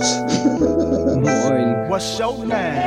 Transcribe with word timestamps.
Moin. 0.00 1.88
What's 1.88 2.18
your 2.18 2.38
name? 2.46 2.80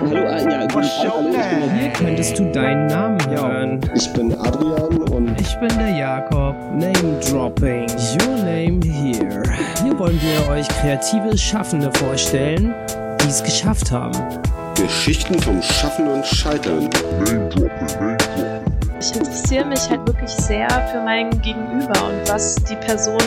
Hallo, 0.00 0.22
ja, 0.48 0.60
gut, 0.66 0.74
What's 0.76 1.02
your 1.02 1.10
hallo, 1.14 1.32
name? 1.32 1.72
Hier 1.80 1.90
könntest 1.90 2.38
du 2.38 2.44
deinen 2.52 2.86
Namen 2.86 3.18
hören. 3.28 3.80
ich 3.96 4.12
bin 4.12 4.32
Adrian 4.38 4.98
und 5.10 5.40
Ich 5.40 5.56
bin 5.58 5.68
der 5.76 5.90
Jakob. 5.90 6.54
Name 6.72 7.18
Dropping. 7.28 7.88
Your 8.22 8.36
name 8.36 8.80
here. 8.84 9.42
Hier 9.82 9.98
wollen 9.98 10.20
wir 10.22 10.48
euch 10.52 10.68
kreative 10.68 11.36
Schaffende 11.36 11.90
vorstellen, 11.94 12.72
die 13.20 13.28
es 13.28 13.42
geschafft 13.42 13.90
haben. 13.90 14.16
Geschichten 14.76 15.40
vom 15.40 15.60
Schaffen 15.60 16.06
und 16.06 16.24
Scheitern. 16.24 16.88
Ich 19.00 19.14
interessiere 19.14 19.64
mich 19.64 19.88
halt 19.88 20.06
wirklich 20.06 20.30
sehr 20.30 20.68
für 20.88 21.00
mein 21.02 21.30
Gegenüber 21.42 22.04
und 22.08 22.28
was 22.28 22.56
die 22.56 22.74
Person 22.76 23.18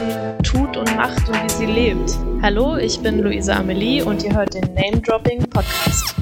tut 0.43 0.75
und 0.75 0.95
macht 0.95 1.27
und 1.29 1.43
wie 1.43 1.49
sie 1.49 1.65
lebt. 1.65 2.11
Hallo, 2.41 2.77
ich 2.77 2.99
bin 3.01 3.19
Luisa 3.19 3.55
Amelie 3.57 4.03
und 4.03 4.23
ihr 4.23 4.33
hört 4.33 4.53
den 4.53 4.73
Name 4.73 4.99
Dropping 5.01 5.49
Podcast. 5.49 6.15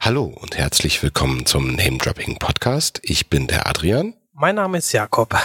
Hallo 0.00 0.24
und 0.40 0.56
herzlich 0.56 1.02
willkommen 1.02 1.44
zum 1.44 1.74
Name 1.74 1.98
Dropping 1.98 2.38
Podcast. 2.38 3.00
Ich 3.02 3.28
bin 3.28 3.46
der 3.46 3.66
Adrian 3.66 4.14
Mein 4.32 4.54
Name 4.54 4.78
ist 4.78 4.92
Jakob. 4.92 5.36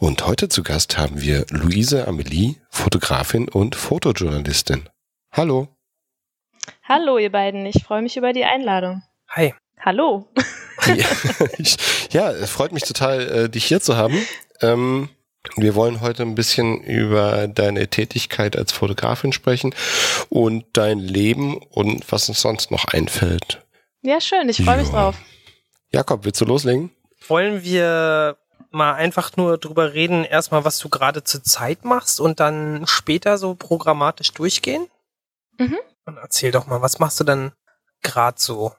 und 0.00 0.26
heute 0.26 0.48
zu 0.48 0.62
Gast 0.62 0.96
haben 0.98 1.20
wir 1.20 1.44
Luise 1.50 2.06
Amelie, 2.06 2.54
Fotografin 2.70 3.48
und 3.48 3.74
Fotojournalistin. 3.74 4.88
Hallo. 5.32 5.68
Hallo, 6.84 7.18
ihr 7.18 7.32
beiden, 7.32 7.66
ich 7.66 7.82
freue 7.82 8.02
mich 8.02 8.16
über 8.16 8.32
die 8.32 8.44
Einladung. 8.44 9.02
Hi. 9.30 9.54
Hallo. 9.80 10.28
Ja, 10.86 11.06
ich, 11.58 11.76
ja, 12.12 12.30
es 12.30 12.50
freut 12.50 12.72
mich 12.72 12.84
total, 12.84 13.20
äh, 13.28 13.48
dich 13.48 13.64
hier 13.64 13.80
zu 13.80 13.96
haben. 13.96 14.16
Ähm, 14.60 15.08
wir 15.54 15.74
wollen 15.74 16.00
heute 16.00 16.22
ein 16.22 16.34
bisschen 16.34 16.82
über 16.82 17.46
deine 17.46 17.88
Tätigkeit 17.88 18.56
als 18.56 18.72
Fotografin 18.72 19.32
sprechen 19.32 19.74
und 20.28 20.64
dein 20.72 20.98
Leben 20.98 21.58
und 21.58 22.10
was 22.10 22.28
uns 22.28 22.40
sonst 22.40 22.70
noch 22.70 22.86
einfällt. 22.86 23.62
Ja, 24.02 24.20
schön, 24.20 24.48
ich 24.48 24.62
freue 24.62 24.78
mich 24.78 24.88
drauf. 24.88 25.16
Jakob, 25.92 26.24
willst 26.24 26.40
du 26.40 26.44
loslegen? 26.44 26.90
Wollen 27.28 27.62
wir 27.62 28.36
mal 28.70 28.94
einfach 28.94 29.36
nur 29.36 29.58
drüber 29.58 29.94
reden, 29.94 30.24
erstmal, 30.24 30.64
was 30.64 30.78
du 30.78 30.88
gerade 30.88 31.24
zur 31.24 31.42
Zeit 31.42 31.84
machst 31.84 32.20
und 32.20 32.40
dann 32.40 32.86
später 32.86 33.38
so 33.38 33.54
programmatisch 33.54 34.32
durchgehen? 34.32 34.86
Mhm. 35.58 35.78
Und 36.04 36.18
erzähl 36.18 36.52
doch 36.52 36.66
mal, 36.66 36.82
was 36.82 36.98
machst 36.98 37.18
du 37.20 37.24
dann 37.24 37.52
gerade 38.02 38.38
so? 38.38 38.72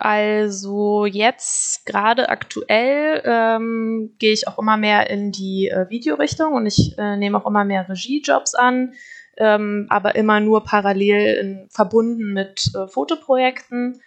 Also 0.00 1.04
jetzt 1.04 1.84
gerade 1.84 2.30
aktuell 2.30 3.20
ähm, 3.22 4.14
gehe 4.18 4.32
ich 4.32 4.48
auch 4.48 4.58
immer 4.58 4.78
mehr 4.78 5.10
in 5.10 5.30
die 5.30 5.68
äh, 5.68 5.90
Videorichtung 5.90 6.54
und 6.54 6.64
ich 6.64 6.96
äh, 6.96 7.18
nehme 7.18 7.36
auch 7.36 7.46
immer 7.46 7.66
mehr 7.66 7.86
Regiejobs 7.86 8.54
an, 8.54 8.94
ähm, 9.36 9.88
aber 9.90 10.14
immer 10.14 10.40
nur 10.40 10.64
parallel 10.64 11.34
in, 11.34 11.68
verbunden 11.68 12.32
mit 12.32 12.72
äh, 12.74 12.86
Fotoprojekten. 12.88 14.00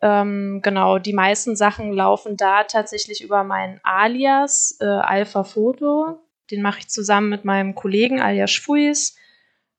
Ähm, 0.00 0.60
genau, 0.62 0.98
die 0.98 1.12
meisten 1.12 1.56
Sachen 1.56 1.92
laufen 1.92 2.36
da 2.36 2.62
tatsächlich 2.62 3.20
über 3.20 3.42
meinen 3.42 3.80
Alias 3.82 4.78
äh, 4.80 4.84
Alpha 4.84 5.42
Foto. 5.42 6.20
Den 6.52 6.62
mache 6.62 6.78
ich 6.78 6.88
zusammen 6.88 7.30
mit 7.30 7.44
meinem 7.44 7.74
Kollegen 7.74 8.20
Alias 8.20 8.54
Fuis. 8.54 9.16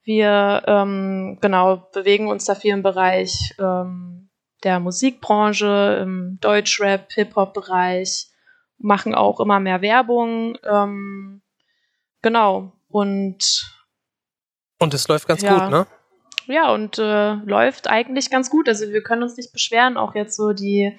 Wir 0.04 0.62
ähm, 0.68 1.38
genau 1.40 1.88
bewegen 1.94 2.28
uns 2.28 2.44
da 2.44 2.54
viel 2.54 2.74
im 2.74 2.84
Bereich 2.84 3.56
ähm, 3.58 4.23
der 4.64 4.80
Musikbranche, 4.80 6.00
im 6.02 6.38
Deutschrap, 6.42 7.12
Hip-Hop-Bereich, 7.14 8.28
machen 8.78 9.16
auch 9.16 9.40
immer 9.40 9.60
mehr 9.60 9.82
Werbung. 9.82 10.58
Ähm, 10.64 11.42
genau. 12.22 12.74
Und 12.90 13.74
Und 14.80 14.94
es 14.94 15.08
läuft 15.08 15.28
ganz 15.28 15.42
Ja. 15.42 15.60
gut, 15.60 15.70
ne? 15.70 15.88
ja, 16.48 16.72
und 16.74 16.98
äh, 17.00 17.34
läuft 17.46 17.88
eigentlich 17.88 18.30
ganz 18.30 18.50
gut. 18.50 18.68
Also 18.68 18.90
wir 18.90 19.02
können 19.02 19.24
uns 19.24 19.38
nicht 19.38 19.54
beschweren, 19.54 19.96
auch 19.98 20.14
jetzt 20.16 20.36
so 20.36 20.52
die, 20.54 20.98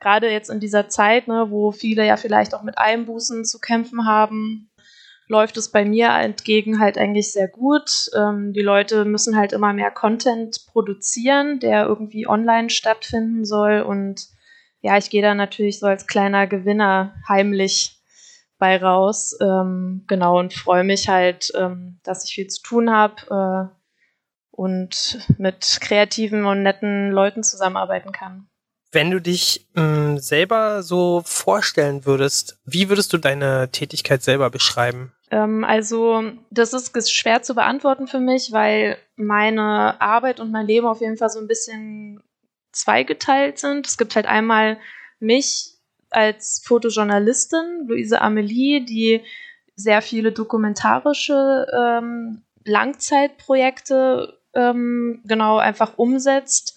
gerade 0.00 0.30
jetzt 0.30 0.50
in 0.50 0.60
dieser 0.60 0.88
Zeit, 0.88 1.28
ne, 1.28 1.46
wo 1.48 1.72
viele 1.72 2.06
ja 2.06 2.16
vielleicht 2.16 2.54
auch 2.54 2.62
mit 2.62 2.76
Einbußen 2.76 3.44
zu 3.44 3.58
kämpfen 3.58 4.06
haben, 4.06 4.70
läuft 5.28 5.56
es 5.56 5.70
bei 5.70 5.84
mir 5.84 6.08
entgegen 6.08 6.78
halt 6.78 6.98
eigentlich 6.98 7.32
sehr 7.32 7.48
gut. 7.48 8.10
Ähm, 8.16 8.52
die 8.52 8.62
Leute 8.62 9.04
müssen 9.04 9.36
halt 9.36 9.52
immer 9.52 9.72
mehr 9.72 9.90
Content 9.90 10.66
produzieren, 10.66 11.60
der 11.60 11.86
irgendwie 11.86 12.26
online 12.26 12.70
stattfinden 12.70 13.44
soll. 13.44 13.80
Und 13.80 14.28
ja, 14.80 14.96
ich 14.98 15.10
gehe 15.10 15.22
da 15.22 15.34
natürlich 15.34 15.78
so 15.78 15.86
als 15.86 16.06
kleiner 16.06 16.46
Gewinner 16.46 17.14
heimlich 17.28 18.00
bei 18.58 18.76
raus. 18.76 19.36
Ähm, 19.40 20.04
genau, 20.06 20.38
und 20.38 20.54
freue 20.54 20.84
mich 20.84 21.08
halt, 21.08 21.50
ähm, 21.56 22.00
dass 22.02 22.24
ich 22.24 22.34
viel 22.34 22.48
zu 22.48 22.62
tun 22.62 22.90
habe. 22.90 23.70
Äh, 23.70 23.82
und 24.52 25.18
mit 25.38 25.78
kreativen 25.80 26.44
und 26.44 26.62
netten 26.62 27.10
Leuten 27.10 27.42
zusammenarbeiten 27.42 28.12
kann. 28.12 28.48
Wenn 28.92 29.10
du 29.10 29.20
dich 29.20 29.66
mh, 29.74 30.18
selber 30.18 30.82
so 30.82 31.22
vorstellen 31.24 32.04
würdest, 32.04 32.58
wie 32.64 32.90
würdest 32.90 33.12
du 33.12 33.18
deine 33.18 33.70
Tätigkeit 33.72 34.22
selber 34.22 34.50
beschreiben? 34.50 35.12
Ähm, 35.30 35.64
also, 35.64 36.22
das 36.50 36.74
ist 36.74 37.10
schwer 37.10 37.42
zu 37.42 37.54
beantworten 37.54 38.06
für 38.06 38.20
mich, 38.20 38.52
weil 38.52 38.98
meine 39.16 40.00
Arbeit 40.00 40.40
und 40.40 40.52
mein 40.52 40.66
Leben 40.66 40.86
auf 40.86 41.00
jeden 41.00 41.16
Fall 41.16 41.30
so 41.30 41.40
ein 41.40 41.48
bisschen 41.48 42.22
zweigeteilt 42.72 43.58
sind. 43.58 43.86
Es 43.86 43.96
gibt 43.96 44.14
halt 44.14 44.26
einmal 44.26 44.78
mich 45.20 45.72
als 46.10 46.62
Fotojournalistin, 46.64 47.86
Luise 47.88 48.20
Amelie, 48.20 48.84
die 48.84 49.22
sehr 49.74 50.02
viele 50.02 50.32
dokumentarische 50.32 51.66
ähm, 51.72 52.42
Langzeitprojekte 52.64 54.38
ähm, 54.54 55.22
genau 55.24 55.56
einfach 55.56 55.96
umsetzt. 55.96 56.76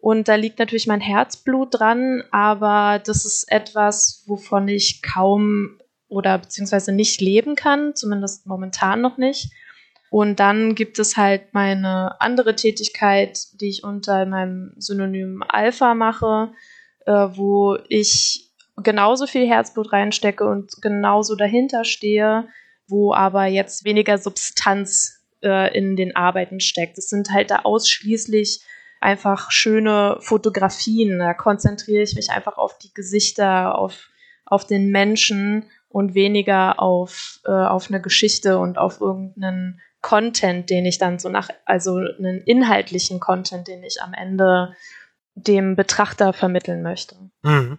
Und 0.00 0.28
da 0.28 0.34
liegt 0.34 0.58
natürlich 0.58 0.86
mein 0.86 1.00
Herzblut 1.00 1.78
dran, 1.78 2.24
aber 2.30 3.00
das 3.04 3.26
ist 3.26 3.50
etwas, 3.50 4.24
wovon 4.26 4.66
ich 4.68 5.02
kaum 5.02 5.78
oder 6.08 6.38
beziehungsweise 6.38 6.92
nicht 6.92 7.20
leben 7.20 7.54
kann, 7.54 7.94
zumindest 7.94 8.46
momentan 8.46 9.00
noch 9.00 9.18
nicht. 9.18 9.50
Und 10.10 10.40
dann 10.40 10.74
gibt 10.74 10.98
es 10.98 11.16
halt 11.16 11.54
meine 11.54 12.20
andere 12.20 12.56
Tätigkeit, 12.56 13.38
die 13.60 13.68
ich 13.68 13.84
unter 13.84 14.26
meinem 14.26 14.72
Synonym 14.76 15.44
Alpha 15.46 15.94
mache, 15.94 16.52
äh, 17.06 17.12
wo 17.12 17.78
ich 17.88 18.50
genauso 18.82 19.26
viel 19.26 19.46
Herzblut 19.46 19.92
reinstecke 19.92 20.44
und 20.44 20.82
genauso 20.82 21.36
dahinter 21.36 21.84
stehe, 21.84 22.48
wo 22.88 23.14
aber 23.14 23.46
jetzt 23.46 23.84
weniger 23.84 24.18
Substanz 24.18 25.22
äh, 25.42 25.76
in 25.76 25.94
den 25.94 26.16
Arbeiten 26.16 26.58
steckt. 26.58 26.98
Es 26.98 27.08
sind 27.08 27.30
halt 27.30 27.50
da 27.50 27.60
ausschließlich 27.60 28.62
einfach 29.00 29.50
schöne 29.50 30.18
Fotografien. 30.20 31.18
Da 31.18 31.34
konzentriere 31.34 32.02
ich 32.02 32.14
mich 32.14 32.30
einfach 32.30 32.58
auf 32.58 32.78
die 32.78 32.92
Gesichter, 32.94 33.76
auf, 33.76 34.08
auf 34.44 34.66
den 34.66 34.90
Menschen 34.90 35.64
und 35.88 36.14
weniger 36.14 36.80
auf, 36.80 37.40
äh, 37.44 37.50
auf 37.50 37.88
eine 37.88 38.00
Geschichte 38.00 38.58
und 38.58 38.78
auf 38.78 39.00
irgendeinen 39.00 39.80
Content, 40.02 40.70
den 40.70 40.86
ich 40.86 40.98
dann 40.98 41.18
so 41.18 41.28
nach, 41.28 41.48
also 41.64 41.96
einen 41.96 42.42
inhaltlichen 42.42 43.20
Content, 43.20 43.68
den 43.68 43.82
ich 43.82 44.00
am 44.02 44.14
Ende 44.14 44.74
dem 45.34 45.76
Betrachter 45.76 46.32
vermitteln 46.32 46.82
möchte. 46.82 47.16
Mhm. 47.42 47.78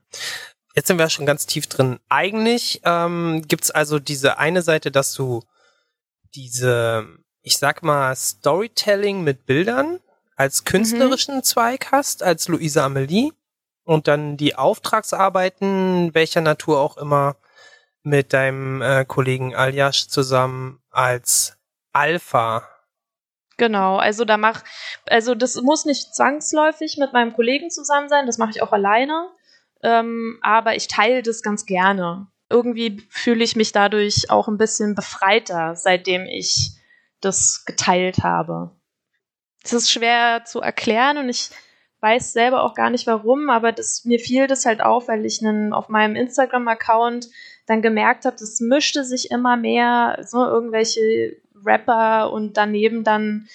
Jetzt 0.76 0.88
sind 0.88 1.00
wir 1.00 1.10
schon 1.10 1.26
ganz 1.26 1.46
tief 1.46 1.68
drin. 1.68 2.00
Eigentlich 2.10 2.82
ähm, 2.86 3.44
gibt's 3.48 3.72
also 3.72 4.00
diese 4.00 4.38
eine 4.38 4.62
Seite, 4.62 4.92
dass 4.92 5.14
du 5.14 5.44
diese, 6.34 7.08
ich 7.42 7.58
sag 7.58 7.84
mal, 7.84 8.16
Storytelling 8.16 9.24
mit 9.24 9.46
Bildern 9.46 10.00
als 10.42 10.64
künstlerischen 10.64 11.44
Zweig 11.44 11.92
hast, 11.92 12.24
als 12.24 12.48
Luisa 12.48 12.86
Amelie. 12.86 13.32
Und 13.84 14.08
dann 14.08 14.38
die 14.38 14.56
Auftragsarbeiten, 14.56 16.16
welcher 16.16 16.42
Natur 16.42 16.80
auch 16.80 16.98
immer, 16.98 17.36
mit 18.02 18.34
deinem 18.34 18.82
äh, 18.82 19.06
Kollegen 19.06 19.56
Aljasch 19.56 20.08
zusammen 20.08 20.82
als 20.90 21.58
Alpha. 21.94 22.68
Genau, 23.58 23.98
also 23.98 24.26
da 24.26 24.38
mach, 24.38 24.64
also 25.06 25.36
das 25.36 25.62
muss 25.62 25.86
nicht 25.86 26.16
zwangsläufig 26.16 26.98
mit 26.98 27.14
meinem 27.14 27.34
Kollegen 27.34 27.70
zusammen 27.70 28.10
sein, 28.10 28.26
das 28.26 28.40
mache 28.40 28.52
ich 28.52 28.64
auch 28.64 28.72
alleine, 28.72 29.30
ähm, 29.84 30.40
aber 30.42 30.76
ich 30.76 30.88
teile 30.88 31.22
das 31.22 31.44
ganz 31.44 31.68
gerne. 31.68 32.28
Irgendwie 32.50 33.06
fühle 33.12 33.44
ich 33.44 33.56
mich 33.56 33.72
dadurch 33.72 34.32
auch 34.32 34.48
ein 34.48 34.58
bisschen 34.58 34.96
befreiter, 34.96 35.76
seitdem 35.76 36.26
ich 36.26 36.72
das 37.20 37.64
geteilt 37.66 38.24
habe. 38.24 38.72
Es 39.64 39.74
ist 39.74 39.92
schwer 39.92 40.44
zu 40.46 40.62
erklären 40.62 41.18
und 41.18 41.30
ich 41.30 41.50
weiß 42.02 42.34
selber 42.34 42.64
auch 42.64 42.74
gar 42.74 42.90
nicht 42.90 43.06
warum, 43.08 43.50
aber 43.50 43.72
das, 43.72 44.06
mir 44.06 44.20
fiel 44.20 44.48
das 44.48 44.66
halt 44.66 44.82
auf, 44.82 45.08
weil 45.08 45.26
ich 45.26 45.42
einen, 45.42 45.72
auf 45.72 45.88
meinem 45.88 46.16
Instagram-Account 46.16 47.30
dann 47.68 47.82
gemerkt 47.82 48.26
habe, 48.26 48.36
das 48.40 48.60
mischte 48.60 49.04
sich 49.04 49.30
immer 49.30 49.56
mehr, 49.56 50.20
so 50.26 50.44
irgendwelche 50.44 51.38
Rapper 51.64 52.32
und 52.34 52.58
daneben 52.58 53.04
dann 53.04 53.48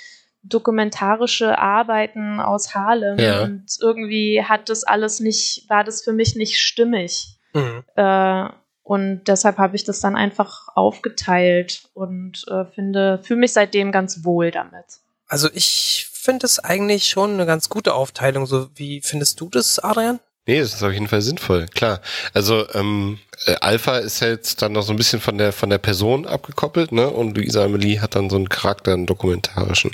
dokumentarische 0.44 1.58
Arbeiten 1.58 2.41
aus 2.41 2.75
Harlem. 2.75 3.19
Ja. 3.19 3.43
Und 3.43 3.64
irgendwie 3.81 4.44
hat 4.44 4.69
das 4.69 4.85
alles 4.85 5.19
nicht, 5.19 5.69
war 5.69 5.82
das 5.82 6.05
für 6.05 6.12
mich 6.12 6.37
nicht 6.37 6.61
stimmig. 6.61 7.37
Mhm. 7.53 7.82
Äh, 7.97 8.49
und 8.85 9.25
deshalb 9.25 9.58
habe 9.58 9.75
ich 9.75 9.82
das 9.82 9.99
dann 9.99 10.14
einfach 10.14 10.69
aufgeteilt 10.76 11.88
und 11.94 12.44
äh, 12.49 12.64
finde, 12.67 13.19
fühle 13.25 13.41
mich 13.41 13.53
seitdem 13.53 13.91
ganz 13.91 14.25
wohl 14.25 14.53
damit. 14.53 15.00
Also 15.28 15.49
ich 15.52 16.08
finde 16.12 16.46
es 16.46 16.58
eigentlich 16.58 17.08
schon 17.08 17.34
eine 17.34 17.46
ganz 17.46 17.69
gute 17.69 17.94
Aufteilung. 17.94 18.46
So, 18.46 18.69
wie 18.75 19.00
findest 19.02 19.40
du 19.40 19.49
das, 19.49 19.78
Adrian? 19.78 20.20
Nee, 20.49 20.61
das 20.61 20.75
ist 20.75 20.82
auf 20.84 20.93
jeden 20.93 21.08
Fall 21.08 21.23
sinnvoll, 21.23 21.67
klar. 21.67 22.00
Also 22.32 22.69
ähm, 22.75 23.19
äh, 23.46 23.56
Alpha 23.61 23.99
ist 23.99 24.20
ja 24.20 24.28
jetzt 24.28 24.62
dann 24.62 24.73
noch 24.73 24.82
so 24.82 24.93
ein 24.93 24.96
bisschen 24.96 25.20
von 25.20 25.38
der 25.38 25.52
von 25.52 25.70
der 25.70 25.78
Person 25.78 26.25
abgekoppelt, 26.26 26.93
ne? 26.93 27.11
Und 27.11 27.37
Luisa 27.37 27.64
Amelie 27.64 28.00
hat 28.00 28.14
dann 28.14 28.31
so 28.31 28.37
einen 28.37 28.49
Charakter, 28.49 28.93
einen 28.93 29.06
dokumentarischen. 29.06 29.93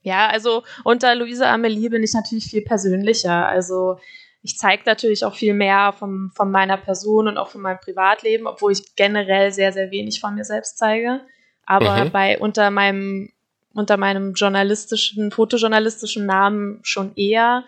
Ja, 0.00 0.28
also 0.28 0.62
unter 0.84 1.14
Luisa 1.14 1.52
Amelie 1.52 1.90
bin 1.90 2.02
ich 2.02 2.14
natürlich 2.14 2.46
viel 2.46 2.62
persönlicher. 2.62 3.46
Also 3.46 3.98
ich 4.42 4.56
zeige 4.56 4.84
natürlich 4.86 5.24
auch 5.24 5.34
viel 5.34 5.52
mehr 5.52 5.92
von, 5.98 6.30
von 6.34 6.50
meiner 6.50 6.76
Person 6.76 7.26
und 7.28 7.36
auch 7.36 7.50
von 7.50 7.60
meinem 7.60 7.80
Privatleben, 7.80 8.46
obwohl 8.46 8.72
ich 8.72 8.94
generell 8.94 9.52
sehr, 9.52 9.72
sehr 9.72 9.90
wenig 9.90 10.20
von 10.20 10.34
mir 10.36 10.44
selbst 10.44 10.78
zeige. 10.78 11.20
Aber 11.66 12.04
Mhm. 12.04 12.10
bei 12.12 12.38
unter 12.38 12.70
meinem, 12.70 13.32
unter 13.76 13.96
meinem 13.96 14.32
journalistischen, 14.32 15.30
fotojournalistischen 15.30 16.26
Namen 16.26 16.80
schon 16.82 17.14
eher. 17.14 17.64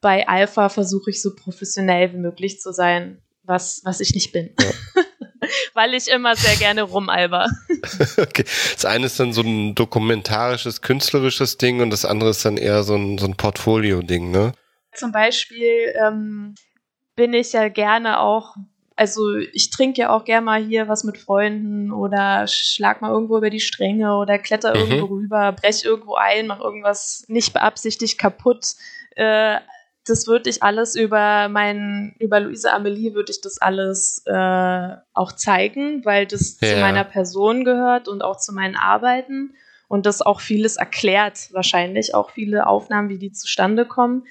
Bei 0.00 0.28
Alpha 0.28 0.68
versuche 0.68 1.10
ich 1.10 1.22
so 1.22 1.34
professionell 1.34 2.12
wie 2.12 2.18
möglich 2.18 2.60
zu 2.60 2.72
sein, 2.72 3.22
was, 3.42 3.80
was 3.84 4.00
ich 4.00 4.14
nicht 4.14 4.32
bin. 4.32 4.54
Weil 5.74 5.94
ich 5.94 6.08
immer 6.08 6.36
sehr 6.36 6.56
gerne 6.56 6.82
rumalber. 6.82 7.46
okay. 8.18 8.44
Das 8.74 8.84
eine 8.84 9.06
ist 9.06 9.18
dann 9.18 9.32
so 9.32 9.40
ein 9.40 9.74
dokumentarisches, 9.74 10.82
künstlerisches 10.82 11.56
Ding 11.56 11.80
und 11.80 11.90
das 11.90 12.04
andere 12.04 12.30
ist 12.30 12.44
dann 12.44 12.58
eher 12.58 12.82
so 12.82 12.94
ein, 12.94 13.16
so 13.16 13.26
ein 13.26 13.36
Portfolio-Ding, 13.36 14.30
ne? 14.30 14.52
Zum 14.94 15.12
Beispiel 15.12 15.94
ähm, 16.04 16.54
bin 17.16 17.32
ich 17.32 17.52
ja 17.52 17.68
gerne 17.68 18.20
auch, 18.20 18.56
also 18.98 19.36
ich 19.36 19.70
trinke 19.70 20.00
ja 20.00 20.10
auch 20.10 20.24
gerne 20.24 20.44
mal 20.44 20.62
hier 20.62 20.88
was 20.88 21.04
mit 21.04 21.18
Freunden 21.18 21.92
oder 21.92 22.46
schlag 22.48 23.00
mal 23.00 23.10
irgendwo 23.12 23.38
über 23.38 23.48
die 23.50 23.60
Stränge 23.60 24.16
oder 24.16 24.38
kletter 24.38 24.74
Mhm. 24.74 24.80
irgendwo 24.92 25.14
rüber, 25.14 25.52
brech 25.52 25.84
irgendwo 25.84 26.16
ein, 26.16 26.48
mach 26.48 26.60
irgendwas 26.60 27.24
nicht 27.28 27.52
beabsichtigt 27.52 28.18
kaputt. 28.18 28.74
Äh, 29.14 29.58
das 30.06 30.26
würde 30.26 30.50
ich 30.50 30.62
alles 30.62 30.96
über 30.96 31.48
mein, 31.48 32.16
über 32.18 32.40
Luise 32.40 32.72
Amelie 32.72 33.14
würde 33.14 33.30
ich 33.30 33.40
das 33.40 33.58
alles 33.60 34.22
äh, 34.26 34.96
auch 35.12 35.32
zeigen, 35.32 36.04
weil 36.04 36.26
das 36.26 36.56
zu 36.58 36.66
Ja. 36.66 36.80
meiner 36.80 37.04
Person 37.04 37.64
gehört 37.64 38.08
und 38.08 38.22
auch 38.22 38.38
zu 38.38 38.52
meinen 38.52 38.74
Arbeiten 38.74 39.54
und 39.86 40.06
das 40.06 40.22
auch 40.22 40.40
vieles 40.40 40.76
erklärt, 40.76 41.52
wahrscheinlich 41.52 42.14
auch 42.14 42.30
viele 42.30 42.66
Aufnahmen, 42.66 43.10
wie 43.10 43.18
die 43.18 43.32
zustande 43.32 43.84
kommen. 43.86 44.26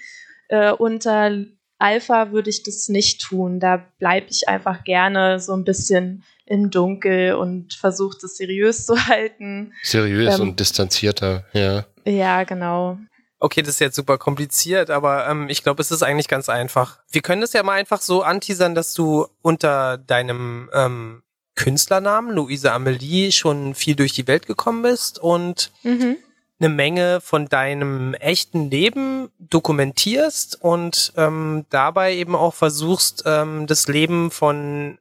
Äh, 0.50 0.72
unter 0.72 1.32
Alpha 1.80 2.32
würde 2.32 2.50
ich 2.50 2.64
das 2.64 2.90
nicht 2.90 3.22
tun. 3.22 3.60
Da 3.60 3.86
bleibe 4.00 4.28
ich 4.30 4.48
einfach 4.50 4.84
gerne 4.84 5.40
so 5.40 5.54
ein 5.54 5.64
bisschen 5.64 6.24
im 6.46 6.70
Dunkel 6.72 7.34
und 7.36 7.74
versuche 7.74 8.18
das 8.22 8.38
seriös 8.38 8.86
zu 8.88 8.96
halten. 9.08 9.74
Seriös 9.84 10.36
Ähm. 10.36 10.42
und 10.50 10.60
distanzierter, 10.60 11.46
ja. 11.54 11.86
Ja, 12.06 12.44
genau. 12.46 12.98
Okay, 13.40 13.62
das 13.62 13.72
ist 13.76 13.80
jetzt 13.80 13.96
super 13.96 14.18
kompliziert, 14.18 14.90
aber 14.90 15.28
ähm, 15.30 15.48
ich 15.50 15.62
glaube, 15.62 15.82
es 15.82 15.92
ist 15.92 16.02
eigentlich 16.02 16.28
ganz 16.28 16.50
einfach. 16.50 17.00
Wir 17.12 17.22
können 17.22 17.42
das 17.42 17.54
ja 17.54 17.62
mal 17.62 17.74
einfach 17.74 18.02
so 18.02 18.24
anteasern, 18.24 18.74
dass 18.74 18.96
du 18.96 19.28
unter 19.44 20.00
deinem 20.00 20.72
ähm, 20.74 21.22
Künstlernamen 21.56 22.32
Luise 22.34 22.72
Amelie 22.72 23.32
schon 23.32 23.76
viel 23.76 23.96
durch 23.96 24.14
die 24.14 24.28
Welt 24.28 24.48
gekommen 24.48 24.82
bist 24.82 25.20
und 25.20 25.72
Mhm. 25.84 26.18
Eine 26.60 26.70
Menge 26.70 27.22
von 27.22 27.48
deinem 27.48 28.14
echten 28.16 28.70
Leben 28.70 29.30
dokumentierst 29.40 30.60
und 30.62 31.14
ähm, 31.16 31.66
dabei 31.70 32.16
eben 32.16 32.36
auch 32.36 32.54
versuchst, 32.54 33.24
ähm, 33.26 33.68
das 33.68 33.88
Leben 33.88 34.32
von 34.32 34.98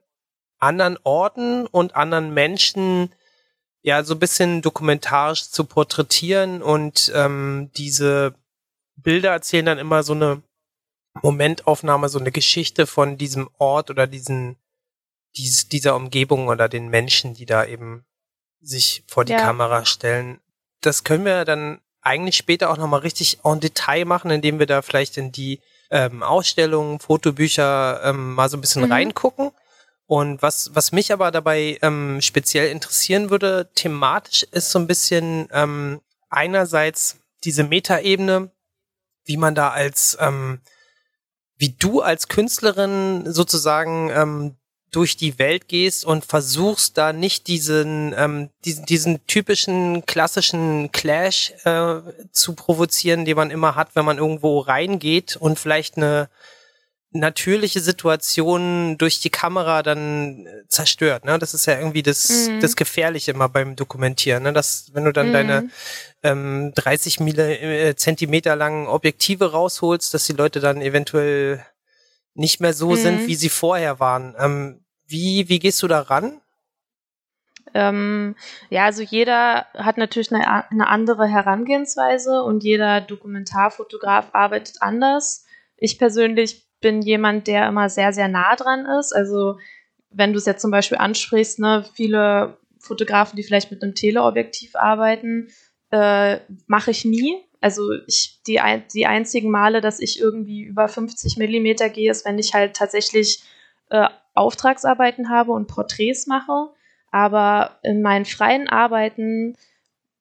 anderen 0.58 0.99
Orten 1.03 1.67
und 1.67 1.97
anderen 1.97 2.35
Menschen 2.35 3.14
ja 3.82 4.03
so 4.05 4.14
ein 4.14 4.19
bisschen 4.19 4.62
dokumentarisch 4.62 5.50
zu 5.50 5.64
porträtieren 5.64 6.62
und 6.62 7.11
ähm, 7.14 7.70
diese 7.76 8.35
Bilder 8.97 9.31
erzählen 9.31 9.67
dann 9.67 9.79
immer 9.79 10.02
so 10.02 10.12
eine 10.14 10.43
Momentaufnahme, 11.23 12.09
so 12.09 12.19
eine 12.19 12.32
Geschichte 12.32 12.87
von 12.87 13.17
diesem 13.17 13.49
Ort 13.59 13.91
oder 13.91 14.06
diesen 14.06 14.56
dies, 15.37 15.69
dieser 15.69 15.97
Umgebung 15.97 16.49
oder 16.49 16.69
den 16.69 16.88
Menschen, 16.88 17.35
die 17.35 17.47
da 17.47 17.64
eben 17.64 18.05
sich 18.61 19.05
vor 19.06 19.25
die 19.25 19.32
Ja. 19.32 19.38
Kamera 19.38 19.85
stellen. 19.85 20.41
Das 20.87 21.05
können 21.05 21.25
wir 21.25 21.44
dann 21.44 21.81
eigentlich 22.00 22.37
später 22.37 22.71
auch 22.71 22.77
nochmal 22.77 23.00
richtig 23.00 23.41
en 23.44 23.61
Detail 23.61 24.05
machen, 24.05 24.31
indem 24.31 24.59
wir 24.59 24.67
da 24.67 24.83
vielleicht 24.83 25.17
in 25.17 25.33
die 25.33 25.61
ähm, 25.91 26.23
Ausstellungen, 26.23 27.00
Fotobücher 27.00 28.00
ähm, 28.05 28.35
mal 28.35 28.49
so 28.49 28.56
ein 28.56 28.61
bisschen 28.61 28.85
Mhm. 28.85 28.93
reingucken. 28.93 29.50
Und 30.06 30.41
was, 30.41 30.71
was 30.75 30.93
mich 30.93 31.12
aber 31.12 31.33
dabei 31.33 31.79
ähm, 31.83 32.21
speziell 32.21 32.71
interessieren 32.71 33.31
würde, 33.31 33.71
thematisch 33.75 34.44
ist 34.44 34.71
so 34.71 34.79
ein 34.79 34.87
bisschen 34.87 35.49
ähm, 35.53 36.00
einerseits 36.31 37.19
diese 37.43 37.65
Metaebene, 37.65 38.50
wie 39.25 39.37
man 39.37 39.56
da 39.56 39.71
als, 39.71 40.17
ähm, 40.21 40.61
wie 41.56 41.71
du 41.71 42.03
als 42.03 42.29
Künstlerin 42.29 43.25
sozusagen 43.33 44.11
ähm, 44.11 44.56
durch 44.97 45.17
die 45.19 45.39
Welt 45.39 45.69
gehst 45.69 46.07
und 46.07 46.25
versuchst 46.25 46.97
da 46.97 47.13
nicht 47.13 47.49
diesen, 47.49 48.15
ähm, 48.17 48.49
diesen, 48.65 48.87
diesen 48.87 49.27
typischen 49.27 50.07
klassischen 50.07 50.91
Clash 50.91 51.53
äh, 51.65 51.97
zu 52.33 52.55
provozieren, 52.55 53.27
den 53.27 53.37
man 53.37 53.51
immer 53.51 53.75
hat, 53.75 53.91
wenn 53.95 54.07
man 54.07 54.17
irgendwo 54.17 54.59
reingeht 54.61 55.37
und 55.37 55.59
vielleicht 55.59 55.99
eine 55.99 56.31
natürliche 57.11 57.81
Situation 57.81 58.97
durch 58.99 59.21
die 59.21 59.31
Kamera 59.31 59.83
dann 59.83 60.47
äh, 60.47 60.67
zerstört. 60.69 61.25
Ne? 61.27 61.39
Das 61.39 61.53
ist 61.53 61.67
ja 61.67 61.79
irgendwie 61.79 62.03
das, 62.03 62.49
Mhm. 62.49 62.61
das 62.61 62.75
Gefährliche 62.75 63.33
immer 63.33 63.49
beim 63.51 63.77
Dokumentieren. 63.77 64.43
Ne? 64.45 64.53
Dass, 64.55 64.91
wenn 64.95 65.05
du 65.05 65.13
dann 65.13 65.29
Mhm. 65.29 65.33
deine 65.33 65.69
ähm, 66.23 66.73
30 66.75 67.21
Mille, 67.21 67.59
äh, 67.59 67.97
Zentimeter 67.97 68.57
langen 68.57 68.87
Objektive 68.87 69.53
rausholst, 69.53 70.13
dass 70.15 70.25
die 70.27 70.33
Leute 70.33 70.61
dann 70.61 70.81
eventuell 70.81 71.65
nicht 72.35 72.61
mehr 72.61 72.73
so 72.75 72.91
Mhm. 72.91 72.97
sind, 72.97 73.27
wie 73.27 73.37
sie 73.37 73.49
vorher 73.51 74.01
waren. 74.01 74.35
Ähm, 74.39 74.81
wie, 75.06 75.49
wie 75.49 75.58
gehst 75.58 75.82
du 75.82 75.88
da 75.88 76.00
ran? 76.00 76.41
Ähm, 77.75 78.37
ja, 78.70 78.85
also 78.85 79.03
jeder 79.03 79.67
hat 79.75 79.99
natürlich 79.99 80.32
eine, 80.32 80.70
eine 80.70 80.88
andere 80.88 81.26
Herangehensweise 81.26 82.43
und 82.43 82.64
jeder 82.64 83.00
Dokumentarfotograf 83.00 84.31
arbeitet 84.32 84.76
anders. 84.81 85.44
Ich 85.76 85.99
persönlich 85.99 86.64
bin 86.81 87.03
jemand, 87.03 87.47
der 87.47 87.69
immer 87.69 87.88
sehr, 87.88 88.12
sehr 88.12 88.29
nah 88.29 88.56
dran 88.56 88.87
ist. 88.87 89.12
Also 89.12 89.58
wenn 90.11 90.32
du 90.32 90.38
es 90.38 90.47
jetzt 90.47 90.62
zum 90.62 90.70
Beispiel 90.70 90.99
ansprichst, 90.99 91.59
ne, 91.59 91.85
viele 91.94 92.56
Fotografen, 92.79 93.37
die 93.37 93.43
vielleicht 93.43 93.70
mit 93.70 93.82
einem 93.82 93.94
Teleobjektiv 93.94 94.76
arbeiten, 94.76 95.49
äh, 95.91 96.38
mache 96.67 96.91
ich 96.91 97.05
nie. 97.05 97.37
Also 97.61 97.92
ich, 98.07 98.40
die, 98.47 98.61
die 98.95 99.07
einzigen 99.07 99.50
Male, 99.50 99.81
dass 99.81 100.00
ich 100.00 100.21
irgendwie 100.21 100.62
über 100.62 100.88
50 100.88 101.37
Millimeter 101.37 101.88
gehe, 101.88 102.11
ist, 102.11 102.25
wenn 102.25 102.38
ich 102.38 102.54
halt 102.54 102.76
tatsächlich 102.76 103.42
äh, 103.90 104.09
Auftragsarbeiten 104.37 105.28
habe 105.28 105.52
und 105.52 105.69
Porträts 105.69 106.26
mache. 106.26 106.71
Aber 107.11 107.78
in 107.83 108.02
meinen 108.02 108.25
freien 108.25 108.69
Arbeiten 108.69 109.57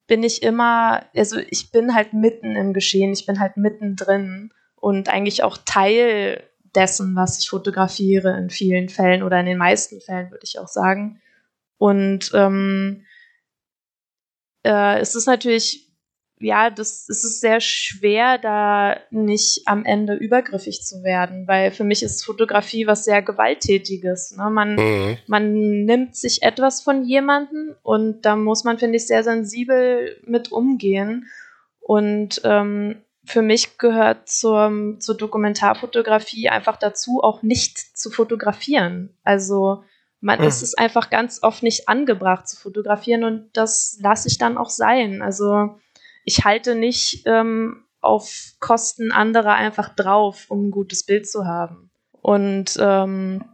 bin 0.06 0.22
ich 0.22 0.42
immer, 0.42 1.04
also 1.14 1.38
ich 1.50 1.70
bin 1.72 1.94
halt 1.94 2.12
mitten 2.12 2.56
im 2.56 2.72
Geschehen, 2.72 3.12
ich 3.12 3.26
bin 3.26 3.40
halt 3.40 3.56
mittendrin 3.56 4.52
und 4.76 5.08
eigentlich 5.08 5.42
auch 5.42 5.58
Teil 5.64 6.42
dessen, 6.74 7.16
was 7.16 7.38
ich 7.40 7.48
fotografiere 7.48 8.36
in 8.38 8.50
vielen 8.50 8.88
Fällen 8.88 9.22
oder 9.22 9.40
in 9.40 9.46
den 9.46 9.58
meisten 9.58 10.00
Fällen, 10.00 10.30
würde 10.30 10.44
ich 10.44 10.58
auch 10.58 10.68
sagen. 10.68 11.20
Und 11.78 12.30
ähm, 12.34 13.04
äh, 14.62 14.98
es 15.00 15.14
ist 15.14 15.26
natürlich, 15.26 15.85
ja, 16.38 16.68
das 16.70 17.08
es 17.08 17.24
ist 17.24 17.40
sehr 17.40 17.60
schwer, 17.60 18.36
da 18.38 18.96
nicht 19.10 19.62
am 19.66 19.84
Ende 19.84 20.14
übergriffig 20.14 20.82
zu 20.82 21.02
werden, 21.02 21.48
weil 21.48 21.70
für 21.70 21.84
mich 21.84 22.02
ist 22.02 22.24
Fotografie 22.24 22.86
was 22.86 23.04
sehr 23.04 23.22
Gewalttätiges. 23.22 24.36
Ne? 24.36 24.50
Man, 24.50 24.74
Mhm. 24.74 25.18
man 25.26 25.84
nimmt 25.84 26.14
sich 26.16 26.42
etwas 26.42 26.82
von 26.82 27.04
jemandem 27.04 27.74
und 27.82 28.22
da 28.22 28.36
muss 28.36 28.64
man, 28.64 28.78
finde 28.78 28.96
ich, 28.96 29.06
sehr 29.06 29.22
sensibel 29.24 30.20
mit 30.26 30.52
umgehen. 30.52 31.26
Und 31.80 32.40
ähm, 32.44 32.96
für 33.24 33.42
mich 33.42 33.78
gehört 33.78 34.28
zur, 34.28 34.96
zur 34.98 35.16
Dokumentarfotografie 35.16 36.48
einfach 36.48 36.76
dazu, 36.76 37.20
auch 37.22 37.42
nicht 37.42 37.78
zu 37.96 38.10
fotografieren. 38.10 39.16
Also 39.24 39.84
man 40.20 40.40
Mhm. 40.40 40.46
ist 40.46 40.62
es 40.62 40.74
einfach 40.74 41.10
ganz 41.10 41.42
oft 41.42 41.62
nicht 41.62 41.88
angebracht 41.88 42.48
zu 42.48 42.56
fotografieren 42.56 43.24
und 43.24 43.50
das 43.56 43.98
lasse 44.00 44.28
ich 44.28 44.38
dann 44.38 44.58
auch 44.58 44.70
sein. 44.70 45.22
Also 45.22 45.78
ich 46.26 46.44
halte 46.44 46.74
nicht 46.74 47.22
ähm, 47.24 47.84
auf 48.00 48.52
Kosten 48.60 49.12
anderer 49.12 49.54
einfach 49.54 49.94
drauf, 49.94 50.46
um 50.48 50.66
ein 50.66 50.70
gutes 50.70 51.06
Bild 51.06 51.28
zu 51.28 51.46
haben. 51.46 51.90
Und 52.20 52.76
ähm, 52.80 53.44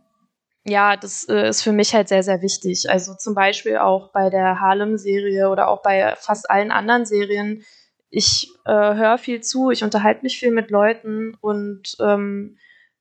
ja, 0.64 0.97
das 0.97 1.29
äh, 1.29 1.49
ist 1.49 1.62
für 1.62 1.73
mich 1.73 1.95
halt 1.95 2.09
sehr, 2.09 2.23
sehr 2.23 2.41
wichtig. 2.41 2.88
Also 2.88 3.14
zum 3.14 3.35
Beispiel 3.35 3.76
auch 3.76 4.11
bei 4.12 4.31
der 4.31 4.59
Harlem-Serie 4.61 5.50
oder 5.50 5.69
auch 5.69 5.83
bei 5.83 6.14
fast 6.17 6.50
allen 6.50 6.71
anderen 6.71 7.05
Serien. 7.05 7.62
Ich 8.09 8.49
äh, 8.64 8.71
höre 8.73 9.19
viel 9.19 9.43
zu, 9.43 9.71
ich 9.71 9.85
unterhalte 9.85 10.23
mich 10.23 10.38
viel 10.38 10.50
mit 10.50 10.71
Leuten 10.71 11.37
und 11.41 11.97
ähm, 12.00 12.57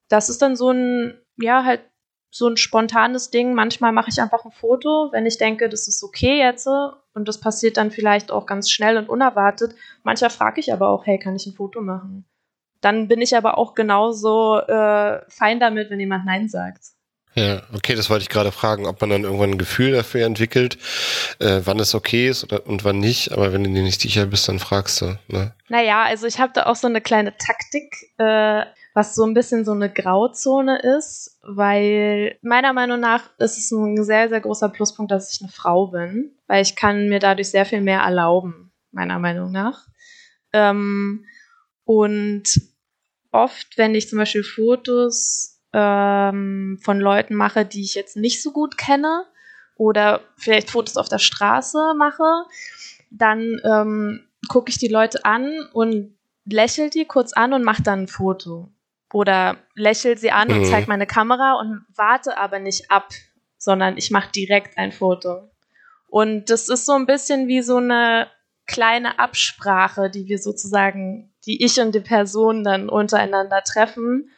das 0.10 0.30
ist 0.30 0.42
dann 0.42 0.58
so 0.58 0.72
ein, 0.72 1.18
ja, 1.38 1.64
halt 1.64 1.82
so 2.30 2.48
ein 2.48 2.58
spontanes 2.58 3.30
Ding. 3.30 3.54
Manchmal 3.54 3.94
mache 3.94 4.10
ich 4.10 4.22
einfach 4.22 4.44
ein 4.44 4.52
Foto, 4.52 5.10
wenn 5.12 5.26
ich 5.26 5.38
denke, 5.38 5.70
das 5.70 5.88
ist 5.88 6.04
okay 6.04 6.40
jetzt 6.40 6.68
und 7.14 7.28
das 7.28 7.40
passiert 7.40 7.78
dann 7.78 7.92
vielleicht 7.92 8.32
auch 8.32 8.46
ganz 8.46 8.70
schnell 8.70 8.98
und 8.98 9.10
unerwartet. 9.10 9.76
Manchmal 10.04 10.30
frage 10.30 10.60
ich 10.60 10.74
aber 10.74 10.90
auch, 10.90 11.06
hey, 11.06 11.20
kann 11.20 11.36
ich 11.36 11.46
ein 11.46 11.54
Foto 11.54 11.82
machen? 11.82 12.26
Dann 12.82 13.08
bin 13.08 13.22
ich 13.22 13.36
aber 13.36 13.58
auch 13.58 13.76
genauso 13.76 14.60
äh, 14.60 15.22
fein 15.30 15.60
damit, 15.60 15.90
wenn 15.90 16.00
jemand 16.00 16.26
Nein 16.26 16.50
sagt. 16.50 16.82
Ja, 17.34 17.62
okay, 17.74 17.96
das 17.96 18.10
wollte 18.10 18.24
ich 18.24 18.30
gerade 18.30 18.52
fragen, 18.52 18.86
ob 18.86 19.00
man 19.00 19.10
dann 19.10 19.24
irgendwann 19.24 19.52
ein 19.52 19.58
Gefühl 19.58 19.94
dafür 19.94 20.26
entwickelt, 20.26 20.78
äh, 21.40 21.62
wann 21.64 21.80
es 21.80 21.96
okay 21.96 22.28
ist 22.28 22.44
oder, 22.44 22.68
und 22.68 22.84
wann 22.84 23.00
nicht. 23.00 23.32
Aber 23.32 23.54
wenn 23.54 23.64
du 23.64 23.70
dir 23.70 23.84
nicht 23.84 24.02
sicher 24.02 24.26
bist, 24.26 24.50
dann 24.50 24.60
fragst 24.60 25.00
du. 25.00 25.18
Ne? 25.28 25.54
Naja, 25.70 26.04
also 26.04 26.28
ich 26.28 26.40
habe 26.40 26.52
da 26.54 26.66
auch 26.66 26.76
so 26.76 26.88
eine 26.88 27.00
kleine 27.00 27.38
Taktik, 27.38 27.96
äh, 28.18 28.66
was 28.94 29.16
so 29.16 29.26
ein 29.26 29.34
bisschen 29.34 29.64
so 29.64 29.72
eine 29.72 29.92
Grauzone 29.92 30.80
ist, 30.80 31.40
weil 31.44 32.38
meiner 32.42 32.74
Meinung 32.74 33.00
nach 33.00 33.30
ist 33.38 33.58
es 33.58 33.72
ein 33.72 34.04
sehr, 34.04 34.30
sehr 34.30 34.42
großer 34.42 34.70
Pluspunkt, 34.70 35.12
dass 35.12 35.34
ich 35.34 35.42
eine 35.42 35.52
Frau 35.52 35.88
bin, 35.88 36.36
weil 36.48 36.62
ich 36.62 36.76
kann 36.76 37.08
mir 37.08 37.20
dadurch 37.20 37.50
sehr 37.50 37.66
viel 37.66 37.82
mehr 37.82 38.02
erlauben, 38.02 38.72
meiner 38.92 39.20
Meinung 39.20 39.52
nach. 39.52 39.88
Ähm, 40.52 41.26
und 41.86 42.44
oft, 43.32 43.78
wenn 43.78 43.96
ich 43.96 44.10
zum 44.10 44.20
Beispiel 44.20 44.44
Fotos 44.44 45.62
ähm, 45.74 46.78
von 46.82 47.00
Leuten 47.00 47.36
mache, 47.36 47.66
die 47.66 47.82
ich 47.82 47.96
jetzt 47.96 48.18
nicht 48.18 48.44
so 48.44 48.52
gut 48.52 48.78
kenne 48.78 49.26
oder 49.76 50.22
vielleicht 50.36 50.70
Fotos 50.70 50.98
auf 50.98 51.08
der 51.08 51.20
Straße 51.20 51.94
mache, 51.98 52.46
dann 53.10 53.62
ähm, 53.64 54.28
gucke 54.50 54.70
ich 54.70 54.78
die 54.78 54.90
Leute 54.90 55.24
an 55.24 55.68
und 55.72 56.18
lächel 56.46 56.90
die 56.90 57.06
kurz 57.06 57.34
an 57.34 57.54
und 57.54 57.64
mache 57.64 57.84
dann 57.84 58.02
ein 58.02 58.08
Foto. 58.08 58.70
Oder 59.14 59.58
lächel 59.76 60.18
sie 60.18 60.32
an 60.32 60.48
mhm. 60.48 60.56
und 60.56 60.66
zeige 60.66 60.88
meine 60.88 61.08
Kamera 61.08 61.60
und 61.60 61.86
warte 61.96 62.38
aber 62.38 62.60
nicht 62.60 62.90
ab, 62.90 63.10
sondern 63.58 63.98
ich 63.98 64.12
mache 64.12 64.32
direkt 64.32 64.78
ein 64.78 64.92
Foto. 64.92 65.50
Und 66.08 66.50
das 66.50 66.70
ist 66.70 66.86
so 66.86 66.94
ein 66.94 67.06
bisschen 67.06 67.48
wie 67.48 67.62
so 67.62 67.78
eine 67.78 68.28
kleine 68.66 69.20
Absprache, 69.20 70.10
die 70.10 70.28
wir 70.28 70.40
sozusagen, 70.40 71.34
die 71.46 71.64
ich 71.64 71.80
und 71.80 71.94
die 71.94 72.02
Person 72.02 72.64
dann 72.64 72.90
untereinander 72.90 73.64
treffen. 73.64 74.30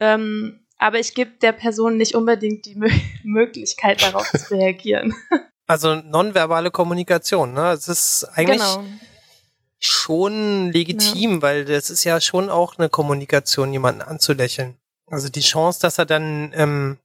Ähm, 0.00 0.60
aber 0.78 0.98
ich 0.98 1.14
gebe 1.14 1.30
der 1.40 1.52
Person 1.52 1.96
nicht 1.96 2.14
unbedingt 2.14 2.66
die 2.66 2.74
Mö 2.74 2.88
Möglichkeit, 3.24 4.02
darauf 4.02 4.30
zu 4.30 4.54
reagieren. 4.54 5.14
Also 5.66 5.94
nonverbale 5.94 6.70
Kommunikation, 6.70 7.54
ne? 7.54 7.70
Es 7.70 7.88
ist 7.88 8.24
eigentlich 8.34 8.58
genau. 8.58 8.84
Schon 9.84 10.70
legitim, 10.70 11.34
ja. 11.34 11.42
weil 11.42 11.64
das 11.64 11.90
ist 11.90 12.04
ja 12.04 12.20
schon 12.20 12.48
auch 12.50 12.78
eine 12.78 12.88
Kommunikation, 12.88 13.72
jemanden 13.72 14.02
anzulächeln. 14.02 14.76
Also 15.06 15.28
die 15.28 15.40
Chance, 15.40 15.80
dass 15.80 15.98
er 15.98 16.06
dann 16.06 16.52
ähm, 16.54 16.98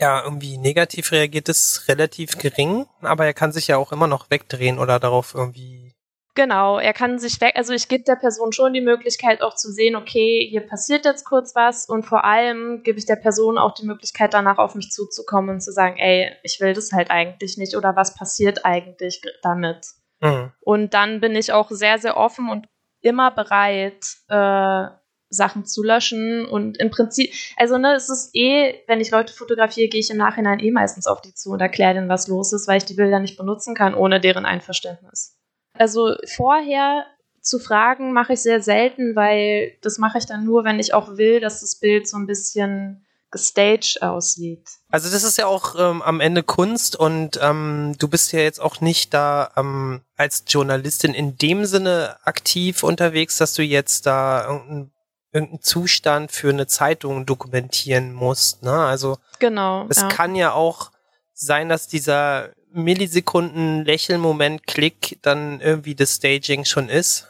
ja 0.00 0.24
irgendwie 0.24 0.56
negativ 0.56 1.12
reagiert, 1.12 1.48
ist 1.48 1.84
relativ 1.88 2.38
gering, 2.38 2.86
aber 3.02 3.26
er 3.26 3.34
kann 3.34 3.52
sich 3.52 3.68
ja 3.68 3.76
auch 3.76 3.92
immer 3.92 4.06
noch 4.06 4.30
wegdrehen 4.30 4.78
oder 4.78 4.98
darauf 4.98 5.34
irgendwie 5.34 5.94
Genau, 6.36 6.78
er 6.78 6.92
kann 6.92 7.18
sich 7.18 7.40
weg, 7.40 7.54
also 7.56 7.72
ich 7.72 7.88
gebe 7.88 8.04
der 8.04 8.14
Person 8.14 8.52
schon 8.52 8.72
die 8.72 8.80
Möglichkeit 8.80 9.42
auch 9.42 9.56
zu 9.56 9.72
sehen, 9.72 9.96
okay, 9.96 10.46
hier 10.48 10.60
passiert 10.60 11.04
jetzt 11.04 11.24
kurz 11.24 11.56
was 11.56 11.86
und 11.86 12.04
vor 12.04 12.24
allem 12.24 12.84
gebe 12.84 12.98
ich 12.98 13.04
der 13.04 13.16
Person 13.16 13.58
auch 13.58 13.74
die 13.74 13.84
Möglichkeit 13.84 14.32
danach 14.32 14.58
auf 14.58 14.76
mich 14.76 14.90
zuzukommen 14.92 15.56
und 15.56 15.60
zu 15.60 15.72
sagen, 15.72 15.98
ey, 15.98 16.30
ich 16.44 16.60
will 16.60 16.72
das 16.72 16.92
halt 16.92 17.10
eigentlich 17.10 17.58
nicht 17.58 17.74
oder 17.76 17.96
was 17.96 18.14
passiert 18.14 18.64
eigentlich 18.64 19.20
damit. 19.42 19.86
Mhm. 20.20 20.52
Und 20.60 20.94
dann 20.94 21.20
bin 21.20 21.34
ich 21.34 21.52
auch 21.52 21.70
sehr, 21.70 21.98
sehr 21.98 22.16
offen 22.16 22.48
und 22.48 22.66
immer 23.00 23.30
bereit, 23.30 24.04
äh, 24.28 24.86
Sachen 25.30 25.64
zu 25.64 25.82
löschen 25.84 26.44
und 26.44 26.76
im 26.78 26.90
Prinzip, 26.90 27.32
also 27.56 27.78
ne, 27.78 27.94
es 27.94 28.10
ist 28.10 28.30
eh, 28.34 28.82
wenn 28.88 29.00
ich 29.00 29.12
Leute 29.12 29.32
fotografiere, 29.32 29.88
gehe 29.88 30.00
ich 30.00 30.10
im 30.10 30.16
Nachhinein 30.16 30.58
eh 30.58 30.72
meistens 30.72 31.06
auf 31.06 31.20
die 31.20 31.32
zu 31.34 31.50
und 31.50 31.60
erkläre 31.60 31.94
denen, 31.94 32.08
was 32.08 32.26
los 32.26 32.52
ist, 32.52 32.66
weil 32.66 32.78
ich 32.78 32.84
die 32.84 32.94
Bilder 32.94 33.20
nicht 33.20 33.38
benutzen 33.38 33.76
kann 33.76 33.94
ohne 33.94 34.20
deren 34.20 34.44
Einverständnis. 34.44 35.38
Also 35.74 36.16
vorher 36.26 37.06
zu 37.40 37.60
fragen 37.60 38.12
mache 38.12 38.34
ich 38.34 38.40
sehr 38.40 38.60
selten, 38.60 39.14
weil 39.14 39.78
das 39.82 39.98
mache 39.98 40.18
ich 40.18 40.26
dann 40.26 40.44
nur, 40.44 40.64
wenn 40.64 40.80
ich 40.80 40.92
auch 40.94 41.16
will, 41.16 41.40
dass 41.40 41.60
das 41.60 41.78
Bild 41.78 42.08
so 42.08 42.16
ein 42.16 42.26
bisschen 42.26 43.06
gestaged 43.30 44.02
aussieht. 44.02 44.68
Also 44.90 45.10
das 45.10 45.22
ist 45.22 45.38
ja 45.38 45.46
auch 45.46 45.74
ähm, 45.78 46.02
am 46.02 46.20
Ende 46.20 46.42
Kunst 46.42 46.96
und 46.96 47.38
ähm, 47.42 47.94
du 47.98 48.08
bist 48.08 48.32
ja 48.32 48.40
jetzt 48.40 48.60
auch 48.60 48.80
nicht 48.80 49.14
da 49.14 49.52
ähm, 49.56 50.02
als 50.16 50.44
Journalistin 50.48 51.14
in 51.14 51.36
dem 51.36 51.64
Sinne 51.64 52.16
aktiv 52.24 52.82
unterwegs, 52.82 53.36
dass 53.36 53.54
du 53.54 53.62
jetzt 53.62 54.06
da 54.06 54.46
irgendeinen 54.46 54.92
irgendeinen 55.32 55.62
Zustand 55.62 56.32
für 56.32 56.50
eine 56.50 56.66
Zeitung 56.66 57.24
dokumentieren 57.24 58.12
musst. 58.12 58.62
Ne? 58.62 58.72
Also 58.72 59.18
genau. 59.38 59.86
Es 59.88 59.98
ja. 59.98 60.08
kann 60.08 60.34
ja 60.34 60.52
auch 60.52 60.90
sein, 61.34 61.68
dass 61.68 61.86
dieser 61.86 62.50
Millisekunden 62.72 63.84
Lächelmoment 63.84 64.66
Klick 64.66 65.18
dann 65.22 65.60
irgendwie 65.60 65.94
das 65.94 66.16
Staging 66.16 66.64
schon 66.64 66.88
ist. 66.88 67.28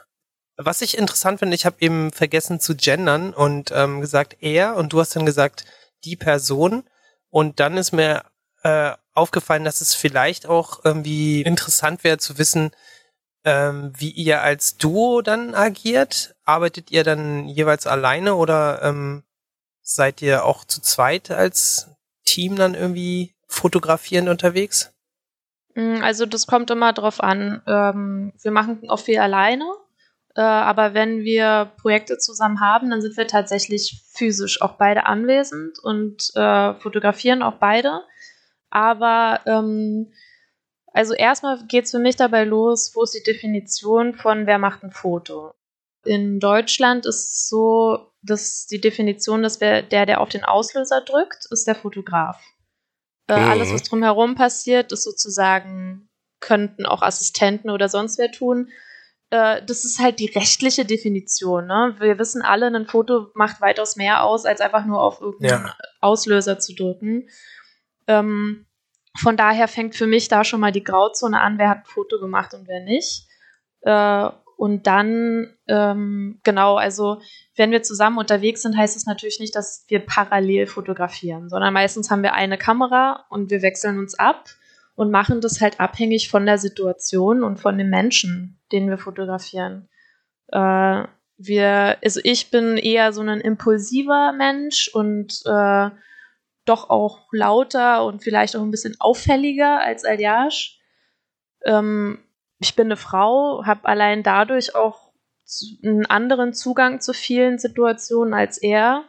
Was 0.56 0.82
ich 0.82 0.98
interessant 0.98 1.38
finde, 1.38 1.54
ich 1.54 1.64
habe 1.64 1.76
eben 1.80 2.12
vergessen 2.12 2.60
zu 2.60 2.74
gendern 2.74 3.32
und 3.32 3.70
ähm, 3.74 4.00
gesagt 4.00 4.36
er 4.40 4.76
und 4.76 4.92
du 4.92 5.00
hast 5.00 5.16
dann 5.16 5.24
gesagt 5.24 5.64
die 6.04 6.16
Person 6.16 6.84
und 7.30 7.60
dann 7.60 7.76
ist 7.76 7.92
mir 7.92 8.24
äh, 8.62 8.92
aufgefallen, 9.14 9.64
dass 9.64 9.80
es 9.80 9.94
vielleicht 9.94 10.46
auch 10.46 10.84
irgendwie 10.84 11.42
interessant 11.42 12.04
wäre 12.04 12.18
zu 12.18 12.38
wissen, 12.38 12.70
ähm, 13.44 13.92
wie 13.96 14.10
ihr 14.10 14.42
als 14.42 14.76
Duo 14.76 15.22
dann 15.22 15.54
agiert. 15.54 16.34
Arbeitet 16.44 16.90
ihr 16.90 17.04
dann 17.04 17.48
jeweils 17.48 17.86
alleine 17.86 18.34
oder 18.34 18.82
ähm, 18.82 19.24
seid 19.82 20.22
ihr 20.22 20.44
auch 20.44 20.64
zu 20.64 20.80
zweit 20.82 21.30
als 21.30 21.90
Team 22.24 22.56
dann 22.56 22.74
irgendwie 22.74 23.34
fotografierend 23.46 24.28
unterwegs? 24.28 24.92
Mm, 25.74 26.02
also 26.02 26.26
das 26.26 26.46
kommt 26.46 26.70
immer 26.70 26.92
drauf 26.92 27.20
an. 27.20 27.62
Ähm, 27.66 28.32
wir 28.40 28.50
machen 28.50 28.88
auch 28.88 29.00
viel 29.00 29.18
alleine, 29.18 29.64
äh, 30.36 30.40
aber 30.40 30.94
wenn 30.94 31.20
wir 31.24 31.72
Projekte 31.80 32.18
zusammen 32.18 32.60
haben, 32.60 32.90
dann 32.90 33.02
sind 33.02 33.16
wir 33.16 33.26
tatsächlich 33.26 34.02
physisch 34.12 34.62
auch 34.62 34.74
beide 34.74 35.06
anwesend 35.06 35.78
und 35.78 36.30
äh, 36.34 36.74
fotografieren 36.74 37.42
auch 37.42 37.56
beide. 37.56 38.02
Aber 38.70 39.40
ähm, 39.46 40.12
also 40.92 41.14
erstmal 41.14 41.64
geht 41.66 41.84
es 41.84 41.90
für 41.90 41.98
mich 41.98 42.16
dabei 42.16 42.44
los, 42.44 42.92
wo 42.94 43.02
ist 43.02 43.14
die 43.14 43.22
Definition 43.22 44.14
von 44.14 44.46
wer 44.46 44.58
macht 44.58 44.82
ein 44.82 44.92
Foto? 44.92 45.54
In 46.04 46.40
Deutschland 46.40 47.06
ist 47.06 47.32
es 47.32 47.48
so, 47.48 48.12
dass 48.22 48.66
die 48.66 48.80
Definition, 48.80 49.42
dass 49.42 49.58
der, 49.58 49.82
der 49.82 50.20
auf 50.20 50.28
den 50.28 50.44
Auslöser 50.44 51.02
drückt, 51.02 51.46
ist 51.50 51.66
der 51.66 51.74
Fotograf. 51.74 52.40
Äh, 53.28 53.38
mhm. 53.38 53.50
Alles, 53.50 53.72
was 53.72 53.82
drumherum 53.82 54.34
passiert, 54.34 54.92
ist 54.92 55.04
sozusagen, 55.04 56.08
könnten 56.40 56.86
auch 56.86 57.02
Assistenten 57.02 57.70
oder 57.70 57.88
sonst 57.88 58.18
wer 58.18 58.30
tun. 58.32 58.70
Äh, 59.30 59.62
das 59.64 59.84
ist 59.84 60.00
halt 60.00 60.18
die 60.18 60.30
rechtliche 60.30 60.84
Definition. 60.84 61.66
Ne? 61.66 61.96
Wir 61.98 62.18
wissen 62.18 62.42
alle, 62.42 62.66
ein 62.66 62.86
Foto 62.86 63.28
macht 63.34 63.60
weitaus 63.60 63.96
mehr 63.96 64.24
aus, 64.24 64.44
als 64.44 64.60
einfach 64.60 64.84
nur 64.84 65.00
auf 65.00 65.20
irgendeinen 65.20 65.66
ja. 65.66 65.76
Auslöser 66.00 66.58
zu 66.58 66.74
drücken. 66.74 67.28
Ähm, 68.06 68.66
von 69.18 69.36
daher 69.36 69.68
fängt 69.68 69.94
für 69.94 70.06
mich 70.06 70.28
da 70.28 70.44
schon 70.44 70.60
mal 70.60 70.72
die 70.72 70.84
Grauzone 70.84 71.40
an, 71.40 71.58
wer 71.58 71.70
hat 71.70 71.78
ein 71.78 71.86
Foto 71.86 72.18
gemacht 72.20 72.54
und 72.54 72.68
wer 72.68 72.80
nicht. 72.80 73.26
Äh, 73.82 74.30
und 74.56 74.86
dann, 74.86 75.56
ähm, 75.68 76.38
genau, 76.42 76.76
also 76.76 77.22
wenn 77.56 77.70
wir 77.70 77.82
zusammen 77.82 78.18
unterwegs 78.18 78.60
sind, 78.60 78.76
heißt 78.76 78.94
es 78.94 79.06
natürlich 79.06 79.40
nicht, 79.40 79.54
dass 79.54 79.86
wir 79.88 80.00
parallel 80.00 80.66
fotografieren, 80.66 81.48
sondern 81.48 81.72
meistens 81.72 82.10
haben 82.10 82.22
wir 82.22 82.34
eine 82.34 82.58
Kamera 82.58 83.24
und 83.30 83.50
wir 83.50 83.62
wechseln 83.62 83.98
uns 83.98 84.18
ab 84.18 84.50
und 85.00 85.10
machen 85.10 85.40
das 85.40 85.62
halt 85.62 85.80
abhängig 85.80 86.28
von 86.28 86.44
der 86.44 86.58
Situation 86.58 87.42
und 87.42 87.58
von 87.58 87.78
dem 87.78 87.88
Menschen, 87.88 88.60
den 88.70 88.90
wir 88.90 88.98
fotografieren. 88.98 89.88
Äh, 90.48 91.04
wir, 91.38 91.96
also 92.04 92.20
ich 92.22 92.50
bin 92.50 92.76
eher 92.76 93.14
so 93.14 93.22
ein 93.22 93.40
impulsiver 93.40 94.34
Mensch 94.34 94.90
und 94.92 95.40
äh, 95.46 95.88
doch 96.66 96.90
auch 96.90 97.32
lauter 97.32 98.04
und 98.04 98.22
vielleicht 98.22 98.54
auch 98.56 98.60
ein 98.60 98.70
bisschen 98.70 98.94
auffälliger 99.00 99.80
als 99.80 100.04
Aljasch. 100.04 100.78
Ähm, 101.64 102.18
ich 102.58 102.76
bin 102.76 102.88
eine 102.88 102.98
Frau, 102.98 103.64
habe 103.64 103.88
allein 103.88 104.22
dadurch 104.22 104.74
auch 104.74 105.12
einen 105.82 106.04
anderen 106.04 106.52
Zugang 106.52 107.00
zu 107.00 107.14
vielen 107.14 107.58
Situationen 107.58 108.34
als 108.34 108.58
er. 108.58 109.04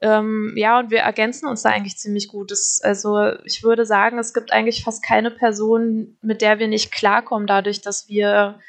Ähm, 0.00 0.52
ja, 0.56 0.78
und 0.78 0.90
wir 0.90 1.00
ergänzen 1.00 1.48
uns 1.48 1.62
da 1.62 1.70
eigentlich 1.70 1.96
ziemlich 1.96 2.28
gut. 2.28 2.50
Das, 2.50 2.80
also 2.82 3.32
ich 3.44 3.62
würde 3.62 3.84
sagen, 3.84 4.18
es 4.18 4.32
gibt 4.32 4.52
eigentlich 4.52 4.84
fast 4.84 5.02
keine 5.02 5.30
Person, 5.30 6.16
mit 6.22 6.40
der 6.40 6.58
wir 6.58 6.68
nicht 6.68 6.92
klarkommen, 6.92 7.46
dadurch, 7.46 7.80
dass 7.80 8.08
wir 8.08 8.60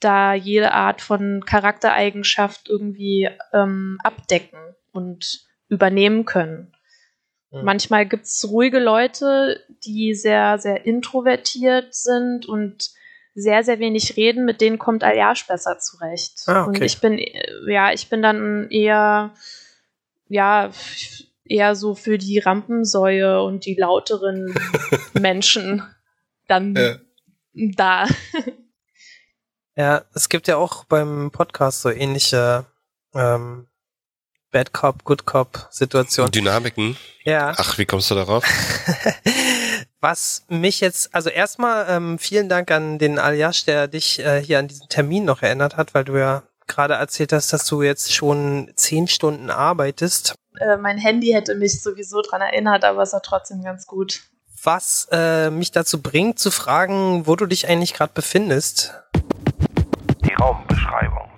da 0.00 0.34
jede 0.34 0.72
Art 0.72 1.00
von 1.00 1.44
Charaktereigenschaft 1.46 2.68
irgendwie 2.68 3.30
ähm, 3.52 3.98
abdecken 4.02 4.58
und 4.92 5.46
übernehmen 5.68 6.24
können. 6.24 6.74
Mhm. 7.50 7.64
Manchmal 7.64 8.06
gibt 8.06 8.24
es 8.24 8.46
ruhige 8.48 8.78
Leute, 8.78 9.60
die 9.84 10.14
sehr, 10.14 10.58
sehr 10.58 10.84
introvertiert 10.84 11.94
sind 11.94 12.46
und 12.46 12.90
sehr, 13.34 13.64
sehr 13.64 13.78
wenig 13.78 14.16
reden, 14.16 14.44
mit 14.44 14.60
denen 14.60 14.78
kommt 14.78 15.04
Aljasch 15.04 15.46
besser 15.46 15.78
zurecht. 15.78 16.42
Ah, 16.46 16.62
okay. 16.62 16.68
Und 16.68 16.82
ich 16.82 17.00
bin, 17.00 17.18
ja, 17.66 17.92
ich 17.92 18.08
bin 18.10 18.20
dann 18.20 18.68
eher, 18.70 19.32
ja, 20.32 20.70
eher 21.44 21.76
so 21.76 21.94
für 21.94 22.18
die 22.18 22.38
Rampensäue 22.38 23.42
und 23.42 23.66
die 23.66 23.74
lauteren 23.74 24.54
Menschen 25.12 25.82
dann 26.48 26.74
ja. 26.74 26.96
da. 27.54 28.06
Ja, 29.76 30.04
es 30.14 30.28
gibt 30.28 30.48
ja 30.48 30.56
auch 30.56 30.84
beim 30.84 31.30
Podcast 31.30 31.82
so 31.82 31.90
ähnliche 31.90 32.64
ähm, 33.14 33.66
Bad 34.50 34.72
Cop, 34.72 35.04
Good 35.04 35.26
Cop 35.26 35.68
Situationen. 35.70 36.32
Dynamiken. 36.32 36.96
Ja. 37.24 37.54
Ach, 37.56 37.78
wie 37.78 37.86
kommst 37.86 38.10
du 38.10 38.14
darauf? 38.14 38.44
Was 40.00 40.44
mich 40.48 40.80
jetzt, 40.80 41.14
also 41.14 41.30
erstmal 41.30 41.86
ähm, 41.88 42.18
vielen 42.18 42.48
Dank 42.48 42.70
an 42.70 42.98
den 42.98 43.18
Aljasch, 43.18 43.64
der 43.64 43.88
dich 43.88 44.18
äh, 44.18 44.42
hier 44.42 44.58
an 44.58 44.68
diesen 44.68 44.88
Termin 44.88 45.24
noch 45.24 45.42
erinnert 45.42 45.76
hat, 45.76 45.94
weil 45.94 46.04
du 46.04 46.18
ja 46.18 46.42
gerade 46.66 46.94
erzählt 46.94 47.32
hast, 47.32 47.52
dass 47.52 47.66
du 47.66 47.82
jetzt 47.82 48.12
schon 48.12 48.72
zehn 48.76 49.08
Stunden 49.08 49.50
arbeitest. 49.50 50.34
Äh, 50.58 50.76
mein 50.76 50.98
Handy 50.98 51.28
hätte 51.28 51.54
mich 51.54 51.82
sowieso 51.82 52.22
dran 52.22 52.40
erinnert, 52.40 52.84
aber 52.84 53.02
es 53.02 53.12
war 53.12 53.22
trotzdem 53.22 53.62
ganz 53.62 53.86
gut. 53.86 54.22
Was 54.62 55.08
äh, 55.10 55.50
mich 55.50 55.72
dazu 55.72 56.00
bringt, 56.00 56.38
zu 56.38 56.50
fragen, 56.50 57.26
wo 57.26 57.36
du 57.36 57.46
dich 57.46 57.68
eigentlich 57.68 57.94
gerade 57.94 58.12
befindest. 58.14 58.94
Die 60.24 60.34
Raumbeschreibung. 60.34 61.30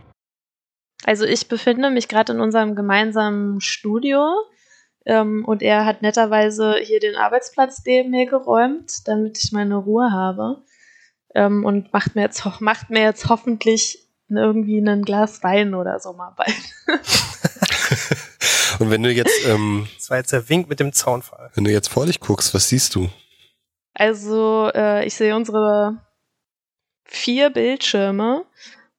Also 1.04 1.24
ich 1.24 1.48
befinde 1.48 1.90
mich 1.90 2.08
gerade 2.08 2.32
in 2.32 2.40
unserem 2.40 2.74
gemeinsamen 2.74 3.60
Studio 3.60 4.34
ähm, 5.06 5.44
und 5.44 5.62
er 5.62 5.84
hat 5.84 6.02
netterweise 6.02 6.76
hier 6.82 7.00
den 7.00 7.14
Arbeitsplatz 7.16 7.82
neben 7.84 8.10
mir 8.10 8.26
geräumt, 8.26 9.06
damit 9.06 9.42
ich 9.42 9.52
meine 9.52 9.76
Ruhe 9.76 10.10
habe. 10.12 10.62
Ähm, 11.34 11.64
und 11.64 11.92
macht 11.92 12.14
mir, 12.14 12.22
jetzt, 12.22 12.44
macht 12.60 12.90
mir 12.90 13.02
jetzt 13.02 13.28
hoffentlich 13.28 14.03
irgendwie 14.28 14.78
ein 14.78 15.02
Glas 15.02 15.42
Wein 15.42 15.74
oder 15.74 15.98
so 16.00 16.12
mal 16.12 16.30
bald. 16.36 16.54
Und 18.78 18.90
wenn 18.90 19.02
du 19.02 19.12
jetzt, 19.12 19.46
ähm, 19.46 19.86
Das 19.96 20.10
war 20.10 20.16
jetzt 20.18 20.32
der 20.32 20.48
Wink 20.48 20.68
mit 20.68 20.80
dem 20.80 20.92
Zaunfall. 20.92 21.50
wenn 21.54 21.64
du 21.64 21.70
jetzt 21.70 21.88
vor 21.88 22.06
dich 22.06 22.20
guckst, 22.20 22.54
was 22.54 22.68
siehst 22.68 22.94
du? 22.94 23.08
Also 23.94 24.70
äh, 24.74 25.06
ich 25.06 25.14
sehe 25.14 25.36
unsere 25.36 25.98
vier 27.04 27.50
Bildschirme 27.50 28.44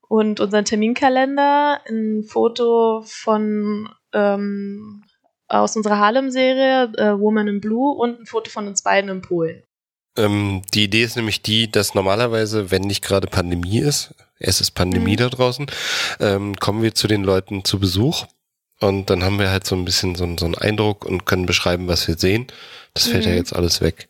und 0.07 0.39
unseren 0.39 0.63
Terminkalender, 0.63 1.81
ein 1.89 2.23
Foto 2.23 3.03
von 3.05 3.89
ähm, 4.13 5.03
aus 5.47 5.75
unserer 5.75 5.99
Harlem-Serie 5.99 6.93
äh, 6.97 7.19
Woman 7.19 7.47
in 7.47 7.61
Blue 7.61 7.95
und 7.95 8.21
ein 8.21 8.25
Foto 8.25 8.49
von 8.49 8.67
uns 8.67 8.81
beiden 8.83 9.09
in 9.09 9.21
Polen. 9.21 9.63
Ähm, 10.17 10.61
die 10.73 10.83
Idee 10.85 11.03
ist 11.03 11.15
nämlich 11.15 11.41
die, 11.41 11.69
dass 11.71 11.93
normalerweise, 11.93 12.71
wenn 12.71 12.83
nicht 12.83 13.03
gerade 13.03 13.27
Pandemie 13.27 13.79
ist, 13.79 14.13
es 14.39 14.61
ist 14.61 14.71
Pandemie 14.71 15.13
Mhm. 15.13 15.17
da 15.17 15.29
draußen, 15.29 15.65
ähm, 16.19 16.55
kommen 16.57 16.81
wir 16.83 16.93
zu 16.95 17.07
den 17.07 17.23
Leuten 17.23 17.63
zu 17.65 17.79
Besuch 17.79 18.25
und 18.79 19.09
dann 19.09 19.23
haben 19.23 19.39
wir 19.39 19.49
halt 19.49 19.65
so 19.65 19.75
ein 19.75 19.85
bisschen 19.85 20.15
so, 20.15 20.23
einen- 20.23 20.37
so 20.37 20.45
einen 20.45 20.55
Eindruck 20.55 21.05
und 21.05 21.25
können 21.25 21.45
beschreiben, 21.45 21.87
was 21.87 22.07
wir 22.07 22.15
sehen. 22.17 22.47
Das 22.93 23.07
fällt 23.07 23.25
ja 23.25 23.31
Mhm. 23.31 23.37
jetzt 23.37 23.53
alles 23.55 23.81
weg. 23.81 24.09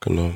Genau. 0.00 0.32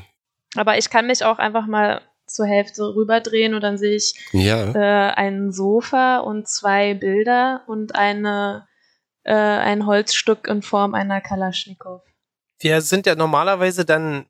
Aber 0.57 0.79
ich 0.79 0.89
kann 0.91 1.07
mich 1.07 1.25
auch 1.25 1.39
einfach 1.39 1.67
mal 1.67 2.01
zur 2.27 2.47
Hälfte 2.47 2.95
rüberdrehen 2.95 3.55
und 3.55 3.63
dann 3.63 3.79
sehe 3.79 3.97
ich 3.97 4.15
Ja. 4.33 4.73
äh, 4.75 5.13
ein 5.15 5.51
Sofa 5.53 6.19
und 6.19 6.47
zwei 6.49 6.95
Bilder 6.95 7.63
und 7.67 7.95
eine 7.95 8.67
äh, 9.25 9.33
ein 9.35 9.85
Holzstück 9.85 10.47
in 10.49 10.63
Form 10.63 10.95
einer 10.95 11.21
Kalaschnikow. 11.21 12.01
Wir 12.61 12.81
sind 12.81 13.05
ja 13.07 13.15
normalerweise 13.15 13.85
dann 13.85 14.25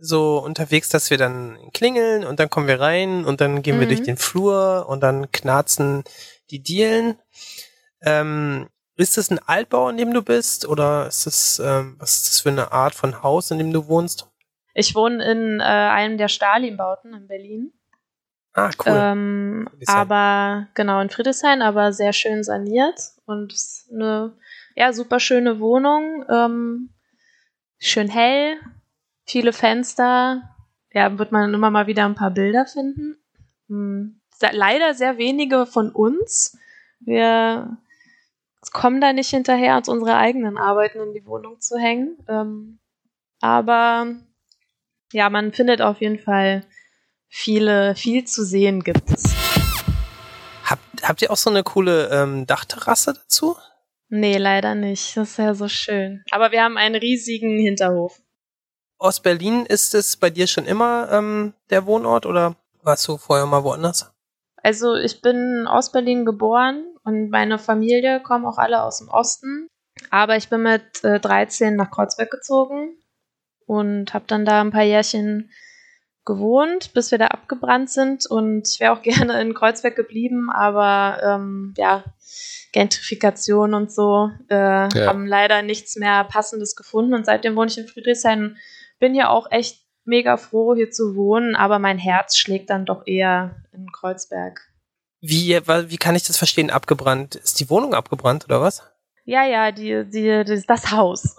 so 0.00 0.38
unterwegs, 0.38 0.88
dass 0.88 1.10
wir 1.10 1.18
dann 1.18 1.58
klingeln 1.72 2.24
und 2.24 2.40
dann 2.40 2.50
kommen 2.50 2.66
wir 2.66 2.80
rein 2.80 3.24
und 3.24 3.40
dann 3.40 3.62
gehen 3.62 3.78
wir 3.78 3.86
Mhm. 3.86 3.90
durch 3.90 4.02
den 4.02 4.16
Flur 4.16 4.86
und 4.88 5.00
dann 5.02 5.30
knarzen 5.32 6.04
die 6.50 6.62
Dielen. 6.62 7.18
Ähm, 8.02 8.68
ist 8.96 9.18
es 9.18 9.30
ein 9.30 9.38
Altbau, 9.38 9.88
in 9.88 9.96
dem 9.96 10.12
du 10.12 10.22
bist 10.22 10.66
oder 10.66 11.06
ist 11.06 11.26
es, 11.26 11.58
ähm, 11.58 11.96
was 11.98 12.16
ist 12.16 12.28
das 12.28 12.40
für 12.40 12.50
eine 12.50 12.72
Art 12.72 12.94
von 12.94 13.22
Haus, 13.22 13.50
in 13.50 13.58
dem 13.58 13.72
du 13.72 13.86
wohnst? 13.88 14.26
Ich 14.74 14.94
wohne 14.94 15.24
in 15.24 15.60
äh, 15.60 15.62
einem 15.64 16.16
der 16.18 16.28
Stalin-Bauten 16.28 17.14
in 17.14 17.26
Berlin. 17.26 17.72
Ah, 18.52 18.70
cool. 18.84 18.92
Ähm, 18.94 19.68
aber 19.86 20.68
genau 20.74 21.00
in 21.00 21.08
Friedrichshain, 21.10 21.62
aber 21.62 21.92
sehr 21.92 22.12
schön 22.12 22.42
saniert 22.42 22.98
und 23.24 23.54
eine 23.92 24.36
ja 24.74 24.92
super 24.92 25.20
schöne 25.20 25.60
Wohnung, 25.60 26.24
ähm, 26.28 26.90
schön 27.78 28.08
hell, 28.08 28.56
viele 29.30 29.52
Fenster. 29.52 30.56
Ja, 30.92 31.18
wird 31.18 31.32
man 31.32 31.54
immer 31.54 31.70
mal 31.70 31.86
wieder 31.86 32.04
ein 32.04 32.14
paar 32.14 32.30
Bilder 32.30 32.66
finden. 32.66 33.16
Hm, 33.68 34.20
leider 34.52 34.94
sehr 34.94 35.18
wenige 35.18 35.66
von 35.66 35.90
uns. 35.90 36.58
Wir 36.98 37.78
kommen 38.72 39.00
da 39.00 39.12
nicht 39.12 39.30
hinterher, 39.30 39.76
uns 39.76 39.88
unsere 39.88 40.16
eigenen 40.16 40.58
Arbeiten 40.58 41.00
in 41.00 41.12
die 41.12 41.24
Wohnung 41.24 41.60
zu 41.60 41.78
hängen. 41.78 42.18
Ähm, 42.28 42.78
aber 43.40 44.14
ja, 45.12 45.30
man 45.30 45.52
findet 45.52 45.80
auf 45.80 46.00
jeden 46.00 46.18
Fall 46.18 46.64
viele, 47.28 47.94
viel 47.94 48.24
zu 48.24 48.44
sehen 48.44 48.82
gibt 48.82 49.10
es. 49.10 49.34
Habt, 50.64 51.08
habt 51.08 51.22
ihr 51.22 51.30
auch 51.30 51.36
so 51.36 51.50
eine 51.50 51.62
coole 51.62 52.10
ähm, 52.12 52.46
Dachterrasse 52.46 53.14
dazu? 53.14 53.56
Nee, 54.08 54.38
leider 54.38 54.74
nicht. 54.74 55.16
Das 55.16 55.30
ist 55.30 55.38
ja 55.38 55.54
so 55.54 55.68
schön. 55.68 56.24
Aber 56.30 56.50
wir 56.50 56.62
haben 56.62 56.76
einen 56.76 56.96
riesigen 56.96 57.58
Hinterhof. 57.58 58.20
Aus 59.00 59.20
Berlin 59.20 59.64
ist 59.64 59.94
es 59.94 60.18
bei 60.18 60.28
dir 60.28 60.46
schon 60.46 60.66
immer 60.66 61.08
ähm, 61.10 61.54
der 61.70 61.86
Wohnort 61.86 62.26
oder 62.26 62.54
warst 62.82 63.08
du 63.08 63.16
vorher 63.16 63.46
mal 63.46 63.64
woanders? 63.64 64.12
Also 64.62 64.94
ich 64.94 65.22
bin 65.22 65.66
aus 65.66 65.90
Berlin 65.90 66.26
geboren 66.26 66.84
und 67.02 67.30
meine 67.30 67.58
Familie 67.58 68.20
kommen 68.20 68.44
auch 68.44 68.58
alle 68.58 68.82
aus 68.82 68.98
dem 68.98 69.08
Osten. 69.08 69.68
Aber 70.10 70.36
ich 70.36 70.50
bin 70.50 70.64
mit 70.64 71.02
äh, 71.02 71.18
13 71.18 71.76
nach 71.76 71.90
Kreuzberg 71.90 72.30
gezogen 72.30 72.94
und 73.64 74.12
habe 74.12 74.26
dann 74.28 74.44
da 74.44 74.60
ein 74.60 74.70
paar 74.70 74.82
Jährchen 74.82 75.50
gewohnt, 76.26 76.92
bis 76.92 77.10
wir 77.10 77.16
da 77.16 77.28
abgebrannt 77.28 77.88
sind. 77.88 78.26
Und 78.26 78.68
ich 78.68 78.80
wäre 78.80 78.92
auch 78.92 79.02
gerne 79.02 79.40
in 79.40 79.54
Kreuzberg 79.54 79.96
geblieben, 79.96 80.50
aber 80.50 81.22
ähm, 81.22 81.72
ja, 81.78 82.04
Gentrifikation 82.72 83.72
und 83.72 83.90
so 83.90 84.30
äh, 84.48 84.56
haben 84.56 85.26
leider 85.26 85.62
nichts 85.62 85.96
mehr 85.96 86.24
Passendes 86.24 86.76
gefunden. 86.76 87.14
Und 87.14 87.24
seitdem 87.24 87.56
wohne 87.56 87.70
ich 87.70 87.78
in 87.78 87.88
Friedrichshain. 87.88 88.58
Bin 89.00 89.14
hier 89.14 89.30
auch 89.30 89.50
echt 89.50 89.80
mega 90.04 90.36
froh, 90.36 90.74
hier 90.76 90.90
zu 90.90 91.16
wohnen, 91.16 91.56
aber 91.56 91.80
mein 91.80 91.98
Herz 91.98 92.36
schlägt 92.36 92.70
dann 92.70 92.86
doch 92.86 93.06
eher 93.06 93.56
in 93.72 93.90
Kreuzberg. 93.90 94.70
Wie, 95.20 95.50
wie 95.56 95.96
kann 95.98 96.16
ich 96.16 96.22
das 96.22 96.36
verstehen, 96.36 96.70
abgebrannt? 96.70 97.34
Ist 97.34 97.60
die 97.60 97.68
Wohnung 97.68 97.94
abgebrannt 97.94 98.44
oder 98.44 98.60
was? 98.60 98.82
Ja, 99.24 99.44
ja, 99.44 99.70
die, 99.72 100.04
die, 100.08 100.44
das, 100.44 100.64
das 100.66 100.90
Haus. 100.90 101.36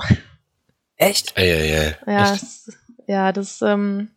Echt? 0.95 1.35
Ey, 1.35 1.49
ey, 1.49 1.71
ey. 1.71 1.95
Ja, 2.05 2.33
Echt? 2.33 2.43
es, 2.43 2.77
ja, 3.07 3.31
das 3.31 3.61
ähm, 3.61 4.11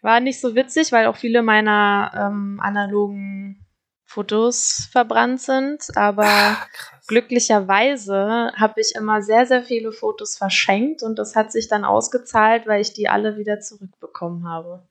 war 0.00 0.20
nicht 0.20 0.40
so 0.40 0.54
witzig, 0.54 0.92
weil 0.92 1.06
auch 1.06 1.16
viele 1.16 1.42
meiner 1.42 2.10
ähm, 2.14 2.58
analogen 2.62 3.66
Fotos 4.04 4.88
verbrannt 4.90 5.42
sind. 5.42 5.84
Aber 5.94 6.56
krass. 6.72 6.95
Glücklicherweise 7.06 8.52
habe 8.56 8.80
ich 8.80 8.94
immer 8.94 9.22
sehr, 9.22 9.46
sehr 9.46 9.62
viele 9.62 9.92
Fotos 9.92 10.36
verschenkt 10.36 11.02
und 11.02 11.18
das 11.18 11.36
hat 11.36 11.52
sich 11.52 11.68
dann 11.68 11.84
ausgezahlt, 11.84 12.66
weil 12.66 12.80
ich 12.80 12.92
die 12.92 13.08
alle 13.08 13.36
wieder 13.36 13.60
zurückbekommen 13.60 14.48
habe. 14.48 14.86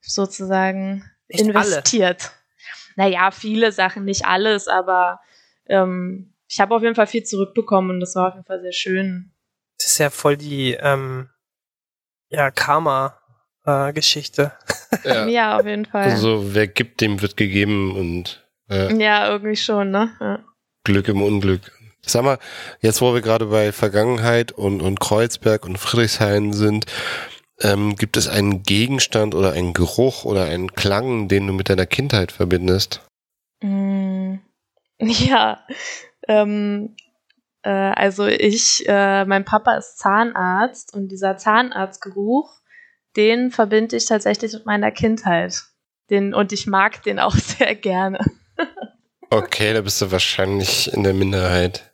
Sozusagen 0.00 1.04
Echt 1.28 1.42
investiert. 1.42 2.32
Naja, 2.96 3.30
viele 3.30 3.72
Sachen, 3.72 4.04
nicht 4.04 4.26
alles, 4.26 4.68
aber 4.68 5.20
ähm, 5.66 6.34
ich 6.48 6.60
habe 6.60 6.74
auf 6.74 6.82
jeden 6.82 6.94
Fall 6.94 7.06
viel 7.06 7.22
zurückbekommen 7.22 7.90
und 7.90 8.00
das 8.00 8.14
war 8.16 8.28
auf 8.28 8.34
jeden 8.34 8.46
Fall 8.46 8.60
sehr 8.60 8.72
schön. 8.72 9.32
Das 9.78 9.92
ist 9.92 9.98
ja 9.98 10.10
voll 10.10 10.36
die 10.36 10.76
ähm, 10.80 11.30
ja, 12.28 12.50
Karma-Geschichte. 12.50 14.52
Ja. 15.04 15.26
Ja, 15.26 15.58
auf 15.58 15.64
jeden 15.64 15.86
Fall. 15.86 16.10
Also 16.10 16.52
wer 16.52 16.66
gibt, 16.66 17.00
dem 17.00 17.22
wird 17.22 17.36
gegeben 17.36 17.96
und 17.96 18.44
äh, 18.68 18.92
Ja, 19.00 19.30
irgendwie 19.30 19.56
schon, 19.56 19.92
ne? 19.92 20.10
Ja. 20.20 20.44
Glück 20.84 21.08
im 21.08 21.22
Unglück. 21.22 21.72
Sag 22.04 22.24
mal, 22.24 22.38
jetzt 22.80 23.00
wo 23.00 23.12
wir 23.12 23.20
gerade 23.20 23.46
bei 23.46 23.72
Vergangenheit 23.72 24.52
und, 24.52 24.80
und 24.80 25.00
Kreuzberg 25.00 25.66
und 25.66 25.78
Friedrichshain 25.78 26.52
sind, 26.52 26.86
ähm, 27.60 27.96
gibt 27.96 28.16
es 28.16 28.26
einen 28.26 28.62
Gegenstand 28.62 29.34
oder 29.34 29.52
einen 29.52 29.74
Geruch 29.74 30.24
oder 30.24 30.44
einen 30.44 30.72
Klang, 30.72 31.28
den 31.28 31.46
du 31.46 31.52
mit 31.52 31.68
deiner 31.68 31.86
Kindheit 31.86 32.32
verbindest? 32.32 33.06
Mm, 33.62 34.36
ja. 34.98 35.64
Ähm, 36.26 36.96
äh, 37.62 37.70
also 37.70 38.26
ich, 38.26 38.84
äh, 38.88 39.24
mein 39.26 39.44
Papa 39.44 39.74
ist 39.74 39.98
Zahnarzt 39.98 40.94
und 40.94 41.08
dieser 41.08 41.36
Zahnarztgeruch, 41.36 42.60
den 43.16 43.50
verbinde 43.50 43.96
ich 43.96 44.06
tatsächlich 44.06 44.52
mit 44.52 44.66
meiner 44.66 44.90
Kindheit. 44.90 45.64
Den, 46.08 46.34
und 46.34 46.52
ich 46.52 46.66
mag 46.66 47.02
den 47.02 47.18
auch 47.18 47.34
sehr 47.34 47.74
gerne. 47.74 48.24
Okay, 49.30 49.72
da 49.72 49.80
bist 49.80 50.00
du 50.02 50.10
wahrscheinlich 50.10 50.92
in 50.92 51.04
der 51.04 51.14
Minderheit. 51.14 51.92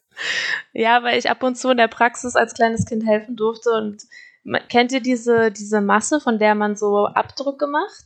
Ja, 0.73 1.03
weil 1.03 1.19
ich 1.19 1.29
ab 1.29 1.43
und 1.43 1.57
zu 1.57 1.71
in 1.71 1.77
der 1.77 1.89
Praxis 1.89 2.35
als 2.35 2.55
kleines 2.55 2.87
Kind 2.87 3.07
helfen 3.07 3.37
durfte 3.37 3.71
und 3.71 4.03
kennt 4.69 4.93
ihr 4.93 5.01
diese, 5.01 5.51
diese 5.51 5.81
Masse, 5.81 6.21
von 6.21 6.39
der 6.39 6.55
man 6.55 6.77
so 6.77 7.07
Abdrücke 7.07 7.67
macht? 7.67 8.05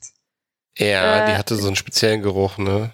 Ja, 0.77 1.23
Äh, 1.23 1.27
die 1.31 1.39
hatte 1.39 1.55
so 1.55 1.69
einen 1.69 1.77
speziellen 1.77 2.23
Geruch, 2.23 2.59
ne? 2.59 2.93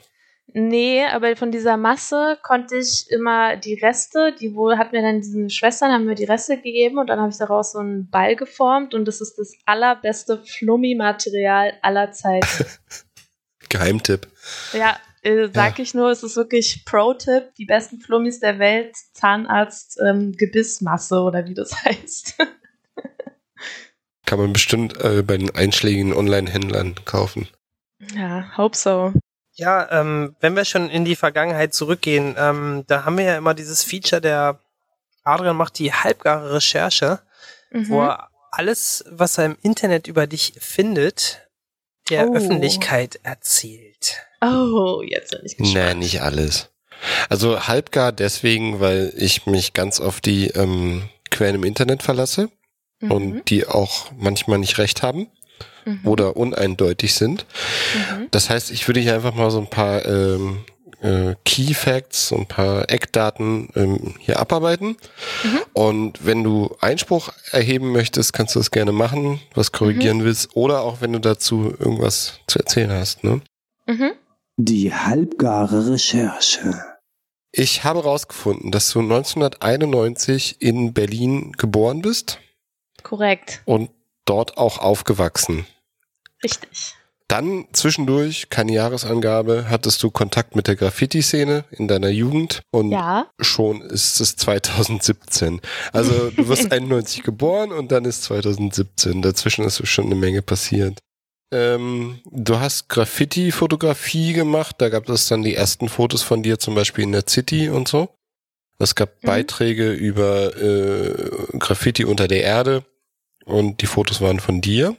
Nee, 0.52 1.04
aber 1.04 1.36
von 1.36 1.50
dieser 1.50 1.76
Masse 1.76 2.38
konnte 2.42 2.76
ich 2.76 3.10
immer 3.10 3.56
die 3.56 3.74
Reste, 3.74 4.34
die 4.40 4.54
wohl 4.54 4.78
hat 4.78 4.92
mir 4.92 5.02
dann 5.02 5.20
diese 5.20 5.50
Schwestern 5.50 5.92
haben 5.92 6.06
mir 6.06 6.14
die 6.14 6.24
Reste 6.24 6.56
gegeben 6.56 6.98
und 6.98 7.08
dann 7.08 7.20
habe 7.20 7.30
ich 7.30 7.36
daraus 7.36 7.72
so 7.72 7.78
einen 7.78 8.08
Ball 8.08 8.36
geformt 8.36 8.94
und 8.94 9.06
das 9.06 9.20
ist 9.20 9.36
das 9.38 9.52
allerbeste 9.66 10.38
Flummi-Material 10.38 11.74
aller 11.82 12.12
Zeiten. 12.12 12.46
Geheimtipp. 13.68 14.28
ja, 14.72 14.96
äh, 15.26 15.50
sag 15.52 15.78
Ja. 15.78 15.82
ich 15.82 15.92
nur, 15.94 16.10
es 16.10 16.22
ist 16.22 16.36
wirklich 16.36 16.84
Pro-Tipp, 16.84 17.54
die 17.58 17.64
besten 17.66 18.00
Flummis 18.00 18.40
der 18.40 18.58
Welt, 18.58 18.94
Zahnarzt 19.12 19.98
ähm, 20.06 20.32
Gebissmasse 20.32 21.20
oder 21.20 21.44
wie 21.46 21.54
das 21.54 21.72
heißt. 21.84 22.36
Kann 24.24 24.38
man 24.40 24.52
bestimmt 24.52 25.00
äh, 25.04 25.22
bei 25.22 25.36
den 25.36 25.54
einschlägigen 25.54 26.12
Online-Händlern 26.12 26.96
kaufen. 27.04 27.48
ja, 28.14 28.56
hope 28.56 28.76
so. 28.76 29.12
Ja, 29.54 29.88
ähm, 30.00 30.36
wenn 30.40 30.54
wir 30.56 30.64
schon 30.66 30.90
in 30.90 31.04
die 31.04 31.16
Vergangenheit 31.16 31.72
zurückgehen, 31.74 32.34
ähm, 32.38 32.84
da 32.88 33.04
haben 33.04 33.16
wir 33.16 33.24
ja 33.24 33.38
immer 33.38 33.54
dieses 33.54 33.82
Feature, 33.84 34.20
der 34.20 34.60
Adrian 35.22 35.56
macht 35.56 35.78
die 35.78 35.92
halbgare 35.92 36.54
Recherche, 36.54 37.20
Mhm. 37.70 37.88
wo 37.88 38.02
er 38.02 38.28
alles, 38.52 39.04
was 39.10 39.38
er 39.38 39.46
im 39.46 39.56
Internet 39.62 40.06
über 40.08 40.26
dich 40.26 40.54
findet, 40.58 41.48
der 42.10 42.28
Oh. 42.28 42.34
Öffentlichkeit 42.36 43.18
erzählt. 43.22 44.24
Oh, 44.54 45.02
jetzt 45.02 45.30
bin 45.32 45.40
ich 45.44 45.56
gespannt. 45.56 45.84
Nee, 45.88 45.94
nicht 45.94 46.22
alles. 46.22 46.68
Also 47.28 47.66
halbgar 47.68 48.12
deswegen, 48.12 48.80
weil 48.80 49.12
ich 49.16 49.46
mich 49.46 49.72
ganz 49.74 50.00
auf 50.00 50.20
die 50.20 50.48
ähm, 50.48 51.02
Quellen 51.30 51.56
im 51.56 51.64
Internet 51.64 52.02
verlasse 52.02 52.48
Mhm. 53.00 53.10
und 53.10 53.50
die 53.50 53.66
auch 53.66 54.10
manchmal 54.16 54.58
nicht 54.58 54.78
recht 54.78 55.02
haben 55.02 55.26
Mhm. 55.84 56.00
oder 56.04 56.36
uneindeutig 56.36 57.14
sind. 57.14 57.44
Mhm. 57.94 58.28
Das 58.30 58.48
heißt, 58.48 58.70
ich 58.70 58.88
würde 58.88 59.00
hier 59.00 59.14
einfach 59.14 59.34
mal 59.34 59.50
so 59.50 59.58
ein 59.58 59.68
paar 59.68 60.04
ähm, 60.06 60.64
äh, 61.02 61.34
Key 61.44 61.74
Facts, 61.74 62.28
so 62.28 62.36
ein 62.36 62.46
paar 62.46 62.90
Eckdaten 62.90 63.68
ähm, 63.76 64.14
hier 64.18 64.40
abarbeiten. 64.40 64.96
Mhm. 65.44 65.58
Und 65.74 66.24
wenn 66.24 66.42
du 66.42 66.74
Einspruch 66.80 67.28
erheben 67.50 67.92
möchtest, 67.92 68.32
kannst 68.32 68.54
du 68.54 68.60
das 68.60 68.70
gerne 68.70 68.92
machen, 68.92 69.40
was 69.54 69.72
korrigieren 69.72 70.24
willst, 70.24 70.56
oder 70.56 70.80
auch 70.80 71.02
wenn 71.02 71.12
du 71.12 71.18
dazu 71.20 71.74
irgendwas 71.78 72.40
zu 72.46 72.58
erzählen 72.58 72.90
hast. 72.92 73.22
Ne? 73.24 73.42
Mhm. 73.86 74.12
Die 74.58 74.92
halbgare 74.94 75.90
Recherche. 75.90 76.82
Ich 77.52 77.84
habe 77.84 78.00
herausgefunden, 78.02 78.70
dass 78.70 78.90
du 78.90 79.00
1991 79.00 80.60
in 80.60 80.92
Berlin 80.94 81.52
geboren 81.52 82.02
bist 82.02 82.38
Korrekt. 83.02 83.62
und 83.66 83.90
dort 84.24 84.56
auch 84.58 84.78
aufgewachsen. 84.78 85.66
Richtig. 86.42 86.94
Dann 87.28 87.66
zwischendurch, 87.72 88.50
keine 88.50 88.72
Jahresangabe, 88.72 89.66
hattest 89.68 90.02
du 90.02 90.10
Kontakt 90.10 90.54
mit 90.54 90.68
der 90.68 90.76
Graffiti-Szene 90.76 91.64
in 91.72 91.88
deiner 91.88 92.08
Jugend 92.08 92.62
und 92.70 92.92
Ja. 92.92 93.26
schon 93.40 93.80
ist 93.82 94.20
es 94.20 94.36
2017. 94.36 95.60
Also 95.92 96.30
du 96.30 96.48
wirst 96.48 96.70
91 96.72 97.24
geboren 97.24 97.72
und 97.72 97.90
dann 97.90 98.04
ist 98.04 98.22
2017. 98.24 99.22
Dazwischen 99.22 99.64
ist 99.64 99.86
schon 99.88 100.06
eine 100.06 100.14
Menge 100.14 100.40
passiert. 100.40 101.00
Ähm, 101.52 102.20
du 102.30 102.58
hast 102.58 102.88
Graffiti-Fotografie 102.88 104.32
gemacht, 104.32 104.76
da 104.78 104.88
gab 104.88 105.08
es 105.08 105.28
dann 105.28 105.42
die 105.42 105.54
ersten 105.54 105.88
Fotos 105.88 106.22
von 106.22 106.42
dir 106.42 106.58
zum 106.58 106.74
Beispiel 106.74 107.04
in 107.04 107.12
der 107.12 107.24
City 107.28 107.68
und 107.68 107.88
so. 107.88 108.08
Es 108.78 108.94
gab 108.94 109.22
Mhm. 109.22 109.26
Beiträge 109.26 109.92
über 109.92 110.56
äh, 110.56 111.58
Graffiti 111.58 112.04
unter 112.04 112.28
der 112.28 112.42
Erde 112.42 112.84
und 113.44 113.80
die 113.80 113.86
Fotos 113.86 114.20
waren 114.20 114.40
von 114.40 114.60
dir. 114.60 114.96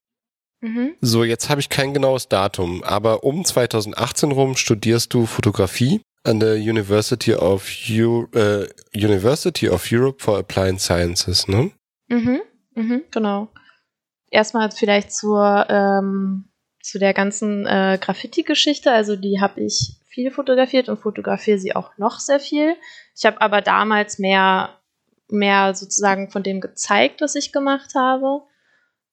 Mhm. 0.62 0.96
So, 1.02 1.24
jetzt 1.24 1.50
habe 1.50 1.62
ich 1.62 1.70
kein 1.70 1.94
genaues 1.94 2.30
Datum, 2.30 2.84
aber 2.84 3.24
um 3.24 3.46
2018 3.46 4.32
rum 4.32 4.56
studierst 4.56 5.14
du 5.14 5.26
Fotografie 5.28 6.02
an 6.24 6.40
der 6.40 6.56
University 6.56 7.34
of, 7.36 7.68
Eu 7.90 8.26
äh, 8.34 8.68
University 8.96 9.70
of 9.70 9.88
Europe 9.92 10.24
for 10.24 10.38
Applied 10.40 10.82
Sciences, 10.82 11.48
ne? 11.48 11.72
Mhm. 12.08 12.42
Mhm. 12.74 13.04
Genau. 13.12 13.50
Erstmal 14.30 14.72
vielleicht 14.72 15.12
zur, 15.12 15.66
ähm, 15.70 16.50
zu 16.82 17.00
der 17.00 17.14
ganzen 17.14 17.66
äh, 17.66 17.98
Graffiti-Geschichte. 18.00 18.92
Also 18.92 19.16
die 19.16 19.40
habe 19.42 19.62
ich 19.62 19.98
viel 20.08 20.32
fotografiert 20.32 20.90
und 20.90 20.98
fotografiere 20.98 21.60
sie 21.60 21.76
auch 21.76 21.98
noch 21.98 22.20
sehr 22.20 22.40
viel. 22.40 22.76
Ich 23.16 23.26
habe 23.26 23.42
aber 23.42 23.62
damals 23.62 24.20
mehr, 24.20 24.70
mehr 25.30 25.76
sozusagen 25.76 26.30
von 26.30 26.44
dem 26.44 26.60
gezeigt, 26.60 27.22
was 27.22 27.36
ich 27.36 27.52
gemacht 27.52 27.94
habe. 27.96 28.42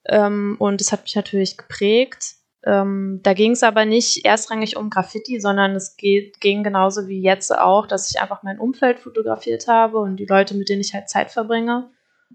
Ähm, 0.07 0.57
und 0.59 0.81
es 0.81 0.92
hat 0.92 1.03
mich 1.03 1.14
natürlich 1.14 1.57
geprägt. 1.57 2.37
Ähm, 2.64 3.20
da 3.22 3.35
ging 3.35 3.53
es 3.53 3.62
aber 3.62 3.85
nicht 3.85 4.24
erstrangig 4.24 4.77
um 4.77 4.88
Graffiti, 4.88 5.38
sondern 5.38 5.72
es 5.72 5.96
geht, 5.96 6.40
ging 6.40 6.62
genauso 6.62 7.07
wie 7.09 7.20
jetzt 7.20 7.55
auch, 7.55 7.87
dass 7.87 8.11
ich 8.11 8.20
einfach 8.20 8.42
mein 8.42 8.59
Umfeld 8.59 9.00
fotografiert 9.00 9.68
habe 9.68 9.98
und 9.98 10.16
die 10.16 10.27
Leute, 10.27 10.55
mit 10.55 10.70
denen 10.70 10.81
ich 10.81 10.94
halt 10.94 11.11
Zeit 11.11 11.31
verbringe. 11.31 11.90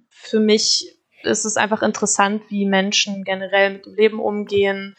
Für 0.09 0.39
mich 0.39 0.98
ist 1.23 1.45
es 1.45 1.58
einfach 1.58 1.82
interessant, 1.82 2.43
wie 2.49 2.65
Menschen 2.65 3.23
generell 3.23 3.73
mit 3.73 3.86
dem 3.86 3.95
Leben 3.95 4.19
umgehen, 4.19 4.95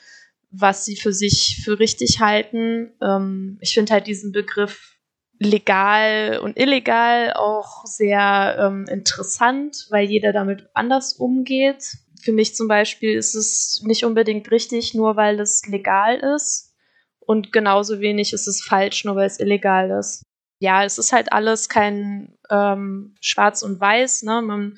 was 0.50 0.85
sie 0.85 0.96
für 0.96 1.12
sich 1.12 1.61
für 1.64 1.78
richtig 1.78 2.20
halten. 2.20 2.92
Ähm, 3.00 3.59
ich 3.61 3.74
finde 3.74 3.92
halt 3.92 4.06
diesen 4.06 4.33
Begriff 4.33 4.96
legal 5.38 6.38
und 6.42 6.59
illegal 6.59 7.33
auch 7.33 7.87
sehr 7.87 8.56
ähm, 8.61 8.85
interessant, 8.90 9.87
weil 9.90 10.04
jeder 10.04 10.33
damit 10.33 10.68
anders 10.74 11.14
umgeht. 11.14 11.96
Für 12.22 12.33
mich 12.33 12.54
zum 12.54 12.68
Beispiel 12.68 13.16
ist 13.16 13.35
es 13.35 13.83
nicht 13.85 14.04
unbedingt 14.04 14.50
richtig, 14.50 14.92
nur 14.94 15.16
weil 15.16 15.40
es 15.40 15.66
legal 15.66 16.16
ist. 16.37 16.74
Und 17.20 17.52
genauso 17.52 18.00
wenig 18.00 18.33
ist 18.33 18.48
es 18.48 18.62
falsch, 18.62 19.04
nur 19.04 19.16
weil 19.16 19.26
es 19.26 19.40
illegal 19.40 19.90
ist. 19.98 20.22
Ja, 20.59 20.85
es 20.85 20.98
ist 20.98 21.12
halt 21.12 21.33
alles 21.33 21.70
kein 21.70 22.37
ähm, 22.50 23.14
Schwarz 23.20 23.62
und 23.62 23.80
Weiß. 23.80 24.24
Ne? 24.24 24.42
Man 24.42 24.76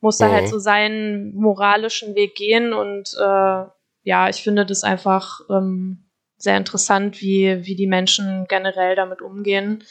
muss 0.00 0.18
da 0.18 0.28
Mhm. 0.28 0.32
halt 0.32 0.48
so 0.48 0.58
seinen 0.58 1.34
moralischen 1.34 2.14
Weg 2.14 2.34
gehen. 2.34 2.72
Und 2.72 3.14
äh, 3.18 3.64
ja, 4.02 4.28
ich 4.28 4.42
finde 4.42 4.66
das 4.66 4.82
einfach 4.82 5.40
ähm, 5.50 6.04
sehr 6.36 6.56
interessant, 6.56 7.20
wie, 7.20 7.64
wie 7.66 7.76
die 7.76 7.86
Menschen 7.86 8.46
generell 8.48 8.96
damit 8.96 9.20
umgehen. 9.22 9.84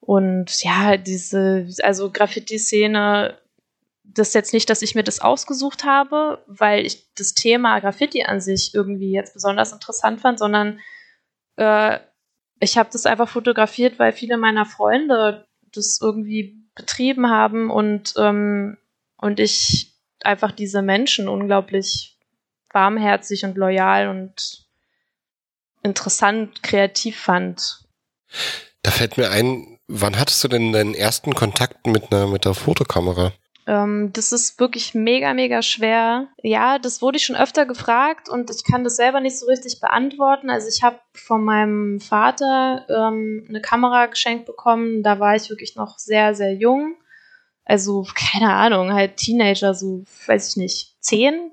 Und 0.00 0.62
ja, 0.62 0.96
diese, 0.96 1.66
also 1.82 2.10
Graffiti-Szene, 2.10 3.38
das 4.04 4.28
ist 4.28 4.34
jetzt 4.34 4.52
nicht, 4.52 4.68
dass 4.70 4.82
ich 4.82 4.94
mir 4.94 5.02
das 5.02 5.20
ausgesucht 5.20 5.84
habe, 5.84 6.42
weil 6.46 6.84
ich 6.84 7.12
das 7.14 7.34
Thema 7.34 7.80
Graffiti 7.80 8.22
an 8.24 8.40
sich 8.40 8.74
irgendwie 8.74 9.12
jetzt 9.12 9.34
besonders 9.34 9.72
interessant 9.72 10.20
fand, 10.20 10.38
sondern 10.38 10.78
äh, 11.56 11.98
ich 12.60 12.78
habe 12.78 12.90
das 12.92 13.06
einfach 13.06 13.28
fotografiert, 13.28 13.98
weil 13.98 14.12
viele 14.12 14.36
meiner 14.36 14.66
Freunde 14.66 15.46
das 15.72 15.98
irgendwie 16.00 16.56
betrieben 16.76 17.30
haben 17.30 17.70
und, 17.70 18.14
ähm, 18.16 18.76
und 19.24 19.40
ich 19.40 19.94
einfach 20.22 20.52
diese 20.52 20.82
Menschen 20.82 21.28
unglaublich 21.28 22.18
warmherzig 22.70 23.44
und 23.44 23.56
loyal 23.56 24.08
und 24.08 24.66
interessant, 25.82 26.62
kreativ 26.62 27.18
fand. 27.18 27.84
Da 28.82 28.90
fällt 28.90 29.16
mir 29.16 29.30
ein, 29.30 29.78
wann 29.88 30.18
hattest 30.18 30.44
du 30.44 30.48
denn 30.48 30.72
deinen 30.72 30.94
ersten 30.94 31.34
Kontakt 31.34 31.86
mit 31.86 32.12
einer, 32.12 32.26
mit 32.26 32.44
der 32.44 32.52
Fotokamera? 32.52 33.32
Ähm, 33.66 34.10
das 34.12 34.30
ist 34.32 34.60
wirklich 34.60 34.92
mega, 34.92 35.32
mega 35.32 35.62
schwer. 35.62 36.28
Ja, 36.42 36.78
das 36.78 37.00
wurde 37.00 37.16
ich 37.16 37.24
schon 37.24 37.36
öfter 37.36 37.64
gefragt 37.64 38.28
und 38.28 38.50
ich 38.50 38.62
kann 38.70 38.84
das 38.84 38.96
selber 38.96 39.20
nicht 39.20 39.38
so 39.38 39.46
richtig 39.46 39.80
beantworten. 39.80 40.50
Also 40.50 40.68
ich 40.68 40.82
habe 40.82 40.98
von 41.14 41.42
meinem 41.42 41.98
Vater 41.98 42.84
ähm, 42.90 43.46
eine 43.48 43.62
Kamera 43.62 44.04
geschenkt 44.04 44.44
bekommen. 44.44 45.02
Da 45.02 45.18
war 45.18 45.34
ich 45.34 45.48
wirklich 45.48 45.76
noch 45.76 45.98
sehr, 45.98 46.34
sehr 46.34 46.52
jung. 46.52 46.96
Also 47.64 48.06
keine 48.14 48.52
Ahnung, 48.52 48.92
halt 48.92 49.16
Teenager, 49.16 49.74
so 49.74 50.04
weiß 50.26 50.50
ich 50.50 50.56
nicht, 50.56 50.96
zehn, 51.00 51.52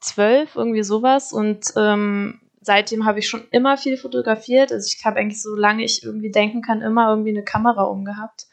zwölf, 0.00 0.56
irgendwie 0.56 0.82
sowas. 0.82 1.32
Und 1.32 1.72
ähm, 1.76 2.40
seitdem 2.60 3.06
habe 3.06 3.18
ich 3.18 3.28
schon 3.28 3.46
immer 3.50 3.76
viel 3.76 3.96
fotografiert. 3.96 4.72
Also 4.72 4.86
ich 4.86 5.04
habe 5.04 5.18
eigentlich, 5.18 5.42
solange 5.42 5.84
ich 5.84 6.02
irgendwie 6.02 6.30
denken 6.30 6.62
kann, 6.62 6.82
immer 6.82 7.10
irgendwie 7.10 7.30
eine 7.30 7.44
Kamera 7.44 7.84
umgehabt 7.84 8.46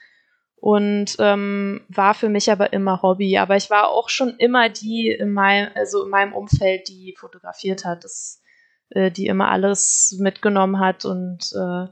und 0.59 1.15
ähm, 1.19 1.81
war 1.87 2.13
für 2.13 2.29
mich 2.29 2.51
aber 2.51 2.73
immer 2.73 3.01
Hobby. 3.01 3.37
Aber 3.37 3.55
ich 3.55 3.69
war 3.69 3.89
auch 3.89 4.09
schon 4.09 4.35
immer 4.37 4.69
die 4.69 5.09
in 5.09 5.31
meinem, 5.31 5.69
also 5.75 6.03
in 6.03 6.09
meinem 6.09 6.33
Umfeld, 6.33 6.87
die 6.87 7.15
fotografiert 7.17 7.85
hat, 7.85 8.03
das, 8.03 8.41
äh, 8.89 9.11
die 9.11 9.27
immer 9.27 9.51
alles 9.51 10.17
mitgenommen 10.19 10.79
hat 10.79 11.05
und 11.05 11.53
äh, 11.53 11.87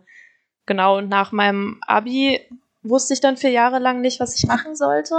genau. 0.65 0.97
Und 0.97 1.09
nach 1.09 1.31
meinem 1.31 1.79
Abi 1.85 2.39
wusste 2.89 3.13
ich 3.13 3.21
dann 3.21 3.37
vier 3.37 3.51
Jahre 3.51 3.79
lang 3.79 4.01
nicht, 4.01 4.19
was 4.19 4.35
ich 4.35 4.45
machen 4.47 4.75
sollte 4.75 5.15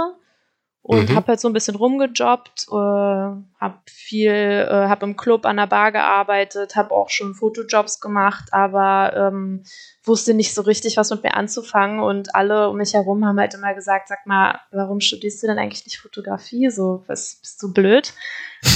und 0.81 1.09
Mhm. 1.09 1.15
habe 1.15 1.27
halt 1.27 1.39
so 1.41 1.49
ein 1.49 1.53
bisschen 1.53 1.75
rumgejobbt, 1.75 2.67
äh, 2.69 2.73
habe 2.73 3.79
viel, 3.87 4.31
äh, 4.31 4.87
habe 4.87 5.05
im 5.05 5.17
Club 5.17 5.45
an 5.45 5.57
der 5.57 5.67
Bar 5.67 5.91
gearbeitet, 5.91 6.77
habe 6.77 6.91
auch 6.91 7.09
schon 7.09 7.35
Fotojobs 7.35 7.99
gemacht, 7.99 8.45
aber 8.53 9.11
ähm, 9.15 9.63
wusste 10.05 10.33
nicht 10.33 10.53
so 10.53 10.61
richtig, 10.61 10.95
was 10.95 11.09
mit 11.09 11.23
mir 11.23 11.33
anzufangen 11.33 11.99
und 11.99 12.33
alle 12.35 12.69
um 12.69 12.77
mich 12.77 12.93
herum 12.93 13.25
haben 13.25 13.37
halt 13.39 13.53
immer 13.53 13.73
gesagt, 13.73 14.07
sag 14.07 14.25
mal, 14.25 14.61
warum 14.71 15.01
studierst 15.01 15.43
du 15.43 15.47
denn 15.47 15.59
eigentlich 15.59 15.85
nicht 15.85 15.99
Fotografie? 15.99 16.69
So, 16.69 17.03
was 17.07 17.35
bist 17.41 17.61
du 17.61 17.73
blöd? 17.73 18.13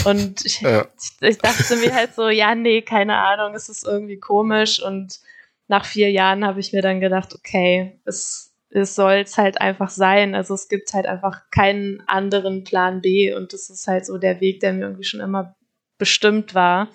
Und 0.03 0.45
ich, 0.45 0.59
Ja. 0.59 0.85
ich 1.21 1.37
dachte 1.37 1.77
mir 1.77 1.95
halt 1.95 2.13
so, 2.13 2.27
ja, 2.27 2.55
nee, 2.55 2.81
keine 2.81 3.15
Ahnung, 3.19 3.55
es 3.55 3.69
ist 3.69 3.85
irgendwie 3.85 4.19
komisch 4.19 4.83
und 4.83 5.21
nach 5.69 5.85
vier 5.85 6.11
Jahren 6.11 6.45
habe 6.45 6.59
ich 6.59 6.73
mir 6.73 6.81
dann 6.81 6.99
gedacht, 6.99 7.33
okay, 7.33 8.01
es, 8.03 8.50
es 8.71 8.95
soll 8.95 9.15
es 9.15 9.37
halt 9.37 9.59
einfach 9.59 9.89
sein. 9.89 10.33
Also 10.33 10.53
es 10.53 10.69
gibt 10.69 10.93
halt 10.93 11.05
einfach 11.05 11.49
keinen 11.51 12.01
anderen 12.07 12.63
Plan 12.63 13.01
B 13.01 13.33
und 13.33 13.53
das 13.53 13.69
ist 13.69 13.87
halt 13.87 14.05
so 14.05 14.17
der 14.17 14.39
Weg, 14.39 14.61
der 14.61 14.73
mir 14.73 14.85
irgendwie 14.85 15.03
schon 15.03 15.19
immer 15.19 15.55
bestimmt 15.97 16.55
war. 16.55 16.89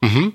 Mhm. 0.00 0.34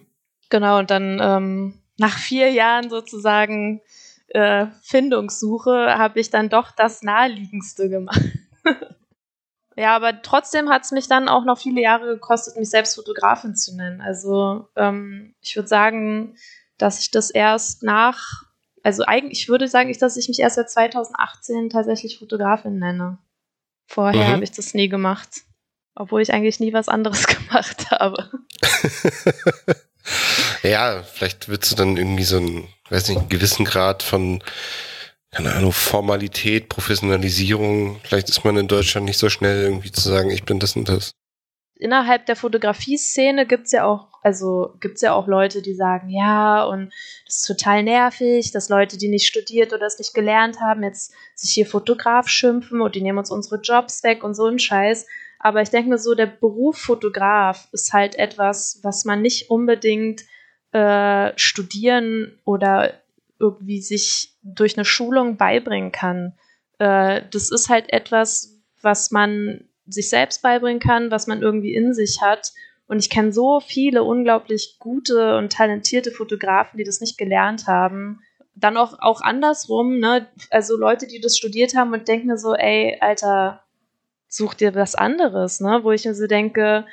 Genau, 0.50 0.80
und 0.80 0.90
dann 0.90 1.20
ähm, 1.22 1.82
nach 1.98 2.18
vier 2.18 2.52
Jahren 2.52 2.90
sozusagen 2.90 3.82
äh, 4.30 4.68
Findungssuche 4.84 5.98
habe 5.98 6.20
ich 6.20 6.30
dann 6.30 6.50
doch 6.50 6.72
das 6.72 7.02
Naheliegendste 7.02 7.90
gemacht. 7.90 8.22
ja, 9.76 9.96
aber 9.96 10.22
trotzdem 10.22 10.70
hat 10.70 10.84
es 10.84 10.92
mich 10.92 11.08
dann 11.08 11.30
auch 11.30 11.46
noch 11.46 11.58
viele 11.58 11.82
Jahre 11.82 12.06
gekostet, 12.06 12.58
mich 12.58 12.70
selbst 12.70 12.96
Fotografin 12.96 13.56
zu 13.56 13.76
nennen. 13.76 14.02
Also 14.02 14.68
ähm, 14.76 15.36
ich 15.42 15.56
würde 15.56 15.68
sagen, 15.68 16.36
dass 16.78 17.00
ich 17.00 17.12
das 17.12 17.32
erst 17.32 17.84
nach, 17.84 18.46
also 18.84 19.04
eigentlich, 19.06 19.42
ich 19.42 19.50
würde 19.50 19.68
sagen, 19.68 19.96
dass 20.00 20.18
ich 20.18 20.28
mich 20.28 20.40
erst 20.40 20.56
seit 20.56 20.70
2018 20.70 21.70
tatsächlich 21.70 22.18
Fotografin 22.20 22.80
nenne. 22.80 23.18
Vorher 23.88 24.28
Mhm. 24.28 24.32
habe 24.34 24.44
ich 24.44 24.52
das 24.52 24.74
nie 24.74 24.90
gemacht. 24.90 25.42
Obwohl 25.96 26.22
ich 26.22 26.32
eigentlich 26.32 26.60
nie 26.60 26.72
was 26.74 26.88
anderes 26.88 27.28
gemacht 27.28 27.92
habe. 27.92 28.30
ja, 30.64 31.04
vielleicht 31.04 31.50
wird 31.50 31.70
du 31.70 31.76
dann 31.76 31.98
irgendwie 31.98 32.24
so 32.24 32.38
einen, 32.38 32.68
weiß 32.90 33.10
nicht, 33.10 33.18
einen 33.20 33.30
gewissen 33.30 33.66
Grad 33.66 34.04
von, 34.04 34.42
keine 35.32 35.54
Ahnung, 35.54 35.72
Formalität, 35.74 36.70
Professionalisierung. 36.70 38.00
Vielleicht 38.04 38.30
ist 38.30 38.44
man 38.44 38.58
in 38.58 38.68
Deutschland 38.68 39.06
nicht 39.06 39.18
so 39.18 39.30
schnell 39.30 39.62
irgendwie 39.64 39.92
zu 39.92 40.02
sagen, 40.10 40.30
ich 40.32 40.44
bin 40.44 40.60
das 40.60 40.76
und 40.76 40.88
das. 40.90 41.12
Innerhalb 41.80 42.26
der 42.26 42.36
Fotografie-Szene 42.36 43.48
gibt's 43.48 43.72
ja 43.72 43.86
auch, 43.86 44.10
also 44.22 44.76
gibt's 44.82 45.02
ja 45.02 45.14
auch 45.14 45.28
Leute, 45.28 45.62
die 45.62 45.74
sagen, 45.74 46.10
ja, 46.10 46.64
und 46.66 46.92
das 47.26 47.38
ist 47.38 47.48
total 47.48 47.84
nervig, 47.84 48.52
dass 48.52 48.70
Leute, 48.70 48.98
die 48.98 49.08
nicht 49.08 49.26
studiert 49.26 49.74
oder 49.74 49.86
es 49.86 49.98
nicht 49.98 50.14
gelernt 50.14 50.60
haben, 50.60 50.84
jetzt 50.84 51.14
sich 51.36 51.52
hier 51.52 51.66
Fotograf 51.66 52.28
schimpfen 52.28 52.82
und 52.82 52.96
die 52.96 53.02
nehmen 53.02 53.18
uns 53.18 53.32
unsere 53.32 53.62
Jobs 53.62 54.04
weg 54.04 54.24
und 54.24 54.36
so 54.36 54.46
ein 54.46 54.60
Scheiß. 54.60 55.08
Aber 55.40 55.62
ich 55.62 55.70
denke 55.70 55.90
mir 55.90 55.98
so, 55.98 56.16
der 56.16 56.26
Beruf 56.26 56.78
Fotograf 56.78 57.70
ist 57.72 57.94
halt 57.94 58.16
etwas, 58.16 58.80
was 58.84 59.06
man 59.06 59.22
nicht 59.22 59.50
unbedingt 59.50 60.24
äh, 60.74 61.32
studieren 61.38 62.38
oder 62.44 62.94
irgendwie 63.40 63.82
sich 63.82 64.36
durch 64.44 64.78
eine 64.78 64.84
Schulung 64.84 65.38
beibringen 65.38 65.94
kann. 65.94 66.34
Äh, 66.78 67.22
das 67.32 67.52
ist 67.52 67.70
halt 67.70 67.94
etwas, 67.94 68.60
was 68.82 69.12
man 69.12 69.69
sich 69.90 70.10
selbst 70.10 70.42
beibringen 70.42 70.80
kann, 70.80 71.12
was 71.12 71.28
man 71.28 71.42
irgendwie 71.42 71.74
in 71.74 71.94
sich 71.94 72.22
hat. 72.22 72.54
Und 72.88 73.00
ich 73.00 73.10
kenne 73.10 73.32
so 73.32 73.60
viele 73.60 74.04
unglaublich 74.04 74.78
gute 74.80 75.38
und 75.38 75.52
talentierte 75.52 76.12
Fotografen, 76.12 76.78
die 76.78 76.84
das 76.84 77.02
nicht 77.02 77.18
gelernt 77.18 77.68
haben. 77.68 78.22
Dann 78.56 78.78
auch, 78.78 78.98
auch 79.00 79.22
andersrum, 79.22 80.00
ne? 80.00 80.28
Also 80.50 80.76
Leute, 80.76 81.08
die 81.08 81.22
das 81.22 81.38
studiert 81.38 81.76
haben 81.76 81.94
und 81.94 82.08
denken 82.08 82.28
mir 82.28 82.38
so, 82.38 82.56
ey, 82.56 82.98
Alter, 83.00 83.64
such 84.28 84.56
dir 84.56 84.76
was 84.76 84.96
anderes, 84.96 85.60
ne? 85.60 85.80
Wo 85.84 85.92
ich 85.92 86.06
mir 86.06 86.16
so 86.16 86.28
denke, 86.28 86.86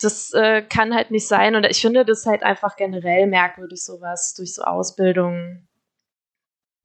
das 0.00 0.32
äh, 0.32 0.62
kann 0.62 0.94
halt 0.94 1.10
nicht 1.10 1.28
sein. 1.28 1.56
Und 1.56 1.64
ich 1.64 1.80
finde 1.80 2.04
das 2.04 2.24
halt 2.26 2.42
einfach 2.42 2.76
generell 2.76 3.26
merkwürdig, 3.26 3.84
sowas 3.84 4.34
durch 4.34 4.54
so 4.54 4.62
Ausbildung 4.62 5.68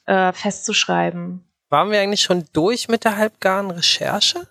äh, 0.06 0.34
festzuschreiben. 0.34 1.46
Waren 1.70 1.92
wir 1.92 2.02
eigentlich 2.02 2.22
schon 2.22 2.46
durch 2.54 2.88
mit 2.88 3.04
der 3.04 3.18
halbgaren 3.18 3.72
Recherche? 3.72 4.48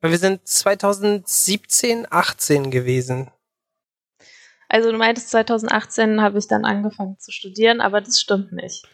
Weil 0.00 0.10
wir 0.10 0.18
sind 0.18 0.46
2017, 0.46 2.06
18 2.10 2.70
gewesen. 2.70 3.30
Also 4.68 4.90
du 4.90 4.98
meintest, 4.98 5.30
2018 5.30 6.20
habe 6.20 6.38
ich 6.38 6.48
dann 6.48 6.64
angefangen 6.64 7.18
zu 7.18 7.30
studieren, 7.32 7.80
aber 7.80 8.00
das 8.00 8.20
stimmt 8.20 8.52
nicht. 8.52 8.86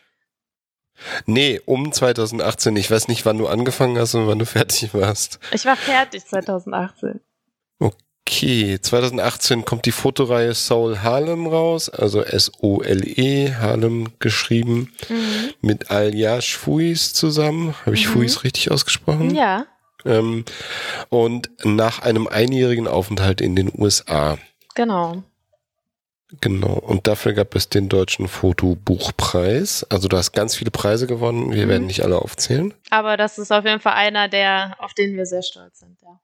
Nee, 1.27 1.61
um 1.65 1.91
2018. 1.93 2.77
Ich 2.77 2.91
weiß 2.91 3.09
nicht, 3.09 3.25
wann 3.25 3.39
du 3.39 3.49
angefangen 3.49 3.99
hast 3.99 4.15
und 4.15 4.27
wann 4.27 4.39
du 4.39 4.45
fertig 4.47 4.93
warst. 4.95 5.39
Ich 5.53 5.65
war 5.65 5.77
fertig 5.77 6.25
2018. 6.27 7.21
Okay, 8.25 8.79
2018 8.81 9.65
kommt 9.65 9.85
die 9.85 9.91
Fotoreihe 9.93 10.55
Soul 10.55 10.99
Harlem 11.01 11.47
raus, 11.49 11.89
also 11.89 12.23
S-O-L-E, 12.23 13.55
Harlem 13.55 14.13
geschrieben, 14.21 14.93
Mhm. 15.09 15.55
mit 15.61 15.91
Aljash 15.91 16.57
Fuis 16.57 17.15
zusammen. 17.15 17.75
Habe 17.85 17.97
ich 17.97 18.07
Mhm. 18.07 18.13
Fuis 18.13 18.45
richtig 18.45 18.71
ausgesprochen? 18.71 19.35
Ja, 19.35 19.67
Ähm, 20.05 20.45
und 21.09 21.51
nach 21.65 22.01
einem 22.01 22.27
einjährigen 22.27 22.89
Aufenthalt 22.89 23.41
in 23.41 23.57
den 23.57 23.71
USA. 23.77 24.39
genau. 24.75 25.23
Genau. 26.41 26.73
Und 26.73 27.07
dafür 27.09 27.35
gab 27.35 27.55
es 27.55 27.69
den 27.69 27.91
deutschen 27.91 28.27
Fotobuchpreis. 28.27 29.85
Also 29.91 30.09
du 30.09 30.17
hast 30.17 30.33
ganz 30.33 30.57
viele 30.57 30.71
Preise 30.71 31.07
gewonnen. 31.07 31.53
Wir 31.53 31.67
Mhm. 31.67 31.71
werden 31.71 31.87
nicht 31.87 32.03
alle 32.03 32.17
aufzählen. 32.23 32.73
Aber 32.89 33.19
das 33.19 33.37
ist 33.39 33.53
auf 33.53 33.67
jeden 33.67 33.81
Fall 33.81 33.93
einer, 33.95 34.29
der, 34.29 34.77
auf 34.79 34.95
den 34.95 35.15
wir 35.17 35.27
sehr 35.27 35.43
stolz 35.43 35.81
sind, 35.81 35.99
ja. 36.01 36.19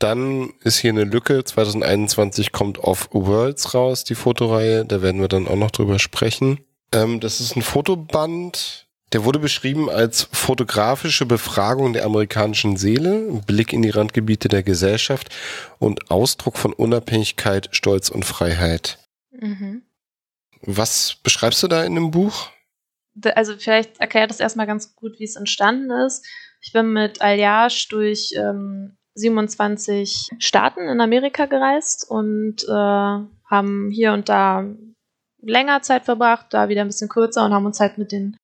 Dann 0.00 0.52
ist 0.64 0.78
hier 0.78 0.90
eine 0.90 1.04
Lücke. 1.04 1.44
2021 1.44 2.50
kommt 2.50 2.80
Off 2.80 3.08
Worlds 3.12 3.72
raus, 3.74 4.02
die 4.02 4.16
Fotoreihe. 4.16 4.84
Da 4.84 5.00
werden 5.00 5.20
wir 5.20 5.28
dann 5.28 5.46
auch 5.46 5.54
noch 5.54 5.70
drüber 5.70 6.00
sprechen. 6.00 6.58
Ähm, 6.92 7.20
das 7.20 7.38
ist 7.40 7.54
ein 7.54 7.62
Fotoband. 7.62 8.88
Der 9.12 9.24
wurde 9.24 9.38
beschrieben 9.38 9.90
als 9.90 10.22
fotografische 10.32 11.26
Befragung 11.26 11.92
der 11.92 12.04
amerikanischen 12.04 12.76
Seele, 12.76 13.42
Blick 13.46 13.72
in 13.72 13.82
die 13.82 13.90
Randgebiete 13.90 14.48
der 14.48 14.62
Gesellschaft 14.62 15.28
und 15.78 16.10
Ausdruck 16.10 16.56
von 16.56 16.72
Unabhängigkeit, 16.72 17.68
Stolz 17.72 18.08
und 18.08 18.24
Freiheit. 18.24 18.98
Mhm. 19.30 19.82
Was 20.62 21.16
beschreibst 21.22 21.62
du 21.62 21.68
da 21.68 21.84
in 21.84 21.94
dem 21.94 22.10
Buch? 22.10 22.48
Also 23.34 23.54
vielleicht 23.58 24.00
erklärt 24.00 24.30
das 24.30 24.40
erstmal 24.40 24.66
ganz 24.66 24.94
gut, 24.96 25.18
wie 25.18 25.24
es 25.24 25.36
entstanden 25.36 25.90
ist. 25.90 26.26
Ich 26.62 26.72
bin 26.72 26.92
mit 26.92 27.20
Aljash 27.20 27.88
durch 27.88 28.30
ähm, 28.36 28.96
27 29.14 30.30
Staaten 30.38 30.88
in 30.88 31.00
Amerika 31.00 31.44
gereist 31.44 32.08
und 32.08 32.62
äh, 32.64 32.72
haben 32.72 33.90
hier 33.90 34.14
und 34.14 34.30
da 34.30 34.64
länger 35.42 35.82
Zeit 35.82 36.04
verbracht, 36.04 36.46
da 36.50 36.68
wieder 36.68 36.82
ein 36.82 36.86
bisschen 36.86 37.08
kürzer 37.08 37.44
und 37.44 37.52
haben 37.52 37.66
uns 37.66 37.80
halt 37.80 37.98
mit 37.98 38.12
den 38.12 38.36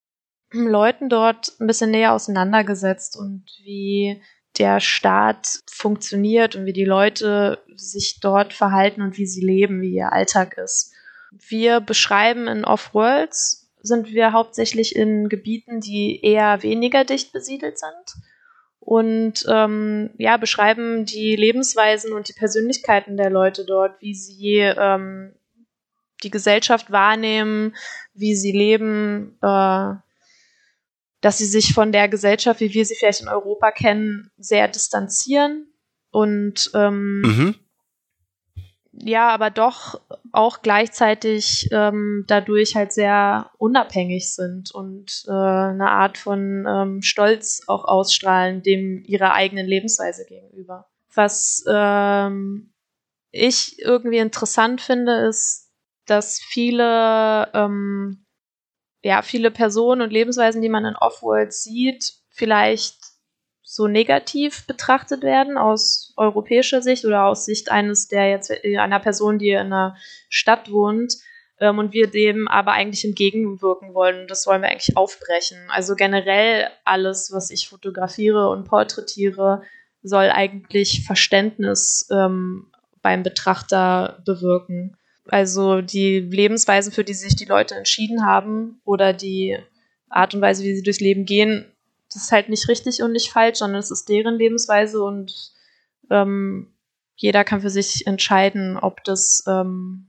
Leuten 0.52 1.08
dort 1.08 1.52
ein 1.60 1.66
bisschen 1.66 1.90
näher 1.90 2.12
auseinandergesetzt 2.12 3.16
und 3.16 3.44
wie 3.62 4.20
der 4.58 4.80
Staat 4.80 5.60
funktioniert 5.70 6.56
und 6.56 6.64
wie 6.64 6.72
die 6.72 6.84
Leute 6.84 7.62
sich 7.76 8.20
dort 8.20 8.52
verhalten 8.52 9.02
und 9.02 9.18
wie 9.18 9.26
sie 9.26 9.44
leben, 9.44 9.80
wie 9.80 9.94
ihr 9.94 10.12
Alltag 10.12 10.56
ist. 10.58 10.92
Wir 11.30 11.80
beschreiben 11.80 12.48
in 12.48 12.64
Off-Worlds, 12.64 13.70
sind 13.82 14.08
wir 14.08 14.32
hauptsächlich 14.32 14.96
in 14.96 15.28
Gebieten, 15.28 15.80
die 15.80 16.20
eher 16.22 16.62
weniger 16.62 17.04
dicht 17.04 17.32
besiedelt 17.32 17.78
sind 17.78 18.22
und 18.88 19.44
ähm, 19.48 20.10
ja, 20.16 20.38
beschreiben 20.38 21.04
die 21.04 21.36
Lebensweisen 21.36 22.14
und 22.14 22.28
die 22.28 22.32
Persönlichkeiten 22.32 23.18
der 23.18 23.28
Leute 23.28 23.66
dort, 23.66 24.00
wie 24.00 24.14
sie 24.14 24.56
ähm, 24.60 25.34
die 26.22 26.30
Gesellschaft 26.30 26.90
wahrnehmen, 26.90 27.76
wie 28.14 28.34
sie 28.34 28.50
leben, 28.50 29.36
äh, 29.42 29.92
dass 31.20 31.38
sie 31.38 31.46
sich 31.46 31.74
von 31.74 31.92
der 31.92 32.08
Gesellschaft, 32.08 32.60
wie 32.60 32.72
wir 32.72 32.84
sie 32.84 32.94
vielleicht 32.94 33.22
in 33.22 33.28
Europa 33.28 33.70
kennen, 33.72 34.30
sehr 34.36 34.68
distanzieren 34.68 35.66
und 36.10 36.70
ähm, 36.74 37.20
Mhm. 37.22 37.54
ja, 38.92 39.28
aber 39.28 39.50
doch 39.50 40.00
auch 40.32 40.62
gleichzeitig 40.62 41.68
ähm, 41.72 42.24
dadurch 42.28 42.76
halt 42.76 42.92
sehr 42.92 43.50
unabhängig 43.58 44.34
sind 44.34 44.70
und 44.72 45.24
äh, 45.26 45.32
eine 45.32 45.90
Art 45.90 46.18
von 46.18 46.66
ähm, 46.68 47.02
Stolz 47.02 47.62
auch 47.66 47.84
ausstrahlen 47.84 48.62
dem 48.62 49.02
ihrer 49.04 49.32
eigenen 49.34 49.66
Lebensweise 49.66 50.24
gegenüber. 50.26 50.88
Was 51.14 51.64
ähm, 51.68 52.72
ich 53.30 53.80
irgendwie 53.80 54.18
interessant 54.18 54.80
finde, 54.80 55.26
ist, 55.28 55.70
dass 56.06 56.40
viele 56.40 57.50
ähm, 57.54 58.24
ja 59.08 59.22
viele 59.22 59.50
Personen 59.50 60.02
und 60.02 60.12
Lebensweisen, 60.12 60.62
die 60.62 60.68
man 60.68 60.84
in 60.84 60.96
Offworld 60.96 61.52
sieht, 61.52 62.12
vielleicht 62.28 62.96
so 63.62 63.86
negativ 63.86 64.66
betrachtet 64.66 65.22
werden 65.22 65.58
aus 65.58 66.12
europäischer 66.16 66.82
Sicht 66.82 67.04
oder 67.04 67.24
aus 67.24 67.44
Sicht 67.44 67.70
eines 67.70 68.08
der 68.08 68.28
jetzt 68.30 68.50
äh, 68.50 68.78
einer 68.78 69.00
Person, 69.00 69.38
die 69.38 69.50
in 69.50 69.58
einer 69.58 69.96
Stadt 70.28 70.70
wohnt 70.70 71.14
ähm, 71.58 71.78
und 71.78 71.92
wir 71.92 72.06
dem 72.06 72.48
aber 72.48 72.72
eigentlich 72.72 73.04
entgegenwirken 73.04 73.94
wollen. 73.94 74.28
Das 74.28 74.46
wollen 74.46 74.62
wir 74.62 74.68
eigentlich 74.68 74.96
aufbrechen. 74.96 75.58
Also 75.68 75.96
generell 75.96 76.68
alles, 76.84 77.32
was 77.32 77.50
ich 77.50 77.68
fotografiere 77.68 78.50
und 78.50 78.64
porträtiere, 78.64 79.62
soll 80.02 80.30
eigentlich 80.30 81.04
Verständnis 81.06 82.08
ähm, 82.10 82.70
beim 83.00 83.22
Betrachter 83.22 84.22
bewirken. 84.24 84.97
Also 85.28 85.82
die 85.82 86.20
Lebensweisen, 86.20 86.92
für 86.92 87.04
die 87.04 87.14
sich 87.14 87.36
die 87.36 87.44
Leute 87.44 87.74
entschieden 87.74 88.24
haben 88.24 88.80
oder 88.84 89.12
die 89.12 89.58
Art 90.08 90.34
und 90.34 90.40
Weise, 90.40 90.64
wie 90.64 90.74
sie 90.74 90.82
durchs 90.82 91.00
Leben 91.00 91.26
gehen, 91.26 91.66
das 92.12 92.24
ist 92.24 92.32
halt 92.32 92.48
nicht 92.48 92.68
richtig 92.68 93.02
und 93.02 93.12
nicht 93.12 93.30
falsch, 93.30 93.58
sondern 93.58 93.80
es 93.80 93.90
ist 93.90 94.08
deren 94.08 94.36
Lebensweise 94.36 95.02
und 95.02 95.52
ähm, 96.10 96.72
jeder 97.16 97.44
kann 97.44 97.60
für 97.60 97.70
sich 97.70 98.06
entscheiden, 98.06 98.78
ob 98.78 99.04
das 99.04 99.44
ähm, 99.46 100.08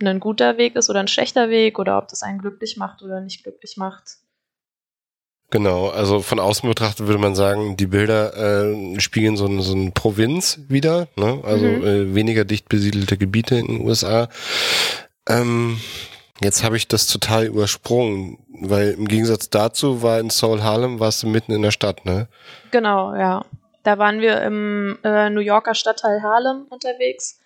ein 0.00 0.20
guter 0.20 0.56
Weg 0.56 0.76
ist 0.76 0.88
oder 0.88 1.00
ein 1.00 1.08
schlechter 1.08 1.50
Weg 1.50 1.78
oder 1.78 1.98
ob 1.98 2.08
das 2.08 2.22
einen 2.22 2.38
glücklich 2.38 2.76
macht 2.76 3.02
oder 3.02 3.20
nicht 3.20 3.42
glücklich 3.42 3.76
macht. 3.76 4.18
Genau, 5.50 5.88
also 5.88 6.20
von 6.20 6.40
außen 6.40 6.68
betrachtet 6.68 7.06
würde 7.06 7.20
man 7.20 7.36
sagen, 7.36 7.76
die 7.76 7.86
Bilder 7.86 8.36
äh, 8.36 9.00
spiegeln 9.00 9.36
so, 9.36 9.46
ein, 9.46 9.60
so 9.60 9.74
eine 9.74 9.92
Provinz 9.92 10.58
wieder, 10.68 11.06
ne? 11.16 11.40
also 11.44 11.66
Mhm. 11.66 11.84
äh, 11.84 12.14
weniger 12.14 12.44
dicht 12.44 12.68
besiedelte 12.68 13.16
Gebiete 13.16 13.54
in 13.56 13.66
den 13.68 13.80
USA. 13.82 14.28
Ähm, 15.28 15.80
jetzt 16.40 16.64
habe 16.64 16.76
ich 16.76 16.88
das 16.88 17.06
total 17.06 17.44
übersprungen, 17.46 18.38
weil 18.60 18.90
im 18.90 19.06
Gegensatz 19.06 19.48
dazu 19.48 20.02
war 20.02 20.18
in 20.18 20.30
Seoul 20.30 20.62
Harlem 20.64 20.98
warst 20.98 21.22
du 21.22 21.28
mitten 21.28 21.52
in 21.52 21.62
der 21.62 21.70
Stadt, 21.70 22.04
ne? 22.04 22.28
Genau, 22.72 23.14
ja. 23.14 23.44
Da 23.84 23.98
waren 23.98 24.20
wir 24.20 24.42
im 24.42 24.98
äh, 25.04 25.30
New 25.30 25.40
Yorker 25.40 25.74
Stadtteil 25.74 26.22
Harlem 26.22 26.66
unterwegs 26.70 27.38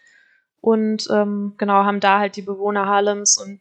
und 0.62 1.06
ähm, 1.10 1.52
genau 1.58 1.84
haben 1.84 2.00
da 2.00 2.18
halt 2.18 2.36
die 2.36 2.42
Bewohner 2.42 2.86
Harlems 2.86 3.36
und 3.36 3.60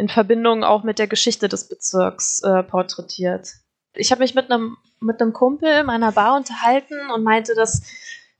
in 0.00 0.08
Verbindung 0.08 0.64
auch 0.64 0.82
mit 0.82 0.98
der 0.98 1.06
Geschichte 1.06 1.48
des 1.48 1.68
Bezirks 1.68 2.42
äh, 2.42 2.62
porträtiert. 2.62 3.52
Ich 3.94 4.10
habe 4.10 4.22
mich 4.22 4.34
mit 4.34 4.50
einem 4.50 4.76
mit 5.00 5.20
einem 5.20 5.32
Kumpel 5.32 5.68
in 5.80 5.90
einer 5.90 6.12
Bar 6.12 6.36
unterhalten 6.36 7.10
und 7.14 7.22
meinte, 7.22 7.54
dass 7.54 7.82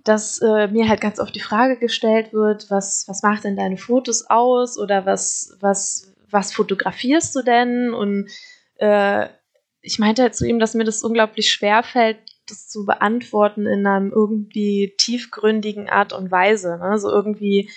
dass 0.03 0.40
äh, 0.40 0.68
mir 0.68 0.88
halt 0.88 1.01
ganz 1.01 1.20
oft 1.20 1.35
die 1.35 1.40
Frage 1.40 1.77
gestellt 1.77 2.33
wird, 2.33 2.70
was 2.70 3.05
was 3.07 3.23
macht 3.23 3.44
denn 3.44 3.57
deine 3.57 3.77
Fotos 3.77 4.29
aus 4.29 4.79
oder 4.79 5.07
was 5.07 5.57
was 5.61 6.14
was 6.31 6.53
fotografierst 6.53 7.35
du 7.37 7.42
denn 7.42 7.92
und 7.92 8.31
äh, 8.77 9.29
ich 9.83 9.99
meinte 9.99 10.23
halt 10.23 10.35
zu 10.35 10.46
ihm, 10.46 10.59
dass 10.59 10.75
mir 10.75 10.85
das 10.85 11.03
unglaublich 11.03 11.51
schwer 11.51 11.83
fällt, 11.83 12.18
das 12.46 12.68
zu 12.68 12.85
beantworten 12.85 13.66
in 13.66 13.87
einem 13.87 14.12
irgendwie 14.12 14.94
tiefgründigen 14.99 15.88
Art 15.88 16.12
und 16.12 16.31
Weise. 16.31 16.79
Ne? 16.79 16.99
So 16.99 17.11
irgendwie 17.11 17.70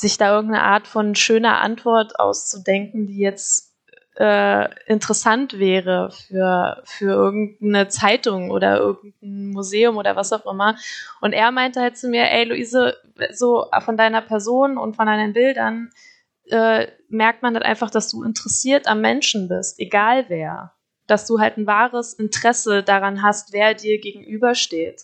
sich 0.00 0.18
da 0.18 0.34
irgendeine 0.34 0.64
Art 0.64 0.86
von 0.86 1.14
schöner 1.14 1.60
Antwort 1.60 2.18
auszudenken, 2.18 3.06
die 3.06 3.18
jetzt 3.18 3.74
äh, 4.16 4.68
interessant 4.86 5.58
wäre 5.58 6.10
für, 6.10 6.82
für 6.84 7.10
irgendeine 7.10 7.88
Zeitung 7.88 8.50
oder 8.50 8.78
irgendein 8.78 9.50
Museum 9.50 9.96
oder 9.96 10.16
was 10.16 10.32
auch 10.32 10.50
immer. 10.50 10.76
Und 11.20 11.32
er 11.32 11.50
meinte 11.52 11.80
halt 11.80 11.96
zu 11.96 12.08
mir, 12.08 12.30
ey 12.30 12.44
Luise, 12.44 12.96
so 13.32 13.66
von 13.80 13.96
deiner 13.96 14.22
Person 14.22 14.78
und 14.78 14.96
von 14.96 15.06
deinen 15.06 15.32
Bildern 15.32 15.90
äh, 16.46 16.86
merkt 17.08 17.42
man 17.42 17.54
halt 17.54 17.64
einfach, 17.64 17.90
dass 17.90 18.10
du 18.10 18.22
interessiert 18.22 18.88
am 18.88 19.00
Menschen 19.00 19.48
bist, 19.48 19.78
egal 19.78 20.24
wer 20.28 20.72
dass 21.10 21.26
du 21.26 21.40
halt 21.40 21.56
ein 21.56 21.66
wahres 21.66 22.14
Interesse 22.14 22.82
daran 22.82 23.22
hast, 23.22 23.52
wer 23.52 23.74
dir 23.74 23.98
gegenübersteht. 24.00 25.02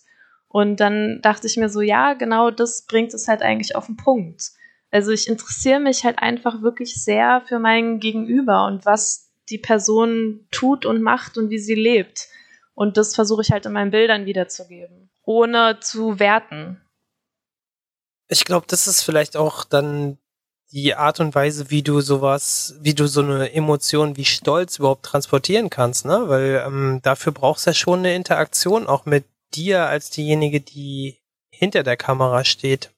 Und 0.48 0.78
dann 0.78 1.20
dachte 1.20 1.48
ich 1.48 1.56
mir 1.56 1.68
so, 1.68 1.80
ja, 1.80 2.14
genau 2.14 2.50
das 2.50 2.86
bringt 2.86 3.12
es 3.12 3.26
halt 3.26 3.42
eigentlich 3.42 3.74
auf 3.74 3.86
den 3.86 3.96
Punkt. 3.96 4.52
Also 4.96 5.10
ich 5.10 5.28
interessiere 5.28 5.78
mich 5.78 6.04
halt 6.04 6.20
einfach 6.20 6.62
wirklich 6.62 6.94
sehr 6.94 7.42
für 7.46 7.58
mein 7.58 8.00
Gegenüber 8.00 8.64
und 8.64 8.86
was 8.86 9.30
die 9.50 9.58
Person 9.58 10.46
tut 10.50 10.86
und 10.86 11.02
macht 11.02 11.36
und 11.36 11.50
wie 11.50 11.58
sie 11.58 11.74
lebt. 11.74 12.28
Und 12.74 12.96
das 12.96 13.14
versuche 13.14 13.42
ich 13.42 13.50
halt 13.50 13.66
in 13.66 13.72
meinen 13.72 13.90
Bildern 13.90 14.24
wiederzugeben, 14.24 15.10
ohne 15.22 15.80
zu 15.80 16.18
werten. 16.18 16.80
Ich 18.28 18.46
glaube, 18.46 18.64
das 18.70 18.86
ist 18.86 19.02
vielleicht 19.02 19.36
auch 19.36 19.64
dann 19.64 20.16
die 20.72 20.94
Art 20.94 21.20
und 21.20 21.34
Weise, 21.34 21.68
wie 21.68 21.82
du 21.82 22.00
sowas, 22.00 22.76
wie 22.80 22.94
du 22.94 23.06
so 23.06 23.20
eine 23.20 23.52
Emotion 23.52 24.16
wie 24.16 24.24
Stolz 24.24 24.78
überhaupt 24.78 25.04
transportieren 25.04 25.68
kannst, 25.68 26.06
ne? 26.06 26.24
Weil 26.26 26.64
ähm, 26.66 27.00
dafür 27.02 27.32
brauchst 27.32 27.66
du 27.66 27.70
ja 27.70 27.74
schon 27.74 27.98
eine 27.98 28.14
Interaktion 28.14 28.86
auch 28.86 29.04
mit 29.04 29.26
dir 29.52 29.84
als 29.84 30.08
diejenige, 30.08 30.62
die 30.62 31.18
hinter 31.50 31.82
der 31.82 31.98
Kamera 31.98 32.46
steht. 32.46 32.95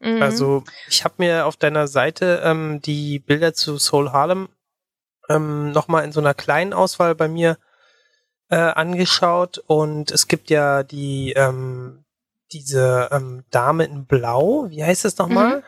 Mhm. 0.00 0.22
Also 0.22 0.64
ich 0.88 1.04
habe 1.04 1.14
mir 1.18 1.46
auf 1.46 1.56
deiner 1.56 1.86
Seite 1.86 2.42
ähm, 2.44 2.80
die 2.80 3.18
Bilder 3.18 3.54
zu 3.54 3.78
Soul 3.78 4.12
Harlem 4.12 4.48
ähm, 5.28 5.72
nochmal 5.72 6.04
in 6.04 6.12
so 6.12 6.20
einer 6.20 6.34
kleinen 6.34 6.72
Auswahl 6.72 7.14
bei 7.14 7.28
mir 7.28 7.58
äh, 8.48 8.56
angeschaut 8.56 9.62
und 9.66 10.10
es 10.10 10.26
gibt 10.26 10.50
ja 10.50 10.82
die 10.82 11.32
ähm, 11.32 12.04
diese 12.52 13.08
ähm, 13.12 13.44
Dame 13.50 13.84
in 13.84 14.06
Blau, 14.06 14.66
wie 14.70 14.82
heißt 14.82 15.04
das 15.04 15.18
nochmal? 15.18 15.58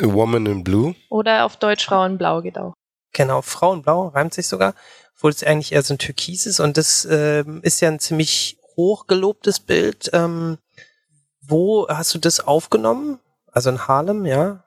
Mhm. 0.00 0.10
A 0.10 0.12
Woman 0.12 0.46
in 0.46 0.64
Blue. 0.64 0.94
Oder 1.10 1.44
auf 1.44 1.56
Deutsch 1.56 1.86
Frauenblau 1.86 2.42
geht 2.42 2.58
auch. 2.58 2.74
Genau, 3.12 3.42
Frauenblau, 3.42 4.08
reimt 4.08 4.34
sich 4.34 4.48
sogar, 4.48 4.74
obwohl 5.16 5.30
es 5.30 5.44
eigentlich 5.44 5.72
eher 5.72 5.82
so 5.82 5.94
ein 5.94 5.98
Türkis 5.98 6.46
ist 6.46 6.60
und 6.60 6.76
das 6.76 7.06
ähm, 7.10 7.60
ist 7.62 7.80
ja 7.80 7.88
ein 7.88 8.00
ziemlich 8.00 8.58
hochgelobtes 8.76 9.60
Bild. 9.60 10.10
Ähm, 10.12 10.58
wo 11.40 11.88
hast 11.88 12.14
du 12.14 12.18
das 12.18 12.40
aufgenommen? 12.40 13.18
Also 13.58 13.70
in 13.70 13.88
Harlem, 13.88 14.24
ja? 14.24 14.62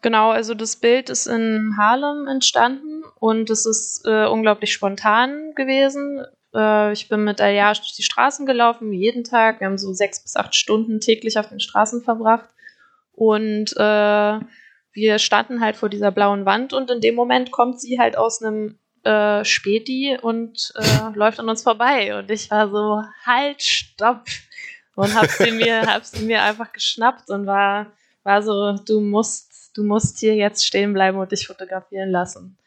Genau, 0.00 0.30
also 0.30 0.54
das 0.54 0.76
Bild 0.76 1.10
ist 1.10 1.26
in 1.26 1.76
Harlem 1.76 2.26
entstanden 2.26 3.02
und 3.20 3.50
es 3.50 3.66
ist 3.66 4.06
äh, 4.06 4.24
unglaublich 4.24 4.72
spontan 4.72 5.52
gewesen. 5.54 6.24
Äh, 6.54 6.94
ich 6.94 7.10
bin 7.10 7.24
mit 7.24 7.42
Ayage 7.42 7.80
durch 7.80 7.92
die 7.92 8.02
Straßen 8.02 8.46
gelaufen, 8.46 8.90
jeden 8.90 9.22
Tag. 9.22 9.60
Wir 9.60 9.66
haben 9.66 9.76
so 9.76 9.92
sechs 9.92 10.22
bis 10.22 10.34
acht 10.34 10.54
Stunden 10.54 10.98
täglich 10.98 11.38
auf 11.38 11.50
den 11.50 11.60
Straßen 11.60 12.00
verbracht. 12.00 12.48
Und 13.12 13.76
äh, 13.76 14.40
wir 14.94 15.18
standen 15.18 15.60
halt 15.60 15.76
vor 15.76 15.90
dieser 15.90 16.10
blauen 16.10 16.46
Wand 16.46 16.72
und 16.72 16.90
in 16.90 17.02
dem 17.02 17.14
Moment 17.14 17.50
kommt 17.50 17.82
sie 17.82 18.00
halt 18.00 18.16
aus 18.16 18.42
einem 18.42 18.78
äh, 19.04 19.44
Späti 19.44 20.16
und 20.22 20.72
äh, 20.76 21.12
läuft 21.14 21.38
an 21.38 21.50
uns 21.50 21.62
vorbei. 21.62 22.18
Und 22.18 22.30
ich 22.30 22.50
war 22.50 22.70
so, 22.70 23.02
halt, 23.26 23.60
stopp. 23.60 24.24
Und 24.94 25.14
hab 25.14 25.26
sie 25.26 25.50
mir, 25.50 25.82
hab 25.82 26.06
sie 26.06 26.24
mir 26.24 26.42
einfach 26.42 26.72
geschnappt 26.72 27.28
und 27.28 27.44
war, 27.44 27.92
war 28.24 28.42
so, 28.42 28.76
du 28.86 29.00
musst, 29.00 29.76
du 29.76 29.84
musst 29.84 30.18
hier 30.18 30.34
jetzt 30.34 30.66
stehen 30.66 30.92
bleiben 30.92 31.18
und 31.18 31.32
dich 31.32 31.46
fotografieren 31.46 32.10
lassen. 32.10 32.58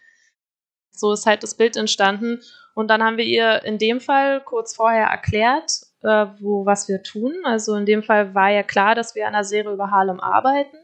So 0.91 1.13
ist 1.13 1.25
halt 1.25 1.43
das 1.43 1.55
Bild 1.55 1.75
entstanden. 1.75 2.41
Und 2.73 2.89
dann 2.89 3.03
haben 3.03 3.17
wir 3.17 3.25
ihr 3.25 3.63
in 3.63 3.77
dem 3.77 4.01
Fall 4.01 4.41
kurz 4.41 4.75
vorher 4.75 5.07
erklärt, 5.07 5.71
äh, 6.03 6.25
wo, 6.39 6.65
was 6.65 6.87
wir 6.87 7.03
tun. 7.03 7.33
Also 7.43 7.75
in 7.75 7.85
dem 7.85 8.03
Fall 8.03 8.33
war 8.33 8.49
ja 8.49 8.63
klar, 8.63 8.95
dass 8.95 9.15
wir 9.15 9.27
an 9.27 9.33
einer 9.35 9.43
Serie 9.43 9.71
über 9.71 9.91
Harlem 9.91 10.19
arbeiten. 10.19 10.77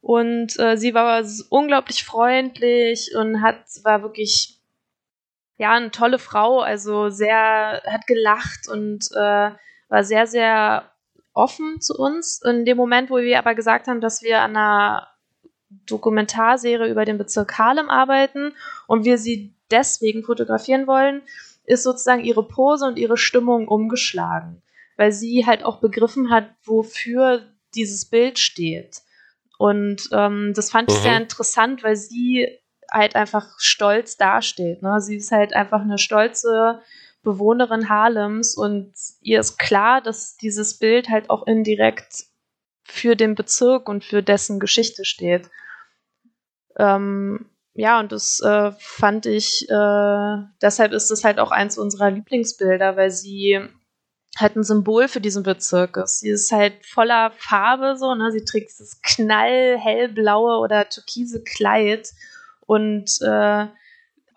Und 0.00 0.58
äh, 0.58 0.76
sie 0.76 0.94
war 0.94 1.24
unglaublich 1.50 2.04
freundlich 2.04 3.14
und 3.16 3.42
hat, 3.42 3.64
war 3.82 4.02
wirklich, 4.02 4.60
ja, 5.56 5.72
eine 5.72 5.90
tolle 5.90 6.20
Frau, 6.20 6.60
also 6.60 7.10
sehr, 7.10 7.82
hat 7.84 8.06
gelacht 8.06 8.68
und 8.68 9.10
äh, 9.12 9.50
war 9.88 10.04
sehr, 10.04 10.26
sehr 10.28 10.90
offen 11.38 11.80
zu 11.80 11.94
uns. 11.94 12.42
In 12.44 12.64
dem 12.64 12.76
Moment, 12.76 13.10
wo 13.10 13.16
wir 13.16 13.38
aber 13.38 13.54
gesagt 13.54 13.86
haben, 13.88 14.00
dass 14.00 14.22
wir 14.22 14.40
an 14.40 14.56
einer 14.56 15.08
Dokumentarserie 15.86 16.88
über 16.88 17.04
den 17.04 17.18
Bezirk 17.18 17.58
Harlem 17.58 17.88
arbeiten 17.90 18.54
und 18.86 19.04
wir 19.04 19.18
sie 19.18 19.54
deswegen 19.70 20.22
fotografieren 20.22 20.86
wollen, 20.86 21.22
ist 21.64 21.82
sozusagen 21.82 22.24
ihre 22.24 22.46
Pose 22.46 22.86
und 22.86 22.98
ihre 22.98 23.16
Stimmung 23.18 23.68
umgeschlagen, 23.68 24.62
weil 24.96 25.12
sie 25.12 25.44
halt 25.46 25.64
auch 25.64 25.80
begriffen 25.80 26.30
hat, 26.30 26.48
wofür 26.64 27.42
dieses 27.74 28.06
Bild 28.06 28.38
steht. 28.38 29.02
Und 29.58 30.08
ähm, 30.12 30.52
das 30.54 30.70
fand 30.70 30.90
ich 30.90 30.98
Mhm. 30.98 31.02
sehr 31.02 31.16
interessant, 31.18 31.82
weil 31.84 31.96
sie 31.96 32.48
halt 32.90 33.16
einfach 33.16 33.46
stolz 33.58 34.16
dasteht. 34.16 34.82
Ne? 34.82 35.00
Sie 35.00 35.16
ist 35.16 35.30
halt 35.32 35.52
einfach 35.52 35.82
eine 35.82 35.98
stolze 35.98 36.80
Bewohnerin 37.28 37.90
Harlems 37.90 38.56
und 38.56 38.92
ihr 39.20 39.40
ist 39.40 39.58
klar, 39.58 40.00
dass 40.00 40.36
dieses 40.38 40.78
Bild 40.78 41.10
halt 41.10 41.28
auch 41.28 41.46
indirekt 41.46 42.24
für 42.84 43.16
den 43.16 43.34
Bezirk 43.34 43.88
und 43.88 44.02
für 44.02 44.22
dessen 44.22 44.58
Geschichte 44.60 45.04
steht. 45.04 45.50
Ähm, 46.78 47.50
ja, 47.74 48.00
und 48.00 48.12
das 48.12 48.40
äh, 48.40 48.72
fand 48.78 49.26
ich, 49.26 49.68
äh, 49.68 50.36
deshalb 50.62 50.92
ist 50.92 51.10
es 51.10 51.22
halt 51.22 51.38
auch 51.38 51.50
eins 51.50 51.76
unserer 51.76 52.10
Lieblingsbilder, 52.10 52.96
weil 52.96 53.10
sie 53.10 53.60
halt 54.38 54.56
ein 54.56 54.64
Symbol 54.64 55.06
für 55.08 55.20
diesen 55.20 55.42
Bezirk 55.42 55.98
ist. 55.98 56.20
Sie 56.20 56.30
ist 56.30 56.50
halt 56.50 56.86
voller 56.86 57.30
Farbe 57.36 57.96
so, 57.98 58.14
ne? 58.14 58.32
Sie 58.32 58.44
trägt 58.44 58.70
dieses 58.70 59.02
knallhellblaue 59.02 60.58
oder 60.58 60.88
türkise 60.88 61.42
Kleid 61.42 62.08
und 62.66 63.20
äh, 63.20 63.66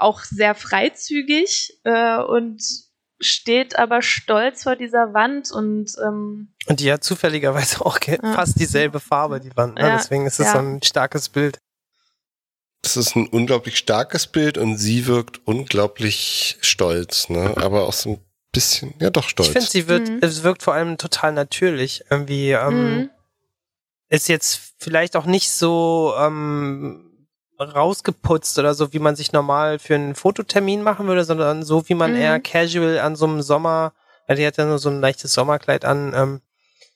auch 0.02 0.24
sehr 0.24 0.56
freizügig 0.56 1.80
äh, 1.84 2.18
und 2.18 2.62
steht 3.20 3.78
aber 3.78 4.02
stolz 4.02 4.64
vor 4.64 4.76
dieser 4.76 5.14
Wand 5.14 5.52
und 5.52 5.92
ähm, 6.04 6.54
Und 6.66 6.80
die 6.80 6.92
hat 6.92 7.04
zufälligerweise 7.04 7.86
auch 7.86 8.00
Ja. 8.06 8.18
fast 8.34 8.60
dieselbe 8.60 9.00
Farbe, 9.00 9.40
die 9.40 9.56
Wand. 9.56 9.76
Ne? 9.76 9.82
Ja, 9.82 9.98
Deswegen 9.98 10.26
ist 10.26 10.40
es 10.40 10.48
ja. 10.48 10.54
so 10.54 10.58
ein 10.60 10.82
starkes 10.82 11.30
Bild. 11.30 11.60
Es 12.84 12.98
ist 12.98 13.16
ein 13.16 13.28
unglaublich 13.28 13.78
starkes 13.78 14.26
Bild 14.26 14.58
und 14.58 14.78
sie 14.78 15.06
wirkt 15.06 15.40
unglaublich 15.46 16.58
stolz, 16.62 17.30
ne? 17.30 17.54
Aber 17.58 17.84
auch 17.88 17.94
so 17.94 18.10
ein 18.14 18.20
bisschen, 18.52 18.96
ja 19.00 19.12
doch 19.12 19.30
stolz. 19.30 19.50
Ich 19.50 19.54
finde, 19.54 19.70
sie 19.70 19.88
wird, 19.88 20.10
Mhm. 20.10 20.18
es 20.22 20.42
wirkt 20.42 20.64
vor 20.64 20.74
allem 20.74 20.98
total 20.98 21.32
natürlich. 21.32 22.04
Irgendwie 22.10 22.50
ähm, 22.54 22.96
mhm. 23.02 23.10
ist 24.10 24.28
jetzt 24.30 24.74
vielleicht 24.80 25.16
auch 25.16 25.26
nicht 25.28 25.52
so 25.52 26.16
ähm, 26.18 27.11
rausgeputzt 27.70 28.58
oder 28.60 28.74
so, 28.74 28.94
wie 28.94 29.00
man 29.00 29.16
sich 29.16 29.32
normal 29.32 29.80
für 29.80 29.96
einen 29.96 30.16
Fototermin 30.16 30.84
machen 30.84 31.08
würde, 31.08 31.24
sondern 31.24 31.64
so, 31.64 31.88
wie 31.90 31.94
man 31.96 32.12
Mhm. 32.12 32.18
eher 32.18 32.40
casual 32.40 33.00
an 33.00 33.16
so 33.16 33.26
einem 33.26 33.42
Sommer, 33.42 33.94
weil 34.28 34.38
die 34.38 34.46
hat 34.46 34.58
ja 34.58 34.66
nur 34.66 34.80
so 34.80 34.90
ein 34.90 35.02
leichtes 35.02 35.34
Sommerkleid 35.34 35.86
an, 35.86 36.14
ähm, 36.16 36.42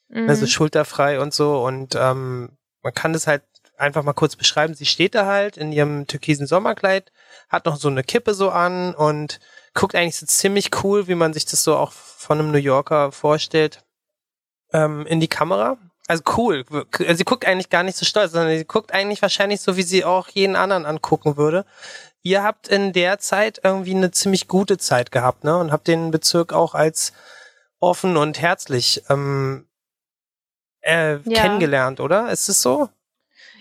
Mhm. 0.10 0.30
also 0.30 0.46
schulterfrei 0.48 1.20
und 1.20 1.34
so 1.34 1.64
und 1.66 1.96
ähm, 1.96 2.58
man 2.84 2.94
kann 2.94 3.14
das 3.14 3.28
halt 3.28 3.42
einfach 3.78 4.04
mal 4.04 4.14
kurz 4.14 4.36
beschreiben. 4.36 4.74
Sie 4.74 4.86
steht 4.86 5.16
da 5.16 5.26
halt 5.26 5.58
in 5.58 5.72
ihrem 5.72 6.08
türkisen 6.08 6.48
Sommerkleid, 6.48 7.12
hat 7.50 7.66
noch 7.66 7.76
so 7.76 7.90
eine 7.90 8.04
Kippe 8.04 8.34
so 8.34 8.50
an 8.50 8.94
und 8.94 9.40
guckt 9.74 9.96
eigentlich 9.96 10.16
so 10.16 10.26
ziemlich 10.26 10.70
cool, 10.84 11.08
wie 11.08 11.16
man 11.16 11.34
sich 11.34 11.46
das 11.46 11.64
so 11.64 11.76
auch 11.76 11.92
von 11.92 12.40
einem 12.40 12.52
New 12.52 12.58
Yorker 12.58 13.12
vorstellt, 13.12 13.84
ähm, 14.72 15.06
in 15.08 15.20
die 15.20 15.28
Kamera. 15.28 15.78
Also 16.08 16.24
cool. 16.38 16.64
Sie 17.16 17.24
guckt 17.24 17.46
eigentlich 17.48 17.70
gar 17.70 17.84
nicht 17.84 17.98
so 17.98 18.06
stolz, 18.06 18.32
sondern 18.32 18.56
sie 18.58 18.66
guckt 18.66 18.94
eigentlich 18.94 19.22
wahrscheinlich 19.22 19.62
so, 19.62 19.76
wie 19.76 19.84
sie 19.84 20.06
auch 20.06 20.28
jeden 20.30 20.56
anderen 20.56 20.86
angucken 20.86 21.36
würde. 21.36 21.66
Ihr 22.22 22.44
habt 22.44 22.68
in 22.68 22.94
der 22.94 23.18
Zeit 23.20 23.60
irgendwie 23.64 23.96
eine 23.96 24.12
ziemlich 24.12 24.48
gute 24.48 24.78
Zeit 24.78 25.12
gehabt, 25.12 25.44
ne? 25.44 25.58
Und 25.58 25.72
habt 25.72 25.88
den 25.88 26.12
Bezirk 26.12 26.54
auch 26.54 26.76
als 26.76 27.14
offen 27.80 28.18
und 28.18 28.40
herzlich 28.40 29.04
ähm, 29.10 29.68
äh, 30.82 31.18
Ja. 31.18 31.42
kennengelernt, 31.42 32.00
oder? 32.00 32.32
Ist 32.32 32.50
es 32.50 32.62
so? 32.62 32.90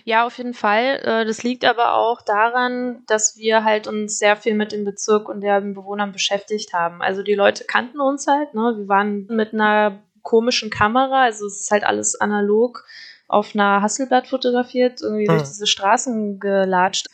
Ja, 0.03 0.25
auf 0.25 0.37
jeden 0.37 0.53
Fall. 0.53 0.99
Äh, 1.03 1.25
Das 1.25 1.41
liegt 1.41 1.65
aber 1.65 1.95
auch 1.95 2.21
daran, 2.21 3.03
dass 3.07 3.37
wir 3.37 3.63
halt 3.63 3.87
uns 3.87 4.19
sehr 4.19 4.35
viel 4.37 4.53
mit 4.53 4.71
dem 4.71 4.85
Bezirk 4.85 5.29
und 5.29 5.41
den 5.41 5.73
Bewohnern 5.73 6.11
beschäftigt 6.11 6.73
haben. 6.73 7.01
Also 7.01 7.23
die 7.23 7.33
Leute 7.33 7.65
kannten 7.65 7.99
uns 7.99 8.27
halt, 8.27 8.53
ne? 8.53 8.75
Wir 8.77 8.87
waren 8.87 9.25
mit 9.27 9.53
einer 9.53 9.99
komischen 10.25 10.69
Kamera, 10.69 11.23
also 11.23 11.45
es 11.45 11.61
ist 11.61 11.71
halt 11.71 11.85
alles 11.85 12.19
analog 12.19 12.83
auf 13.27 13.55
einer 13.55 13.81
Hasselblatt 13.81 14.27
fotografiert, 14.27 15.01
irgendwie 15.01 15.27
Hm. 15.27 15.37
durch 15.37 15.47
diese 15.47 15.67
Straßen 15.67 16.39
gelatscht. 16.39 17.07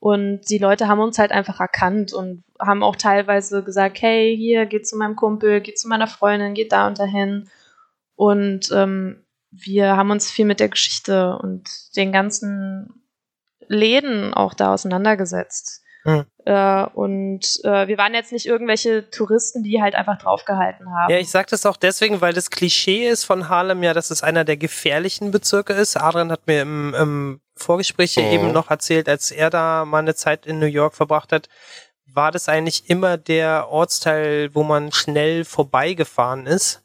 Und 0.00 0.42
die 0.48 0.58
Leute 0.58 0.86
haben 0.86 1.00
uns 1.00 1.18
halt 1.18 1.32
einfach 1.32 1.58
erkannt 1.58 2.12
und 2.12 2.44
haben 2.60 2.84
auch 2.84 2.94
teilweise 2.94 3.64
gesagt, 3.64 4.00
hey, 4.00 4.36
hier, 4.36 4.66
geh 4.66 4.80
zu 4.80 4.96
meinem 4.96 5.16
Kumpel, 5.16 5.60
geh 5.60 5.74
zu 5.74 5.88
meiner 5.88 6.06
Freundin, 6.06 6.54
geh 6.54 6.68
da 6.68 6.86
und 6.86 7.00
dahin. 7.00 7.50
Und 8.14 8.70
ähm, 8.72 9.24
wir 9.50 9.96
haben 9.96 10.10
uns 10.12 10.30
viel 10.30 10.44
mit 10.44 10.60
der 10.60 10.68
Geschichte 10.68 11.36
und 11.38 11.68
den 11.96 12.12
ganzen 12.12 13.02
Läden 13.66 14.34
auch 14.34 14.54
da 14.54 14.72
auseinandergesetzt. 14.74 15.82
Hm. 16.04 16.26
Äh, 16.48 16.86
und 16.94 17.60
äh, 17.64 17.88
wir 17.88 17.98
waren 17.98 18.14
jetzt 18.14 18.32
nicht 18.32 18.46
irgendwelche 18.46 19.10
Touristen, 19.10 19.62
die 19.62 19.82
halt 19.82 19.94
einfach 19.94 20.16
draufgehalten 20.16 20.90
haben. 20.90 21.12
Ja, 21.12 21.18
ich 21.18 21.28
sag 21.28 21.46
das 21.48 21.66
auch 21.66 21.76
deswegen, 21.76 22.22
weil 22.22 22.32
das 22.32 22.48
Klischee 22.50 23.06
ist 23.06 23.24
von 23.24 23.50
Harlem 23.50 23.82
ja, 23.82 23.92
dass 23.92 24.10
es 24.10 24.22
einer 24.22 24.44
der 24.46 24.56
gefährlichen 24.56 25.30
Bezirke 25.30 25.74
ist. 25.74 25.96
Adrian 25.98 26.32
hat 26.32 26.46
mir 26.46 26.62
im, 26.62 26.94
im 26.94 27.40
Vorgespräch 27.54 28.16
Mhm. 28.16 28.22
eben 28.32 28.52
noch 28.52 28.70
erzählt, 28.70 29.10
als 29.10 29.30
er 29.30 29.50
da 29.50 29.84
mal 29.84 29.98
eine 29.98 30.14
Zeit 30.14 30.46
in 30.46 30.58
New 30.58 30.64
York 30.66 30.94
verbracht 30.94 31.32
hat, 31.32 31.50
war 32.06 32.32
das 32.32 32.48
eigentlich 32.48 32.88
immer 32.88 33.18
der 33.18 33.68
Ortsteil, 33.68 34.54
wo 34.54 34.62
man 34.62 34.90
schnell 34.92 35.44
vorbeigefahren 35.44 36.46
ist. 36.46 36.82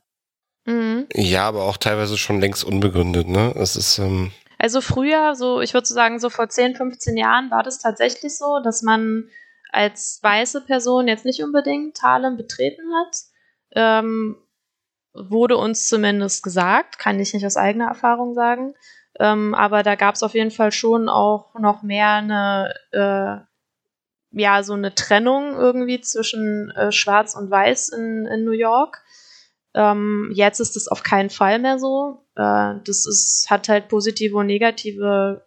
Mhm. 0.65 1.07
Ja, 1.13 1.47
aber 1.47 1.63
auch 1.63 1.77
teilweise 1.77 2.17
schon 2.17 2.41
längst 2.41 2.65
unbegründet, 2.65 3.29
ne? 3.29 3.53
Es 3.55 3.77
ist, 3.77 3.97
ähm, 3.99 4.31
Also 4.59 4.81
früher, 4.81 5.35
so 5.35 5.61
ich 5.61 5.73
würde 5.73 5.87
so 5.87 5.93
sagen, 5.93 6.19
so 6.19 6.29
vor 6.29 6.49
10, 6.49 6.75
15 6.75 7.15
Jahren 7.15 7.49
war 7.49 7.63
das 7.63 7.79
tatsächlich 7.79 8.37
so, 8.37 8.59
dass 8.61 8.81
man 8.81 9.29
als 9.73 10.19
weiße 10.21 10.61
Person 10.61 11.07
jetzt 11.07 11.25
nicht 11.25 11.43
unbedingt 11.43 12.01
Harlem 12.01 12.37
betreten 12.37 12.83
hat. 12.95 13.17
Ähm, 13.75 14.37
wurde 15.13 15.57
uns 15.57 15.87
zumindest 15.87 16.43
gesagt, 16.43 16.99
kann 16.99 17.19
ich 17.19 17.33
nicht 17.33 17.45
aus 17.45 17.57
eigener 17.57 17.87
Erfahrung 17.87 18.33
sagen. 18.33 18.75
Ähm, 19.19 19.53
aber 19.53 19.83
da 19.83 19.95
gab 19.95 20.15
es 20.15 20.23
auf 20.23 20.33
jeden 20.33 20.51
Fall 20.51 20.71
schon 20.71 21.09
auch 21.09 21.53
noch 21.59 21.83
mehr 21.83 22.13
eine, 22.13 22.73
äh, 22.91 24.39
ja, 24.39 24.63
so 24.63 24.73
eine 24.73 24.95
Trennung 24.95 25.53
irgendwie 25.53 26.01
zwischen 26.01 26.71
äh, 26.71 26.91
Schwarz 26.91 27.35
und 27.35 27.51
Weiß 27.51 27.89
in, 27.89 28.25
in 28.25 28.43
New 28.43 28.51
York. 28.51 29.03
Ähm, 29.75 30.31
jetzt 30.33 30.59
ist 30.59 30.75
es 30.75 30.87
auf 30.87 31.03
keinen 31.03 31.29
Fall 31.29 31.59
mehr 31.59 31.79
so. 31.79 32.25
Äh, 32.35 32.75
das 32.85 33.05
ist, 33.07 33.47
hat 33.49 33.69
halt 33.69 33.87
positive 33.87 34.37
und 34.37 34.47
negative 34.47 35.45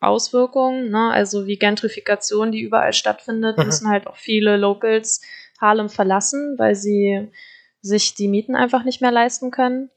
Auswirkungen. 0.00 0.90
Ne? 0.90 1.10
Also 1.12 1.46
wie 1.46 1.58
Gentrifikation, 1.58 2.52
die 2.52 2.60
überall 2.60 2.92
stattfindet, 2.92 3.58
Mhm. 3.58 3.64
müssen 3.66 3.88
halt 3.88 4.06
auch 4.06 4.16
viele 4.16 4.56
Locals 4.56 5.20
Harlem 5.60 5.88
verlassen, 5.88 6.54
weil 6.58 6.74
sie 6.74 7.30
sich 7.80 8.14
die 8.14 8.28
Mieten 8.28 8.54
einfach 8.54 8.84
nicht 8.84 9.00
mehr 9.00 9.10
leisten 9.12 9.50
können. 9.50 9.90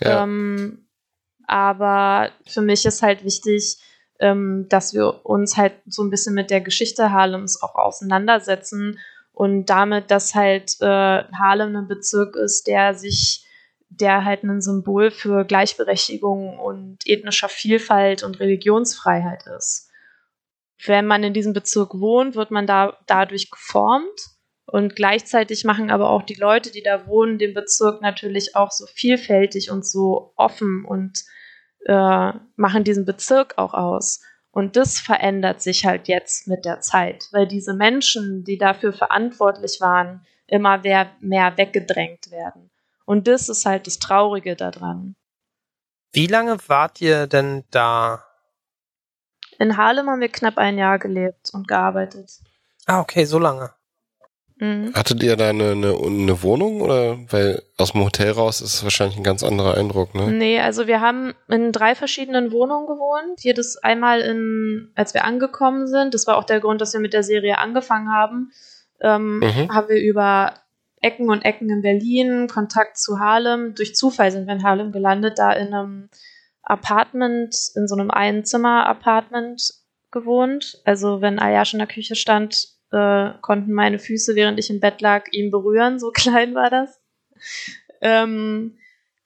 ja. 0.00 0.22
Ähm, 0.22 0.86
aber 1.46 2.30
für 2.46 2.62
mich 2.62 2.86
ist 2.86 3.02
halt 3.02 3.24
wichtig, 3.24 3.76
ähm, 4.20 4.66
dass 4.68 4.94
wir 4.94 5.26
uns 5.26 5.56
halt 5.56 5.74
so 5.86 6.02
ein 6.02 6.10
bisschen 6.10 6.34
mit 6.34 6.50
der 6.50 6.60
Geschichte 6.60 7.10
Harlems 7.12 7.60
auch 7.62 7.74
auseinandersetzen 7.74 8.98
und 9.32 9.66
damit, 9.66 10.10
dass 10.10 10.34
halt 10.34 10.76
äh, 10.80 10.86
Harlem 10.86 11.74
ein 11.76 11.88
Bezirk 11.88 12.36
ist, 12.36 12.66
der 12.68 12.94
sich, 12.94 13.44
der 14.00 14.24
halt 14.24 14.42
ein 14.42 14.60
Symbol 14.60 15.10
für 15.10 15.44
Gleichberechtigung 15.44 16.58
und 16.58 17.06
ethnischer 17.06 17.48
Vielfalt 17.48 18.22
und 18.22 18.40
Religionsfreiheit 18.40 19.46
ist. 19.56 19.90
Wenn 20.84 21.06
man 21.06 21.22
in 21.22 21.34
diesem 21.34 21.52
Bezirk 21.52 21.94
wohnt, 21.94 22.34
wird 22.34 22.50
man 22.50 22.66
da 22.66 22.98
dadurch 23.06 23.50
geformt 23.50 24.32
und 24.66 24.96
gleichzeitig 24.96 25.64
machen 25.64 25.90
aber 25.90 26.10
auch 26.10 26.22
die 26.22 26.34
Leute, 26.34 26.70
die 26.70 26.82
da 26.82 27.06
wohnen, 27.06 27.38
den 27.38 27.54
Bezirk 27.54 28.00
natürlich 28.00 28.56
auch 28.56 28.70
so 28.70 28.86
vielfältig 28.86 29.70
und 29.70 29.86
so 29.86 30.32
offen 30.36 30.84
und 30.84 31.24
äh, 31.84 32.32
machen 32.56 32.84
diesen 32.84 33.04
Bezirk 33.04 33.58
auch 33.58 33.74
aus. 33.74 34.22
Und 34.50 34.76
das 34.76 34.98
verändert 34.98 35.62
sich 35.62 35.86
halt 35.86 36.08
jetzt 36.08 36.46
mit 36.48 36.64
der 36.64 36.80
Zeit, 36.80 37.28
weil 37.32 37.46
diese 37.46 37.74
Menschen, 37.74 38.44
die 38.44 38.58
dafür 38.58 38.92
verantwortlich 38.92 39.78
waren, 39.80 40.26
immer 40.46 40.78
mehr, 40.78 41.10
mehr 41.20 41.56
weggedrängt 41.56 42.30
werden. 42.30 42.71
Und 43.12 43.28
das 43.28 43.50
ist 43.50 43.66
halt 43.66 43.86
das 43.86 43.98
Traurige 43.98 44.56
daran. 44.56 45.16
Wie 46.14 46.26
lange 46.26 46.56
wart 46.68 46.98
ihr 47.02 47.26
denn 47.26 47.62
da? 47.70 48.24
In 49.58 49.76
Harlem 49.76 50.08
haben 50.08 50.22
wir 50.22 50.30
knapp 50.30 50.56
ein 50.56 50.78
Jahr 50.78 50.98
gelebt 50.98 51.50
und 51.52 51.68
gearbeitet. 51.68 52.30
Ah, 52.86 53.00
okay, 53.00 53.26
so 53.26 53.38
lange. 53.38 53.70
Mhm. 54.56 54.94
Hattet 54.94 55.22
ihr 55.22 55.36
da 55.36 55.50
eine, 55.50 55.72
eine, 55.72 55.94
eine 55.94 56.42
Wohnung 56.42 56.80
oder? 56.80 57.18
Weil 57.30 57.62
aus 57.76 57.92
dem 57.92 58.02
Hotel 58.02 58.30
raus 58.30 58.62
ist 58.62 58.76
es 58.76 58.82
wahrscheinlich 58.82 59.18
ein 59.18 59.24
ganz 59.24 59.42
anderer 59.42 59.74
Eindruck, 59.76 60.14
ne? 60.14 60.32
Nee, 60.32 60.60
also 60.60 60.86
wir 60.86 61.02
haben 61.02 61.34
in 61.48 61.70
drei 61.70 61.94
verschiedenen 61.94 62.50
Wohnungen 62.50 62.86
gewohnt. 62.86 63.44
Jedes 63.44 63.76
einmal 63.76 64.22
in, 64.22 64.90
als 64.94 65.12
wir 65.12 65.24
angekommen 65.24 65.86
sind, 65.86 66.14
das 66.14 66.26
war 66.26 66.38
auch 66.38 66.44
der 66.44 66.60
Grund, 66.60 66.80
dass 66.80 66.94
wir 66.94 67.00
mit 67.00 67.12
der 67.12 67.24
Serie 67.24 67.58
angefangen 67.58 68.08
haben, 68.10 68.52
ähm, 69.02 69.40
Mhm. 69.40 69.70
haben 69.70 69.88
wir 69.90 70.00
über 70.00 70.54
Ecken 71.02 71.30
und 71.30 71.44
Ecken 71.44 71.68
in 71.68 71.82
Berlin, 71.82 72.46
Kontakt 72.46 72.96
zu 72.96 73.18
Harlem. 73.18 73.74
Durch 73.74 73.94
Zufall 73.94 74.30
sind 74.30 74.46
wir 74.46 74.54
in 74.54 74.62
Harlem 74.62 74.92
gelandet, 74.92 75.38
da 75.38 75.52
in 75.52 75.74
einem 75.74 76.08
Apartment, 76.62 77.54
in 77.74 77.88
so 77.88 77.96
einem 77.96 78.10
Einzimmer-Apartment 78.10 79.74
gewohnt. 80.12 80.80
Also 80.84 81.20
wenn 81.20 81.40
Ayash 81.40 81.74
in 81.74 81.80
der 81.80 81.88
Küche 81.88 82.14
stand, 82.14 82.68
äh, 82.92 83.30
konnten 83.40 83.72
meine 83.72 83.98
Füße, 83.98 84.36
während 84.36 84.58
ich 84.58 84.70
im 84.70 84.80
Bett 84.80 85.00
lag, 85.00 85.26
ihn 85.32 85.50
berühren. 85.50 85.98
So 85.98 86.10
klein 86.14 86.54
war 86.54 86.70
das. 86.70 87.00
Ähm, 88.00 88.78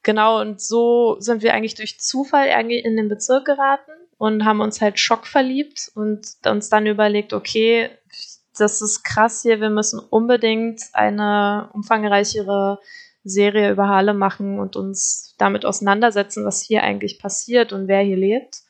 genau, 0.03 0.41
und 0.41 0.61
so 0.61 1.17
sind 1.21 1.43
wir 1.43 1.53
eigentlich 1.53 1.75
durch 1.75 2.01
Zufall 2.01 2.49
in 2.49 2.97
den 2.97 3.09
Bezirk 3.09 3.45
geraten 3.45 3.93
und 4.19 4.45
haben 4.45 4.61
uns 4.61 4.81
halt 4.81 4.99
schockverliebt 4.99 5.91
und 5.95 6.27
uns 6.47 6.69
dann 6.71 6.87
überlegt, 6.87 7.35
okay, 7.35 7.91
das 8.61 8.83
ist 8.83 9.03
krass 9.03 9.43
hier, 9.43 9.61
wir 9.61 9.71
müssen 9.71 9.99
unbedingt 9.99 10.81
eine 10.93 11.69
umfangreichere 11.73 12.79
Serie 13.25 13.73
über 13.73 13.89
Harlem 13.89 14.19
machen 14.19 14.59
und 14.59 14.77
uns 14.77 15.35
damit 15.39 15.65
auseinandersetzen, 15.65 16.45
was 16.45 16.63
hier 16.63 16.83
eigentlich 16.83 17.19
passiert 17.19 17.73
und 17.73 17.89
wer 17.89 18.01
hier 18.01 18.17
lebt. 18.17 18.63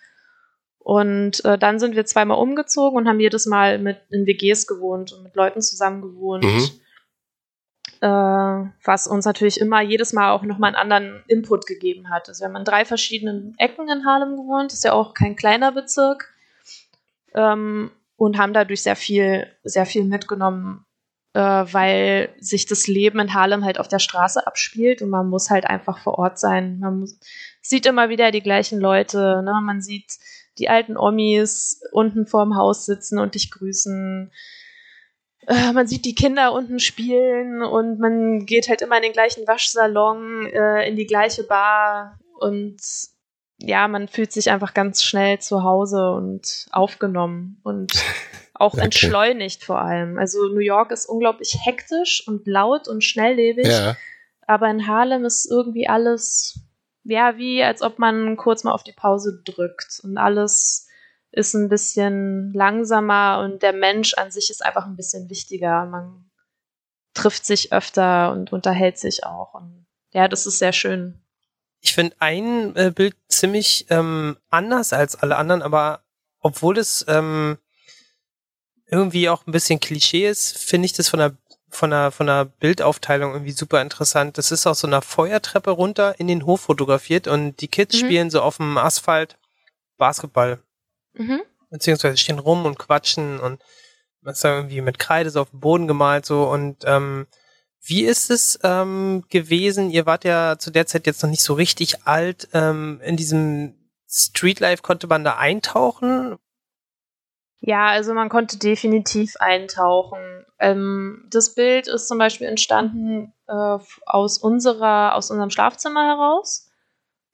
Und 0.78 1.44
äh, 1.44 1.58
dann 1.58 1.78
sind 1.78 1.96
wir 1.96 2.06
zweimal 2.06 2.38
umgezogen 2.38 2.96
und 2.96 3.08
haben 3.08 3.20
jedes 3.20 3.46
Mal 3.46 3.78
mit 3.78 3.98
in 4.10 4.24
WGs 4.24 4.66
gewohnt 4.66 5.12
und 5.12 5.24
mit 5.24 5.34
Leuten 5.34 5.60
zusammen 5.60 6.00
gewohnt. 6.00 6.44
Mhm. 6.44 6.70
Äh, 8.00 8.70
was 8.84 9.06
uns 9.06 9.24
natürlich 9.24 9.60
immer 9.60 9.80
jedes 9.80 10.12
Mal 10.12 10.30
auch 10.30 10.42
nochmal 10.42 10.74
einen 10.74 10.92
anderen 10.92 11.24
Input 11.28 11.66
gegeben 11.66 12.08
hat. 12.10 12.28
Also 12.28 12.42
wir 12.42 12.48
haben 12.48 12.56
in 12.56 12.64
drei 12.64 12.84
verschiedenen 12.84 13.54
Ecken 13.58 13.88
in 13.88 14.06
Harlem 14.06 14.36
gewohnt, 14.36 14.72
ist 14.72 14.84
ja 14.84 14.92
auch 14.92 15.12
kein 15.12 15.34
kleiner 15.34 15.72
Bezirk. 15.72 16.32
Ähm, 17.34 17.90
und 18.16 18.38
haben 18.38 18.52
dadurch 18.52 18.82
sehr 18.82 18.96
viel, 18.96 19.46
sehr 19.62 19.86
viel 19.86 20.04
mitgenommen, 20.04 20.84
äh, 21.34 21.40
weil 21.40 22.34
sich 22.40 22.66
das 22.66 22.86
Leben 22.86 23.20
in 23.20 23.34
Harlem 23.34 23.64
halt 23.64 23.78
auf 23.78 23.88
der 23.88 23.98
Straße 23.98 24.46
abspielt 24.46 25.02
und 25.02 25.10
man 25.10 25.28
muss 25.28 25.50
halt 25.50 25.66
einfach 25.66 25.98
vor 25.98 26.18
Ort 26.18 26.38
sein. 26.38 26.78
Man 26.78 27.00
muss, 27.00 27.18
sieht 27.60 27.86
immer 27.86 28.08
wieder 28.08 28.30
die 28.30 28.42
gleichen 28.42 28.80
Leute, 28.80 29.42
ne? 29.44 29.60
man 29.62 29.82
sieht 29.82 30.16
die 30.58 30.70
alten 30.70 30.96
Omis 30.96 31.82
unten 31.92 32.26
vorm 32.26 32.56
Haus 32.56 32.86
sitzen 32.86 33.18
und 33.18 33.34
dich 33.34 33.50
grüßen. 33.50 34.32
Äh, 35.46 35.72
man 35.72 35.86
sieht 35.86 36.06
die 36.06 36.14
Kinder 36.14 36.54
unten 36.54 36.78
spielen 36.78 37.62
und 37.62 37.98
man 37.98 38.46
geht 38.46 38.68
halt 38.68 38.80
immer 38.80 38.96
in 38.96 39.02
den 39.02 39.12
gleichen 39.12 39.46
Waschsalon, 39.46 40.46
äh, 40.46 40.88
in 40.88 40.96
die 40.96 41.06
gleiche 41.06 41.44
Bar 41.44 42.18
und 42.38 42.80
ja, 43.58 43.88
man 43.88 44.08
fühlt 44.08 44.32
sich 44.32 44.50
einfach 44.50 44.74
ganz 44.74 45.02
schnell 45.02 45.38
zu 45.38 45.62
Hause 45.62 46.10
und 46.12 46.66
aufgenommen 46.72 47.60
und 47.62 47.92
auch 48.54 48.74
Okay. 48.74 48.84
entschleunigt 48.84 49.64
vor 49.64 49.80
allem. 49.80 50.18
Also 50.18 50.48
New 50.48 50.60
York 50.60 50.90
ist 50.90 51.06
unglaublich 51.06 51.58
hektisch 51.64 52.26
und 52.26 52.46
laut 52.46 52.88
und 52.88 53.02
schnelllebig, 53.04 53.66
Ja. 53.68 53.96
aber 54.46 54.68
in 54.70 54.86
Harlem 54.86 55.24
ist 55.24 55.50
irgendwie 55.50 55.88
alles, 55.88 56.60
ja, 57.04 57.36
wie 57.38 57.62
als 57.62 57.82
ob 57.82 57.98
man 57.98 58.36
kurz 58.36 58.64
mal 58.64 58.72
auf 58.72 58.82
die 58.84 58.92
Pause 58.92 59.42
drückt 59.44 60.00
und 60.02 60.18
alles 60.18 60.88
ist 61.32 61.54
ein 61.54 61.68
bisschen 61.68 62.52
langsamer 62.54 63.40
und 63.44 63.62
der 63.62 63.74
Mensch 63.74 64.14
an 64.14 64.30
sich 64.30 64.48
ist 64.48 64.64
einfach 64.64 64.86
ein 64.86 64.96
bisschen 64.96 65.28
wichtiger. 65.28 65.84
Man 65.84 66.30
trifft 67.12 67.44
sich 67.44 67.72
öfter 67.74 68.32
und 68.32 68.52
unterhält 68.52 68.96
sich 68.98 69.24
auch. 69.24 69.52
Und 69.54 69.86
ja, 70.12 70.28
das 70.28 70.46
ist 70.46 70.58
sehr 70.58 70.72
schön. 70.72 71.20
Ich 71.86 71.94
finde 71.94 72.16
ein 72.18 72.74
äh, 72.74 72.90
Bild 72.92 73.14
ziemlich 73.28 73.86
ähm, 73.90 74.36
anders 74.50 74.92
als 74.92 75.14
alle 75.14 75.36
anderen, 75.36 75.62
aber 75.62 76.00
obwohl 76.40 76.78
es 76.78 77.04
ähm, 77.06 77.58
irgendwie 78.90 79.28
auch 79.28 79.46
ein 79.46 79.52
bisschen 79.52 79.78
Klischee 79.78 80.28
ist, 80.28 80.58
finde 80.58 80.86
ich 80.86 80.94
das 80.94 81.08
von 81.08 81.20
der 81.20 81.36
von 81.68 81.90
der 81.90 82.10
von 82.10 82.26
der 82.26 82.46
Bildaufteilung 82.46 83.34
irgendwie 83.34 83.52
super 83.52 83.80
interessant. 83.82 84.36
Das 84.36 84.50
ist 84.50 84.66
aus 84.66 84.80
so 84.80 84.88
einer 84.88 85.00
Feuertreppe 85.00 85.70
runter 85.70 86.18
in 86.18 86.26
den 86.26 86.44
Hof 86.44 86.62
fotografiert 86.62 87.28
und 87.28 87.60
die 87.60 87.68
Kids 87.68 87.94
Mhm. 87.94 87.98
spielen 88.00 88.30
so 88.30 88.42
auf 88.42 88.56
dem 88.56 88.78
Asphalt 88.78 89.38
Basketball. 89.96 90.58
Mhm. 91.14 91.40
Beziehungsweise 91.70 92.16
stehen 92.16 92.40
rum 92.40 92.64
und 92.66 92.80
quatschen 92.80 93.38
und 93.38 93.62
man 94.22 94.32
ist 94.32 94.42
da 94.42 94.56
irgendwie 94.56 94.80
mit 94.80 94.98
Kreide 94.98 95.30
so 95.30 95.40
auf 95.40 95.50
dem 95.50 95.60
Boden 95.60 95.86
gemalt 95.86 96.26
so 96.26 96.50
und 96.50 96.78
ähm, 96.84 97.28
wie 97.88 98.04
ist 98.04 98.30
es 98.30 98.58
ähm, 98.62 99.24
gewesen? 99.30 99.90
Ihr 99.90 100.06
wart 100.06 100.24
ja 100.24 100.58
zu 100.58 100.70
der 100.70 100.86
Zeit 100.86 101.06
jetzt 101.06 101.22
noch 101.22 101.30
nicht 101.30 101.42
so 101.42 101.54
richtig 101.54 102.06
alt. 102.06 102.48
Ähm, 102.52 103.00
in 103.04 103.16
diesem 103.16 103.74
Streetlife 104.08 104.82
konnte 104.82 105.06
man 105.06 105.24
da 105.24 105.36
eintauchen. 105.36 106.36
Ja, 107.60 107.86
also 107.86 108.12
man 108.14 108.28
konnte 108.28 108.58
definitiv 108.58 109.34
eintauchen. 109.38 110.44
Ähm, 110.58 111.26
das 111.30 111.54
Bild 111.54 111.88
ist 111.88 112.08
zum 112.08 112.18
Beispiel 112.18 112.46
entstanden 112.46 113.32
äh, 113.46 113.78
aus 114.06 114.38
unserer, 114.38 115.14
aus 115.14 115.30
unserem 115.30 115.50
Schlafzimmer 115.50 116.04
heraus. 116.04 116.70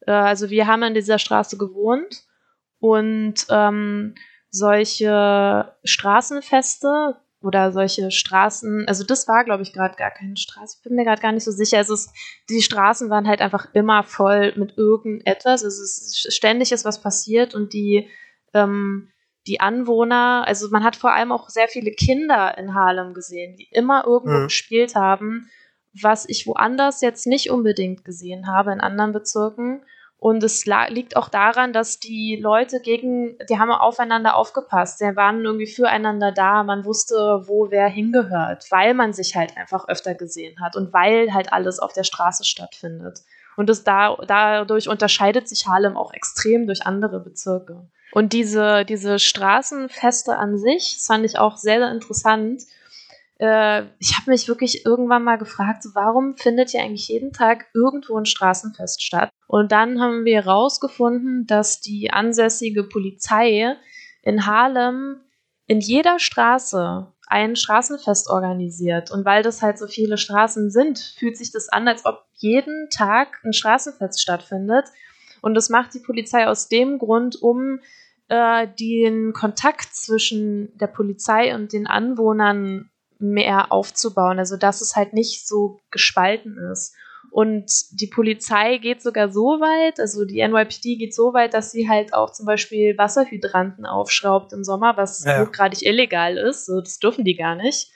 Äh, 0.07 0.13
also 0.13 0.51
wir 0.51 0.67
haben 0.67 0.83
in 0.83 0.95
dieser 0.95 1.19
Straße 1.19 1.57
gewohnt 1.57 2.25
und 2.79 3.47
ähm, 3.49 4.15
solche 4.51 5.75
Straßenfeste 5.85 7.17
oder 7.43 7.73
solche 7.73 8.11
Straßen, 8.11 8.87
also 8.89 9.05
das 9.05 9.27
war, 9.29 9.45
glaube 9.45 9.63
ich, 9.63 9.73
gerade 9.73 9.97
gar 9.97 10.11
keine 10.11 10.37
Straße, 10.37 10.77
ich 10.79 10.83
bin 10.85 10.97
mir 10.97 11.05
gerade 11.05 11.23
gar 11.23 11.33
nicht 11.33 11.45
so 11.45 11.51
sicher. 11.51 11.81
Es 11.81 11.91
ist, 11.91 12.11
die 12.49 12.63
Straßen 12.63 13.11
waren 13.11 13.27
halt 13.29 13.41
einfach 13.41 13.69
immer 13.75 14.03
voll 14.05 14.53
mit 14.57 14.77
irgendetwas. 14.79 15.65
Also 15.65 15.83
es 15.83 15.99
ist 15.99 16.35
ständig 16.35 16.73
ist 16.73 16.85
was 16.85 17.01
passiert 17.01 17.55
und 17.55 17.73
die 17.73 18.09
ähm, 18.55 19.09
die 19.47 19.61
Anwohner, 19.61 20.45
also 20.47 20.69
man 20.71 20.85
hat 20.85 20.95
vor 20.95 21.13
allem 21.13 21.33
auch 21.33 21.49
sehr 21.49 21.67
viele 21.67 21.91
Kinder 21.91 22.57
in 22.59 22.75
Harlem 22.75 23.13
gesehen, 23.13 23.57
die 23.57 23.69
immer 23.73 24.05
irgendwo 24.07 24.39
Mhm. 24.39 24.45
gespielt 24.45 24.95
haben, 24.95 25.49
was 26.01 26.29
ich 26.29 26.47
woanders 26.47 27.01
jetzt 27.01 27.27
nicht 27.27 27.51
unbedingt 27.51 28.05
gesehen 28.05 28.47
habe 28.47 28.73
in 28.73 28.81
anderen 28.81 29.13
Bezirken. 29.13 29.85
Und 30.23 30.45
es 30.45 30.67
liegt 30.67 31.17
auch 31.17 31.29
daran, 31.29 31.73
dass 31.73 31.99
die 31.99 32.39
Leute 32.41 32.79
gegen, 32.79 33.37
die 33.51 33.59
haben 33.59 33.73
aufeinander 33.73 34.37
aufgepasst, 34.37 35.01
die 35.01 35.17
waren 35.17 35.45
irgendwie 35.45 35.67
füreinander 35.67 36.31
da, 36.31 36.63
man 36.63 36.85
wusste, 36.85 37.43
wo 37.47 37.73
wer 37.73 37.89
hingehört, 37.89 38.71
weil 38.71 38.95
man 38.95 39.13
sich 39.13 39.35
halt 39.35 39.57
einfach 39.57 39.89
öfter 39.89 40.15
gesehen 40.15 40.61
hat 40.61 40.77
und 40.77 40.93
weil 40.93 41.35
halt 41.35 41.53
alles 41.53 41.81
auf 41.81 41.93
der 41.93 42.05
Straße 42.05 42.45
stattfindet. 42.45 43.19
Und 43.57 43.69
das 43.69 43.83
da, 43.83 44.17
dadurch 44.25 44.89
unterscheidet 44.89 45.49
sich 45.49 45.67
Harlem 45.67 45.97
auch 45.97 46.13
extrem 46.13 46.69
durch 46.69 46.87
andere 46.87 47.19
Bezirke. 47.19 47.89
Und 48.13 48.33
diese, 48.33 48.85
diese 48.85 49.19
Straßenfeste 49.19 50.37
an 50.37 50.57
sich, 50.57 50.99
das 50.99 51.07
fand 51.07 51.25
ich 51.25 51.37
auch 51.37 51.57
sehr, 51.57 51.81
sehr 51.81 51.91
interessant. 51.91 52.63
Äh, 53.43 53.87
ich 53.99 54.17
habe 54.17 54.31
mich 54.31 54.47
wirklich 54.47 54.87
irgendwann 54.87 55.25
mal 55.25 55.37
gefragt, 55.37 55.85
warum 55.95 56.37
findet 56.37 56.71
hier 56.71 56.83
eigentlich 56.83 57.09
jeden 57.09 57.33
Tag 57.33 57.67
irgendwo 57.75 58.17
ein 58.17 58.25
Straßenfest 58.25 59.03
statt? 59.03 59.31
Und 59.49 59.73
dann 59.73 60.01
haben 60.01 60.25
wir 60.25 60.45
herausgefunden, 60.45 61.45
dass 61.49 61.81
die 61.81 62.13
ansässige 62.13 62.85
Polizei 62.85 63.77
in 64.23 64.47
Harlem 64.47 65.23
in 65.67 65.81
jeder 65.81 66.21
Straße 66.21 67.13
ein 67.27 67.57
Straßenfest 67.57 68.31
organisiert. 68.31 69.11
Und 69.11 69.25
weil 69.25 69.43
das 69.43 69.61
halt 69.61 69.77
so 69.77 69.89
viele 69.89 70.19
Straßen 70.19 70.71
sind, 70.71 71.01
fühlt 71.19 71.37
sich 71.37 71.51
das 71.51 71.69
an, 71.69 71.89
als 71.89 72.05
ob 72.05 72.25
jeden 72.35 72.91
Tag 72.91 73.41
ein 73.45 73.53
Straßenfest 73.53 74.23
stattfindet. 74.23 74.85
Und 75.41 75.55
das 75.55 75.69
macht 75.69 75.95
die 75.95 76.01
Polizei 76.01 76.47
aus 76.47 76.69
dem 76.69 76.99
Grund, 76.99 77.43
um 77.43 77.81
äh, 78.29 78.69
den 78.79 79.33
Kontakt 79.33 79.97
zwischen 79.97 80.77
der 80.79 80.87
Polizei 80.87 81.57
und 81.57 81.73
den 81.73 81.89
Anwohnern 81.89 82.92
mehr 83.23 83.73
aufzubauen. 83.73 84.39
Also 84.39 84.57
dass 84.57 84.81
es 84.81 84.97
halt 84.97 85.13
nicht 85.13 85.47
so 85.47 85.81
gespalten 85.91 86.59
ist. 86.73 86.95
Und 87.31 87.71
die 87.93 88.09
Polizei 88.09 88.77
geht 88.77 89.01
sogar 89.03 89.31
so 89.33 89.59
weit, 89.61 89.99
also 89.99 90.27
die 90.27 90.41
NYPD 90.47 90.97
geht 90.97 91.15
so 91.15 91.33
weit, 91.33 91.55
dass 91.55 91.71
sie 91.71 91.89
halt 91.89 92.13
auch 92.13 92.31
zum 92.31 92.45
Beispiel 92.45 92.99
Wasserhydranten 92.99 93.87
aufschraubt 93.87 94.53
im 94.53 94.65
Sommer, 94.65 94.99
was 94.99 95.25
Ja. 95.25 95.41
hochgradig 95.41 95.83
illegal 95.83 96.37
ist. 96.37 96.67
So, 96.67 96.81
das 96.81 96.99
dürfen 96.99 97.25
die 97.25 97.37
gar 97.37 97.55
nicht. 97.55 97.91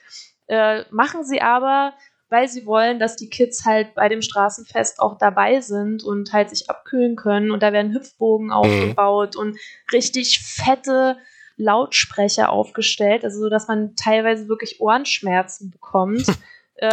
Äh, 0.46 0.84
machen 0.90 1.22
sie 1.22 1.42
aber, 1.42 1.92
weil 2.30 2.48
sie 2.48 2.64
wollen, 2.64 2.98
dass 2.98 3.16
die 3.16 3.28
Kids 3.28 3.66
halt 3.66 3.94
bei 3.94 4.08
dem 4.08 4.22
Straßenfest 4.22 5.00
auch 5.00 5.18
dabei 5.18 5.60
sind 5.60 6.02
und 6.02 6.32
halt 6.32 6.48
sich 6.48 6.70
abkühlen 6.70 7.14
können. 7.14 7.50
Und 7.50 7.62
da 7.62 7.74
werden 7.74 7.92
Hüpfbogen 7.92 8.50
aufgebaut 8.52 9.36
und 9.36 9.58
richtig 9.92 10.40
fette 10.40 11.18
Lautsprecher 11.56 12.50
aufgestellt, 12.50 13.24
also 13.24 13.38
so, 13.40 13.48
dass 13.48 13.66
man 13.68 13.94
teilweise 13.96 14.48
wirklich 14.48 14.80
Ohrenschmerzen 14.80 15.70
bekommt. 15.70 16.26
äh, 16.76 16.90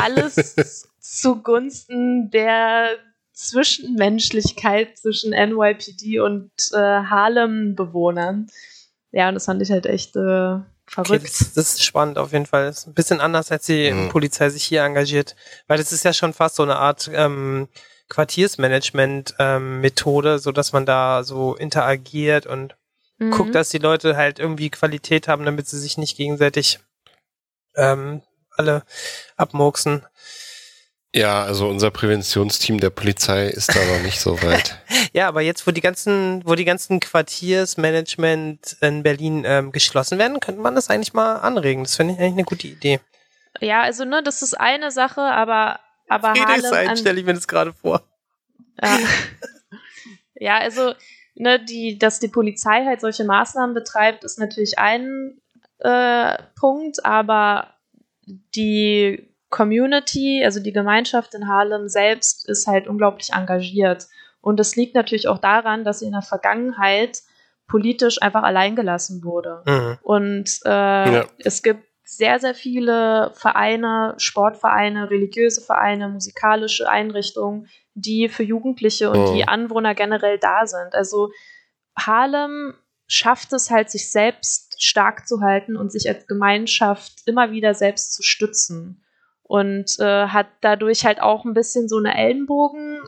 alles 0.00 0.88
zugunsten 1.00 2.30
der 2.30 2.96
Zwischenmenschlichkeit 3.34 4.98
zwischen 4.98 5.30
NYPD 5.32 6.20
und 6.20 6.50
äh, 6.72 6.76
Harlem-Bewohnern. 6.76 8.46
Ja, 9.10 9.28
und 9.28 9.34
das 9.34 9.44
fand 9.46 9.60
ich 9.62 9.70
halt 9.70 9.86
echt 9.86 10.16
äh, 10.16 10.20
Okay, 10.20 10.86
verrückt. 10.86 11.24
das, 11.24 11.52
das 11.54 11.72
ist 11.74 11.84
spannend 11.84 12.18
auf 12.18 12.32
jeden 12.32 12.44
Fall. 12.46 12.66
Das 12.66 12.78
ist 12.80 12.86
ein 12.88 12.94
bisschen 12.94 13.20
anders, 13.20 13.50
als 13.52 13.66
die 13.66 13.90
Mhm. 13.90 14.08
Polizei 14.10 14.50
sich 14.50 14.64
hier 14.64 14.82
engagiert. 14.82 15.34
Weil 15.66 15.78
das 15.78 15.92
ist 15.92 16.04
ja 16.04 16.12
schon 16.12 16.32
fast 16.34 16.56
so 16.56 16.62
eine 16.62 16.76
Art 16.76 17.10
ähm, 17.14 17.68
Quartiersmanagement-Methode, 18.08 20.38
so 20.38 20.52
dass 20.52 20.72
man 20.72 20.84
da 20.86 21.22
so 21.24 21.54
interagiert 21.54 22.46
und 22.46 22.76
Mhm. 23.22 23.30
guckt, 23.30 23.54
dass 23.54 23.70
die 23.70 23.78
Leute 23.78 24.16
halt 24.16 24.38
irgendwie 24.38 24.70
Qualität 24.70 25.28
haben, 25.28 25.44
damit 25.44 25.68
sie 25.68 25.78
sich 25.78 25.98
nicht 25.98 26.16
gegenseitig 26.16 26.80
ähm, 27.76 28.22
alle 28.50 28.82
abmurksen. 29.36 30.06
Ja, 31.14 31.42
also 31.42 31.68
unser 31.68 31.90
Präventionsteam 31.90 32.80
der 32.80 32.88
Polizei 32.88 33.48
ist 33.48 33.74
da 33.74 33.84
noch 33.84 34.02
nicht 34.02 34.20
so 34.20 34.42
weit. 34.42 34.78
Ja, 35.14 35.28
aber 35.28 35.42
jetzt, 35.42 35.66
wo 35.66 35.72
die 35.72 35.82
ganzen, 35.82 36.42
wo 36.46 36.54
die 36.54 36.64
ganzen 36.64 36.98
Quartiersmanagement 36.98 38.78
in 38.80 39.02
Berlin 39.02 39.42
ähm, 39.44 39.70
geschlossen 39.70 40.18
werden, 40.18 40.40
könnte 40.40 40.62
man 40.62 40.74
das 40.74 40.88
eigentlich 40.88 41.12
mal 41.12 41.36
anregen. 41.36 41.84
Das 41.84 41.96
finde 41.96 42.14
ich 42.14 42.18
eigentlich 42.18 42.32
eine 42.32 42.44
gute 42.44 42.66
Idee. 42.66 42.98
Ja, 43.60 43.82
also 43.82 44.06
ne, 44.06 44.22
das 44.22 44.40
ist 44.40 44.58
eine 44.58 44.90
Sache, 44.90 45.20
aber 45.20 45.80
aber 46.08 46.34
Friedrichshain 46.34 46.96
stelle 46.96 47.20
ich 47.20 47.26
mir 47.26 47.34
das 47.34 47.48
gerade 47.48 47.72
vor. 47.72 48.02
Ja. 48.82 48.98
ja, 50.34 50.58
also, 50.58 50.94
ne, 51.34 51.64
die, 51.64 51.98
dass 51.98 52.20
die 52.20 52.28
Polizei 52.28 52.84
halt 52.84 53.00
solche 53.00 53.24
Maßnahmen 53.24 53.74
betreibt, 53.74 54.24
ist 54.24 54.38
natürlich 54.38 54.78
ein 54.78 55.40
äh, 55.78 56.38
Punkt, 56.58 57.04
aber 57.04 57.74
die 58.26 59.28
Community, 59.50 60.42
also 60.44 60.60
die 60.60 60.72
Gemeinschaft 60.72 61.34
in 61.34 61.48
Harlem 61.48 61.88
selbst, 61.88 62.48
ist 62.48 62.66
halt 62.66 62.86
unglaublich 62.86 63.30
engagiert. 63.32 64.06
Und 64.40 64.58
das 64.58 64.76
liegt 64.76 64.94
natürlich 64.94 65.28
auch 65.28 65.38
daran, 65.38 65.84
dass 65.84 66.00
sie 66.00 66.06
in 66.06 66.12
der 66.12 66.22
Vergangenheit 66.22 67.22
politisch 67.68 68.20
einfach 68.20 68.42
alleingelassen 68.42 69.22
wurde. 69.24 69.62
Mhm. 69.66 69.98
Und 70.02 70.60
äh, 70.64 70.68
Ja. 71.14 71.24
es 71.38 71.62
gibt 71.62 71.84
sehr, 72.04 72.38
sehr 72.40 72.54
viele 72.54 73.30
Vereine, 73.34 74.14
Sportvereine, 74.18 75.10
religiöse 75.10 75.60
Vereine, 75.62 76.08
musikalische 76.08 76.88
Einrichtungen, 76.88 77.68
die 77.94 78.28
für 78.28 78.42
Jugendliche 78.42 79.10
und 79.10 79.30
Mhm. 79.30 79.34
die 79.34 79.48
Anwohner 79.48 79.94
generell 79.94 80.38
da 80.38 80.66
sind. 80.66 80.94
Also 80.94 81.30
Harlem 81.98 82.74
schafft 83.06 83.52
es 83.52 83.70
halt, 83.70 83.90
sich 83.90 84.10
selbst 84.10 84.82
stark 84.82 85.28
zu 85.28 85.40
halten 85.42 85.76
und 85.76 85.92
sich 85.92 86.08
als 86.08 86.26
Gemeinschaft 86.26 87.12
immer 87.26 87.50
wieder 87.50 87.74
selbst 87.74 88.14
zu 88.14 88.22
stützen. 88.22 89.04
Und 89.42 89.98
äh, 89.98 90.28
hat 90.28 90.46
dadurch 90.62 91.04
halt 91.04 91.20
auch 91.20 91.44
ein 91.44 91.52
bisschen 91.52 91.86
so 91.88 91.98
eine 91.98 92.16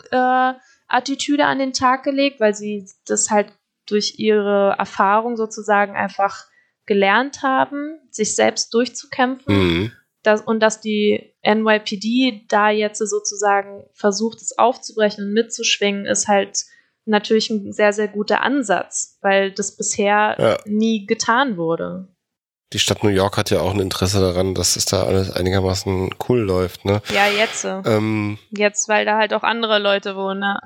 Ellenbogen-Attitüde 0.04 1.44
an 1.46 1.58
den 1.58 1.72
Tag 1.72 2.02
gelegt, 2.02 2.40
weil 2.40 2.54
sie 2.54 2.86
das 3.06 3.30
halt 3.30 3.52
durch 3.86 4.18
ihre 4.18 4.74
Erfahrung 4.78 5.36
sozusagen 5.36 5.94
einfach 5.96 6.44
gelernt 6.86 7.42
haben, 7.42 7.98
sich 8.10 8.36
selbst 8.36 8.74
durchzukämpfen. 8.74 9.54
Mhm. 9.56 9.92
Das, 10.24 10.40
und 10.40 10.60
dass 10.60 10.80
die 10.80 11.32
NYPD 11.42 12.46
da 12.48 12.70
jetzt 12.70 12.98
sozusagen 12.98 13.84
versucht, 13.92 14.40
es 14.40 14.58
aufzubrechen 14.58 15.26
und 15.26 15.32
mitzuschwingen, 15.32 16.06
ist 16.06 16.26
halt 16.28 16.64
natürlich 17.04 17.50
ein 17.50 17.72
sehr, 17.72 17.92
sehr 17.92 18.08
guter 18.08 18.42
Ansatz, 18.42 19.18
weil 19.20 19.52
das 19.52 19.76
bisher 19.76 20.36
Ja. 20.38 20.56
nie 20.64 21.06
getan 21.06 21.56
wurde. 21.56 22.08
Die 22.72 22.78
Stadt 22.78 23.04
New 23.04 23.10
York 23.10 23.36
hat 23.36 23.50
ja 23.50 23.60
auch 23.60 23.72
ein 23.72 23.78
Interesse 23.80 24.20
daran, 24.20 24.54
dass 24.54 24.74
es 24.74 24.86
da 24.86 25.04
alles 25.04 25.30
einigermaßen 25.30 26.10
cool 26.28 26.40
läuft, 26.40 26.84
ne? 26.84 27.02
Ja, 27.14 27.28
jetzt. 27.28 27.64
äh, 27.64 27.82
Ähm, 27.84 28.38
Jetzt, 28.50 28.88
weil 28.88 29.04
da 29.04 29.16
halt 29.18 29.32
auch 29.34 29.42
andere 29.44 29.78
Leute 29.78 30.16
wohnen. 30.16 30.40
Ne? 30.40 30.58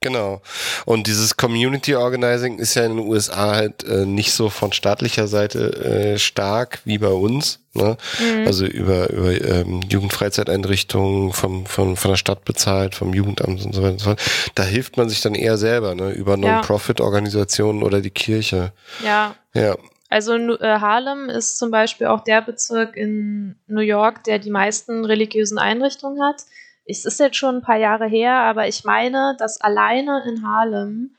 Genau. 0.00 0.42
Und 0.84 1.06
dieses 1.06 1.36
Community 1.36 1.94
Organizing 1.94 2.58
ist 2.58 2.74
ja 2.74 2.84
in 2.84 2.96
den 2.96 3.06
USA 3.06 3.54
halt 3.54 3.84
äh, 3.84 4.06
nicht 4.06 4.32
so 4.32 4.50
von 4.50 4.72
staatlicher 4.72 5.26
Seite 5.26 6.14
äh, 6.14 6.18
stark 6.18 6.80
wie 6.84 6.98
bei 6.98 7.08
uns. 7.08 7.60
Ne? 7.74 7.96
Mhm. 8.20 8.46
Also 8.46 8.66
über, 8.66 9.10
über 9.10 9.32
ähm, 9.32 9.82
Jugendfreizeiteinrichtungen 9.88 11.32
vom, 11.32 11.66
vom, 11.66 11.96
von 11.96 12.10
der 12.10 12.16
Stadt 12.16 12.44
bezahlt, 12.44 12.94
vom 12.94 13.14
Jugendamt 13.14 13.64
und 13.64 13.74
so 13.74 13.82
weiter 13.82 13.92
und 13.92 13.98
so 13.98 14.04
fort. 14.06 14.22
Da 14.54 14.62
hilft 14.62 14.96
man 14.96 15.08
sich 15.08 15.20
dann 15.20 15.34
eher 15.34 15.58
selber, 15.58 15.94
ne? 15.94 16.10
über. 16.10 16.36
Non-Profit-Organisationen 16.36 17.82
oder 17.82 18.00
die 18.00 18.10
Kirche. 18.10 18.72
Ja, 19.02 19.34
Ja. 19.54 19.76
Also 20.08 20.36
äh, 20.36 20.78
Harlem 20.80 21.28
ist 21.28 21.58
zum 21.58 21.70
Beispiel 21.70 22.06
auch 22.06 22.22
der 22.22 22.40
Bezirk 22.40 22.96
in 22.96 23.56
New 23.66 23.80
York, 23.80 24.22
der 24.24 24.38
die 24.38 24.50
meisten 24.50 25.04
religiösen 25.04 25.58
Einrichtungen 25.58 26.22
hat. 26.22 26.42
Es 26.88 27.04
ist 27.04 27.18
jetzt 27.20 27.36
schon 27.36 27.56
ein 27.56 27.62
paar 27.62 27.76
Jahre 27.78 28.06
her, 28.06 28.34
aber 28.34 28.68
ich 28.68 28.84
meine, 28.84 29.34
dass 29.38 29.60
alleine 29.60 30.22
in 30.26 30.46
Harlem 30.46 31.16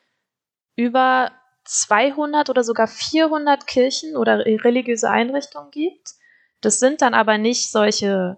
über 0.76 1.32
200 1.66 2.50
oder 2.50 2.64
sogar 2.64 2.88
400 2.88 3.68
Kirchen 3.68 4.16
oder 4.16 4.40
re- 4.46 4.64
religiöse 4.64 5.10
Einrichtungen 5.10 5.72
gibt. 5.72 6.12
Das 6.62 6.80
sind 6.80 7.02
dann 7.02 7.14
aber 7.14 7.38
nicht 7.38 7.70
solche 7.72 8.38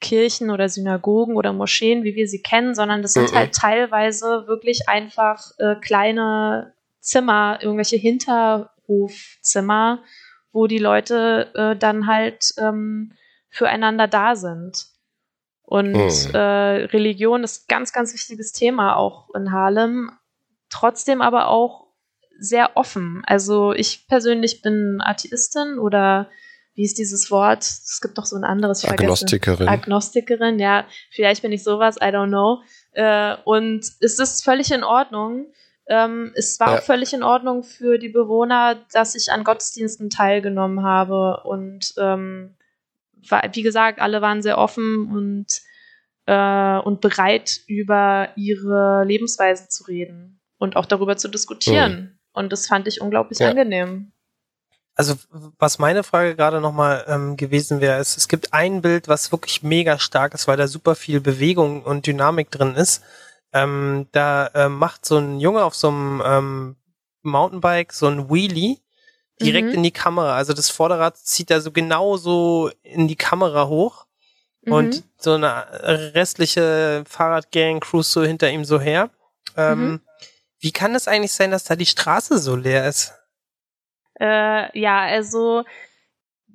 Kirchen 0.00 0.50
oder 0.50 0.68
Synagogen 0.70 1.36
oder 1.36 1.52
Moscheen, 1.52 2.04
wie 2.04 2.14
wir 2.14 2.26
sie 2.26 2.40
kennen, 2.42 2.74
sondern 2.74 3.02
das 3.02 3.12
sind 3.12 3.32
Mhm. 3.32 3.36
halt 3.36 3.54
teilweise 3.54 4.46
wirklich 4.46 4.88
einfach 4.88 5.50
äh, 5.58 5.74
kleine 5.76 6.72
Zimmer, 7.00 7.58
irgendwelche 7.60 7.96
Hinterhofzimmer, 8.88 10.02
wo 10.52 10.66
die 10.66 10.78
Leute 10.78 11.50
äh, 11.54 11.76
dann 11.76 12.06
halt 12.06 12.54
ähm, 12.58 13.12
füreinander 13.50 14.08
da 14.08 14.34
sind. 14.36 14.86
Und 15.70 15.92
Mhm. 15.92 16.34
äh, 16.34 16.84
Religion 16.86 17.44
ist 17.44 17.62
ein 17.62 17.66
ganz, 17.68 17.92
ganz 17.92 18.12
wichtiges 18.12 18.50
Thema 18.52 18.96
auch 18.96 19.32
in 19.36 19.52
Harlem. 19.52 20.10
Trotzdem 20.68 21.22
aber 21.22 21.46
auch 21.46 21.86
sehr 22.40 22.76
offen. 22.76 23.22
Also 23.24 23.72
ich 23.72 24.08
persönlich 24.08 24.62
bin 24.62 25.00
Atheistin 25.00 25.78
oder 25.78 26.28
wie 26.74 26.82
ist 26.82 26.98
dieses 26.98 27.30
Wort? 27.30 27.62
Es 27.62 28.00
gibt 28.02 28.18
doch 28.18 28.24
so 28.26 28.34
ein 28.34 28.42
anderes. 28.42 28.84
Agnostikerin. 28.84 29.68
Agnostikerin, 29.68 30.58
ja. 30.58 30.86
Vielleicht 31.12 31.42
bin 31.42 31.52
ich 31.52 31.62
sowas, 31.62 31.98
I 31.98 32.06
don't 32.06 32.28
know. 32.28 32.62
Äh, 32.92 33.36
und 33.44 33.84
es 34.00 34.18
ist 34.18 34.42
völlig 34.42 34.72
in 34.72 34.82
Ordnung. 34.82 35.46
Ähm, 35.86 36.32
es 36.34 36.58
war 36.58 36.72
Ja. 36.72 36.78
auch 36.78 36.82
völlig 36.82 37.12
in 37.12 37.22
Ordnung 37.22 37.62
für 37.62 37.96
die 37.98 38.08
Bewohner, 38.08 38.76
dass 38.92 39.14
ich 39.14 39.30
an 39.30 39.44
Gottesdiensten 39.44 40.10
teilgenommen 40.10 40.82
habe. 40.82 41.42
Und 41.44 41.94
ähm, 41.96 42.56
wie 43.52 43.62
gesagt, 43.62 44.00
alle 44.00 44.20
waren 44.22 44.42
sehr 44.42 44.58
offen 44.58 45.10
und, 45.10 45.46
äh, 46.26 46.78
und 46.78 47.00
bereit, 47.00 47.60
über 47.66 48.30
ihre 48.36 49.04
Lebensweise 49.04 49.68
zu 49.68 49.84
reden 49.84 50.40
und 50.58 50.76
auch 50.76 50.86
darüber 50.86 51.16
zu 51.16 51.28
diskutieren. 51.28 52.18
Und 52.32 52.52
das 52.52 52.66
fand 52.66 52.86
ich 52.86 53.00
unglaublich 53.00 53.38
Ja. 53.40 53.50
angenehm. 53.50 54.12
Also 54.94 55.14
was 55.58 55.78
meine 55.78 56.02
Frage 56.02 56.36
gerade 56.36 56.60
nochmal 56.60 57.04
ähm, 57.08 57.36
gewesen 57.36 57.80
wäre, 57.80 57.98
ist, 58.00 58.16
es 58.18 58.28
gibt 58.28 58.52
ein 58.52 58.82
Bild, 58.82 59.08
was 59.08 59.32
wirklich 59.32 59.62
mega 59.62 59.98
stark 59.98 60.34
ist, 60.34 60.46
weil 60.46 60.58
da 60.58 60.66
super 60.68 60.94
viel 60.94 61.20
Bewegung 61.20 61.82
und 61.84 62.06
Dynamik 62.06 62.50
drin 62.50 62.74
ist. 62.74 63.02
Ähm, 63.52 64.08
da 64.12 64.50
ähm, 64.54 64.76
macht 64.76 65.06
so 65.06 65.16
ein 65.16 65.40
Junge 65.40 65.64
auf 65.64 65.74
so 65.74 65.88
einem 65.88 66.22
ähm, 66.24 66.76
Mountainbike 67.22 67.92
so 67.92 68.06
ein 68.08 68.30
Wheelie 68.30 68.76
direkt 69.40 69.68
Mhm. 69.68 69.74
in 69.74 69.82
die 69.82 69.90
Kamera. 69.90 70.34
Also 70.36 70.52
das 70.52 70.70
Vorderrad 70.70 71.16
zieht 71.16 71.50
er 71.50 71.60
so 71.60 71.72
genau 71.72 72.16
so 72.16 72.70
in 72.82 73.08
die 73.08 73.16
Kamera 73.16 73.66
hoch 73.68 74.06
Mhm. 74.62 74.72
und 74.72 75.04
so 75.18 75.32
eine 75.34 76.14
restliche 76.14 77.04
Fahrradgang 77.08 77.80
cruise 77.80 78.10
so 78.10 78.22
hinter 78.22 78.50
ihm 78.50 78.64
so 78.64 78.80
her. 78.80 79.10
Ähm, 79.56 79.80
Mhm. 79.92 80.00
Wie 80.62 80.72
kann 80.72 80.94
es 80.94 81.08
eigentlich 81.08 81.32
sein, 81.32 81.50
dass 81.50 81.64
da 81.64 81.74
die 81.74 81.86
Straße 81.86 82.36
so 82.38 82.54
leer 82.54 82.86
ist? 82.86 83.14
Äh, 84.20 84.78
ja, 84.78 85.00
also 85.00 85.64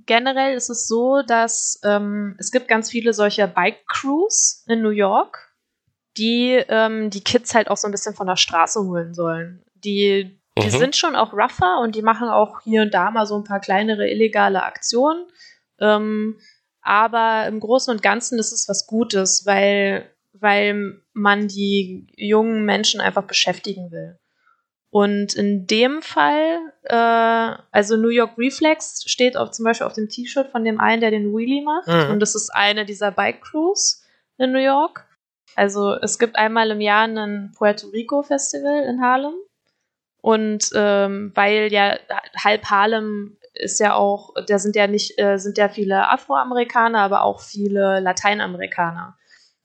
generell 0.06 0.56
ist 0.56 0.70
es 0.70 0.88
so, 0.88 1.24
dass 1.24 1.80
ähm, 1.84 2.36
es 2.38 2.52
gibt 2.52 2.68
ganz 2.68 2.92
viele 2.92 3.14
solcher 3.14 3.48
Bike-Crews 3.48 4.64
in 4.68 4.84
New 4.84 4.90
York, 4.92 5.52
die 6.18 6.64
ähm, 6.70 7.10
die 7.10 7.24
Kids 7.24 7.56
halt 7.56 7.70
auch 7.70 7.78
so 7.78 7.88
ein 7.88 7.92
bisschen 7.92 8.14
von 8.14 8.28
der 8.28 8.36
Straße 8.36 8.80
holen 8.84 9.16
sollen. 9.16 9.66
Die, 9.74 10.40
die 10.58 10.68
Mhm. 10.68 10.72
sind 10.80 10.96
schon 10.96 11.16
auch 11.16 11.34
rougher 11.34 11.80
und 11.82 11.96
die 11.96 12.02
machen 12.02 12.30
auch 12.30 12.62
hier 12.62 12.82
und 12.82 12.94
da 12.94 13.12
mal 13.12 13.26
so 13.26 13.36
ein 13.36 13.44
paar 13.44 13.60
kleinere 13.60 14.08
illegale 14.10 14.64
Aktionen. 14.64 15.26
Ähm, 15.80 16.40
aber 16.82 17.46
im 17.48 17.60
Großen 17.60 17.92
und 17.94 18.02
Ganzen 18.04 18.40
ist 18.40 18.52
es 18.52 18.70
was 18.70 18.88
Gutes, 18.88 19.46
weil, 19.46 20.10
weil 20.34 21.02
man 21.14 21.48
die 21.48 22.08
jungen 22.16 22.64
Menschen 22.64 23.02
einfach 23.02 23.24
beschäftigen 23.24 23.92
will. 23.92 24.18
Und 24.92 25.34
in 25.34 25.68
dem 25.68 26.02
Fall, 26.02 26.60
äh, 26.84 27.58
also 27.72 27.98
New 27.98 28.08
York 28.10 28.38
Reflex 28.38 29.04
steht 29.08 29.36
auf, 29.36 29.52
zum 29.52 29.66
Beispiel 29.66 29.88
auf 29.88 29.94
dem 29.94 30.08
T-Shirt 30.08 30.52
von 30.52 30.64
dem 30.64 30.80
einen, 30.80 31.02
der 31.02 31.12
den 31.12 31.36
Wheelie 31.36 31.64
macht. 31.64 31.88
Mhm. 31.88 32.12
Und 32.14 32.20
das 32.22 32.34
ist 32.34 32.50
eine 32.54 32.86
dieser 32.86 33.12
Bike 33.12 33.42
Crews 33.42 34.06
in 34.38 34.54
New 34.54 34.60
York. 34.64 35.06
Also 35.56 35.96
es 35.96 36.18
gibt 36.18 36.38
einmal 36.38 36.72
im 36.72 36.80
Jahr 36.80 37.08
ein 37.08 37.52
Puerto 37.58 37.88
Rico 37.88 38.22
Festival 38.24 38.84
in 38.84 39.02
Harlem. 39.02 39.34
Und 40.26 40.72
ähm, 40.74 41.32
weil 41.36 41.72
ja 41.72 42.00
halb 42.44 42.66
Harlem 42.66 43.38
ist 43.54 43.80
ja 43.80 43.94
auch, 43.94 44.34
da 44.48 44.58
sind 44.58 44.76
ja 44.76 44.88
nicht, 44.88 45.20
äh, 45.20 45.38
sind 45.38 45.60
ja 45.60 45.70
viele 45.70 46.10
Afroamerikaner, 46.10 46.98
aber 46.98 47.22
auch 47.22 47.42
viele 47.42 48.00
Lateinamerikaner. 48.00 49.16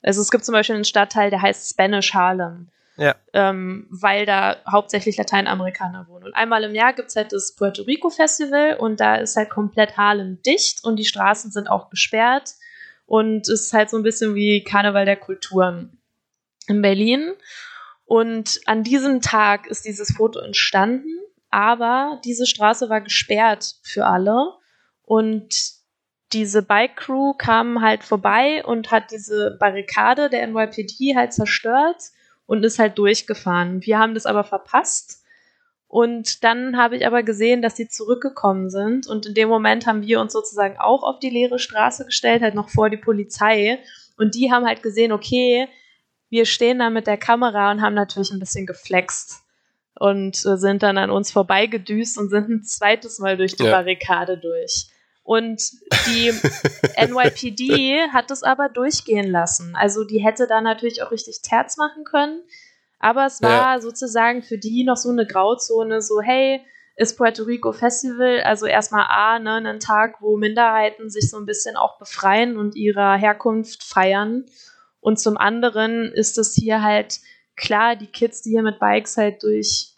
Also 0.03 0.21
es 0.21 0.31
gibt 0.31 0.45
zum 0.45 0.53
Beispiel 0.53 0.75
einen 0.75 0.85
Stadtteil, 0.85 1.31
der 1.31 1.41
heißt 1.41 1.71
Spanish 1.71 2.13
Harlem 2.13 2.69
Ja. 2.99 3.15
ähm, 3.33 3.87
weil 3.89 4.27
da 4.27 4.59
hauptsächlich 4.71 5.17
Lateinamerikaner 5.17 6.07
wohnen. 6.09 6.27
Und 6.27 6.35
einmal 6.35 6.63
im 6.65 6.75
Jahr 6.75 6.93
gibt 6.93 7.09
es 7.09 7.17
halt 7.17 7.33
das 7.33 7.57
Puerto 7.57 7.85
Rico 7.85 8.11
Festival 8.11 8.77
und 8.77 9.01
da 9.01 9.15
ist 9.15 9.37
halt 9.37 9.49
komplett 9.49 9.97
Harlem 9.97 10.43
dicht 10.43 10.85
und 10.85 10.97
die 10.97 11.07
Straßen 11.07 11.53
sind 11.53 11.69
auch 11.71 11.89
gesperrt 11.89 12.51
und 13.07 13.49
es 13.49 13.63
ist 13.63 13.73
halt 13.73 13.89
so 13.89 13.97
ein 13.97 14.03
bisschen 14.03 14.35
wie 14.35 14.63
Karneval 14.63 15.07
der 15.07 15.17
Kulturen 15.17 15.97
in 16.67 16.83
Berlin. 16.83 17.33
Und 18.11 18.61
an 18.67 18.83
diesem 18.83 19.21
Tag 19.21 19.69
ist 19.69 19.85
dieses 19.85 20.17
Foto 20.17 20.41
entstanden, 20.41 21.17
aber 21.49 22.21
diese 22.25 22.45
Straße 22.45 22.91
war 22.91 23.03
gesperrt 23.03 23.77
für 23.85 24.05
alle 24.05 24.55
und 25.05 25.55
diese 26.33 26.63
Bike 26.63 26.97
Crew 26.97 27.35
kam 27.35 27.83
halt 27.83 28.03
vorbei 28.03 28.65
und 28.65 28.91
hat 28.91 29.13
diese 29.13 29.57
Barrikade 29.61 30.29
der 30.29 30.45
NYPD 30.45 31.15
halt 31.15 31.33
zerstört 31.33 32.03
und 32.47 32.65
ist 32.65 32.81
halt 32.81 32.99
durchgefahren. 32.99 33.87
Wir 33.87 34.01
haben 34.01 34.15
das 34.15 34.27
aber 34.27 34.43
verpasst. 34.43 35.23
Und 35.87 36.43
dann 36.43 36.77
habe 36.77 36.97
ich 36.97 37.07
aber 37.07 37.23
gesehen, 37.23 37.63
dass 37.63 37.77
sie 37.77 37.87
zurückgekommen 37.87 38.71
sind. 38.71 39.07
Und 39.07 39.25
in 39.25 39.35
dem 39.35 39.49
Moment 39.49 39.87
haben 39.87 40.03
wir 40.03 40.21
uns 40.21 40.33
sozusagen 40.33 40.79
auch 40.79 41.05
auf 41.05 41.21
die 41.21 41.31
leere 41.31 41.61
Straße 41.61 42.07
gestellt, 42.07 42.43
halt 42.43 42.57
noch 42.57 42.71
vor 42.71 42.91
die 42.91 42.97
Polizei. 42.97 43.79
Und 44.17 44.35
die 44.35 44.51
haben 44.51 44.67
halt 44.67 44.83
gesehen, 44.83 45.13
okay, 45.13 45.69
wir 46.31 46.47
stehen 46.47 46.79
da 46.79 46.91
mit 46.91 47.07
der 47.07 47.19
Kamera 47.19 47.71
und 47.71 47.83
haben 47.83 47.95
natürlich 47.95 48.31
ein 48.31 48.39
bisschen 48.39 48.67
geflext. 48.67 49.43
Und 49.99 50.47
äh, 50.47 50.57
sind 50.57 50.83
dann 50.83 50.97
an 50.97 51.11
uns 51.11 51.31
vorbeigedüst 51.31 52.17
und 52.17 52.31
sind 52.31 52.49
ein 52.49 52.63
zweites 52.63 53.19
Mal 53.19 53.37
durch 53.37 53.57
die 53.57 53.65
Ja. 53.65 53.73
Barrikade 53.73 54.39
durch. 54.39 54.87
Und 55.23 55.61
die 56.07 56.33
NYPD 56.97 58.09
hat 58.13 58.31
es 58.31 58.43
aber 58.43 58.69
durchgehen 58.71 59.31
lassen. 59.31 59.77
Also 59.77 60.05
die 60.05 60.19
hätte 60.25 60.47
da 60.47 60.61
natürlich 60.61 61.03
auch 61.03 61.11
richtig 61.11 61.43
Terz 61.43 61.77
machen 61.77 62.05
können. 62.05 62.41
Aber 62.99 63.27
es 63.27 63.43
war 63.43 63.81
sozusagen 63.81 64.43
für 64.43 64.59
die 64.59 64.85
noch 64.85 64.97
so 64.97 65.11
eine 65.11 65.27
Grauzone, 65.27 66.03
so 66.03 66.21
hey, 66.21 66.61
ist 66.97 67.17
Puerto 67.17 67.45
Rico 67.45 67.73
Festival, 67.73 68.43
also 68.43 68.67
erstmal 68.67 69.07
A, 69.09 69.39
ne, 69.39 69.57
ein 69.67 69.81
Tag, 69.81 70.17
wo 70.21 70.37
Minderheiten 70.37 71.09
sich 71.09 71.31
so 71.31 71.39
ein 71.39 71.47
bisschen 71.47 71.77
auch 71.77 71.99
befreien 71.99 72.59
und 72.59 72.75
ihrer 72.77 73.17
Herkunft 73.17 73.85
feiern. 73.85 74.45
Und 75.01 75.19
zum 75.19 75.37
anderen 75.37 76.13
ist 76.13 76.39
es 76.39 76.55
hier 76.55 76.83
halt 76.83 77.21
klar, 77.57 77.97
die 77.97 78.07
Kids, 78.07 78.43
die 78.43 78.51
hier 78.51 78.63
mit 78.63 78.79
Bikes 78.79 79.17
halt 79.17 79.43
durch 79.43 79.95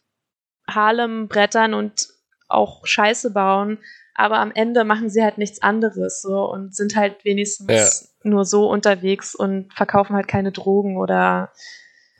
Harlem 0.68 1.28
brettern 1.28 1.74
und 1.74 2.08
auch 2.48 2.86
Scheiße 2.86 3.30
bauen, 3.32 3.78
aber 4.14 4.38
am 4.38 4.52
Ende 4.52 4.84
machen 4.84 5.08
sie 5.10 5.22
halt 5.22 5.38
nichts 5.38 5.62
anderes 5.62 6.22
so 6.22 6.44
und 6.50 6.74
sind 6.76 6.94
halt 6.96 7.24
wenigstens 7.24 8.12
nur 8.22 8.44
so 8.44 8.68
unterwegs 8.68 9.34
und 9.34 9.72
verkaufen 9.74 10.14
halt 10.14 10.28
keine 10.28 10.52
Drogen 10.52 10.96
oder 10.98 11.50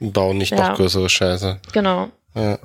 Bauen 0.01 0.39
nicht 0.39 0.51
Ja. 0.53 0.71
noch 0.71 0.77
größere 0.77 1.09
Scheiße. 1.09 1.61
genau. 1.73 2.11
Ja. 2.35 2.59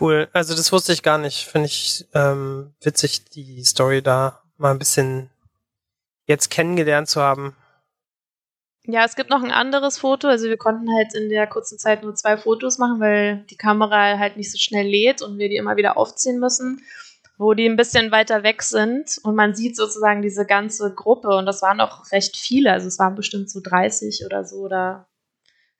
Cool. 0.00 0.28
Also 0.32 0.54
das 0.54 0.70
wusste 0.72 0.92
ich 0.92 1.02
gar 1.02 1.18
nicht. 1.18 1.46
Finde 1.46 1.66
ich 1.66 2.06
ähm, 2.14 2.74
witzig, 2.82 3.24
die 3.30 3.64
Story 3.64 4.02
da 4.02 4.42
mal 4.58 4.72
ein 4.72 4.78
bisschen 4.78 5.30
jetzt 6.26 6.50
kennengelernt 6.50 7.08
zu 7.08 7.22
haben. 7.22 7.56
Ja, 8.90 9.04
es 9.04 9.16
gibt 9.16 9.28
noch 9.28 9.42
ein 9.42 9.50
anderes 9.50 9.98
Foto. 9.98 10.28
Also 10.28 10.48
wir 10.48 10.56
konnten 10.56 10.90
halt 10.90 11.14
in 11.14 11.28
der 11.28 11.46
kurzen 11.46 11.78
Zeit 11.78 12.02
nur 12.02 12.14
zwei 12.14 12.38
Fotos 12.38 12.78
machen, 12.78 13.00
weil 13.00 13.44
die 13.50 13.56
Kamera 13.58 14.18
halt 14.18 14.38
nicht 14.38 14.50
so 14.50 14.56
schnell 14.56 14.86
lädt 14.86 15.20
und 15.20 15.36
wir 15.38 15.50
die 15.50 15.56
immer 15.56 15.76
wieder 15.76 15.98
aufziehen 15.98 16.40
müssen, 16.40 16.80
wo 17.36 17.52
die 17.52 17.66
ein 17.68 17.76
bisschen 17.76 18.10
weiter 18.12 18.42
weg 18.44 18.62
sind 18.62 19.20
und 19.24 19.34
man 19.34 19.54
sieht 19.54 19.76
sozusagen 19.76 20.22
diese 20.22 20.46
ganze 20.46 20.94
Gruppe 20.94 21.28
und 21.36 21.44
das 21.44 21.60
waren 21.60 21.82
auch 21.82 22.10
recht 22.12 22.38
viele. 22.38 22.72
Also 22.72 22.88
es 22.88 22.98
waren 22.98 23.14
bestimmt 23.14 23.50
so 23.50 23.60
30 23.62 24.24
oder 24.24 24.44
so 24.44 24.56
oder 24.56 25.06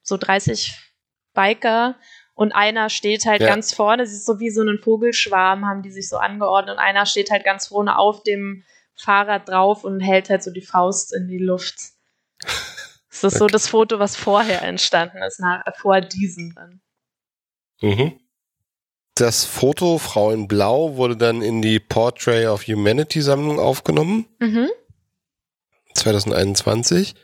so 0.02 0.18
30 0.18 0.76
Biker 1.32 1.96
und 2.34 2.52
einer 2.52 2.90
steht 2.90 3.24
halt 3.24 3.40
Ja. 3.40 3.48
ganz 3.48 3.72
vorne, 3.72 4.02
es 4.02 4.12
ist 4.12 4.26
so 4.26 4.38
wie 4.38 4.50
so 4.50 4.60
ein 4.62 4.80
Vogelschwarm, 4.80 5.64
haben 5.64 5.80
die 5.80 5.92
sich 5.92 6.10
so 6.10 6.18
angeordnet 6.18 6.76
und 6.76 6.78
einer 6.82 7.06
steht 7.06 7.30
halt 7.30 7.42
ganz 7.42 7.68
vorne 7.68 7.96
auf 7.96 8.22
dem 8.22 8.64
Fahrrad 8.96 9.48
drauf 9.48 9.82
und 9.82 10.00
hält 10.00 10.28
halt 10.28 10.42
so 10.42 10.50
die 10.50 10.60
Faust 10.60 11.14
in 11.14 11.26
die 11.26 11.38
Luft. 11.38 11.76
Das 13.20 13.32
ist 13.34 13.38
so 13.38 13.44
Okay. 13.46 13.52
das 13.52 13.68
Foto, 13.68 13.98
was 13.98 14.16
vorher 14.16 14.62
entstanden 14.62 15.18
ist, 15.22 15.40
nach, 15.40 15.62
vor 15.76 16.00
diesem 16.00 16.54
dann. 16.54 16.80
Mhm. 17.80 18.18
Das 19.14 19.44
Foto 19.44 19.98
Frau 19.98 20.30
in 20.30 20.46
Blau 20.48 20.96
wurde 20.96 21.16
dann 21.16 21.42
in 21.42 21.60
die 21.62 21.80
Portrait 21.80 22.46
of 22.46 22.66
Humanity 22.66 23.20
Sammlung 23.20 23.58
aufgenommen, 23.58 24.26
Mhm. 24.38 24.68
2021. 25.94 27.14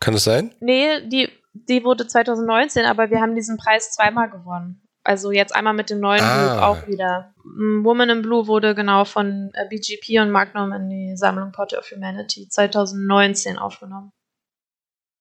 Kann 0.00 0.14
es 0.14 0.24
sein? 0.24 0.54
Nee, 0.60 1.06
die, 1.08 1.28
die 1.54 1.84
wurde 1.84 2.06
2019, 2.06 2.84
aber 2.84 3.10
wir 3.10 3.20
haben 3.20 3.34
diesen 3.36 3.56
Preis 3.56 3.92
zweimal 3.92 4.28
gewonnen. 4.30 4.80
Also 5.04 5.30
jetzt 5.32 5.54
einmal 5.54 5.74
mit 5.74 5.90
dem 5.90 6.00
neuen 6.00 6.22
Ah. 6.22 6.54
Buch 6.56 6.62
auch 6.62 6.86
wieder. 6.88 7.34
Woman 7.82 8.08
in 8.10 8.22
Blue 8.22 8.46
wurde 8.46 8.74
genau 8.74 9.04
von 9.04 9.50
äh, 9.54 9.68
BGP 9.68 10.20
und 10.20 10.30
Magnum 10.30 10.72
in 10.72 10.88
die 10.88 11.16
Sammlung 11.16 11.52
Portrait 11.52 11.78
of 11.80 11.90
Humanity 11.90 12.48
2019 12.48 13.58
aufgenommen. 13.58 14.12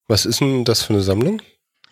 Was 0.08 0.26
ist 0.26 0.42
denn 0.42 0.66
das 0.66 0.84
für 0.84 0.94
eine 0.94 1.02
Sammlung? 1.02 1.42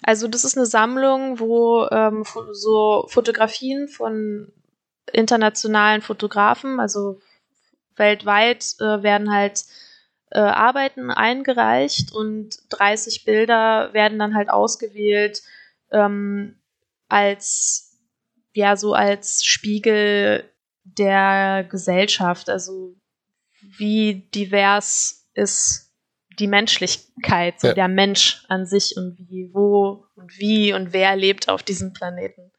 Also 0.03 0.27
das 0.27 0.43
ist 0.43 0.57
eine 0.57 0.65
Sammlung, 0.65 1.39
wo 1.39 1.85
ähm, 1.91 2.25
so 2.51 3.05
Fotografien 3.07 3.87
von 3.87 4.51
internationalen 5.11 6.01
Fotografen, 6.01 6.79
also 6.79 7.19
weltweit 7.95 8.75
äh, 8.79 9.03
werden 9.03 9.31
halt 9.31 9.63
äh, 10.31 10.39
Arbeiten 10.39 11.11
eingereicht 11.11 12.13
und 12.13 12.57
30 12.69 13.25
Bilder 13.25 13.93
werden 13.93 14.17
dann 14.17 14.35
halt 14.35 14.49
ausgewählt 14.49 15.41
ähm, 15.91 16.59
als 17.09 17.99
ja 18.53 18.75
so 18.75 18.93
als 18.93 19.43
Spiegel 19.43 20.49
der 20.83 21.65
Gesellschaft, 21.69 22.49
also 22.49 22.95
wie 23.77 24.29
divers 24.33 25.29
ist 25.33 25.90
die 26.41 26.47
Menschlichkeit, 26.47 27.59
so 27.61 27.67
Ja. 27.67 27.73
der 27.73 27.87
Mensch 27.87 28.43
an 28.49 28.65
sich 28.65 28.97
und 28.97 29.17
wie, 29.29 29.49
wo 29.53 30.05
und 30.15 30.37
wie 30.39 30.73
und 30.73 30.91
wer 30.93 31.15
lebt 31.15 31.47
auf 31.49 31.63
diesem 31.63 31.93
Planeten. 31.93 32.51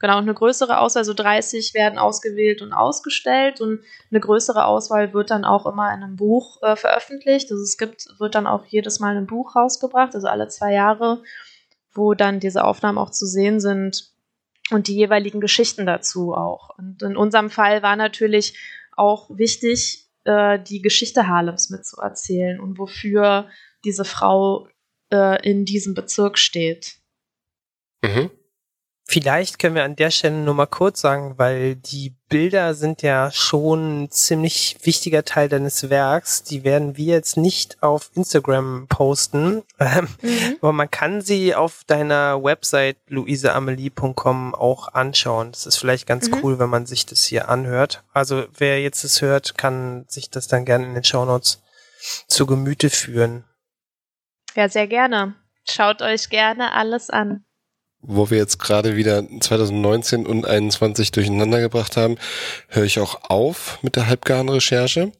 Genau, 0.00 0.18
und 0.18 0.24
eine 0.24 0.34
größere 0.34 0.78
Auswahl, 0.80 1.04
so 1.04 1.14
30 1.14 1.72
werden 1.72 1.98
ausgewählt 1.98 2.60
und 2.62 2.72
ausgestellt 2.72 3.60
und 3.60 3.80
eine 4.10 4.20
größere 4.20 4.66
Auswahl 4.66 5.14
wird 5.14 5.30
dann 5.30 5.44
auch 5.44 5.66
immer 5.66 5.94
in 5.94 6.02
einem 6.02 6.16
Buch 6.16 6.62
äh, 6.62 6.76
veröffentlicht. 6.76 7.50
Also 7.50 7.62
es 7.62 7.78
gibt, 7.78 8.06
wird 8.18 8.34
dann 8.34 8.46
auch 8.46 8.64
jedes 8.66 9.00
Mal 9.00 9.16
ein 9.16 9.26
Buch 9.26 9.56
rausgebracht, 9.56 10.14
also 10.14 10.26
alle 10.28 10.48
zwei 10.48 10.72
Jahre, 10.74 11.22
wo 11.94 12.14
dann 12.14 12.40
diese 12.40 12.64
Aufnahmen 12.64 12.98
auch 12.98 13.10
zu 13.10 13.24
sehen 13.24 13.60
sind 13.60 14.10
und 14.70 14.88
die 14.88 14.94
jeweiligen 14.96 15.40
Geschichten 15.40 15.86
dazu 15.86 16.34
auch. 16.34 16.76
Und 16.76 17.02
in 17.02 17.16
unserem 17.16 17.48
Fall 17.50 17.82
war 17.82 17.96
natürlich 17.96 18.58
auch 18.96 19.30
wichtig, 19.30 20.03
äh, 20.24 20.58
die 20.58 20.82
Geschichte 20.82 21.28
Harlems 21.28 21.70
mitzuerzählen 21.70 22.60
und 22.60 22.78
wofür 22.78 23.48
diese 23.84 24.04
Frau 24.04 24.68
äh, 25.12 25.48
in 25.48 25.64
diesem 25.64 25.94
Bezirk 25.94 26.38
steht. 26.38 26.98
Mhm. 28.02 28.30
Vielleicht 29.06 29.58
können 29.58 29.74
wir 29.74 29.84
an 29.84 29.96
der 29.96 30.10
Stelle 30.10 30.36
nur 30.36 30.54
mal 30.54 30.64
kurz 30.66 31.02
sagen, 31.02 31.34
weil 31.36 31.76
die 31.76 32.14
Bilder 32.30 32.74
sind 32.74 33.02
ja 33.02 33.30
schon 33.30 34.04
ein 34.04 34.10
ziemlich 34.10 34.78
wichtiger 34.82 35.26
Teil 35.26 35.50
deines 35.50 35.90
Werks. 35.90 36.42
Die 36.42 36.64
werden 36.64 36.96
wir 36.96 37.12
jetzt 37.14 37.36
nicht 37.36 37.82
auf 37.82 38.10
Instagram 38.14 38.86
posten, 38.88 39.62
ähm, 39.78 40.08
aber 40.62 40.72
man 40.72 40.90
kann 40.90 41.20
sie 41.20 41.54
auf 41.54 41.82
deiner 41.86 42.42
Website 42.42 42.96
luiseamelie.com 43.08 44.54
auch 44.54 44.88
anschauen. 44.94 45.52
Das 45.52 45.66
ist 45.66 45.76
vielleicht 45.76 46.06
ganz 46.06 46.30
Mhm. 46.30 46.40
cool, 46.42 46.58
wenn 46.58 46.70
man 46.70 46.86
sich 46.86 47.04
das 47.04 47.24
hier 47.24 47.50
anhört. 47.50 48.02
Also 48.14 48.46
wer 48.56 48.80
jetzt 48.80 49.04
das 49.04 49.20
hört, 49.20 49.58
kann 49.58 50.06
sich 50.08 50.30
das 50.30 50.48
dann 50.48 50.64
gerne 50.64 50.86
in 50.86 50.94
den 50.94 51.04
Shownotes 51.04 51.62
zu 52.26 52.46
Gemüte 52.46 52.88
führen. 52.90 53.44
Ja, 54.54 54.68
sehr 54.68 54.86
gerne. 54.86 55.34
Schaut 55.68 56.00
euch 56.00 56.30
gerne 56.30 56.72
alles 56.72 57.10
an. 57.10 57.44
Wo 58.06 58.28
wir 58.30 58.38
jetzt 58.38 58.58
gerade 58.58 58.96
wieder 58.96 59.22
2019 59.40 60.26
und 60.26 60.46
21 60.46 61.10
durcheinander 61.10 61.60
gebracht 61.60 61.96
haben, 61.96 62.16
höre 62.68 62.84
ich 62.84 63.00
auch 63.00 63.30
auf 63.30 63.78
mit 63.82 63.96
der 63.96 64.06
halbgaren 64.06 64.48
Recherche. 64.48 65.12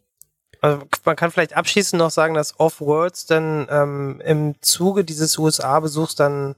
Also 0.61 0.83
man 1.05 1.17
kann 1.17 1.31
vielleicht 1.31 1.57
abschließend 1.57 1.99
noch 1.99 2.11
sagen, 2.11 2.35
dass 2.35 2.59
Off-Worlds 2.59 3.27
dann 3.27 3.67
ähm, 3.71 4.23
im 4.25 4.55
Zuge 4.63 5.05
dieses 5.05 5.39
USA-Besuchs 5.39 6.15
dann 6.15 6.57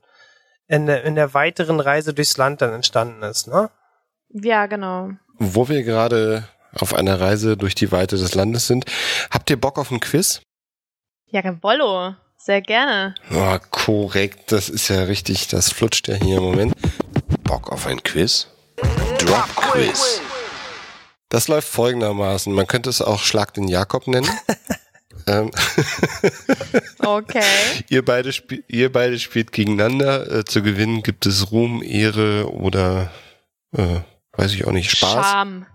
in 0.69 0.87
der, 0.87 1.05
in 1.05 1.15
der 1.15 1.35
weiteren 1.35 1.81
Reise 1.81 2.15
durchs 2.15 2.37
Land 2.37 2.61
dann 2.61 2.73
entstanden 2.73 3.23
ist, 3.23 3.47
ne? 3.47 3.71
Ja, 4.31 4.67
genau. 4.67 5.11
Wo 5.39 5.69
wir 5.69 5.83
gerade 5.83 6.49
auf 6.73 6.95
einer 6.95 7.21
Reise 7.21 7.57
durch 7.57 7.75
die 7.75 7.93
Weite 7.93 8.17
des 8.17 8.35
Landes 8.35 8.67
sind, 8.67 8.85
habt 9.31 9.49
ihr 9.51 9.61
Bock 9.61 9.79
auf 9.79 9.91
ein 9.91 10.01
Quiz? 10.01 10.41
Ja, 11.27 11.43
Wollo. 11.63 12.15
Sehr 12.47 12.63
gerne. 12.63 13.13
Oh, 13.33 13.59
korrekt, 13.73 14.53
das 14.53 14.69
ist 14.69 14.87
ja 14.87 15.03
richtig, 15.03 15.49
das 15.49 15.73
flutscht 15.73 16.07
ja 16.07 16.15
hier 16.15 16.37
im 16.37 16.45
Moment. 16.45 16.75
Bock 17.43 17.73
auf 17.73 17.89
ein 17.89 18.01
Quiz? 18.05 18.47
Drop 19.19 19.49
Quiz. 19.57 20.21
Das 21.29 21.49
läuft 21.49 21.67
folgendermaßen. 21.67 22.53
Man 22.53 22.69
könnte 22.69 22.89
es 22.89 23.03
auch 23.03 23.19
Schlag 23.19 23.53
den 23.55 23.67
Jakob 23.67 24.07
nennen. 24.07 24.31
ähm, 25.27 25.51
Okay. 27.01 27.43
ihr, 27.89 28.05
beide 28.05 28.31
ihr 28.69 28.93
beide 28.93 29.19
spielt 29.19 29.51
gegeneinander. 29.51 30.31
Äh, 30.31 30.45
zu 30.45 30.63
gewinnen 30.63 31.03
gibt 31.03 31.27
es 31.27 31.51
Ruhm, 31.51 31.83
Ehre 31.83 32.49
oder 32.53 33.11
äh, 33.73 34.03
weiß 34.35 34.53
ich 34.53 34.69
auch 34.69 34.73
nicht, 34.73 34.93
Spaß, 34.93 35.27
Scham. 35.27 35.67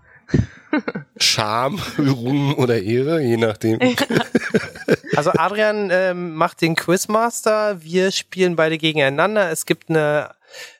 Scham, 1.18 1.78
Ruhm 1.98 2.54
oder 2.54 2.82
Ehre, 2.82 3.20
je 3.20 3.36
nachdem. 3.36 3.78
Also 5.16 5.30
Adrian 5.36 5.90
ähm, 5.90 6.34
macht 6.34 6.60
den 6.60 6.74
Quizmaster, 6.74 7.82
wir 7.82 8.10
spielen 8.12 8.56
beide 8.56 8.78
gegeneinander. 8.78 9.50
Es 9.50 9.66
gibt 9.66 9.90
eine 9.90 10.34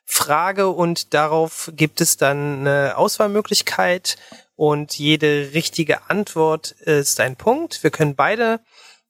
Frage 0.05 0.69
und 0.69 1.15
darauf 1.15 1.71
gibt 1.75 2.01
es 2.01 2.17
dann 2.17 2.61
eine 2.61 2.97
Auswahlmöglichkeit 2.97 4.17
und 4.57 4.99
jede 4.99 5.51
richtige 5.55 6.11
Antwort 6.11 6.73
ist 6.73 7.21
ein 7.21 7.37
Punkt. 7.37 7.83
Wir 7.83 7.91
können 7.91 8.15
beide 8.15 8.61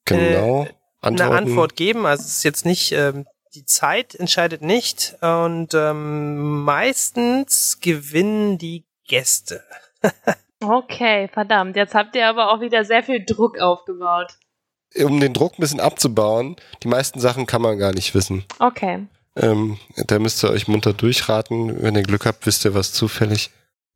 Genau. 0.05 0.67
eine 1.01 1.25
Antwort 1.25 1.75
geben. 1.75 2.05
Also 2.05 2.23
es 2.23 2.37
ist 2.37 2.43
jetzt 2.43 2.65
nicht, 2.65 2.91
ähm, 2.91 3.25
die 3.55 3.65
Zeit 3.65 4.15
entscheidet 4.15 4.61
nicht 4.61 5.15
und 5.21 5.73
ähm, 5.73 6.63
meistens 6.63 7.79
gewinnen 7.81 8.57
die 8.57 8.85
Gäste. 9.07 9.63
Okay, 10.65 11.27
verdammt. 11.27 11.75
Jetzt 11.75 11.93
habt 11.93 12.15
ihr 12.15 12.25
aber 12.25 12.49
auch 12.49 12.61
wieder 12.61 12.85
sehr 12.85 13.03
viel 13.03 13.25
Druck 13.25 13.59
aufgebaut. 13.59 14.37
Um 15.01 15.19
den 15.19 15.33
Druck 15.33 15.53
ein 15.57 15.61
bisschen 15.61 15.79
abzubauen, 15.79 16.55
die 16.83 16.87
meisten 16.87 17.19
Sachen 17.19 17.45
kann 17.45 17.61
man 17.61 17.77
gar 17.79 17.93
nicht 17.93 18.13
wissen. 18.13 18.45
Okay. 18.59 19.07
Ähm, 19.35 19.77
da 20.07 20.19
müsst 20.19 20.43
ihr 20.43 20.51
euch 20.51 20.67
munter 20.67 20.93
durchraten. 20.93 21.81
Wenn 21.81 21.95
ihr 21.95 22.03
Glück 22.03 22.25
habt, 22.25 22.45
wisst 22.45 22.65
ihr 22.65 22.75
was 22.75 22.91
zufällig. 22.93 23.49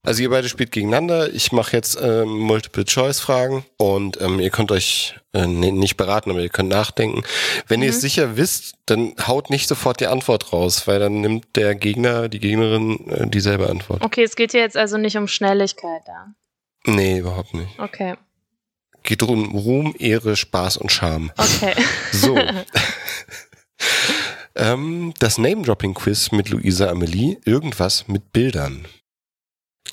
Also 0.03 0.23
ihr 0.23 0.29
beide 0.29 0.47
spielt 0.47 0.71
gegeneinander. 0.71 1.31
Ich 1.33 1.51
mache 1.51 1.73
jetzt 1.75 1.99
ähm, 2.01 2.29
Multiple-Choice-Fragen 2.39 3.65
und 3.77 4.21
ähm, 4.21 4.39
ihr 4.39 4.49
könnt 4.51 4.71
euch 4.71 5.15
äh, 5.33 5.45
nicht 5.45 5.97
beraten, 5.97 6.31
aber 6.31 6.39
ihr 6.39 6.49
könnt 6.49 6.69
nachdenken. 6.69 7.23
Wenn 7.67 7.81
ihr 7.81 7.89
es 7.89 7.97
Mhm. 7.97 8.01
sicher 8.01 8.37
wisst, 8.37 8.75
dann 8.85 9.13
haut 9.27 9.49
nicht 9.49 9.67
sofort 9.67 9.99
die 9.99 10.07
Antwort 10.07 10.53
raus, 10.53 10.87
weil 10.87 10.99
dann 10.99 11.19
nimmt 11.21 11.55
der 11.55 11.75
Gegner, 11.75 12.29
die 12.29 12.39
Gegnerin 12.39 13.07
äh, 13.09 13.27
dieselbe 13.27 13.69
Antwort. 13.69 14.03
Okay, 14.03 14.23
es 14.23 14.35
geht 14.35 14.51
hier 14.51 14.61
jetzt 14.61 14.77
also 14.77 14.97
nicht 14.97 15.17
um 15.17 15.27
Schnelligkeit 15.27 16.01
da. 16.05 16.27
Nee, 16.85 17.19
überhaupt 17.19 17.53
nicht. 17.53 17.77
Okay. 17.79 18.15
Geht 19.07 19.23
um 19.23 19.55
Ruhm, 19.55 19.95
Ehre, 19.97 20.35
Spaß 20.35 20.75
und 20.75 20.91
Charme. 20.91 21.31
Okay. 21.37 21.73
So. 22.11 22.37
ähm, 24.55 25.13
das 25.19 25.37
Name-Dropping-Quiz 25.37 26.33
mit 26.33 26.49
Luisa 26.49 26.89
Amelie. 26.89 27.37
Irgendwas 27.45 28.09
mit 28.09 28.33
Bildern. 28.33 28.85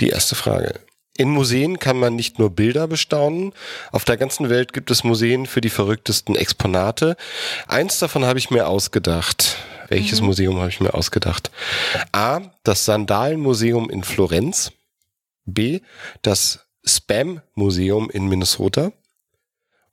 Die 0.00 0.08
erste 0.08 0.34
Frage. 0.34 0.80
In 1.16 1.30
Museen 1.30 1.78
kann 1.78 1.96
man 1.96 2.16
nicht 2.16 2.40
nur 2.40 2.50
Bilder 2.50 2.88
bestaunen. 2.88 3.52
Auf 3.92 4.04
der 4.04 4.16
ganzen 4.16 4.50
Welt 4.50 4.72
gibt 4.72 4.90
es 4.90 5.04
Museen 5.04 5.46
für 5.46 5.60
die 5.60 5.70
verrücktesten 5.70 6.34
Exponate. 6.34 7.16
Eins 7.68 8.00
davon 8.00 8.24
habe 8.24 8.40
ich 8.40 8.50
mir 8.50 8.66
ausgedacht. 8.66 9.58
Welches 9.90 10.22
Mhm. 10.22 10.26
Museum 10.26 10.58
habe 10.58 10.70
ich 10.70 10.80
mir 10.80 10.94
ausgedacht? 10.94 11.52
A. 12.10 12.40
Das 12.64 12.84
Sandalenmuseum 12.84 13.90
in 13.90 14.02
Florenz. 14.02 14.72
B. 15.44 15.82
Das 16.22 16.66
Spam-Museum 16.84 18.10
in 18.10 18.26
Minnesota. 18.26 18.90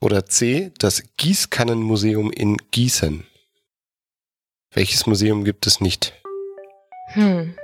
Oder 0.02 0.26
C. 0.26 0.72
Das 0.80 1.04
Gießkannenmuseum 1.18 2.32
in 2.32 2.58
Gießen. 2.72 3.28
Welches 4.74 5.06
Museum 5.06 5.44
gibt 5.44 5.68
es 5.68 5.80
nicht? 5.80 6.20
Hm. 7.14 7.56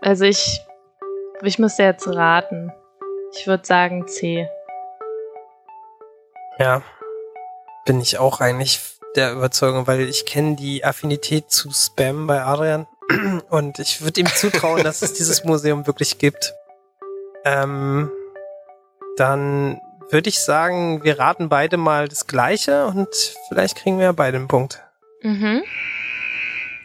Also 0.00 0.24
ich, 0.24 0.60
ich 1.42 1.58
müsste 1.58 1.82
jetzt 1.82 2.06
raten. 2.06 2.72
Ich 3.36 3.48
würde 3.48 3.66
sagen 3.66 4.06
C. 4.06 4.48
Ja, 6.60 6.82
bin 7.84 8.00
ich 8.00 8.18
auch 8.18 8.40
eigentlich 8.40 8.80
der 9.16 9.32
Überzeugung, 9.32 9.88
weil 9.88 10.02
ich 10.02 10.26
kenne 10.26 10.54
die 10.54 10.84
Affinität 10.84 11.50
zu 11.50 11.72
Spam 11.72 12.28
bei 12.28 12.42
Adrian 12.42 12.86
und 13.50 13.80
ich 13.80 14.00
würde 14.02 14.20
ihm 14.20 14.26
zutrauen, 14.28 14.84
dass 14.84 15.02
es 15.02 15.14
dieses 15.14 15.42
Museum 15.44 15.88
wirklich 15.88 16.18
gibt. 16.18 16.54
Ähm, 17.44 18.12
dann 19.16 19.80
würde 20.10 20.28
ich 20.28 20.40
sagen, 20.40 21.04
wir 21.04 21.18
raten 21.18 21.48
beide 21.48 21.76
mal 21.76 22.08
das 22.08 22.26
Gleiche 22.26 22.86
und 22.86 23.08
vielleicht 23.48 23.76
kriegen 23.76 23.98
wir 23.98 24.06
ja 24.06 24.12
beide 24.12 24.38
einen 24.38 24.48
Punkt. 24.48 24.82
Mhm. 25.22 25.62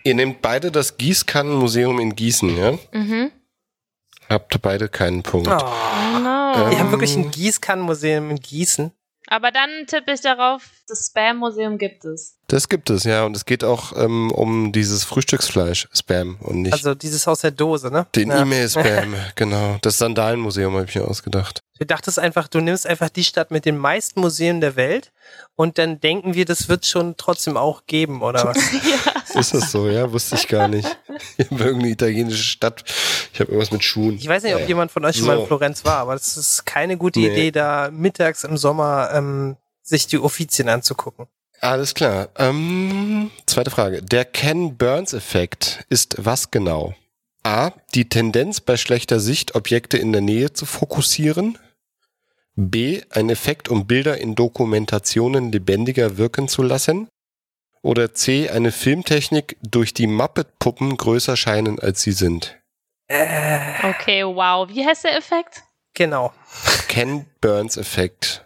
Ihr 0.04 0.16
nehmt 0.16 0.42
beide 0.42 0.72
das 0.72 0.98
Gießkannenmuseum 0.98 2.00
in 2.00 2.16
Gießen, 2.16 2.58
ja? 2.58 2.74
Mhm. 2.92 3.32
Habt 4.30 4.62
beide 4.62 4.90
keinen 4.90 5.24
Punkt. 5.24 5.48
Oh. 5.48 5.54
Oh 6.16 6.20
no. 6.20 6.70
Wir 6.70 6.80
haben 6.80 6.92
wirklich 6.92 7.16
ein 7.16 7.32
Gießkannenmuseum 7.32 8.32
in 8.32 8.40
Gießen. 8.40 8.92
Aber 9.28 9.52
dann 9.52 9.70
tippe 9.88 10.12
ich 10.12 10.22
darauf, 10.22 10.64
das 10.88 11.08
Spam-Museum 11.08 11.78
gibt 11.78 12.04
es. 12.04 12.38
Das 12.48 12.68
gibt 12.68 12.90
es, 12.90 13.06
ja. 13.06 13.24
Und 13.24 13.36
es 13.38 13.46
geht 13.46 13.64
auch 13.64 13.96
ähm, 13.96 14.32
um 14.32 14.74
dieses 14.74 15.06
Frühstücksfleisch, 15.06 15.88
Spam 15.94 16.38
und 16.42 16.64
nicht 16.64 16.74
Also 16.74 16.94
dieses 16.94 17.28
aus 17.28 17.40
der 17.42 17.52
Dose, 17.52 17.90
ne? 17.90 18.06
den 18.16 18.30
Ja. 18.30 18.42
E-Mail-Spam. 18.42 19.16
genau. 19.36 19.78
Das 19.82 19.98
Sandalenmuseum 19.98 20.76
habe 20.76 20.86
ich 20.86 20.96
mir 20.96 21.08
ausgedacht. 21.08 21.63
Du 21.80 21.86
dachtest 21.88 22.20
einfach, 22.20 22.48
du 22.48 22.60
nimmst 22.60 22.86
einfach 22.86 23.10
die 23.10 23.24
Stadt 23.24 23.50
mit 23.50 23.66
den 23.66 23.78
meisten 23.78 24.20
Museen 24.22 24.62
der 24.62 24.76
Welt 24.76 25.12
und 25.56 25.80
dann 25.80 26.00
denken 26.00 26.36
wir, 26.36 26.46
das 26.46 26.70
wird 26.70 26.86
schon 26.86 27.18
trotzdem 27.18 27.58
auch 27.58 27.88
geben, 27.88 28.22
oder 28.22 28.46
was? 28.46 28.58
Ist 29.36 29.56
das 29.56 29.72
so, 29.72 29.90
ja? 29.90 30.12
Wusste 30.12 30.36
ich 30.36 30.48
gar 30.48 30.68
nicht. 30.68 30.88
Ich 31.38 31.50
habe 31.52 31.64
irgendeine 31.64 31.92
italienische 31.92 32.44
Stadt. 32.44 32.84
Ich 33.34 33.40
habe 33.40 33.52
irgendwas 33.52 33.72
mit 33.72 33.84
Schuhen. 33.84 34.16
Ich 34.18 34.28
weiß 34.28 34.44
nicht, 34.44 34.54
ob 34.54 34.60
Naja. 34.60 34.68
jemand 34.68 34.92
von 34.92 35.06
euch 35.06 35.16
schon 35.18 35.26
mal 35.28 35.34
in 35.36 35.40
So. 35.42 35.46
Florenz 35.48 35.86
war, 35.86 35.98
aber 35.98 36.14
das 36.14 36.38
ist 36.38 36.66
keine 36.66 36.98
gute 36.98 37.20
Nee. 37.20 37.28
Idee, 37.32 37.52
da 37.52 37.90
mittags 37.92 38.44
im 38.44 38.58
Sommer 38.58 39.10
ähm, 39.14 39.56
sich 39.84 40.08
die 40.08 40.18
Offizien 40.20 40.70
anzugucken. 40.70 41.28
Alles 41.62 41.94
klar. 41.94 42.30
Ähm, 42.38 43.32
zweite 43.46 43.70
Frage. 43.72 44.02
Der 44.02 44.26
Ken 44.26 44.76
Burns-Effekt 44.78 45.86
ist 45.90 46.16
was 46.20 46.50
genau? 46.52 46.94
A. 47.44 47.72
Die 47.94 48.08
Tendenz 48.10 48.62
bei 48.62 48.78
schlechter 48.78 49.20
Sicht, 49.20 49.56
Objekte 49.56 49.98
in 49.98 50.12
der 50.12 50.22
Nähe 50.22 50.54
zu 50.54 50.66
fokussieren. 50.66 51.58
B. 52.56 53.02
Ein 53.10 53.30
Effekt, 53.30 53.68
um 53.70 53.88
Bilder 53.88 54.18
in 54.18 54.36
Dokumentationen 54.36 55.52
lebendiger 55.52 56.18
wirken 56.18 56.48
zu 56.48 56.62
lassen. 56.62 57.08
Oder 57.82 58.14
C. 58.14 58.50
Eine 58.50 58.72
Filmtechnik, 58.72 59.58
durch 59.62 59.94
die 59.94 60.08
Muppet-Puppen 60.08 60.96
größer 60.96 61.36
scheinen, 61.36 61.80
als 61.80 62.02
sie 62.02 62.14
sind. 62.14 62.58
Äh, 63.08 63.60
Okay, 63.84 64.24
wow. 64.24 64.70
Wie 64.70 64.86
heißt 64.86 65.04
der 65.04 65.18
Effekt? 65.18 65.64
genau. 65.94 66.32
Ken 66.88 67.26
Burns-Effekt. 67.42 68.46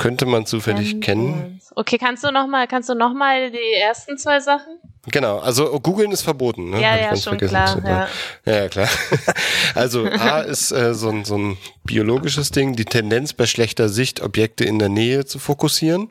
Könnte 0.00 0.24
man 0.24 0.46
zufällig 0.46 0.92
Ken 0.92 1.00
kennen? 1.02 1.60
Okay, 1.76 1.98
kannst 1.98 2.24
du 2.24 2.30
noch 2.30 2.46
mal, 2.46 2.66
kannst 2.66 2.88
du 2.88 2.94
noch 2.94 3.12
mal 3.12 3.50
die 3.50 3.74
ersten 3.78 4.16
zwei 4.16 4.40
Sachen? 4.40 4.78
Genau, 5.10 5.40
also 5.40 5.78
googeln 5.78 6.10
ist 6.10 6.22
verboten. 6.22 6.70
Ne? 6.70 6.80
ja, 6.80 6.88
Hab 6.88 6.96
ich 6.96 7.02
ja, 7.02 7.08
ganz 7.10 7.24
schon 7.24 7.38
vergessen 7.38 7.82
klar. 7.82 8.08
Ja. 8.46 8.52
Ja, 8.52 8.62
ja, 8.62 8.68
klar. 8.68 8.88
Also 9.74 10.06
A 10.06 10.40
ist 10.40 10.72
äh, 10.72 10.94
so, 10.94 11.10
ein, 11.10 11.26
so 11.26 11.36
ein 11.36 11.58
biologisches 11.84 12.50
Ding, 12.50 12.76
die 12.76 12.86
Tendenz 12.86 13.34
bei 13.34 13.44
schlechter 13.44 13.90
Sicht 13.90 14.22
Objekte 14.22 14.64
in 14.64 14.78
der 14.78 14.88
Nähe 14.88 15.26
zu 15.26 15.38
fokussieren. 15.38 16.10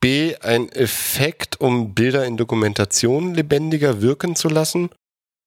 B 0.00 0.34
ein 0.40 0.70
Effekt, 0.70 1.60
um 1.60 1.94
Bilder 1.94 2.24
in 2.24 2.38
Dokumentationen 2.38 3.34
lebendiger 3.34 4.00
wirken 4.00 4.36
zu 4.36 4.48
lassen. 4.48 4.88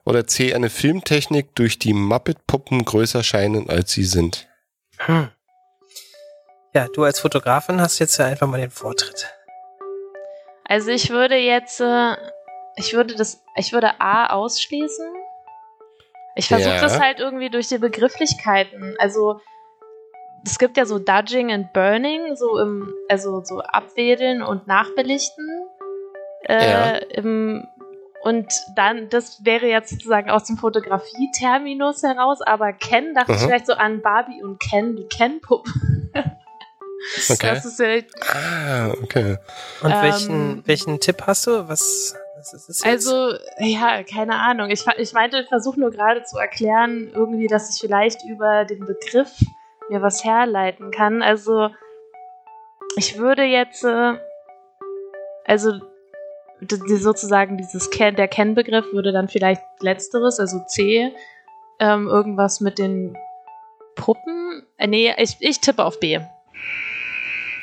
Oder 0.05 0.27
C 0.27 0.53
eine 0.53 0.69
Filmtechnik, 0.69 1.55
durch 1.55 1.79
die 1.79 1.93
Muppet-Puppen 1.93 2.85
größer 2.85 3.23
scheinen, 3.23 3.71
als 3.71 3.91
sie 3.91 4.03
sind. 4.03 4.47
Hm. 4.97 5.29
Ja, 6.75 6.87
du 6.93 7.03
als 7.03 7.19
Fotografin 7.21 7.79
hast 7.79 7.99
jetzt 7.99 8.17
ja 8.17 8.25
einfach 8.25 8.47
mal 8.47 8.59
den 8.59 8.69
Vortritt. 8.69 9.33
Also 10.65 10.91
ich 10.91 11.09
würde 11.09 11.35
jetzt, 11.35 11.79
äh, 11.79 12.15
ich 12.75 12.93
würde 12.93 13.15
das, 13.15 13.41
ich 13.55 13.71
würde 13.71 14.01
A 14.01 14.27
ausschließen. 14.33 15.05
Ich 16.35 16.49
versuche 16.49 16.75
Ja. 16.75 16.81
das 16.81 16.99
halt 16.99 17.19
irgendwie 17.19 17.49
durch 17.49 17.69
die 17.69 17.77
Begrifflichkeiten. 17.77 18.93
Also 18.99 19.39
es 20.45 20.59
gibt 20.59 20.75
ja 20.75 20.85
so 20.85 20.99
Dudging 20.99 21.49
and 21.51 21.71
Burning, 21.71 22.35
so 22.35 22.59
im, 22.59 22.93
also 23.07 23.41
so 23.45 23.59
abwedeln 23.61 24.41
und 24.43 24.67
nachbelichten. 24.67 25.47
Äh, 26.49 26.69
Ja. 26.69 26.95
im, 27.09 27.65
und 28.23 28.51
dann, 28.75 29.07
das 29.09 29.45
wäre 29.45 29.67
jetzt 29.67 29.91
sozusagen 29.91 30.29
aus 30.29 30.43
dem 30.43 30.57
Fotografie-Terminus 30.57 32.03
heraus, 32.03 32.41
aber 32.41 32.73
Ken 32.73 33.13
dachte 33.13 33.31
ich 33.31 33.39
Mhm. 33.39 33.45
vielleicht 33.45 33.67
so 33.67 33.73
an 33.73 34.01
Barbie 34.01 34.43
und 34.43 34.59
Ken, 34.59 34.97
die 34.97 35.07
Ken-Puppen. 35.07 36.11
Okay. 37.29 37.49
Das 37.53 37.65
ist 37.65 37.79
ja 37.79 37.99
Ah, 38.33 38.89
okay. 39.01 39.31
Ähm, 39.31 39.37
Und 39.81 40.01
welchen, 40.01 40.67
welchen 40.67 40.99
Tipp 40.99 41.21
hast 41.25 41.47
du? 41.47 41.67
Was, 41.67 42.15
was 42.37 42.53
ist 42.53 42.69
es 42.69 42.83
jetzt? 42.83 42.85
Also, 42.85 43.37
ja, 43.59 44.03
keine 44.03 44.35
Ahnung. 44.35 44.69
Ich, 44.69 44.85
ich 44.97 45.13
meinte, 45.13 45.45
versuche 45.47 45.79
nur 45.79 45.91
gerade 45.91 46.23
zu 46.23 46.37
erklären, 46.37 47.11
irgendwie, 47.13 47.47
dass 47.47 47.73
ich 47.73 47.81
vielleicht 47.81 48.23
über 48.25 48.65
den 48.65 48.85
Begriff 48.85 49.31
mir 49.89 50.01
was 50.01 50.23
herleiten 50.23 50.91
kann. 50.91 51.21
Also, 51.21 51.69
ich 52.97 53.17
würde 53.17 53.43
jetzt, 53.43 53.83
äh, 53.83 54.13
also, 55.45 55.79
sozusagen 56.59 57.57
dieses 57.57 57.89
Ken, 57.91 58.15
der 58.15 58.27
Kennbegriff 58.27 58.85
würde 58.93 59.11
dann 59.11 59.27
vielleicht 59.27 59.61
letzteres, 59.81 60.39
also 60.39 60.59
C, 60.67 61.13
ähm, 61.79 62.07
irgendwas 62.07 62.61
mit 62.61 62.79
den 62.79 63.17
Puppen. 63.95 64.65
Äh, 64.77 64.87
nee, 64.87 65.13
ich, 65.17 65.37
ich 65.39 65.59
tippe 65.59 65.83
auf 65.83 65.99
B. 65.99 66.19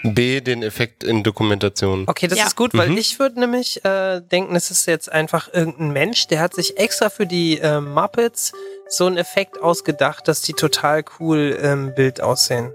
B 0.02 0.40
den 0.40 0.62
Effekt 0.62 1.04
in 1.04 1.22
Dokumentationen. 1.22 2.08
Okay, 2.08 2.26
das 2.26 2.38
Ja. 2.38 2.46
ist 2.46 2.56
gut, 2.56 2.74
weil 2.74 2.90
Mhm. 2.90 2.96
ich 2.98 3.18
würde 3.18 3.38
nämlich 3.40 3.84
äh, 3.84 4.20
denken, 4.20 4.56
es 4.56 4.70
ist 4.70 4.86
jetzt 4.86 5.10
einfach 5.10 5.52
irgendein 5.52 5.92
Mensch, 5.92 6.26
der 6.26 6.40
hat 6.40 6.54
sich 6.54 6.76
extra 6.78 7.08
für 7.08 7.26
die 7.26 7.58
äh, 7.58 7.80
Muppets 7.80 8.52
so 8.88 9.06
einen 9.06 9.16
Effekt 9.16 9.60
ausgedacht, 9.62 10.26
dass 10.28 10.42
die 10.42 10.52
total 10.54 11.04
cool 11.20 11.58
im 11.62 11.94
Bild 11.94 12.20
aussehen. 12.20 12.72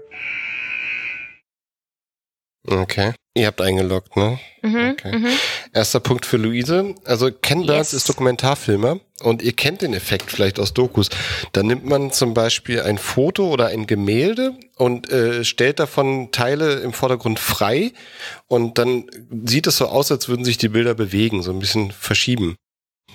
Okay. 2.66 3.14
Ihr 3.38 3.46
habt 3.46 3.60
eingeloggt, 3.60 4.16
ne? 4.16 4.38
Mhm, 4.62 4.90
Okay. 4.90 5.16
mhm. 5.16 5.28
Erster 5.72 6.00
Punkt 6.00 6.26
für 6.26 6.36
Luise. 6.36 6.94
Also 7.04 7.30
Ken 7.30 7.64
Burns 7.66 7.92
Yes. 7.92 8.02
ist 8.02 8.08
Dokumentarfilmer 8.08 8.98
und 9.22 9.42
ihr 9.42 9.52
kennt 9.52 9.82
den 9.82 9.94
Effekt 9.94 10.30
vielleicht 10.30 10.58
aus 10.58 10.74
Dokus. 10.74 11.08
Da 11.52 11.62
nimmt 11.62 11.84
man 11.86 12.10
zum 12.10 12.34
Beispiel 12.34 12.82
ein 12.82 12.98
Foto 12.98 13.48
oder 13.48 13.66
ein 13.68 13.86
Gemälde 13.86 14.54
und 14.76 15.10
äh, 15.10 15.44
stellt 15.44 15.78
davon 15.78 16.32
Teile 16.32 16.74
im 16.80 16.92
Vordergrund 16.92 17.38
frei 17.38 17.92
und 18.48 18.78
dann 18.78 19.04
sieht 19.44 19.66
es 19.68 19.76
so 19.76 19.86
aus, 19.86 20.10
als 20.10 20.28
würden 20.28 20.44
sich 20.44 20.58
die 20.58 20.68
Bilder 20.68 20.94
bewegen, 20.94 21.42
so 21.42 21.52
ein 21.52 21.58
bisschen 21.60 21.92
verschieben. 21.92 22.56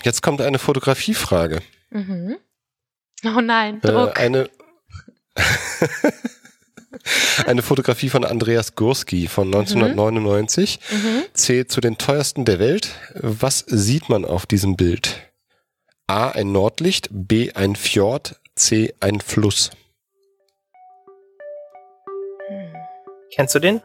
Jetzt 0.04 0.22
kommt 0.24 0.42
eine 0.42 0.60
Fotografiefrage. 0.60 1.62
Mhm. 1.92 2.38
Oh 3.26 3.42
nein, 3.42 3.80
Äh, 3.84 3.88
Druck. 3.88 4.20
eine 4.20 4.50
eine 7.46 7.62
Fotografie 7.62 8.10
von 8.10 8.24
Andreas 8.24 8.76
Gursky 8.76 9.28
von 9.28 9.48
1999 9.48 10.80
mhm. 10.92 11.24
zählt 11.34 11.72
zu 11.72 11.82
den 11.82 11.98
teuersten 11.98 12.46
der 12.46 12.60
Welt. 12.60 12.90
Was 13.16 13.60
sieht 13.68 14.10
man 14.10 14.26
auf 14.26 14.46
diesem 14.46 14.76
Bild? 14.76 15.32
A. 16.08 16.30
Ein 16.30 16.52
Nordlicht, 16.52 17.10
B. 17.12 17.52
Ein 17.54 17.76
Fjord, 17.76 18.40
C. 18.56 18.94
Ein 19.00 19.22
Fluss. 19.22 19.72
Kennst 23.36 23.56
du 23.56 23.60
den? 23.60 23.82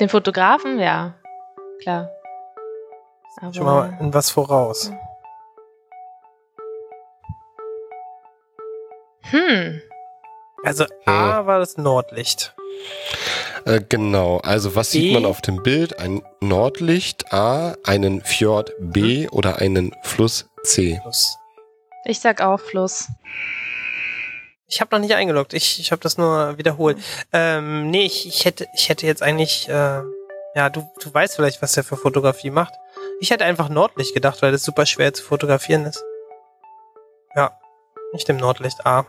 Den 0.00 0.08
Fotografen, 0.08 0.78
ja. 0.78 1.14
Klar. 1.82 2.10
Aber 3.40 3.52
Schon 3.52 3.64
mal 3.64 3.98
in 4.00 4.14
was 4.14 4.30
voraus. 4.30 4.90
Hm. 9.22 9.82
Also 10.64 10.86
A 11.04 11.46
war 11.46 11.58
das 11.58 11.76
Nordlicht. 11.76 12.54
Äh, 13.66 13.80
genau, 13.88 14.38
also 14.38 14.74
was 14.74 14.90
sieht 14.90 15.12
man 15.12 15.24
auf 15.24 15.40
dem 15.40 15.62
Bild? 15.62 15.98
Ein 15.98 16.22
Nordlicht, 16.40 17.32
A. 17.32 17.76
Einen 17.84 18.22
Fjord, 18.22 18.72
B. 18.78 19.28
Oder 19.28 19.58
einen 19.58 19.94
Fluss, 20.02 20.48
C. 20.62 21.00
Ich 22.04 22.20
sag 22.20 22.40
auch 22.40 22.60
Fluss. 22.60 23.08
Ich 24.66 24.80
habe 24.80 24.94
noch 24.94 25.00
nicht 25.00 25.14
eingeloggt. 25.14 25.54
Ich, 25.54 25.78
ich 25.78 25.92
habe 25.92 26.00
das 26.00 26.18
nur 26.18 26.58
wiederholt. 26.58 26.98
Ähm, 27.32 27.90
nee, 27.90 28.04
ich, 28.04 28.26
ich 28.26 28.44
hätte 28.44 28.66
ich 28.74 28.88
hätte 28.88 29.06
jetzt 29.06 29.22
eigentlich 29.22 29.68
äh, 29.68 30.02
ja, 30.54 30.70
du 30.70 30.88
du 31.00 31.12
weißt 31.12 31.36
vielleicht, 31.36 31.62
was 31.62 31.72
der 31.72 31.84
für 31.84 31.96
Fotografie 31.96 32.50
macht. 32.50 32.74
Ich 33.20 33.30
hätte 33.30 33.44
einfach 33.44 33.68
Nordlicht 33.68 34.14
gedacht, 34.14 34.42
weil 34.42 34.52
das 34.52 34.64
super 34.64 34.86
schwer 34.86 35.12
zu 35.12 35.22
fotografieren 35.22 35.84
ist. 35.86 36.02
Ja, 37.36 37.58
ich 38.14 38.26
nehme 38.26 38.40
Nordlicht 38.40 38.86
A. 38.86 39.06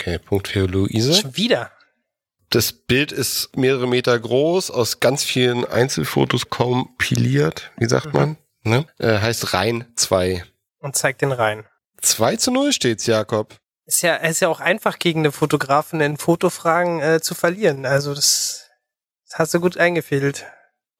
Okay, 0.00 0.18
Punkt 0.18 0.48
für 0.48 0.66
Luise. 0.66 1.12
Schon 1.14 1.36
wieder. 1.36 1.70
Das 2.48 2.72
Bild 2.72 3.12
ist 3.12 3.54
mehrere 3.56 3.86
Meter 3.86 4.18
groß, 4.18 4.70
aus 4.70 4.98
ganz 4.98 5.22
vielen 5.22 5.64
Einzelfotos 5.66 6.48
kompiliert, 6.48 7.70
wie 7.76 7.86
sagt 7.86 8.06
Mhm. 8.06 8.12
man? 8.12 8.36
Ne? 8.62 8.86
Äh, 8.98 9.18
heißt 9.18 9.52
Rhein 9.52 9.84
2. 9.96 10.42
Und 10.78 10.96
zeigt 10.96 11.20
den 11.20 11.32
rein. 11.32 11.64
2 12.00 12.36
zu 12.36 12.50
0 12.50 12.72
steht's, 12.72 13.06
Jakob. 13.06 13.56
Ist 13.84 14.00
ja, 14.02 14.16
ist 14.16 14.40
ja 14.40 14.48
auch 14.48 14.60
einfach 14.60 14.98
gegen 14.98 15.20
eine 15.20 15.32
Fotografin 15.32 16.00
in 16.00 16.16
Fotofragen 16.16 17.00
äh, 17.00 17.20
zu 17.20 17.34
verlieren. 17.34 17.84
Also 17.84 18.14
das 18.14 18.68
Das 19.28 19.38
hast 19.38 19.54
du 19.54 19.60
gut 19.60 19.76
eingefehlt. 19.76 20.46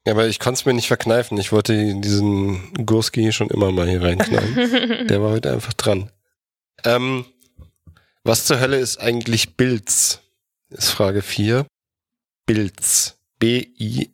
Ja, 0.07 0.12
aber 0.12 0.26
ich 0.26 0.38
konnte 0.40 0.59
es 0.61 0.66
mir 0.66 0.74
nicht 0.74 0.88
verkneifen. 0.88 1.38
Ich 1.38 1.53
wollte 1.53 1.72
diesen 2.01 2.72
Gurski 2.86 3.32
schon 3.32 3.48
immer 3.48 3.72
mal 3.72 3.88
hier 3.88 4.03
reinknallen. 4.03 5.07
Der 5.09 5.22
war 5.22 5.30
heute 5.30 5.53
einfach 5.53 5.72
dran. 5.72 6.11
Ähm, 6.84 7.24
was 8.25 8.45
zur 8.45 8.61
Hölle 8.61 8.79
ist 8.79 8.99
eigentlich 8.99 9.57
Bilz? 9.57 10.21
Ist 10.68 10.91
Frage 10.91 11.23
4. 11.23 11.66
Bilz. 12.47 13.16
B-I-L-D-T-S. 13.39 14.12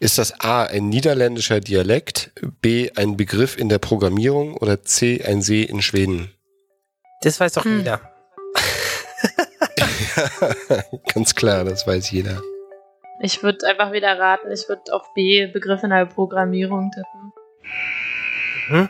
Ist 0.00 0.18
das 0.18 0.40
A 0.40 0.64
ein 0.64 0.88
niederländischer 0.88 1.60
Dialekt, 1.60 2.32
B 2.62 2.90
ein 2.96 3.16
Begriff 3.16 3.56
in 3.58 3.68
der 3.68 3.78
Programmierung 3.78 4.56
oder 4.56 4.82
C 4.82 5.22
ein 5.24 5.42
See 5.42 5.62
in 5.62 5.82
Schweden? 5.82 6.32
Das 7.22 7.38
weiß 7.38 7.52
doch 7.54 7.64
Hm. 7.64 7.78
jeder. 7.78 8.00
Ganz 11.14 11.34
klar, 11.34 11.64
das 11.64 11.86
weiß 11.86 12.10
jeder. 12.10 12.40
Ich 13.20 13.42
würde 13.42 13.66
einfach 13.66 13.92
wieder 13.92 14.18
raten, 14.18 14.50
ich 14.50 14.68
würde 14.68 14.92
auf 14.92 15.12
B 15.14 15.46
Begriff 15.46 15.82
in 15.82 15.90
der 15.90 16.06
Programmierung 16.06 16.90
tippen. 16.90 17.32
Mhm. 18.68 18.88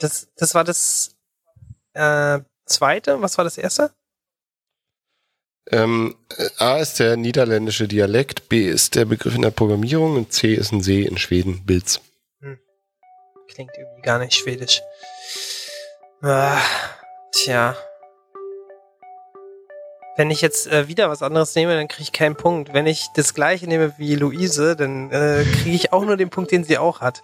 Das, 0.00 0.28
das 0.36 0.54
war 0.54 0.64
das 0.64 1.14
äh, 1.94 2.40
zweite. 2.66 3.22
Was 3.22 3.38
war 3.38 3.44
das 3.44 3.58
erste? 3.58 3.92
Ähm, 5.70 6.16
A 6.58 6.78
ist 6.78 6.98
der 6.98 7.16
niederländische 7.16 7.86
Dialekt, 7.86 8.48
B 8.48 8.66
ist 8.66 8.96
der 8.96 9.04
Begriff 9.04 9.36
in 9.36 9.42
der 9.42 9.50
Programmierung 9.50 10.16
und 10.16 10.32
C 10.32 10.54
ist 10.54 10.72
ein 10.72 10.82
See 10.82 11.02
in 11.02 11.16
Schweden, 11.16 11.64
Bilz. 11.64 12.00
Klingt 13.48 13.72
irgendwie 13.76 14.02
gar 14.02 14.18
nicht 14.18 14.34
schwedisch. 14.34 14.80
Ah, 16.22 16.60
tja. 17.32 17.76
Wenn 20.16 20.30
ich 20.30 20.40
jetzt 20.40 20.66
äh, 20.66 20.88
wieder 20.88 21.08
was 21.08 21.22
anderes 21.22 21.54
nehme, 21.54 21.74
dann 21.74 21.88
kriege 21.88 22.02
ich 22.02 22.12
keinen 22.12 22.36
Punkt. 22.36 22.72
Wenn 22.72 22.86
ich 22.86 23.06
das 23.14 23.34
gleiche 23.34 23.66
nehme 23.66 23.94
wie 23.96 24.16
Luise, 24.16 24.76
dann 24.76 25.10
äh, 25.10 25.44
kriege 25.44 25.74
ich 25.74 25.92
auch 25.92 26.04
nur 26.04 26.16
den 26.16 26.30
Punkt, 26.30 26.52
den 26.52 26.64
sie 26.64 26.78
auch 26.78 27.00
hat. 27.00 27.22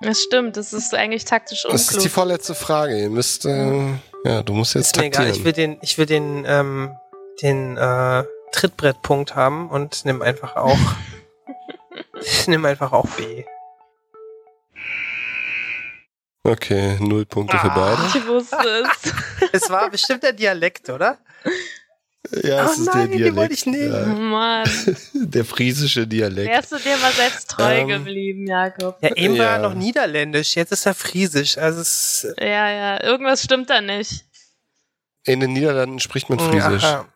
Das 0.00 0.22
stimmt, 0.22 0.56
das 0.56 0.72
ist 0.72 0.94
eigentlich 0.94 1.24
taktisch 1.24 1.62
Das 1.64 1.82
ist 1.82 1.90
die 1.90 1.94
unklug. 1.96 2.12
vorletzte 2.12 2.54
Frage. 2.54 2.98
Ihr 3.00 3.10
müsst, 3.10 3.44
äh, 3.46 3.94
ja, 4.24 4.42
du 4.42 4.52
musst 4.52 4.74
jetzt 4.74 4.88
Ist 4.88 4.96
mir 4.96 5.06
egal. 5.06 5.28
Ich 5.30 5.38
will 5.44 5.52
taktieren. 5.52 5.72
den, 5.72 5.78
ich 5.82 5.98
will 5.98 6.06
den, 6.06 6.44
ähm, 6.46 6.96
den 7.42 7.76
äh, 7.76 8.24
Trittbrettpunkt 8.52 9.34
haben 9.34 9.68
und 9.70 10.04
nimm 10.04 10.22
einfach 10.22 10.56
auch, 10.56 10.78
nimm 12.46 12.64
einfach 12.64 12.92
auch 12.92 13.06
B. 13.16 13.44
Okay, 16.44 16.96
null 17.00 17.26
Punkte 17.26 17.58
für 17.58 17.68
beide. 17.70 18.00
Ich 18.14 18.26
wusste 18.26 18.56
es. 18.56 19.12
Es 19.52 19.70
war 19.70 19.90
bestimmt 19.90 20.22
der 20.22 20.32
Dialekt, 20.32 20.88
oder? 20.90 21.18
Ja, 22.42 22.64
es 22.64 22.78
Oh 22.78 22.82
ist 22.82 22.86
nein, 22.94 23.10
der 23.10 23.18
den 23.18 23.36
wollte 23.36 23.54
ich 23.54 23.64
Dialekt. 23.64 23.90
nehmen. 23.90 24.16
Oh 24.18 24.20
Mann. 24.20 24.64
Ja, 24.86 24.92
der 25.14 25.44
friesische 25.44 26.06
Dialekt. 26.06 26.50
Wärst 26.50 26.72
du 26.72 26.76
dir 26.76 26.96
mal 26.98 27.12
selbst 27.12 27.50
treu 27.50 27.74
Ähm, 27.78 27.88
geblieben, 27.88 28.46
Jakob? 28.46 28.98
Ja, 29.02 29.14
eben 29.16 29.38
war 29.38 29.44
Ja. 29.46 29.52
er 29.54 29.58
noch 29.60 29.74
niederländisch, 29.74 30.54
jetzt 30.56 30.72
ist 30.72 30.84
er 30.86 30.94
friesisch. 30.94 31.56
Also 31.58 31.80
es 31.80 32.26
Ja, 32.38 32.70
ja, 32.70 33.02
irgendwas 33.02 33.42
stimmt 33.42 33.70
da 33.70 33.80
nicht. 33.80 34.24
In 35.24 35.40
den 35.40 35.52
Niederlanden 35.52 36.00
spricht 36.00 36.28
man 36.30 36.38
Friesisch. 36.38 36.84
Aha. 36.84 37.06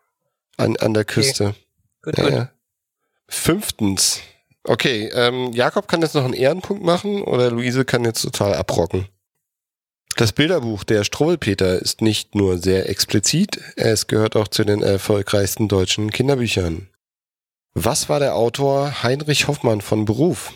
An, 0.57 0.77
an 0.79 0.95
der 0.95 1.05
Küste. 1.05 1.55
Gut, 2.03 2.17
Ja, 2.19 2.25
gut. 2.25 2.33
ja. 2.33 2.51
Fünftens. 3.29 4.21
Okay, 4.65 5.09
ähm, 5.15 5.53
Jakob 5.53 5.89
kann 5.89 6.03
jetzt 6.03 6.15
noch 6.15 6.25
einen 6.25 6.35
Ehrenpunkt 6.35 6.85
machen 6.85 7.23
oder 7.23 7.51
Luise 7.51 7.85
kann 7.85 8.05
jetzt 8.05 8.23
total 8.23 8.55
abrocken. 8.55 9.09
Das 10.17 10.33
Bilderbuch 10.33 10.85
der 10.85 11.05
Struwwelpeter 11.05 11.81
ist 11.81 12.03
nicht 12.03 12.35
nur 12.35 12.59
sehr 12.59 12.89
explizit, 12.89 13.61
es 13.77 14.07
gehört 14.07 14.37
auch 14.37 14.49
zu 14.49 14.65
den 14.65 14.83
erfolgreichsten 14.83 15.69
deutschen 15.69 16.11
Kinderbüchern. 16.11 16.89
Was 17.75 18.09
war 18.09 18.21
der 18.21 18.37
Autor 18.37 19.03
Heinrich 19.03 19.49
Hoffmann 19.49 19.81
von 19.81 20.05
Beruf? 20.05 20.53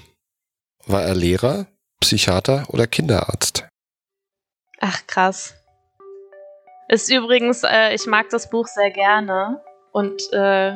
War 0.86 1.02
er 1.02 1.14
Lehrer, 1.14 1.66
Psychiater 2.00 2.66
oder 2.68 2.86
Kinderarzt? 2.86 3.66
Ach, 4.80 5.07
krass. 5.07 5.54
Ist 6.88 7.11
übrigens, 7.11 7.62
äh, 7.64 7.94
ich 7.94 8.07
mag 8.07 8.28
das 8.30 8.50
Buch 8.50 8.66
sehr 8.66 8.90
gerne. 8.90 9.61
Und 9.92 10.30
äh, 10.32 10.74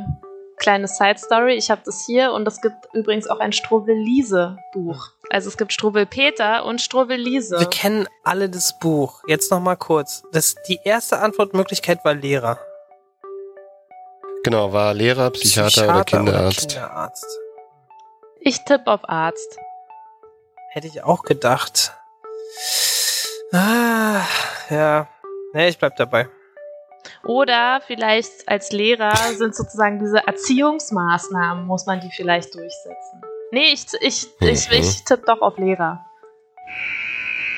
kleine 0.57 0.89
Side 0.89 1.18
Story, 1.18 1.55
ich 1.55 1.70
habe 1.70 1.83
das 1.85 2.07
hier 2.07 2.33
und 2.33 2.49
es 2.49 2.61
gibt 2.61 2.89
übrigens 2.95 3.28
auch 3.28 3.39
ein 3.39 3.53
Struwwelise-Buch. 3.53 5.11
Also 5.31 5.49
es 5.49 5.57
gibt 5.57 5.72
Struwwelpeter 5.72 6.64
und 6.64 6.81
Struwwelise. 6.81 7.61
Wir 7.61 7.70
kennen 7.70 8.09
alle 8.24 8.51
das 8.51 8.76
Buch. 8.81 9.22
Jetzt 9.28 9.53
noch 9.53 9.61
mal 9.61 9.76
kurz. 9.76 10.24
Das, 10.33 10.57
die 10.66 10.81
erste 10.85 11.20
Antwortmöglichkeit 11.20 12.05
war 12.05 12.14
Lehrer. 12.14 12.59
Genau, 14.43 14.72
war 14.72 14.89
er 14.89 14.95
Lehrer, 14.95 15.31
Psychiater, 15.31 15.85
oder 15.85 16.05
Kinderarzt. 16.05 16.70
Kinderarzt. 16.70 17.26
Ich 18.41 18.64
tippe 18.64 18.91
auf 18.91 19.09
Arzt. 19.09 19.57
Hätte 20.70 20.89
ich 20.89 21.05
auch 21.05 21.22
gedacht. 21.22 21.93
Ah, 23.53 24.22
ja. 24.68 25.09
Nee, 25.53 25.68
ich 25.68 25.78
bleib 25.78 25.95
dabei. 25.97 26.28
Oder 27.24 27.83
vielleicht 27.87 28.49
als 28.49 28.72
Lehrer 28.72 29.14
sind 29.37 29.55
sozusagen 29.55 30.01
diese 30.01 30.26
Erziehungsmaßnahmen, 30.26 31.66
muss 31.66 31.87
man 31.87 32.01
die 32.01 32.11
vielleicht 32.11 32.55
durchsetzen. 32.55 33.22
Nee, 33.53 33.72
ich, 33.72 33.86
ich, 34.01 34.28
ich, 34.40 34.68
Mhm. 34.70 34.76
ich 34.76 35.05
tippe 35.05 35.24
doch 35.26 35.40
auf 35.40 35.59
Lehrer. 35.59 36.05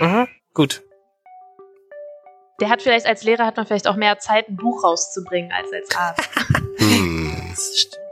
Mhm. 0.00 0.26
Gut. 0.54 0.82
Der 2.60 2.68
hat 2.70 2.82
vielleicht 2.82 3.06
als 3.06 3.24
Lehrer 3.24 3.44
hat 3.46 3.56
man 3.56 3.66
vielleicht 3.66 3.86
auch 3.88 3.96
mehr 3.96 4.18
Zeit, 4.18 4.48
ein 4.48 4.56
Buch 4.56 4.84
rauszubringen 4.84 5.52
als 5.52 5.72
als 5.72 5.96
Arzt. 5.96 6.30
Hm. 6.78 7.48
Das 7.50 7.78
stimmt. 7.78 8.02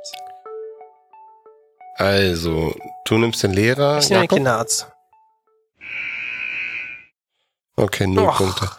Also, 1.97 2.75
du 3.07 3.19
nimmst 3.19 3.43
den 3.43 3.53
Lehrer. 3.53 3.99
Ich 3.99 4.09
nehme 4.11 4.23
den? 4.27 4.37
Kinderarzt. 4.37 4.87
Okay, 7.77 8.07
null 8.07 8.29
Och. 8.29 8.37
Punkte. 8.37 8.71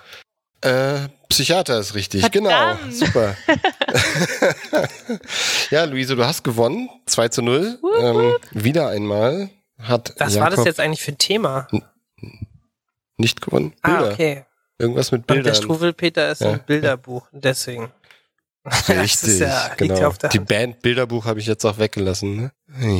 Äh, 0.61 1.09
Psychiater 1.29 1.79
ist 1.79 1.95
richtig, 1.95 2.21
Verdammt. 2.21 2.79
genau. 2.81 2.91
Super. 2.91 3.35
ja, 5.71 5.83
Luise, 5.85 6.15
du 6.15 6.25
hast 6.25 6.43
gewonnen. 6.43 6.89
2 7.07 7.29
zu 7.29 7.41
0. 7.41 7.79
Wup, 7.81 7.91
Ähm, 8.01 8.35
wieder 8.63 8.89
einmal 8.89 9.49
hat 9.79 10.13
Was 10.19 10.35
Jakob 10.35 10.51
war 10.51 10.55
das 10.57 10.65
jetzt 10.65 10.79
eigentlich 10.79 11.01
für 11.01 11.11
ein 11.11 11.17
Thema? 11.17 11.67
nicht 13.17 13.41
gewonnen. 13.41 13.73
Bilder. 13.83 13.99
Ah, 14.07 14.11
okay. 14.11 14.45
Irgendwas 14.77 15.11
mit 15.11 15.21
Und 15.21 15.29
der 15.29 15.33
Bildern. 15.35 15.55
Struwwelpeter 15.55 16.31
ist 16.31 16.41
Ja. 16.41 16.51
ein 16.53 16.63
Bilderbuch. 16.65 17.27
Deswegen. 17.31 17.91
Das 18.63 18.89
Richtig, 18.89 19.29
ist 19.29 19.39
ja, 19.39 19.65
liegt 19.69 19.77
genau. 19.79 19.99
ja 20.01 20.07
auf 20.07 20.19
der 20.19 20.29
Die. 20.29 20.37
Band 20.37 20.83
Bilderbuch 20.83 21.25
habe 21.25 21.39
ich 21.39 21.47
jetzt 21.47 21.65
auch 21.65 21.79
weggelassen. 21.79 22.35
Ne? 22.35 22.51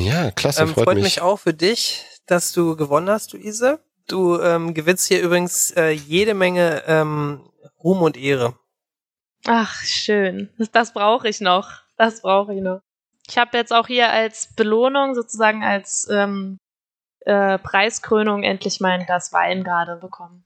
Ja, 0.04 0.32
klasse, 0.32 0.62
Ähm, 0.62 0.68
freut, 0.70 0.86
freut 0.86 0.94
mich. 0.96 1.04
mich 1.04 1.20
auch 1.20 1.36
für 1.38 1.54
dich, 1.54 2.04
dass 2.26 2.52
du 2.52 2.74
gewonnen 2.74 3.08
hast, 3.08 3.32
Luise. 3.32 3.78
Du 4.08 4.40
ähm, 4.40 4.74
gewinnst 4.74 5.06
hier 5.06 5.20
übrigens 5.22 5.70
äh, 5.76 5.90
jede 5.90 6.34
Menge 6.34 6.82
ähm, 6.88 7.48
Ruhm 7.84 8.02
und 8.02 8.16
Ehre. 8.16 8.56
Ach, 9.46 9.80
schön. 9.84 10.48
Das, 10.58 10.72
das 10.72 10.92
brauche 10.92 11.28
ich 11.28 11.40
noch. 11.40 11.81
Das 12.02 12.20
brauche 12.20 12.52
ich 12.52 12.60
noch. 12.60 12.80
Ich 13.28 13.38
habe 13.38 13.56
jetzt 13.56 13.72
auch 13.72 13.86
hier 13.86 14.10
als 14.10 14.48
Belohnung, 14.56 15.14
sozusagen 15.14 15.62
als 15.62 16.08
ähm, 16.10 16.58
äh, 17.20 17.58
Preiskrönung, 17.58 18.42
endlich 18.42 18.80
mein 18.80 19.06
Glas 19.06 19.32
Wein 19.32 19.62
gerade 19.62 19.94
bekommen. 19.94 20.42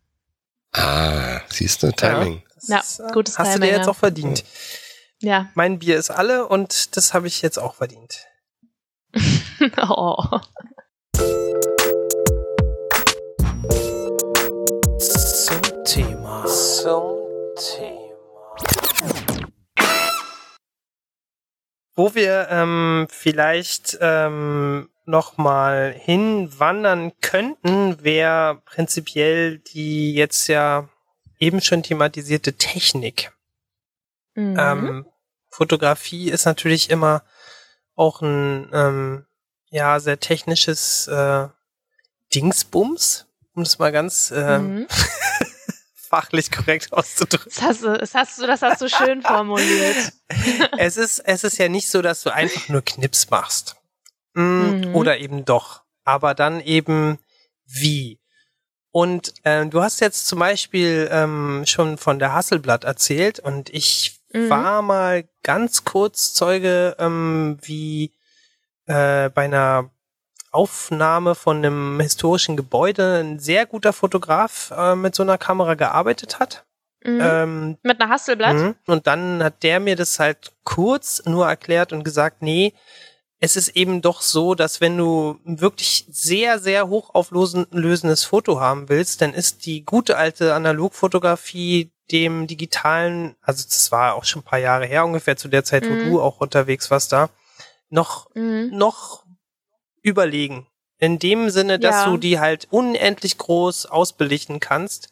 Ah, 0.74 1.40
siehst 1.48 1.82
du, 1.82 1.92
Timing. 1.92 2.42
Ja, 2.68 2.80
ist, 2.80 3.00
äh, 3.00 3.10
gutes 3.10 3.38
Hast 3.38 3.54
du 3.54 3.58
Timing, 3.60 3.70
dir 3.70 3.76
jetzt 3.76 3.86
ja. 3.86 3.92
auch 3.92 3.96
verdient. 3.96 4.44
Ja. 5.22 5.48
Mein 5.54 5.78
Bier 5.78 5.96
ist 5.96 6.10
alle 6.10 6.46
und 6.46 6.94
das 6.98 7.14
habe 7.14 7.26
ich 7.26 7.40
jetzt 7.40 7.58
auch 7.58 7.74
verdient. 7.74 8.26
oh. 9.88 10.22
Zum 14.98 15.84
Thema. 15.86 16.44
Zum 16.44 17.16
Thema. 17.56 18.06
Wo 21.96 22.14
wir 22.14 22.48
ähm, 22.50 23.08
vielleicht 23.10 23.98
ähm, 24.00 24.90
nochmal 25.06 25.94
hinwandern 25.98 27.12
könnten, 27.22 28.04
wäre 28.04 28.60
prinzipiell 28.66 29.58
die 29.58 30.14
jetzt 30.14 30.46
ja 30.48 30.88
eben 31.38 31.60
schon 31.60 31.82
thematisierte 31.82 32.52
Technik. 32.52 33.32
Mhm. 34.34 34.56
Ähm, 34.58 35.06
Fotografie 35.48 36.30
ist 36.30 36.44
natürlich 36.44 36.90
immer 36.90 37.22
auch 37.94 38.20
ein 38.20 38.68
ähm, 38.74 39.26
ja 39.70 39.98
sehr 39.98 40.20
technisches 40.20 41.08
äh, 41.08 41.48
Dingsbums, 42.34 43.26
um 43.54 43.64
das 43.64 43.78
mal 43.78 43.92
ganz 43.92 44.32
ähm, 44.36 44.74
Mhm. 44.80 44.86
fachlich 46.16 46.50
korrekt 46.50 46.88
auszudrücken. 46.92 47.52
Das 47.54 47.62
hast, 47.62 47.82
du, 47.82 47.98
das, 47.98 48.14
hast 48.14 48.38
du, 48.38 48.46
das 48.46 48.62
hast 48.62 48.80
du 48.80 48.88
schön 48.88 49.22
formuliert. 49.22 50.12
es 50.78 50.96
ist 50.96 51.18
es 51.20 51.44
ist 51.44 51.58
ja 51.58 51.68
nicht 51.68 51.88
so, 51.88 52.02
dass 52.02 52.22
du 52.22 52.30
einfach 52.30 52.68
nur 52.68 52.82
Knips 52.82 53.30
machst 53.30 53.76
mm, 54.34 54.40
Mhm. 54.40 54.94
oder 54.94 55.18
eben 55.18 55.44
doch, 55.44 55.82
aber 56.04 56.34
dann 56.34 56.60
eben 56.60 57.18
wie. 57.66 58.20
Und 58.90 59.34
ähm, 59.44 59.70
du 59.70 59.82
hast 59.82 60.00
jetzt 60.00 60.26
zum 60.26 60.38
Beispiel 60.38 61.08
ähm, 61.12 61.64
schon 61.66 61.98
von 61.98 62.18
der 62.18 62.32
Hasselblatt 62.32 62.84
erzählt 62.84 63.38
und 63.38 63.68
ich 63.70 64.20
mhm. 64.32 64.48
war 64.48 64.82
mal 64.82 65.28
ganz 65.42 65.84
kurz 65.84 66.32
Zeuge, 66.32 66.96
ähm, 66.98 67.58
wie 67.60 68.12
äh, 68.86 69.28
bei 69.28 69.44
einer 69.44 69.90
Aufnahme 70.56 71.34
von 71.34 71.58
einem 71.58 72.00
historischen 72.00 72.56
Gebäude 72.56 73.20
ein 73.20 73.38
sehr 73.38 73.66
guter 73.66 73.92
Fotograf 73.92 74.72
äh, 74.76 74.96
mit 74.96 75.14
so 75.14 75.22
einer 75.22 75.38
Kamera 75.38 75.74
gearbeitet 75.74 76.40
hat. 76.40 76.64
Mhm. 77.04 77.20
Ähm, 77.22 77.78
mit 77.82 78.00
einer 78.00 78.10
Hasselblatt? 78.10 78.56
Mhm. 78.56 78.74
Und 78.86 79.06
dann 79.06 79.44
hat 79.44 79.62
der 79.62 79.80
mir 79.80 79.96
das 79.96 80.18
halt 80.18 80.52
kurz 80.64 81.22
nur 81.26 81.46
erklärt 81.46 81.92
und 81.92 82.02
gesagt, 82.02 82.42
nee, 82.42 82.72
es 83.38 83.56
ist 83.56 83.76
eben 83.76 84.00
doch 84.00 84.22
so, 84.22 84.54
dass 84.54 84.80
wenn 84.80 84.96
du 84.96 85.38
wirklich 85.44 86.06
sehr, 86.10 86.58
sehr 86.58 86.88
hochauflösendes 86.88 88.24
Foto 88.24 88.60
haben 88.60 88.88
willst, 88.88 89.20
dann 89.20 89.34
ist 89.34 89.66
die 89.66 89.84
gute 89.84 90.16
alte 90.16 90.54
Analogfotografie 90.54 91.92
dem 92.10 92.46
digitalen, 92.46 93.36
also 93.42 93.64
das 93.64 93.92
war 93.92 94.14
auch 94.14 94.24
schon 94.24 94.40
ein 94.40 94.44
paar 94.44 94.58
Jahre 94.58 94.86
her 94.86 95.04
ungefähr 95.04 95.36
zu 95.36 95.48
der 95.48 95.64
Zeit, 95.64 95.84
mhm. 95.84 96.06
wo 96.06 96.10
du 96.10 96.22
auch 96.22 96.40
unterwegs 96.40 96.90
warst 96.90 97.12
da, 97.12 97.28
noch, 97.90 98.34
mhm. 98.34 98.70
noch 98.72 99.25
überlegen. 100.06 100.66
In 100.98 101.18
dem 101.18 101.50
Sinne, 101.50 101.78
dass 101.78 102.04
ja. 102.04 102.10
du 102.10 102.16
die 102.16 102.40
halt 102.40 102.68
unendlich 102.70 103.36
groß 103.36 103.86
ausbelichten 103.86 104.60
kannst 104.60 105.10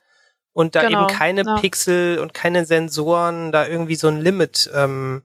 und 0.55 0.75
da 0.75 0.87
genau. 0.87 1.03
eben 1.03 1.15
keine 1.15 1.43
ja. 1.45 1.59
Pixel 1.59 2.19
und 2.21 2.33
keine 2.33 2.65
Sensoren 2.65 3.53
da 3.53 3.67
irgendwie 3.67 3.97
so 3.97 4.09
ein 4.09 4.21
Limit 4.21 4.71
ähm, 4.73 5.23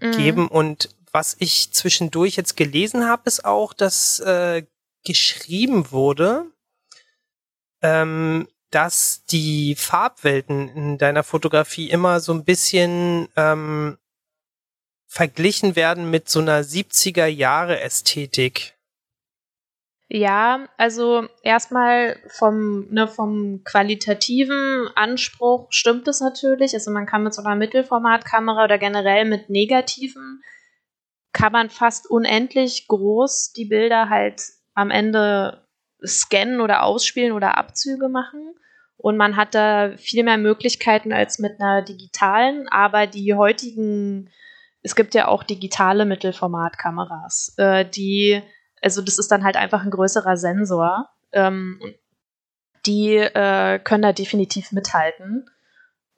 mhm. 0.00 0.12
geben. 0.12 0.48
Und 0.48 0.90
was 1.10 1.36
ich 1.40 1.72
zwischendurch 1.72 2.36
jetzt 2.36 2.56
gelesen 2.56 3.08
habe, 3.08 3.22
ist 3.24 3.44
auch, 3.44 3.72
dass 3.72 4.20
äh, 4.20 4.64
geschrieben 5.04 5.90
wurde, 5.90 6.44
ähm, 7.82 8.46
dass 8.70 9.24
die 9.24 9.74
Farbwelten 9.74 10.68
in 10.68 10.98
deiner 10.98 11.24
Fotografie 11.24 11.90
immer 11.90 12.20
so 12.20 12.32
ein 12.32 12.44
bisschen 12.44 13.28
ähm, 13.36 13.98
verglichen 15.06 15.76
werden 15.76 16.10
mit 16.10 16.30
so 16.30 16.40
einer 16.40 16.62
70er 16.62 17.26
Jahre 17.26 17.80
Ästhetik. 17.80 18.74
Ja, 20.14 20.68
also 20.76 21.26
erstmal 21.42 22.18
vom, 22.28 22.86
ne, 22.90 23.08
vom 23.08 23.64
qualitativen 23.64 24.86
Anspruch 24.94 25.68
stimmt 25.70 26.06
es 26.06 26.20
natürlich. 26.20 26.74
Also 26.74 26.90
man 26.90 27.06
kann 27.06 27.22
mit 27.22 27.32
so 27.32 27.42
einer 27.42 27.56
Mittelformatkamera 27.56 28.64
oder 28.64 28.76
generell 28.76 29.24
mit 29.24 29.48
negativen 29.48 30.42
kann 31.32 31.52
man 31.52 31.70
fast 31.70 32.10
unendlich 32.10 32.88
groß 32.88 33.54
die 33.54 33.64
Bilder 33.64 34.10
halt 34.10 34.42
am 34.74 34.90
Ende 34.90 35.66
scannen 36.04 36.60
oder 36.60 36.82
ausspielen 36.82 37.32
oder 37.32 37.56
Abzüge 37.56 38.10
machen. 38.10 38.54
Und 38.98 39.16
man 39.16 39.36
hat 39.36 39.54
da 39.54 39.96
viel 39.96 40.24
mehr 40.24 40.36
Möglichkeiten 40.36 41.14
als 41.14 41.38
mit 41.38 41.58
einer 41.58 41.80
digitalen, 41.80 42.68
aber 42.68 43.06
die 43.06 43.32
heutigen, 43.32 44.28
es 44.82 44.94
gibt 44.94 45.14
ja 45.14 45.28
auch 45.28 45.42
digitale 45.42 46.04
Mittelformatkameras, 46.04 47.54
äh, 47.56 47.86
die 47.86 48.42
also 48.82 49.00
das 49.00 49.18
ist 49.18 49.30
dann 49.30 49.44
halt 49.44 49.56
einfach 49.56 49.82
ein 49.82 49.90
größerer 49.90 50.36
Sensor. 50.36 51.08
Ähm, 51.32 51.80
die 52.84 53.16
äh, 53.16 53.78
können 53.78 54.02
da 54.02 54.12
definitiv 54.12 54.72
mithalten. 54.72 55.48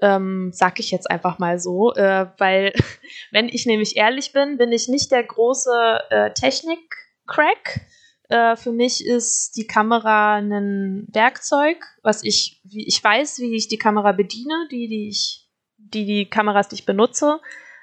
Ähm, 0.00 0.50
sag 0.52 0.80
ich 0.80 0.90
jetzt 0.90 1.10
einfach 1.10 1.38
mal 1.38 1.58
so, 1.58 1.94
äh, 1.94 2.26
weil 2.38 2.72
wenn 3.30 3.48
ich 3.48 3.66
nämlich 3.66 3.96
ehrlich 3.96 4.32
bin, 4.32 4.56
bin 4.56 4.72
ich 4.72 4.88
nicht 4.88 5.12
der 5.12 5.22
große 5.22 6.00
äh, 6.10 6.30
Technik-Crack. 6.32 7.80
Äh, 8.28 8.56
für 8.56 8.72
mich 8.72 9.04
ist 9.06 9.56
die 9.56 9.66
Kamera 9.66 10.36
ein 10.36 11.06
Werkzeug, 11.12 11.84
was 12.02 12.24
ich, 12.24 12.60
wie, 12.64 12.86
ich 12.86 13.02
weiß, 13.02 13.38
wie 13.40 13.54
ich 13.54 13.68
die 13.68 13.78
Kamera 13.78 14.12
bediene, 14.12 14.66
die, 14.70 14.88
die 14.88 15.08
ich, 15.08 15.46
die, 15.76 16.06
die 16.06 16.30
Kameras, 16.30 16.68
die 16.68 16.76
ich 16.76 16.86
benutze, 16.86 17.40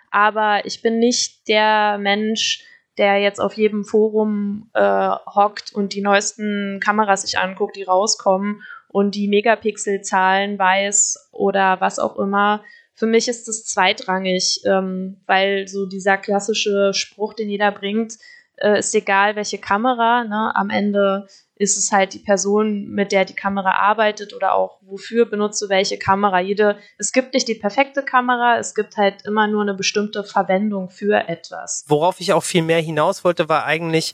aber 0.09 0.65
ich 0.65 0.81
bin 0.81 0.97
nicht 0.99 1.47
der 1.47 1.97
Mensch, 1.99 2.65
der 2.97 3.17
jetzt 3.19 3.39
auf 3.39 3.53
jedem 3.53 3.83
Forum 3.83 4.69
äh, 4.73 5.09
hockt 5.35 5.73
und 5.73 5.93
die 5.93 6.01
neuesten 6.01 6.79
Kameras 6.83 7.23
sich 7.23 7.37
anguckt, 7.37 7.75
die 7.75 7.83
rauskommen 7.83 8.61
und 8.89 9.15
die 9.15 9.27
Megapixelzahlen 9.27 10.59
weiß 10.59 11.29
oder 11.31 11.79
was 11.79 11.99
auch 11.99 12.17
immer. 12.17 12.63
Für 12.93 13.07
mich 13.07 13.27
ist 13.27 13.47
das 13.47 13.65
zweitrangig, 13.65 14.61
ähm, 14.65 15.21
weil 15.25 15.67
so 15.67 15.85
dieser 15.85 16.17
klassische 16.17 16.93
Spruch, 16.93 17.33
den 17.33 17.49
jeder 17.49 17.71
bringt, 17.71 18.17
äh, 18.57 18.79
ist 18.79 18.93
egal, 18.93 19.35
welche 19.35 19.57
Kamera, 19.57 20.23
ne? 20.23 20.55
am 20.55 20.69
Ende 20.69 21.27
ist 21.61 21.77
es 21.77 21.91
halt 21.91 22.13
die 22.13 22.19
Person, 22.19 22.87
mit 22.87 23.11
der 23.11 23.23
die 23.23 23.35
Kamera 23.35 23.71
arbeitet 23.71 24.33
oder 24.33 24.55
auch 24.55 24.79
wofür 24.81 25.25
benutzt 25.25 25.61
du 25.61 25.69
welche 25.69 25.97
Kamera. 25.97 26.39
Jede, 26.39 26.77
es 26.97 27.11
gibt 27.11 27.33
nicht 27.33 27.47
die 27.47 27.55
perfekte 27.55 28.03
Kamera, 28.03 28.57
es 28.57 28.73
gibt 28.73 28.97
halt 28.97 29.23
immer 29.25 29.47
nur 29.47 29.61
eine 29.61 29.75
bestimmte 29.75 30.23
Verwendung 30.23 30.89
für 30.89 31.29
etwas. 31.29 31.85
Worauf 31.87 32.19
ich 32.19 32.33
auch 32.33 32.43
viel 32.43 32.63
mehr 32.63 32.81
hinaus 32.81 33.23
wollte, 33.23 33.47
war 33.47 33.65
eigentlich, 33.65 34.13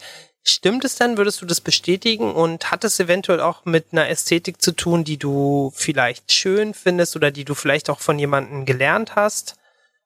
Stimmt 0.49 0.85
es 0.85 0.95
dann? 0.95 1.17
Würdest 1.17 1.41
du 1.41 1.45
das 1.45 1.59
bestätigen? 1.59 2.33
Und 2.33 2.71
hat 2.71 2.85
es 2.85 3.01
eventuell 3.01 3.41
auch 3.41 3.65
mit 3.65 3.87
einer 3.91 4.07
Ästhetik 4.07 4.61
zu 4.61 4.71
tun, 4.71 5.03
die 5.03 5.17
du 5.17 5.73
vielleicht 5.75 6.31
schön 6.31 6.73
findest 6.73 7.17
oder 7.17 7.31
die 7.31 7.43
du 7.43 7.53
vielleicht 7.53 7.89
auch 7.89 7.99
von 7.99 8.17
jemandem 8.17 8.65
gelernt 8.65 9.17
hast? 9.17 9.57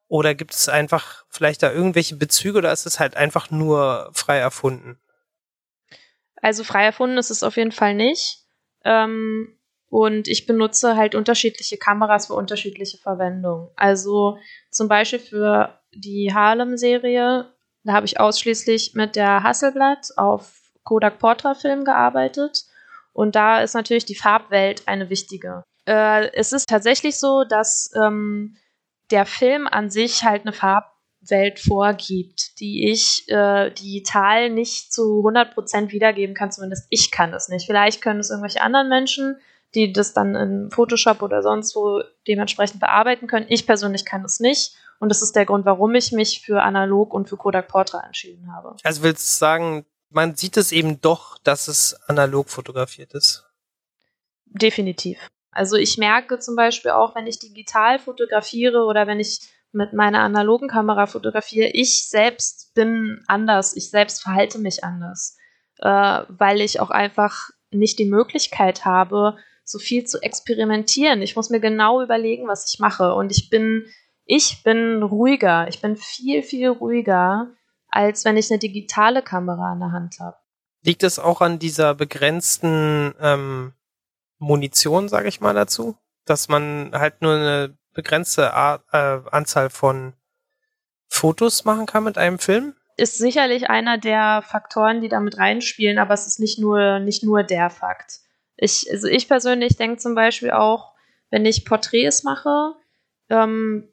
Oder 0.07 0.33
gibt 0.33 0.55
es 0.55 0.67
einfach 0.67 1.25
vielleicht 1.29 1.61
da 1.61 1.71
irgendwelche 1.71 2.15
Bezüge 2.15 2.57
oder 2.57 2.73
ist 2.73 2.87
es 2.87 2.99
halt 2.99 3.15
einfach 3.15 3.51
nur 3.51 4.09
frei 4.13 4.39
erfunden? 4.39 4.97
Also 6.41 6.63
frei 6.63 6.85
erfunden 6.85 7.17
ist 7.17 7.29
es 7.29 7.43
auf 7.43 7.57
jeden 7.57 7.71
Fall 7.71 7.93
nicht. 7.93 8.39
Ähm, 8.83 9.57
und 9.89 10.27
ich 10.27 10.45
benutze 10.45 10.95
halt 10.95 11.15
unterschiedliche 11.15 11.77
Kameras 11.77 12.27
für 12.27 12.33
unterschiedliche 12.33 12.97
Verwendungen. 12.97 13.69
Also 13.75 14.37
zum 14.69 14.87
Beispiel 14.87 15.19
für 15.19 15.79
die 15.93 16.33
Harlem-Serie, 16.33 17.53
da 17.83 17.93
habe 17.93 18.05
ich 18.05 18.19
ausschließlich 18.19 18.93
mit 18.93 19.15
der 19.15 19.43
Hasselblatt 19.43 20.11
auf 20.15 20.61
Kodak 20.83 21.19
Portra 21.19 21.53
Film 21.53 21.83
gearbeitet. 21.83 22.63
Und 23.13 23.35
da 23.35 23.61
ist 23.61 23.73
natürlich 23.73 24.05
die 24.05 24.15
Farbwelt 24.15 24.87
eine 24.87 25.09
wichtige. 25.09 25.63
Äh, 25.85 26.31
es 26.33 26.53
ist 26.53 26.69
tatsächlich 26.69 27.19
so, 27.19 27.43
dass 27.43 27.91
ähm, 28.01 28.55
der 29.11 29.25
Film 29.25 29.67
an 29.67 29.89
sich 29.89 30.23
halt 30.23 30.43
eine 30.43 30.53
Farb 30.53 30.91
Welt 31.21 31.59
vorgibt, 31.59 32.59
die 32.59 32.89
ich 32.89 33.25
äh, 33.27 33.71
digital 33.71 34.49
nicht 34.49 34.91
zu 34.91 35.21
100% 35.23 35.91
wiedergeben 35.91 36.35
kann, 36.35 36.51
zumindest 36.51 36.87
ich 36.89 37.11
kann 37.11 37.31
das 37.31 37.47
nicht. 37.47 37.65
Vielleicht 37.65 38.01
können 38.01 38.19
es 38.19 38.29
irgendwelche 38.29 38.61
anderen 38.61 38.89
Menschen, 38.89 39.37
die 39.75 39.93
das 39.93 40.13
dann 40.13 40.35
in 40.35 40.71
Photoshop 40.71 41.21
oder 41.21 41.43
sonst 41.43 41.75
wo 41.75 42.01
dementsprechend 42.27 42.79
bearbeiten 42.79 43.27
können. 43.27 43.45
Ich 43.49 43.65
persönlich 43.65 44.05
kann 44.05 44.25
es 44.25 44.39
nicht. 44.39 44.75
Und 44.99 45.09
das 45.09 45.21
ist 45.21 45.35
der 45.35 45.45
Grund, 45.45 45.65
warum 45.65 45.95
ich 45.95 46.11
mich 46.11 46.41
für 46.41 46.61
analog 46.61 47.13
und 47.13 47.29
für 47.29 47.37
Kodak 47.37 47.67
Portra 47.67 48.03
entschieden 48.05 48.53
habe. 48.53 48.75
Also 48.83 49.03
willst 49.03 49.27
du 49.27 49.37
sagen, 49.37 49.85
man 50.09 50.35
sieht 50.35 50.57
es 50.57 50.71
eben 50.71 51.01
doch, 51.01 51.37
dass 51.39 51.67
es 51.67 51.95
analog 52.07 52.49
fotografiert 52.49 53.13
ist? 53.13 53.45
Definitiv. 54.45 55.17
Also 55.51 55.75
ich 55.75 55.97
merke 55.97 56.39
zum 56.39 56.55
Beispiel 56.55 56.91
auch, 56.91 57.15
wenn 57.15 57.27
ich 57.27 57.39
digital 57.39 57.99
fotografiere 57.99 58.85
oder 58.85 59.07
wenn 59.07 59.19
ich 59.19 59.39
mit 59.71 59.93
meiner 59.93 60.19
analogen 60.19 60.67
Kamera 60.67 61.05
fotografiere, 61.05 61.69
ich 61.69 62.07
selbst 62.09 62.73
bin 62.73 63.23
anders, 63.27 63.75
ich 63.75 63.89
selbst 63.89 64.21
verhalte 64.21 64.59
mich 64.59 64.83
anders, 64.83 65.37
äh, 65.79 66.23
weil 66.27 66.61
ich 66.61 66.79
auch 66.79 66.89
einfach 66.89 67.49
nicht 67.71 67.99
die 67.99 68.05
Möglichkeit 68.05 68.85
habe, 68.85 69.37
so 69.63 69.79
viel 69.79 70.05
zu 70.05 70.21
experimentieren. 70.21 71.21
Ich 71.21 71.35
muss 71.35 71.49
mir 71.49 71.59
genau 71.59 72.01
überlegen, 72.01 72.47
was 72.47 72.71
ich 72.71 72.79
mache. 72.79 73.13
Und 73.13 73.31
ich 73.31 73.49
bin, 73.49 73.85
ich 74.25 74.63
bin 74.63 75.01
ruhiger. 75.03 75.67
Ich 75.67 75.81
bin 75.81 75.95
viel, 75.95 76.43
viel 76.43 76.69
ruhiger, 76.69 77.47
als 77.87 78.25
wenn 78.25 78.37
ich 78.37 78.51
eine 78.51 78.59
digitale 78.59 79.21
Kamera 79.21 79.73
in 79.73 79.79
der 79.79 79.91
Hand 79.91 80.19
habe. 80.19 80.37
Liegt 80.83 81.03
es 81.03 81.19
auch 81.19 81.41
an 81.41 81.59
dieser 81.59 81.93
begrenzten 81.93 83.13
ähm, 83.19 83.73
Munition, 84.39 85.09
sage 85.09 85.29
ich 85.29 85.39
mal 85.39 85.53
dazu? 85.53 85.95
Dass 86.25 86.49
man 86.49 86.91
halt 86.93 87.21
nur 87.21 87.35
eine 87.35 87.77
begrenzte 87.93 88.53
Art, 88.53 88.83
äh, 88.91 89.19
Anzahl 89.31 89.69
von 89.69 90.13
Fotos 91.07 91.65
machen 91.65 91.85
kann 91.85 92.03
mit 92.03 92.17
einem 92.17 92.39
Film? 92.39 92.73
Ist 92.97 93.17
sicherlich 93.17 93.69
einer 93.69 93.97
der 93.97 94.43
Faktoren, 94.45 95.01
die 95.01 95.09
damit 95.09 95.37
reinspielen, 95.37 95.97
aber 95.97 96.13
es 96.13 96.27
ist 96.27 96.39
nicht 96.39 96.59
nur, 96.59 96.99
nicht 96.99 97.23
nur 97.23 97.43
der 97.43 97.69
Fakt. 97.69 98.19
Ich, 98.57 98.87
also 98.91 99.07
ich 99.07 99.27
persönlich 99.27 99.75
denke 99.75 99.97
zum 99.97 100.15
Beispiel 100.15 100.51
auch, 100.51 100.93
wenn 101.29 101.45
ich 101.45 101.65
Porträts 101.65 102.23
mache, 102.23 102.75
ähm, 103.29 103.87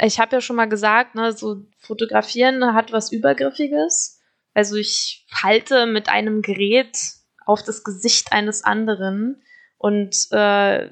ich 0.00 0.18
habe 0.18 0.36
ja 0.36 0.40
schon 0.40 0.56
mal 0.56 0.68
gesagt, 0.68 1.14
ne, 1.14 1.32
so 1.32 1.62
fotografieren 1.78 2.74
hat 2.74 2.92
was 2.92 3.12
Übergriffiges. 3.12 4.20
Also 4.54 4.76
ich 4.76 5.26
halte 5.42 5.86
mit 5.86 6.08
einem 6.08 6.42
Gerät 6.42 6.98
auf 7.44 7.62
das 7.62 7.84
Gesicht 7.84 8.32
eines 8.32 8.64
anderen 8.64 9.42
und 9.78 10.28
äh, 10.30 10.90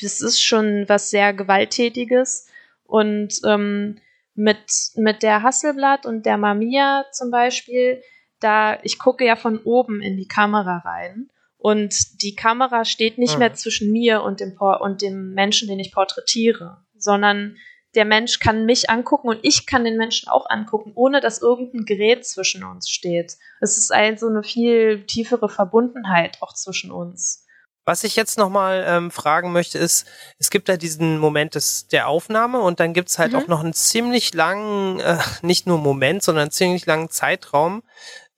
das 0.00 0.20
ist 0.20 0.42
schon 0.42 0.88
was 0.88 1.10
sehr 1.10 1.32
Gewalttätiges. 1.32 2.48
Und 2.84 3.40
ähm, 3.44 4.00
mit, 4.34 4.58
mit 4.96 5.22
der 5.22 5.42
Hasselblatt 5.42 6.06
und 6.06 6.26
der 6.26 6.36
Mamiya 6.36 7.06
zum 7.12 7.30
Beispiel, 7.30 8.02
da 8.40 8.78
ich 8.82 8.98
gucke 8.98 9.24
ja 9.24 9.36
von 9.36 9.58
oben 9.58 10.02
in 10.02 10.16
die 10.16 10.28
Kamera 10.28 10.78
rein. 10.78 11.30
Und 11.56 12.22
die 12.22 12.34
Kamera 12.34 12.84
steht 12.84 13.16
nicht 13.16 13.34
mhm. 13.34 13.38
mehr 13.38 13.54
zwischen 13.54 13.90
mir 13.90 14.22
und 14.22 14.40
dem, 14.40 14.52
und 14.58 15.00
dem 15.00 15.32
Menschen, 15.32 15.66
den 15.66 15.78
ich 15.78 15.92
porträtiere, 15.92 16.84
sondern 16.96 17.56
der 17.94 18.04
Mensch 18.04 18.40
kann 18.40 18.66
mich 18.66 18.90
angucken 18.90 19.28
und 19.28 19.38
ich 19.42 19.66
kann 19.66 19.84
den 19.84 19.96
Menschen 19.96 20.28
auch 20.28 20.50
angucken, 20.50 20.92
ohne 20.94 21.20
dass 21.20 21.40
irgendein 21.40 21.84
Gerät 21.84 22.26
zwischen 22.26 22.64
uns 22.64 22.90
steht. 22.90 23.36
Es 23.60 23.78
ist 23.78 23.92
also 23.92 24.28
eine 24.28 24.42
viel 24.42 25.04
tiefere 25.06 25.48
Verbundenheit 25.48 26.38
auch 26.42 26.52
zwischen 26.52 26.90
uns. 26.90 27.43
Was 27.86 28.02
ich 28.04 28.16
jetzt 28.16 28.38
nochmal 28.38 28.84
ähm, 28.88 29.10
fragen 29.10 29.52
möchte, 29.52 29.78
ist, 29.78 30.06
es 30.38 30.48
gibt 30.50 30.68
da 30.68 30.76
diesen 30.78 31.18
Moment 31.18 31.54
des, 31.54 31.86
der 31.88 32.08
Aufnahme 32.08 32.60
und 32.60 32.80
dann 32.80 32.94
gibt's 32.94 33.18
halt 33.18 33.32
Mhm. 33.32 33.38
auch 33.38 33.46
noch 33.46 33.60
einen 33.60 33.74
ziemlich 33.74 34.32
langen, 34.32 35.00
äh, 35.00 35.18
nicht 35.42 35.66
nur 35.66 35.78
Moment, 35.78 36.22
sondern 36.22 36.42
einen 36.42 36.50
ziemlich 36.50 36.86
langen 36.86 37.10
Zeitraum 37.10 37.82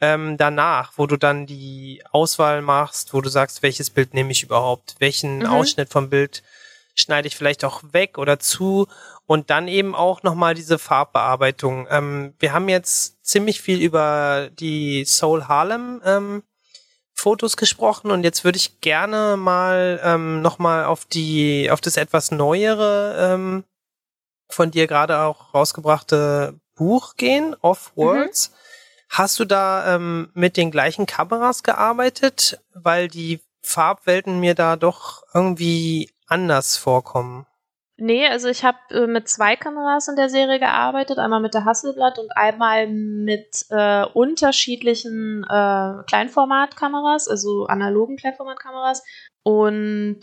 ähm, 0.01 0.37
danach, 0.37 0.93
wo 0.97 1.07
du 1.07 1.17
dann 1.17 1.47
die 1.47 2.03
Auswahl 2.11 2.61
machst, 2.61 3.15
wo 3.15 3.21
du 3.21 3.29
sagst, 3.29 3.63
welches 3.63 3.89
Bild 3.91 4.15
nehme 4.15 4.33
ich 4.33 4.43
überhaupt, 4.43 4.97
welchen 4.99 5.39
Mhm. 5.39 5.47
Ausschnitt 5.47 5.91
vom 5.91 6.11
Bild 6.11 6.43
schneide 6.97 7.29
ich 7.29 7.37
vielleicht 7.37 7.65
auch 7.65 7.83
weg 7.93 8.19
oder 8.19 8.39
zu 8.39 8.89
und 9.27 9.51
dann 9.51 9.69
eben 9.69 9.95
auch 9.95 10.23
nochmal 10.23 10.55
diese 10.55 10.79
Farbbearbeitung. 10.79 11.87
Ähm, 11.91 12.35
wir 12.41 12.53
haben 12.53 12.69
jetzt 12.69 13.25
ziemlich 13.25 13.61
viel 13.61 13.81
über 13.81 14.49
die 14.59 15.05
Soul 15.05 15.45
Harlem 15.47 16.03
ähm, 16.05 16.43
Fotos 17.17 17.57
gesprochen 17.57 18.11
und 18.11 18.25
jetzt 18.25 18.45
würde 18.45 18.59
ich 18.59 18.81
gerne 18.83 19.37
mal 19.39 20.01
ähm, 20.05 20.43
nochmal 20.43 20.85
auf 20.85 21.07
die, 21.07 21.71
auf 21.71 21.81
das 21.81 21.97
etwas 21.97 22.31
neuere 22.31 23.33
ähm, 23.33 23.65
von 24.49 24.71
dir 24.71 24.87
gerade 24.87 25.19
auch 25.21 25.55
rausgebrachte 25.55 26.61
Buch 26.75 27.17
gehen, 27.17 27.57
Off 27.63 27.93
Worlds. 27.97 28.53
Hast 29.09 29.39
du 29.39 29.45
da 29.47 29.95
ähm, 29.95 30.31
mit 30.35 30.57
den 30.59 30.71
gleichen 30.71 31.07
Kameras 31.07 31.63
gearbeitet, 31.63 32.61
weil 32.75 33.09
die 33.09 33.41
Farbwelten 33.63 34.39
mir 34.39 34.55
da 34.55 34.77
doch 34.77 35.23
irgendwie 35.33 36.11
anders 36.27 36.77
vorkommen? 36.77 37.47
Nee, 37.99 38.27
also 38.27 38.49
ich 38.49 38.63
habe 38.63 38.79
äh, 38.91 39.07
mit 39.07 39.27
zwei 39.27 39.57
Kameras 39.57 40.09
in 40.09 40.17
der 40.17 40.29
Serie 40.29 40.59
gearbeitet, 40.59 41.19
einmal 41.19 41.41
mit 41.41 41.55
der 41.55 41.65
Hasselblad 41.65 42.19
und 42.19 42.31
einmal 42.37 42.89
mit 42.89 43.65
äh, 43.71 44.05
unterschiedlichen 44.05 45.45
äh, 45.45 46.03
Kleinformatkameras, 46.07 47.27
also 47.27 47.65
analogen 47.67 48.17
Kleinformatkameras. 48.17 49.03
Und 49.43 50.21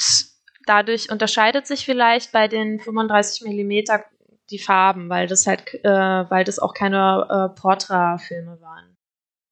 dadurch 0.68 1.12
unterscheidet 1.12 1.66
sich 1.66 1.84
vielleicht 1.84 2.32
bei 2.32 2.48
den 2.48 2.80
35 2.80 3.44
Millimeter 3.48 4.06
die 4.52 4.60
Farben, 4.60 5.10
weil 5.10 5.26
das 5.26 5.48
halt, 5.48 5.74
äh, 5.84 5.90
weil 6.30 6.44
das 6.44 6.60
auch 6.60 6.76
keine 6.76 7.26
äh, 7.56 7.60
Portra-Filme 7.60 8.62
waren. 8.62 8.96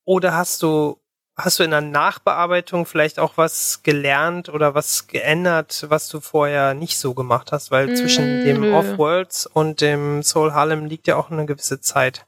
Oder 0.05 0.33
hast 0.35 0.61
du, 0.61 1.00
hast 1.43 1.59
du 1.59 1.63
in 1.63 1.71
der 1.71 1.81
Nachbearbeitung 1.81 2.85
vielleicht 2.85 3.19
auch 3.19 3.37
was 3.37 3.83
gelernt 3.83 4.49
oder 4.49 4.75
was 4.75 5.07
geändert, 5.07 5.85
was 5.89 6.07
du 6.07 6.19
vorher 6.19 6.73
nicht 6.73 6.97
so 6.97 7.13
gemacht 7.13 7.51
hast? 7.51 7.71
Weil 7.71 7.87
Mm, 7.87 7.95
zwischen 7.95 8.43
dem. 8.43 8.63
Off-Worlds 8.63 9.47
und 9.47 9.81
dem 9.81 10.23
Soul 10.23 10.53
Harlem 10.53 10.85
liegt 10.85 11.07
ja 11.07 11.15
auch 11.15 11.31
eine 11.31 11.45
gewisse 11.45 11.81
Zeit. 11.81 12.25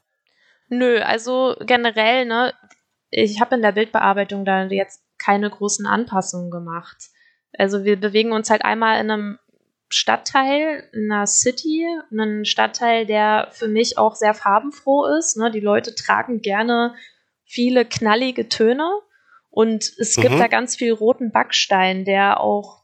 Nö, 0.68 1.00
also 1.00 1.56
generell, 1.60 2.26
ne, 2.26 2.52
ich 3.10 3.40
habe 3.40 3.54
in 3.54 3.62
der 3.62 3.72
Bildbearbeitung 3.72 4.44
da 4.44 4.64
jetzt 4.64 5.02
keine 5.18 5.48
großen 5.48 5.86
Anpassungen 5.86 6.50
gemacht. 6.50 6.96
Also 7.56 7.84
wir 7.84 7.98
bewegen 7.98 8.32
uns 8.32 8.50
halt 8.50 8.64
einmal 8.64 9.00
in 9.00 9.10
einem 9.10 9.38
Stadtteil, 9.88 10.88
in 10.92 11.12
einer 11.12 11.26
City, 11.26 11.86
einen 12.10 12.44
Stadtteil, 12.44 13.06
der 13.06 13.48
für 13.52 13.68
mich 13.68 13.96
auch 13.96 14.16
sehr 14.16 14.34
farbenfroh 14.34 15.06
ist. 15.18 15.36
Ne? 15.36 15.50
Die 15.50 15.60
Leute 15.60 15.94
tragen 15.94 16.40
gerne 16.40 16.94
viele 17.44 17.84
knallige 17.84 18.48
Töne 18.48 18.88
und 19.50 19.84
es 19.98 20.16
gibt 20.16 20.34
Mhm. 20.34 20.38
da 20.38 20.48
ganz 20.48 20.76
viel 20.76 20.92
roten 20.92 21.30
Backstein, 21.30 22.04
der 22.04 22.40
auch, 22.40 22.82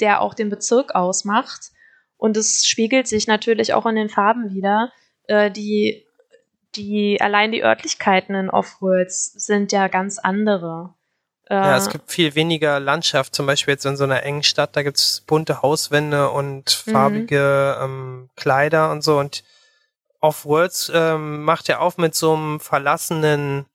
der 0.00 0.20
auch 0.20 0.34
den 0.34 0.48
Bezirk 0.50 0.94
ausmacht. 0.94 1.70
Und 2.16 2.36
es 2.36 2.64
spiegelt 2.64 3.08
sich 3.08 3.26
natürlich 3.26 3.74
auch 3.74 3.84
in 3.86 3.96
den 3.96 4.08
Farben 4.08 4.54
wieder. 4.54 4.92
Äh, 5.26 5.50
die 5.50 6.06
die 6.74 7.20
allein 7.20 7.52
die 7.52 7.62
Örtlichkeiten 7.62 8.34
in 8.34 8.48
Offworlds 8.48 9.32
sind 9.32 9.72
ja 9.72 9.88
ganz 9.88 10.18
andere. 10.18 10.94
Äh, 11.50 11.54
Ja, 11.54 11.76
es 11.76 11.90
gibt 11.90 12.10
viel 12.10 12.34
weniger 12.34 12.80
Landschaft, 12.80 13.34
zum 13.34 13.44
Beispiel 13.46 13.72
jetzt 13.72 13.84
in 13.84 13.96
so 13.98 14.04
einer 14.04 14.22
engen 14.22 14.42
Stadt, 14.42 14.74
da 14.74 14.82
gibt's 14.82 15.20
bunte 15.26 15.60
Hauswände 15.60 16.30
und 16.30 16.82
Mhm. 16.86 16.90
farbige 16.92 17.76
ähm, 17.82 18.30
Kleider 18.36 18.90
und 18.90 19.02
so. 19.02 19.18
Und 19.18 19.44
Off-Worlds 20.20 20.90
ähm, 20.94 21.42
macht 21.42 21.68
ja 21.68 21.80
auf 21.80 21.98
mit 21.98 22.14
so 22.14 22.32
einem 22.34 22.58
verlassenen 22.60 23.66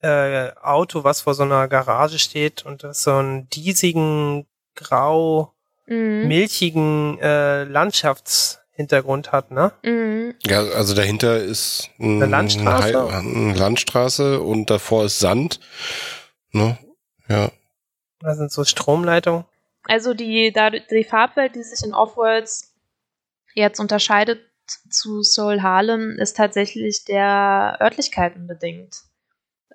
äh, 0.00 0.52
Auto, 0.62 1.04
was 1.04 1.22
vor 1.22 1.34
so 1.34 1.42
einer 1.42 1.68
Garage 1.68 2.18
steht 2.18 2.64
und 2.64 2.84
das 2.84 3.02
so 3.02 3.14
einen 3.14 3.48
diesigen, 3.50 4.46
grau, 4.74 5.54
mhm. 5.86 6.28
milchigen 6.28 7.18
äh, 7.20 7.64
Landschaftshintergrund 7.64 9.32
hat, 9.32 9.50
ne? 9.50 9.72
Mhm. 9.82 10.34
Ja, 10.46 10.60
also 10.60 10.94
dahinter 10.94 11.38
ist 11.38 11.90
ein, 11.98 12.22
Eine 12.22 12.30
Landstraße? 12.30 13.08
Eine, 13.08 13.16
eine 13.16 13.54
Landstraße 13.54 14.40
und 14.40 14.70
davor 14.70 15.04
ist 15.06 15.18
Sand. 15.18 15.60
Ne? 16.52 16.78
Ja. 17.28 17.50
Da 18.20 18.34
sind 18.34 18.52
so 18.52 18.64
Stromleitungen. 18.64 19.44
Also 19.84 20.14
die, 20.14 20.52
da, 20.52 20.70
die 20.70 21.04
Farbwelt, 21.04 21.54
die 21.54 21.62
sich 21.62 21.84
in 21.84 21.94
Offworlds 21.94 22.74
jetzt 23.54 23.80
unterscheidet 23.80 24.40
zu 24.90 25.22
Soul 25.22 25.62
Harlem, 25.62 26.18
ist 26.18 26.36
tatsächlich 26.36 27.04
der 27.04 27.78
Örtlichkeiten 27.80 28.46
bedingt. 28.46 29.07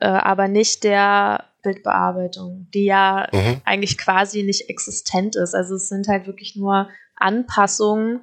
Äh, 0.04 0.08
aber 0.08 0.50
nicht 0.50 0.84
der 0.84 1.46
Bildbearbeitung, 1.62 2.68
die 2.74 2.84
ja 2.84 3.30
Mhm. 3.32 3.62
eigentlich 3.64 3.98
quasi 3.98 4.44
nicht 4.44 4.70
existent 4.70 5.38
ist. 5.38 5.56
Also 5.56 5.76
es 5.76 5.88
sind 5.88 6.10
halt 6.10 6.28
wirklich 6.28 6.58
nur 6.58 6.90
Anpassungen, 7.16 8.20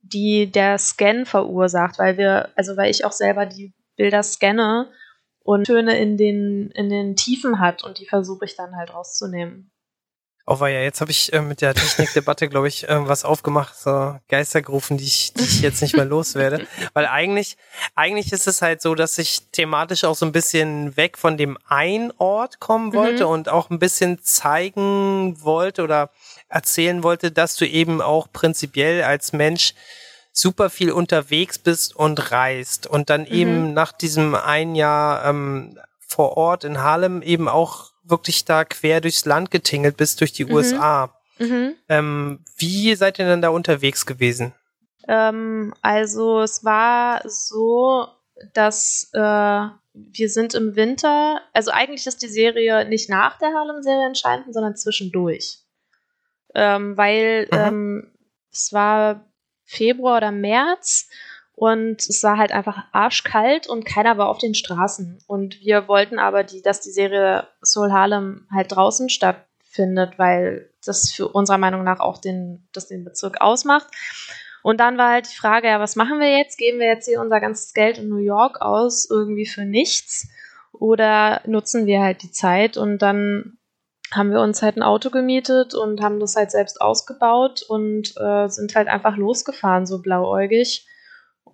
die 0.00 0.48
der 0.48 0.78
Scan 0.78 1.24
verursacht, 1.26 1.98
weil 1.98 2.18
wir, 2.18 2.50
also 2.54 2.76
weil 2.76 2.88
ich 2.88 3.04
auch 3.04 3.10
selber 3.10 3.46
die 3.46 3.74
Bilder 3.96 4.22
scanne 4.22 4.92
und 5.40 5.64
Töne 5.64 5.98
in 5.98 6.16
den, 6.16 6.70
in 6.70 6.88
den 6.88 7.16
Tiefen 7.16 7.58
hat 7.58 7.82
und 7.82 7.98
die 7.98 8.06
versuche 8.06 8.44
ich 8.44 8.54
dann 8.54 8.76
halt 8.76 8.94
rauszunehmen. 8.94 9.72
Oh 10.46 10.58
ja, 10.66 10.80
jetzt 10.80 11.00
habe 11.00 11.10
ich 11.10 11.32
äh, 11.32 11.40
mit 11.40 11.62
der 11.62 11.74
Technikdebatte, 11.74 12.48
glaube 12.50 12.68
ich, 12.68 12.86
ähm, 12.88 13.08
was 13.08 13.24
aufgemacht, 13.24 13.74
so 13.78 14.18
Geister 14.28 14.60
gerufen, 14.60 14.98
die 14.98 15.04
ich, 15.04 15.32
die 15.32 15.42
ich 15.42 15.62
jetzt 15.62 15.80
nicht 15.80 15.96
mehr 15.96 16.04
loswerde. 16.04 16.66
Weil 16.92 17.06
eigentlich, 17.06 17.56
eigentlich 17.94 18.30
ist 18.30 18.46
es 18.46 18.60
halt 18.60 18.82
so, 18.82 18.94
dass 18.94 19.16
ich 19.16 19.40
thematisch 19.52 20.04
auch 20.04 20.14
so 20.14 20.26
ein 20.26 20.32
bisschen 20.32 20.94
weg 20.98 21.16
von 21.16 21.38
dem 21.38 21.56
einen 21.66 22.12
Ort 22.18 22.60
kommen 22.60 22.92
wollte 22.92 23.24
Mhm. 23.24 23.30
und 23.30 23.48
auch 23.48 23.70
ein 23.70 23.78
bisschen 23.78 24.22
zeigen 24.22 25.42
wollte 25.42 25.82
oder 25.82 26.10
erzählen 26.50 27.02
wollte, 27.02 27.32
dass 27.32 27.56
du 27.56 27.66
eben 27.66 28.02
auch 28.02 28.28
prinzipiell 28.30 29.02
als 29.02 29.32
Mensch 29.32 29.72
super 30.30 30.68
viel 30.68 30.92
unterwegs 30.92 31.58
bist 31.58 31.96
und 31.96 32.32
reist 32.32 32.86
und 32.86 33.08
dann 33.08 33.24
eben 33.24 33.72
nach 33.72 33.92
diesem 33.92 34.34
ein 34.34 34.74
Jahr 34.74 35.24
ähm, 35.24 35.78
vor 36.06 36.36
Ort 36.36 36.64
in 36.64 36.82
Harlem 36.82 37.22
eben 37.22 37.48
auch 37.48 37.93
wirklich 38.04 38.44
da 38.44 38.64
quer 38.64 39.00
durchs 39.00 39.24
Land 39.24 39.50
getingelt 39.50 39.96
bist, 39.96 40.20
durch 40.20 40.32
die 40.32 40.44
Mhm. 40.44 40.52
USA. 40.52 41.14
Mhm. 41.38 41.74
Ähm, 41.88 42.44
wie 42.56 42.94
seid 42.94 43.18
ihr 43.18 43.26
denn 43.26 43.42
da 43.42 43.48
unterwegs 43.48 44.06
gewesen? 44.06 44.54
Ähm, 45.08 45.74
also 45.82 46.40
es 46.42 46.64
war 46.64 47.22
so, 47.28 48.06
dass 48.52 49.10
äh, 49.12 49.18
wir 49.92 50.28
sind 50.28 50.54
im 50.54 50.76
Winter, 50.76 51.40
also 51.52 51.70
eigentlich 51.70 52.06
ist 52.06 52.22
die 52.22 52.28
Serie 52.28 52.84
nicht 52.88 53.08
nach 53.08 53.38
der 53.38 53.48
Harlem-Serie 53.52 54.06
entstanden, 54.06 54.52
sondern 54.52 54.76
zwischendurch. 54.76 55.58
Ähm, 56.54 56.96
weil 56.96 57.48
Mhm. 57.52 58.12
es 58.52 58.72
war 58.72 59.24
Februar 59.64 60.18
oder 60.18 60.30
März 60.30 61.08
und 61.56 62.00
es 62.00 62.22
war 62.24 62.36
halt 62.36 62.52
einfach 62.52 62.84
arschkalt 62.92 63.68
und 63.68 63.84
keiner 63.84 64.18
war 64.18 64.28
auf 64.28 64.38
den 64.38 64.54
Straßen. 64.54 65.18
Und 65.26 65.60
wir 65.60 65.86
wollten 65.86 66.18
aber, 66.18 66.42
die, 66.42 66.62
dass 66.62 66.80
die 66.80 66.90
Serie 66.90 67.46
Soul 67.62 67.92
Harlem 67.92 68.48
halt 68.52 68.74
draußen 68.74 69.08
stattfindet, 69.08 70.18
weil 70.18 70.70
das 70.84 71.12
für 71.12 71.28
unserer 71.28 71.58
Meinung 71.58 71.84
nach 71.84 72.00
auch 72.00 72.18
den, 72.18 72.66
das 72.72 72.88
den 72.88 73.04
Bezirk 73.04 73.40
ausmacht. 73.40 73.86
Und 74.62 74.80
dann 74.80 74.98
war 74.98 75.12
halt 75.12 75.30
die 75.30 75.36
Frage, 75.36 75.68
ja, 75.68 75.78
was 75.78 75.94
machen 75.94 76.18
wir 76.18 76.38
jetzt? 76.38 76.58
Geben 76.58 76.80
wir 76.80 76.86
jetzt 76.86 77.06
hier 77.06 77.20
unser 77.20 77.38
ganzes 77.38 77.72
Geld 77.72 77.98
in 77.98 78.08
New 78.08 78.16
York 78.16 78.60
aus, 78.60 79.08
irgendwie 79.08 79.46
für 79.46 79.64
nichts? 79.64 80.28
Oder 80.72 81.40
nutzen 81.46 81.86
wir 81.86 82.00
halt 82.00 82.22
die 82.22 82.32
Zeit? 82.32 82.76
Und 82.76 82.98
dann 82.98 83.58
haben 84.10 84.32
wir 84.32 84.40
uns 84.40 84.60
halt 84.60 84.76
ein 84.76 84.82
Auto 84.82 85.10
gemietet 85.10 85.74
und 85.74 86.00
haben 86.02 86.18
das 86.18 86.34
halt 86.34 86.50
selbst 86.50 86.80
ausgebaut 86.80 87.62
und 87.68 88.14
äh, 88.16 88.48
sind 88.48 88.74
halt 88.74 88.88
einfach 88.88 89.16
losgefahren, 89.16 89.86
so 89.86 90.02
blauäugig. 90.02 90.86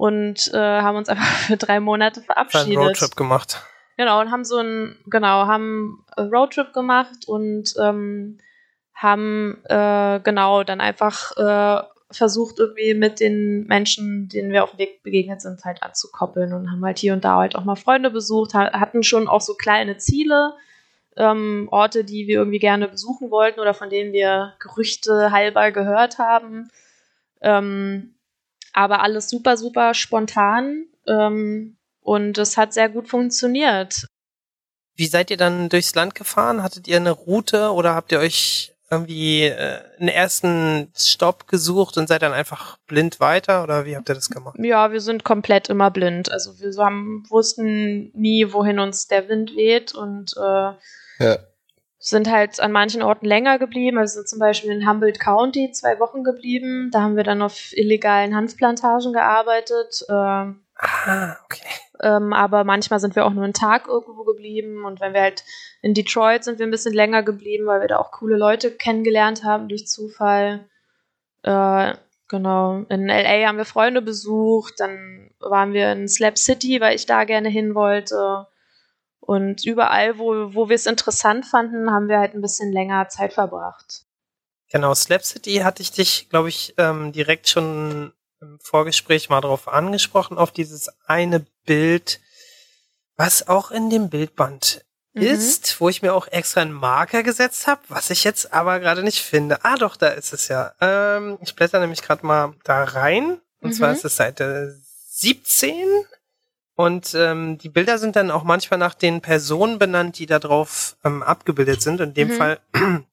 Und 0.01 0.51
äh, 0.55 0.57
haben 0.57 0.97
uns 0.97 1.11
einfach 1.11 1.27
für 1.47 1.59
drei 1.59 1.79
Monate 1.79 2.21
Einen 2.21 2.25
verabschiedet. 2.25 2.79
Roadtrip 2.79 3.17
gemacht. 3.17 3.63
Genau, 3.99 4.19
und 4.23 4.31
haben 4.31 4.47
so 4.47 4.57
ein, 4.57 4.97
genau, 5.05 5.47
haben 5.47 6.07
einen 6.17 6.35
Roadtrip 6.35 6.73
gemacht 6.73 7.29
und 7.29 7.75
ähm, 7.79 8.39
haben 8.95 9.63
äh, 9.65 10.19
genau 10.25 10.65
dann 10.65 10.81
einfach 10.81 11.37
äh, 11.37 11.83
versucht, 12.11 12.59
irgendwie 12.59 12.95
mit 12.95 13.21
den 13.21 13.67
Menschen, 13.67 14.31
denen 14.31 14.53
wir 14.53 14.65
auf 14.65 14.71
dem 14.71 14.79
Weg 14.79 15.03
begegnet 15.03 15.43
sind, 15.43 15.63
halt 15.67 15.83
anzukoppeln 15.83 16.55
und 16.55 16.71
haben 16.71 16.83
halt 16.83 16.99
hier 16.99 17.13
und 17.13 17.23
da 17.23 17.37
halt 17.37 17.55
auch 17.55 17.65
mal 17.65 17.77
Freunde 17.77 18.09
besucht, 18.09 18.55
ha 18.55 18.73
hatten 18.73 19.03
schon 19.03 19.29
auch 19.29 19.43
so 19.43 19.53
kleine 19.53 19.99
Ziele, 19.99 20.55
ähm, 21.19 21.69
Orte, 21.71 22.05
die 22.05 22.27
wir 22.27 22.37
irgendwie 22.39 22.59
gerne 22.59 22.89
besuchen 22.89 23.31
wollten 23.31 23.61
oder 23.61 23.75
von 23.75 23.91
denen 23.91 24.15
wir 24.15 24.55
Gerüchte 24.61 25.31
halber 25.31 25.73
gehört 25.73 26.17
haben. 26.17 26.71
Ähm, 27.43 28.15
aber 28.73 29.03
alles 29.03 29.29
super, 29.29 29.57
super 29.57 29.95
spontan. 29.95 30.87
Ähm, 31.07 31.77
und 32.01 32.39
es 32.39 32.57
hat 32.57 32.73
sehr 32.73 32.89
gut 32.89 33.09
funktioniert. 33.09 34.07
Wie 34.97 35.07
seid 35.07 35.31
ihr 35.31 35.37
dann 35.37 35.69
durchs 35.69 35.95
Land 35.95 36.15
gefahren? 36.15 36.63
Hattet 36.63 36.89
ihr 36.89 36.97
eine 36.97 37.13
Route 37.13 37.73
oder 37.73 37.95
habt 37.95 38.13
ihr 38.13 38.19
euch 38.19 38.75
irgendwie 38.91 39.45
äh, 39.45 39.79
einen 39.99 40.09
ersten 40.09 40.93
Stopp 40.97 41.47
gesucht 41.47 41.97
und 41.97 42.09
seid 42.09 42.23
dann 42.23 42.33
einfach 42.33 42.77
blind 42.89 43.21
weiter 43.21 43.63
oder 43.63 43.87
wie 43.87 43.97
habt 43.97 44.09
ihr 44.09 44.17
das 44.17 44.31
gemacht? 44.31 44.57
Ja, 44.59 44.91
wir 44.91 45.01
sind 45.01 45.23
komplett 45.23 45.69
immer 45.69 45.91
blind. 45.93 46.31
Also 46.33 46.59
wir 46.59 46.73
haben, 46.85 47.25
wussten 47.29 48.11
nie, 48.15 48.53
wohin 48.53 48.81
uns 48.81 49.07
der 49.07 49.29
Wind 49.29 49.55
weht 49.55 49.95
und 49.95 50.33
äh, 50.37 51.25
Ja. 51.25 51.39
Sind 52.03 52.31
halt 52.31 52.59
an 52.61 52.73
manchen 52.73 53.03
Orten 53.03 53.27
länger 53.27 53.59
geblieben. 53.59 53.99
Also 53.99 54.15
sind 54.15 54.29
zum 54.29 54.39
Beispiel 54.39 54.71
in 54.73 54.89
Humboldt 54.89 55.21
County 55.21 55.71
zwei 55.71 56.01
Wochen 56.01 56.25
geblieben. 56.25 56.91
Da 56.91 57.03
haben 57.03 57.17
wir 57.17 57.25
dann 57.25 57.43
auf 57.43 57.77
illegalen 57.77 58.35
Hanfplantagen 58.35 59.13
gearbeitet. 59.13 60.05
Äh, 60.09 60.55
Ah, 60.83 61.37
okay. 61.45 61.63
ähm, 62.03 62.33
aber 62.33 62.65
manchmal 62.65 63.01
sind 63.01 63.15
wir 63.15 63.27
auch 63.27 63.33
nur 63.35 63.45
einen 63.45 63.53
Tag 63.53 63.87
irgendwo 63.87 64.25
geblieben. 64.25 64.85
Und 64.85 65.01
wenn 65.01 65.13
wir 65.13 65.21
halt 65.21 65.45
in 65.83 65.93
Detroit 65.93 66.45
sind 66.45 66.59
wir 66.59 66.67
ein 66.67 66.71
bisschen 66.71 66.95
länger 66.95 67.23
geblieben, 67.23 67.67
weil 67.67 67.83
wir 67.83 67.89
da 67.89 67.99
auch 67.99 68.13
coole 68.13 68.37
Leute 68.37 68.71
kennengelernt 68.71 69.45
haben 69.45 69.69
durch 69.69 69.87
Zufall. 69.87 70.69
Äh, 71.43 71.95
genau. 72.29 72.85
In 72.89 73.09
LA 73.09 73.47
haben 73.47 73.59
wir 73.59 73.67
Freunde 73.67 74.01
besucht. 74.01 74.75
Dann 74.79 75.31
waren 75.39 75.75
wir 75.75 75.93
in 75.93 76.09
Slap 76.09 76.39
City, 76.39 76.81
weil 76.81 76.97
ich 76.97 77.05
da 77.05 77.25
gerne 77.25 77.51
hin 77.51 77.75
wollte. 77.75 78.47
Und 79.21 79.65
überall, 79.65 80.19
wo, 80.19 80.55
wo 80.55 80.69
wir 80.69 80.75
es 80.75 80.87
interessant 80.87 81.47
fanden, 81.47 81.91
haben 81.91 82.09
wir 82.09 82.19
halt 82.19 82.35
ein 82.35 82.41
bisschen 82.41 82.73
länger 82.73 83.09
Zeit 83.09 83.33
verbracht. 83.35 84.05
Genau, 84.73 84.95
Slap 84.95 85.25
City 85.25 85.57
hatte 85.59 85.83
ich 85.83 85.93
dich, 85.93 86.29
glaube 86.31 86.49
ich, 86.49 86.75
ähm, 86.79 87.13
direkt 87.13 87.49
schon 87.49 88.13
im 88.41 88.59
Vorgespräch 88.61 89.29
mal 89.29 89.41
drauf 89.41 89.69
angesprochen, 89.69 90.39
auf 90.39 90.51
dieses 90.53 90.89
eine 91.07 91.45
Bild, 91.67 92.21
was 93.17 93.49
auch 93.49 93.71
in 93.71 93.91
dem 93.91 94.09
Bildband 94.09 94.85
Mhm. 95.13 95.23
ist, 95.23 95.81
wo 95.81 95.89
ich 95.89 96.03
mir 96.03 96.15
auch 96.15 96.29
extra 96.29 96.61
einen 96.61 96.73
Marker 96.73 97.25
gesetzt 97.25 97.67
habe, 97.67 97.81
was 97.89 98.11
ich 98.11 98.23
jetzt 98.23 98.53
aber 98.53 98.79
gerade 98.79 99.03
nicht 99.03 99.23
finde. 99.23 99.65
Ah, 99.65 99.75
doch, 99.77 99.97
da 99.97 100.09
ist 100.09 100.33
es 100.33 100.47
ja. 100.47 100.73
Ähm, 100.81 101.37
ich 101.43 101.57
blätter 101.57 101.81
nämlich 101.81 102.03
gerade 102.03 102.25
mal 102.25 102.55
da 102.63 102.85
rein. 102.85 103.41
Und 103.61 103.71
Mhm. 103.71 103.73
zwar 103.75 103.93
ist 103.93 104.05
es 104.05 104.17
Seite 104.17 104.79
17. 105.09 105.87
Und 106.81 107.15
ähm, 107.15 107.59
die 107.59 107.69
Bilder 107.69 107.99
sind 107.99 108.17
dann 108.17 108.31
auch 108.31 108.43
manchmal 108.43 108.79
nach 108.79 108.95
den 108.95 109.21
Personen 109.21 109.79
benannt, 109.79 110.19
die 110.19 110.25
da 110.25 110.39
drauf 110.39 110.97
ähm, 111.05 111.23
abgebildet 111.23 111.83
sind. 111.83 112.01
In 112.01 112.15
dem 112.15 112.29
Mhm. 112.29 112.33
Fall 112.33 112.61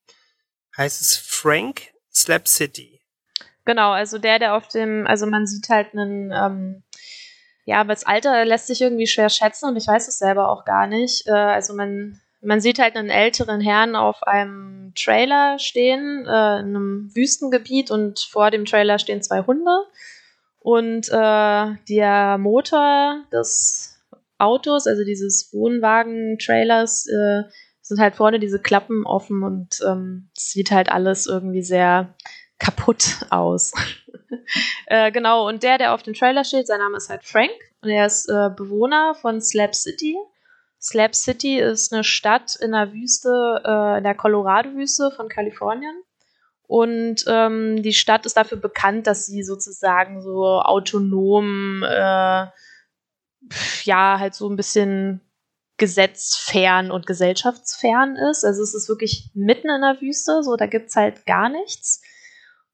heißt 0.78 1.02
es 1.02 1.18
Frank 1.18 1.82
Slap 2.14 2.48
City. 2.48 3.02
Genau, 3.66 3.92
also 3.92 4.20
der, 4.20 4.40
der 4.40 4.56
auf 4.56 4.70
dem, 4.70 5.06
also 5.06 5.26
man 5.26 5.48
sieht 5.48 5.68
halt 5.68 5.94
einen, 5.94 6.32
ähm, 6.32 6.84
ja, 7.66 7.82
aber 7.82 7.92
das 7.94 8.06
Alter 8.06 8.46
lässt 8.46 8.68
sich 8.68 8.82
irgendwie 8.82 9.06
schwer 9.06 9.28
schätzen 9.28 9.68
und 9.68 9.76
ich 9.76 9.86
weiß 9.86 10.08
es 10.08 10.18
selber 10.18 10.48
auch 10.48 10.64
gar 10.64 10.88
nicht. 10.88 11.28
Äh, 11.28 11.32
also 11.32 11.74
man, 11.74 12.22
man 12.40 12.62
sieht 12.62 12.80
halt 12.80 12.96
einen 12.96 13.10
älteren 13.10 13.60
Herrn 13.60 13.98
auf 13.98 14.24
einem 14.24 14.94
Trailer 14.96 15.60
stehen, 15.60 16.26
äh, 16.26 16.60
in 16.60 16.68
einem 16.74 17.12
Wüstengebiet 17.14 17.92
und 17.92 18.22
vor 18.22 18.50
dem 18.50 18.64
Trailer 18.64 18.98
stehen 18.98 19.22
zwei 19.22 19.42
Hunde. 19.42 19.72
Und 20.68 21.08
äh, 21.08 21.76
der 21.88 22.38
Motor 22.38 23.24
des 23.32 23.98
Autos, 24.38 24.86
also 24.86 25.06
dieses 25.06 25.54
Wohnwagen-Trailers, 25.54 27.08
äh, 27.08 27.44
sind 27.80 28.02
halt 28.02 28.16
vorne 28.16 28.38
diese 28.38 28.60
Klappen 28.60 29.06
offen 29.06 29.44
und 29.44 29.80
ähm, 29.88 30.30
sieht 30.34 30.72
halt 30.72 30.92
alles 30.92 31.26
irgendwie 31.26 31.64
sehr 31.64 32.14
kaputt 32.60 33.26
aus. 33.30 33.72
äh, 34.88 35.10
genau, 35.14 35.48
und 35.48 35.64
der, 35.64 35.78
der 35.78 35.94
auf 35.94 36.04
dem 36.04 36.14
Trailer 36.14 36.44
steht, 36.44 36.68
sein 36.68 36.80
Name 36.80 36.98
ist 36.98 37.10
halt 37.10 37.24
Frank 37.24 37.56
und 37.82 37.90
er 37.90 38.06
ist 38.06 38.28
äh, 38.28 38.50
Bewohner 38.54 39.16
von 39.16 39.40
Slab 39.40 39.74
City. 39.74 40.18
Slab 40.82 41.16
City 41.16 41.60
ist 41.60 41.94
eine 41.94 42.04
Stadt 42.04 42.58
in 42.58 42.74
der 42.74 42.92
Wüste, 42.92 43.62
äh, 43.64 44.00
in 44.00 44.04
der 44.04 44.16
Colorado-Wüste 44.16 45.12
von 45.12 45.30
Kalifornien. 45.30 46.04
Und 46.68 47.24
ähm, 47.28 47.82
die 47.82 47.94
Stadt 47.94 48.26
ist 48.26 48.36
dafür 48.38 48.58
bekannt, 48.58 49.08
dass 49.08 49.26
sie 49.26 49.44
sozusagen 49.44 50.22
so 50.22 50.44
autonom, 50.62 51.82
äh, 51.84 52.48
ja, 53.84 54.20
halt 54.20 54.36
so 54.36 54.50
ein 54.50 54.58
bisschen 54.58 55.22
gesetzfern 55.78 56.92
und 56.92 57.08
gesellschaftsfern 57.08 58.16
ist. 58.16 58.44
Also 58.44 58.64
es 58.64 58.74
ist 58.74 58.90
wirklich 58.90 59.30
mitten 59.34 59.70
in 59.70 59.82
der 59.82 60.02
Wüste, 60.02 60.44
so 60.44 60.56
da 60.56 60.66
gibt's 60.66 60.96
halt 60.96 61.26
gar 61.26 61.50
nichts. 61.50 62.02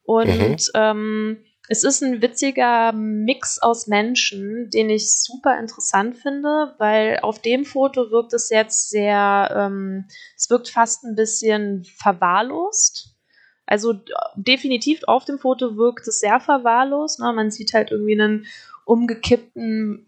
Und 0.04 0.28
Mhm. 0.28 0.58
ähm, 0.74 1.46
es 1.70 1.84
ist 1.84 2.02
ein 2.02 2.22
witziger 2.22 2.92
Mix 2.94 3.60
aus 3.60 3.88
Menschen, 3.88 4.70
den 4.70 4.90
ich 4.90 5.14
super 5.14 5.58
interessant 5.60 6.18
finde, 6.18 6.76
weil 6.78 7.20
auf 7.22 7.40
dem 7.40 7.64
Foto 7.66 8.12
wirkt 8.12 8.34
es 8.34 8.50
jetzt 8.50 8.90
sehr, 8.90 9.54
ähm, 9.56 10.06
es 10.36 10.50
wirkt 10.50 10.70
fast 10.70 11.04
ein 11.04 11.16
bisschen 11.16 11.86
verwahrlost. 11.86 13.13
Also 13.66 13.94
definitiv 14.36 15.04
auf 15.06 15.26
dem 15.26 15.40
Foto 15.40 15.78
wirkt 15.78 16.08
es 16.08 16.20
sehr 16.20 16.40
verwahrlost. 16.40 17.20
Ne? 17.20 17.32
Man 17.34 17.52
sieht 17.52 17.74
halt 17.74 17.92
irgendwie 17.92 18.20
einen 18.20 18.46
umgekippten, 18.86 20.06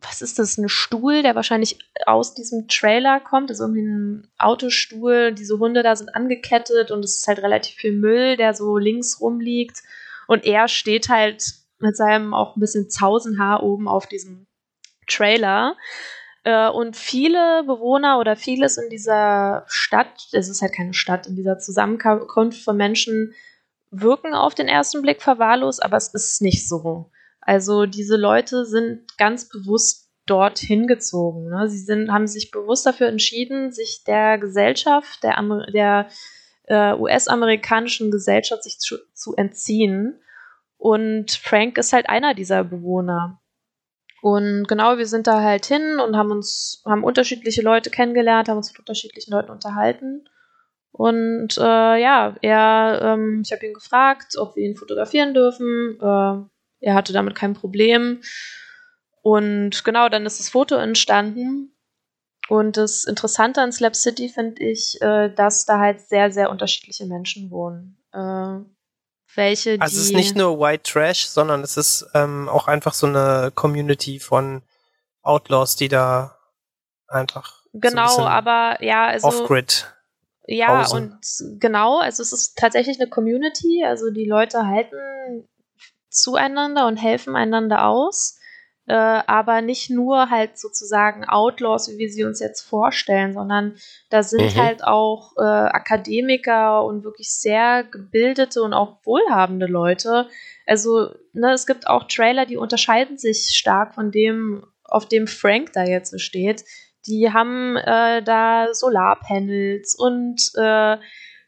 was 0.00 0.20
ist 0.20 0.38
das, 0.38 0.58
ein 0.58 0.68
Stuhl, 0.68 1.22
der 1.22 1.34
wahrscheinlich 1.34 1.78
aus 2.06 2.34
diesem 2.34 2.68
Trailer 2.68 3.20
kommt. 3.20 3.50
Das 3.50 3.58
ist 3.58 3.62
irgendwie 3.62 3.86
ein 3.86 4.28
Autostuhl. 4.38 5.32
Diese 5.32 5.58
Hunde 5.58 5.82
da 5.82 5.96
sind 5.96 6.14
angekettet 6.14 6.90
und 6.90 7.04
es 7.04 7.18
ist 7.18 7.28
halt 7.28 7.38
relativ 7.38 7.76
viel 7.76 7.92
Müll, 7.92 8.36
der 8.36 8.52
so 8.54 8.76
links 8.78 9.20
rumliegt. 9.20 9.82
Und 10.26 10.44
er 10.44 10.68
steht 10.68 11.08
halt 11.08 11.44
mit 11.78 11.96
seinem 11.96 12.34
auch 12.34 12.56
ein 12.56 12.60
bisschen 12.60 12.90
Zausenhaar 12.90 13.62
oben 13.62 13.88
auf 13.88 14.06
diesem 14.06 14.46
Trailer. 15.06 15.76
Äh, 16.44 16.68
und 16.68 16.96
viele 16.96 17.62
Bewohner 17.64 18.18
oder 18.18 18.36
vieles 18.36 18.76
in 18.76 18.88
dieser 18.90 19.64
Stadt, 19.66 20.28
es 20.32 20.48
ist 20.48 20.62
halt 20.62 20.74
keine 20.74 20.94
Stadt, 20.94 21.26
in 21.26 21.36
dieser 21.36 21.58
Zusammenkunft 21.58 22.62
von 22.62 22.76
Menschen 22.76 23.34
wirken 23.90 24.34
auf 24.34 24.54
den 24.54 24.68
ersten 24.68 25.02
Blick 25.02 25.22
verwahrlost, 25.22 25.82
aber 25.82 25.96
es 25.96 26.08
ist 26.08 26.42
nicht 26.42 26.68
so. 26.68 27.10
Also 27.40 27.86
diese 27.86 28.16
Leute 28.16 28.64
sind 28.64 29.16
ganz 29.18 29.48
bewusst 29.48 30.10
dorthin 30.26 30.86
gezogen. 30.86 31.48
Ne? 31.50 31.68
Sie 31.68 31.78
sind, 31.78 32.10
haben 32.10 32.26
sich 32.26 32.50
bewusst 32.50 32.86
dafür 32.86 33.08
entschieden, 33.08 33.72
sich 33.72 34.04
der 34.06 34.38
Gesellschaft, 34.38 35.22
der, 35.22 35.36
der 35.72 36.08
äh, 36.64 36.94
US-amerikanischen 36.94 38.10
Gesellschaft 38.10 38.62
sich 38.62 38.78
zu, 38.78 38.96
zu 39.14 39.34
entziehen. 39.34 40.20
Und 40.78 41.32
Frank 41.32 41.76
ist 41.76 41.92
halt 41.92 42.08
einer 42.08 42.34
dieser 42.34 42.64
Bewohner. 42.64 43.41
Und 44.22 44.68
genau, 44.68 44.98
wir 44.98 45.06
sind 45.08 45.26
da 45.26 45.42
halt 45.42 45.66
hin 45.66 45.98
und 45.98 46.16
haben 46.16 46.30
uns, 46.30 46.80
haben 46.86 47.02
unterschiedliche 47.02 47.60
Leute 47.60 47.90
kennengelernt, 47.90 48.48
haben 48.48 48.58
uns 48.58 48.70
mit 48.70 48.78
unterschiedlichen 48.78 49.32
Leuten 49.32 49.50
unterhalten. 49.50 50.28
Und 50.92 51.58
äh, 51.58 52.00
ja, 52.00 52.36
er, 52.40 53.00
ähm, 53.02 53.42
ich 53.44 53.50
habe 53.50 53.66
ihn 53.66 53.74
gefragt, 53.74 54.36
ob 54.38 54.54
wir 54.54 54.62
ihn 54.64 54.76
fotografieren 54.76 55.34
dürfen. 55.34 55.98
Äh, 56.00 56.86
er 56.86 56.94
hatte 56.94 57.12
damit 57.12 57.34
kein 57.34 57.54
Problem. 57.54 58.22
Und 59.22 59.82
genau, 59.82 60.08
dann 60.08 60.24
ist 60.24 60.38
das 60.38 60.50
Foto 60.50 60.76
entstanden. 60.76 61.74
Und 62.48 62.76
das 62.76 63.04
Interessante 63.04 63.60
an 63.60 63.72
Slap 63.72 63.96
City 63.96 64.28
finde 64.28 64.62
ich, 64.62 65.02
äh, 65.02 65.34
dass 65.34 65.64
da 65.64 65.80
halt 65.80 66.00
sehr, 66.00 66.30
sehr 66.30 66.48
unterschiedliche 66.48 67.06
Menschen 67.06 67.50
wohnen. 67.50 67.98
Welche, 69.34 69.78
Also 69.80 69.98
es 69.98 70.06
ist 70.06 70.14
nicht 70.14 70.36
nur 70.36 70.60
White 70.60 70.90
Trash, 70.90 71.26
sondern 71.26 71.62
es 71.62 71.76
ist 71.76 72.06
ähm, 72.14 72.48
auch 72.48 72.68
einfach 72.68 72.92
so 72.92 73.06
eine 73.06 73.50
Community 73.54 74.20
von 74.20 74.62
Outlaws, 75.22 75.76
die 75.76 75.88
da 75.88 76.36
einfach 77.08 77.62
genau, 77.72 78.08
so 78.08 78.22
ein 78.22 78.26
bisschen 78.26 78.26
aber 78.26 78.82
ja, 78.82 79.06
also 79.06 79.28
off-grid. 79.28 79.92
Ja, 80.46 80.80
Hausen. 80.80 81.18
und 81.50 81.60
genau, 81.60 82.00
also 82.00 82.22
es 82.22 82.32
ist 82.32 82.58
tatsächlich 82.58 83.00
eine 83.00 83.08
Community, 83.08 83.84
also 83.84 84.10
die 84.10 84.26
Leute 84.26 84.66
halten 84.66 85.48
zueinander 86.10 86.86
und 86.86 86.96
helfen 86.96 87.36
einander 87.36 87.86
aus, 87.86 88.38
äh, 88.86 88.94
aber 88.94 89.62
nicht 89.62 89.90
nur 89.90 90.28
halt 90.30 90.58
sozusagen 90.58 91.24
Outlaws, 91.24 91.88
wie 91.88 91.98
wir 91.98 92.10
sie 92.10 92.24
uns 92.24 92.40
jetzt 92.40 92.62
vorstellen, 92.62 93.32
sondern 93.32 93.76
da 94.10 94.22
sind 94.22 94.56
Mhm. 94.56 94.60
halt 94.60 94.84
auch 94.84 95.36
äh, 95.36 95.42
Akademiker 95.42 96.84
und 96.84 97.04
wirklich 97.04 97.30
sehr 97.32 97.84
gebildete 97.84 98.60
und 98.62 98.72
auch 98.74 98.96
wohlhabende 99.04 99.66
Leute. 99.66 100.28
Also, 100.66 101.10
ne, 101.32 101.52
es 101.52 101.66
gibt 101.66 101.86
auch 101.86 102.04
Trailer, 102.08 102.46
die 102.46 102.56
unterscheiden 102.56 103.18
sich 103.18 103.50
stark 103.50 103.94
von 103.94 104.10
dem, 104.10 104.64
auf 104.84 105.06
dem 105.06 105.26
Frank 105.26 105.72
da 105.72 105.84
jetzt 105.84 106.10
so 106.10 106.18
steht. 106.18 106.64
Die 107.06 107.32
haben 107.32 107.76
äh, 107.76 108.22
da 108.22 108.68
Solarpanels 108.72 109.94
und 109.94 110.52
äh, 110.56 110.96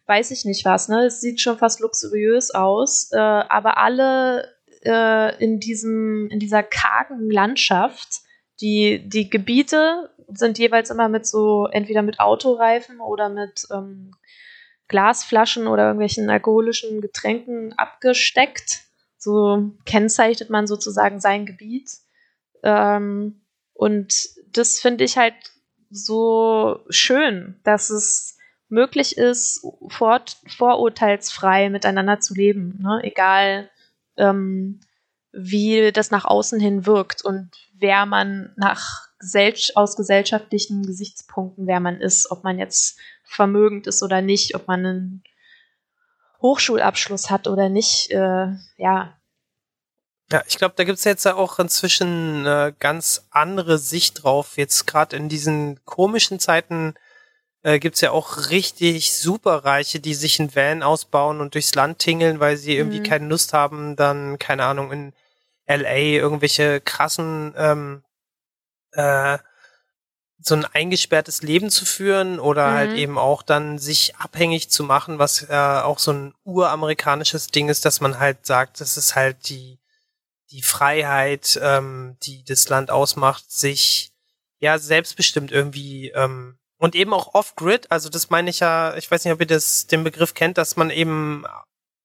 weiß 0.06 0.30
ich 0.32 0.44
nicht 0.44 0.64
was, 0.64 0.88
ne? 0.88 1.06
Es 1.06 1.20
sieht 1.20 1.40
schon 1.40 1.58
fast 1.58 1.80
luxuriös 1.80 2.52
aus, 2.52 3.10
äh, 3.12 3.18
aber 3.18 3.78
alle 3.78 4.52
äh, 4.84 5.42
in 5.42 5.60
diesem, 5.60 6.28
in 6.30 6.38
dieser 6.38 6.62
kargen 6.62 7.30
Landschaft, 7.30 8.20
die, 8.60 9.08
die 9.08 9.30
Gebiete 9.30 10.10
sind 10.28 10.58
jeweils 10.58 10.90
immer 10.90 11.08
mit 11.08 11.26
so, 11.26 11.66
entweder 11.66 12.02
mit 12.02 12.20
Autoreifen 12.20 13.00
oder 13.00 13.28
mit 13.28 13.66
ähm, 13.72 14.12
Glasflaschen 14.88 15.66
oder 15.66 15.84
irgendwelchen 15.84 16.30
alkoholischen 16.30 17.00
Getränken 17.00 17.72
abgesteckt, 17.76 18.82
so 19.16 19.72
kennzeichnet 19.86 20.50
man 20.50 20.66
sozusagen 20.66 21.20
sein 21.20 21.46
Gebiet. 21.46 21.90
Ähm, 22.62 23.42
und 23.72 24.28
das 24.52 24.80
finde 24.80 25.04
ich 25.04 25.16
halt 25.16 25.34
so 25.90 26.80
schön, 26.90 27.60
dass 27.64 27.90
es 27.90 28.36
möglich 28.68 29.16
ist, 29.16 29.66
vor, 29.88 30.20
vorurteilsfrei 30.46 31.70
miteinander 31.70 32.20
zu 32.20 32.34
leben, 32.34 32.78
ne? 32.82 33.00
egal 33.02 33.70
ähm, 34.16 34.80
wie 35.32 35.90
das 35.92 36.10
nach 36.10 36.24
außen 36.24 36.60
hin 36.60 36.86
wirkt 36.86 37.24
und 37.24 37.50
wer 37.74 38.06
man 38.06 38.52
nach 38.56 39.08
aus 39.74 39.96
gesellschaftlichen 39.96 40.84
Gesichtspunkten, 40.84 41.66
wer 41.66 41.80
man 41.80 42.00
ist, 42.00 42.30
ob 42.30 42.44
man 42.44 42.58
jetzt 42.58 42.98
vermögend 43.24 43.86
ist 43.86 44.02
oder 44.02 44.20
nicht, 44.20 44.54
ob 44.54 44.68
man 44.68 44.84
einen 44.84 45.24
Hochschulabschluss 46.42 47.30
hat 47.30 47.48
oder 47.48 47.68
nicht, 47.68 48.10
äh, 48.10 48.48
ja. 48.76 49.16
Ja, 50.30 50.42
ich 50.46 50.58
glaube, 50.58 50.74
da 50.76 50.84
gibt's 50.84 51.04
jetzt 51.04 51.24
ja 51.24 51.34
auch 51.34 51.58
inzwischen 51.58 52.46
eine 52.46 52.74
ganz 52.78 53.26
andere 53.30 53.78
Sicht 53.78 54.22
drauf. 54.22 54.56
Jetzt 54.56 54.86
gerade 54.86 55.16
in 55.16 55.28
diesen 55.28 55.82
komischen 55.84 56.38
Zeiten 56.38 56.94
äh, 57.64 57.78
gibt's 57.80 58.02
ja 58.02 58.12
auch 58.12 58.50
richtig 58.50 59.16
superreiche, 59.16 59.98
die 59.98 60.14
sich 60.14 60.38
ein 60.38 60.54
Van 60.54 60.82
ausbauen 60.82 61.40
und 61.40 61.54
durchs 61.54 61.74
Land 61.74 61.98
tingeln, 61.98 62.38
weil 62.38 62.56
sie 62.56 62.76
irgendwie 62.76 63.00
mhm. 63.00 63.04
keine 63.04 63.26
Lust 63.26 63.52
haben, 63.52 63.96
dann, 63.96 64.38
keine 64.38 64.64
Ahnung, 64.64 64.92
in 64.92 65.12
LA 65.66 65.96
irgendwelche 65.96 66.80
krassen 66.82 67.54
ähm, 67.56 68.04
äh, 68.92 69.38
so 70.40 70.54
ein 70.54 70.66
eingesperrtes 70.66 71.40
Leben 71.40 71.70
zu 71.70 71.86
führen 71.86 72.38
oder 72.38 72.72
halt 72.72 72.74
mhm. 72.74 72.90
halt 72.90 72.98
eben 72.98 73.18
auch 73.18 73.42
dann 73.42 73.78
sich 73.78 74.14
abhängig 74.16 74.68
zu 74.68 74.84
machen, 74.84 75.18
was 75.18 75.48
äh, 75.48 75.54
auch 75.54 75.98
so 75.98 76.12
ein 76.12 76.34
uramerikanisches 76.44 77.46
Ding 77.46 77.70
ist, 77.70 77.86
dass 77.86 78.02
man 78.02 78.18
halt 78.18 78.44
sagt, 78.44 78.82
das 78.82 78.98
ist 78.98 79.16
halt 79.16 79.48
die 79.48 79.78
die 80.50 80.62
Freiheit, 80.62 81.58
ähm, 81.62 82.18
die 82.22 82.44
das 82.44 82.68
Land 82.68 82.90
ausmacht, 82.90 83.50
sich 83.50 84.12
ja 84.60 84.78
selbstbestimmt 84.78 85.50
irgendwie 85.50 86.10
ähm, 86.10 86.58
und 86.84 86.94
eben 86.94 87.14
auch 87.14 87.32
off-grid, 87.32 87.90
also 87.90 88.10
das 88.10 88.28
meine 88.28 88.50
ich 88.50 88.60
ja, 88.60 88.94
ich 88.96 89.10
weiß 89.10 89.24
nicht, 89.24 89.32
ob 89.32 89.40
ihr 89.40 89.46
das 89.46 89.86
den 89.86 90.04
Begriff 90.04 90.34
kennt, 90.34 90.58
dass 90.58 90.76
man 90.76 90.90
eben 90.90 91.46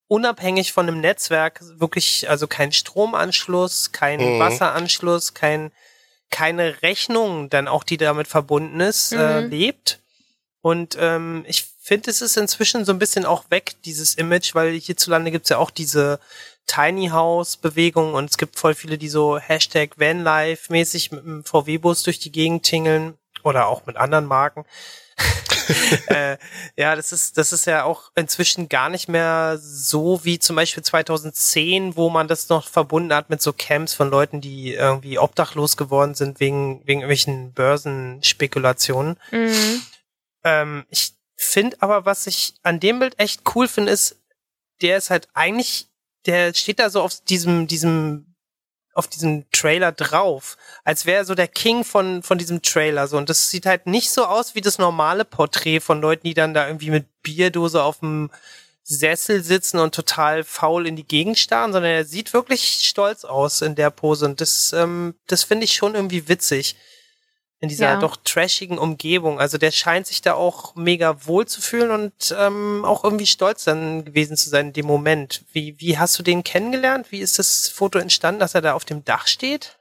unabhängig 0.07 0.71
von 0.71 0.87
einem 0.87 1.01
Netzwerk 1.01 1.59
wirklich, 1.81 2.29
also 2.29 2.47
kein 2.47 2.71
Stromanschluss, 2.71 3.91
kein 3.91 4.21
mhm. 4.21 4.39
Wasseranschluss, 4.39 5.33
kein 5.33 5.73
keine 6.29 6.81
Rechnung 6.81 7.49
dann 7.49 7.67
auch, 7.67 7.83
die 7.83 7.97
damit 7.97 8.29
verbunden 8.29 8.79
ist, 8.79 9.11
äh, 9.11 9.17
mhm. 9.17 9.21
äh, 9.21 9.39
lebt. 9.47 9.99
Und 10.61 10.95
ähm, 10.97 11.43
ich 11.45 11.65
finde, 11.81 12.09
es 12.09 12.21
ist 12.21 12.37
inzwischen 12.37 12.85
so 12.85 12.93
ein 12.93 12.99
bisschen 12.99 13.25
auch 13.25 13.51
weg, 13.51 13.75
dieses 13.83 14.15
Image, 14.15 14.55
weil 14.55 14.71
hierzulande 14.79 15.31
gibt's 15.31 15.49
ja 15.49 15.57
auch 15.57 15.71
diese 15.71 16.21
Tiny 16.67 17.09
House 17.09 17.57
Bewegung 17.57 18.13
und 18.13 18.29
es 18.29 18.37
gibt 18.37 18.57
voll 18.57 18.75
viele, 18.75 18.97
die 18.97 19.09
so 19.09 19.37
Hashtag 19.39 19.99
Vanlife 19.99 20.71
mäßig 20.71 21.11
mit 21.11 21.25
einem 21.25 21.43
VW-Bus 21.43 22.03
durch 22.03 22.19
die 22.19 22.31
Gegend 22.31 22.63
tingeln 22.63 23.18
oder 23.43 23.67
auch 23.67 23.85
mit 23.85 23.97
anderen 23.97 24.25
Marken. 24.25 24.65
äh, 26.07 26.37
ja, 26.75 26.95
das 26.95 27.11
ist, 27.11 27.37
das 27.37 27.53
ist 27.53 27.65
ja 27.65 27.83
auch 27.83 28.11
inzwischen 28.15 28.69
gar 28.69 28.89
nicht 28.89 29.07
mehr 29.07 29.57
so 29.61 30.23
wie 30.23 30.39
zum 30.39 30.55
Beispiel 30.55 30.83
2010, 30.83 31.95
wo 31.95 32.09
man 32.09 32.27
das 32.27 32.49
noch 32.49 32.67
verbunden 32.67 33.13
hat 33.13 33.29
mit 33.29 33.41
so 33.41 33.53
Camps 33.53 33.93
von 33.93 34.09
Leuten, 34.09 34.41
die 34.41 34.73
irgendwie 34.73 35.19
obdachlos 35.19 35.77
geworden 35.77 36.15
sind 36.15 36.39
wegen, 36.39 36.81
wegen 36.85 37.01
irgendwelchen 37.01 37.53
Börsenspekulationen. 37.53 39.17
Mhm. 39.31 39.81
Ähm, 40.43 40.85
ich 40.89 41.13
finde 41.35 41.77
aber, 41.81 42.05
was 42.05 42.27
ich 42.27 42.53
an 42.63 42.79
dem 42.79 42.99
Bild 42.99 43.19
echt 43.19 43.41
cool 43.55 43.67
finde, 43.67 43.91
ist, 43.91 44.17
der 44.81 44.97
ist 44.97 45.09
halt 45.09 45.27
eigentlich, 45.33 45.87
der 46.25 46.53
steht 46.53 46.79
da 46.79 46.89
so 46.89 47.01
auf 47.01 47.21
diesem, 47.21 47.67
diesem 47.67 48.28
auf 48.93 49.07
diesem 49.07 49.49
Trailer 49.51 49.91
drauf, 49.91 50.57
als 50.83 51.05
wäre 51.05 51.19
er 51.19 51.25
so 51.25 51.35
der 51.35 51.47
King 51.47 51.83
von, 51.83 52.23
von 52.23 52.37
diesem 52.37 52.61
Trailer. 52.61 53.07
So. 53.07 53.17
Und 53.17 53.29
das 53.29 53.49
sieht 53.49 53.65
halt 53.65 53.87
nicht 53.87 54.09
so 54.09 54.25
aus 54.25 54.55
wie 54.55 54.61
das 54.61 54.77
normale 54.77 55.25
Porträt 55.25 55.79
von 55.79 56.01
Leuten, 56.01 56.27
die 56.27 56.33
dann 56.33 56.53
da 56.53 56.67
irgendwie 56.67 56.89
mit 56.89 57.05
Bierdose 57.21 57.83
auf 57.83 57.99
dem 57.99 58.29
Sessel 58.83 59.43
sitzen 59.43 59.79
und 59.79 59.93
total 59.93 60.43
faul 60.43 60.87
in 60.87 60.95
die 60.95 61.07
Gegend 61.07 61.37
starren, 61.37 61.71
sondern 61.71 61.91
er 61.91 62.05
sieht 62.05 62.33
wirklich 62.33 62.81
stolz 62.83 63.23
aus 63.23 63.61
in 63.61 63.75
der 63.75 63.91
Pose. 63.91 64.25
Und 64.25 64.41
das, 64.41 64.73
ähm, 64.73 65.13
das 65.27 65.43
finde 65.43 65.65
ich 65.65 65.73
schon 65.73 65.93
irgendwie 65.93 66.27
witzig 66.27 66.75
in 67.61 67.67
dieser 67.67 67.93
ja. 67.93 67.99
doch 67.99 68.15
trashigen 68.15 68.77
Umgebung. 68.77 69.39
Also 69.39 69.57
der 69.57 69.71
scheint 69.71 70.07
sich 70.07 70.21
da 70.21 70.33
auch 70.33 70.75
mega 70.75 71.25
wohl 71.25 71.45
zu 71.45 71.61
fühlen 71.61 71.91
und 71.91 72.35
ähm, 72.37 72.85
auch 72.85 73.03
irgendwie 73.03 73.25
stolz 73.25 73.65
dann 73.65 74.05
gewesen 74.05 74.37
zu 74.37 74.49
sein 74.49 74.67
in 74.67 74.73
dem 74.73 74.85
Moment. 74.85 75.43
Wie, 75.51 75.75
wie 75.77 75.97
hast 75.97 76.17
du 76.17 76.23
den 76.23 76.43
kennengelernt? 76.43 77.11
Wie 77.11 77.19
ist 77.19 77.37
das 77.37 77.67
Foto 77.67 77.99
entstanden, 77.99 78.39
dass 78.39 78.55
er 78.55 78.61
da 78.61 78.73
auf 78.73 78.85
dem 78.85 79.03
Dach 79.03 79.27
steht? 79.27 79.77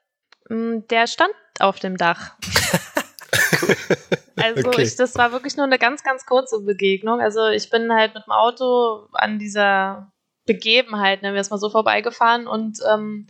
Mm, 0.49 0.81
der 0.91 1.07
stand 1.07 1.33
auf 1.61 1.79
dem 1.79 1.97
Dach. 1.97 2.33
also 4.37 4.69
okay. 4.69 4.83
ich, 4.83 4.97
das 4.97 5.15
war 5.15 5.31
wirklich 5.31 5.57
nur 5.57 5.67
eine 5.67 5.79
ganz, 5.79 6.03
ganz 6.03 6.27
kurze 6.27 6.61
Begegnung. 6.61 7.21
Also 7.21 7.47
ich 7.47 7.71
bin 7.71 7.93
halt 7.93 8.15
mit 8.15 8.25
dem 8.27 8.33
Auto 8.33 9.07
an 9.13 9.39
dieser 9.39 10.11
Begebenheit, 10.47 11.23
nennen 11.23 11.35
wir 11.35 11.41
es 11.41 11.51
mal 11.51 11.59
so, 11.59 11.71
vorbeigefahren 11.71 12.49
und 12.49 12.79
ähm, 12.91 13.29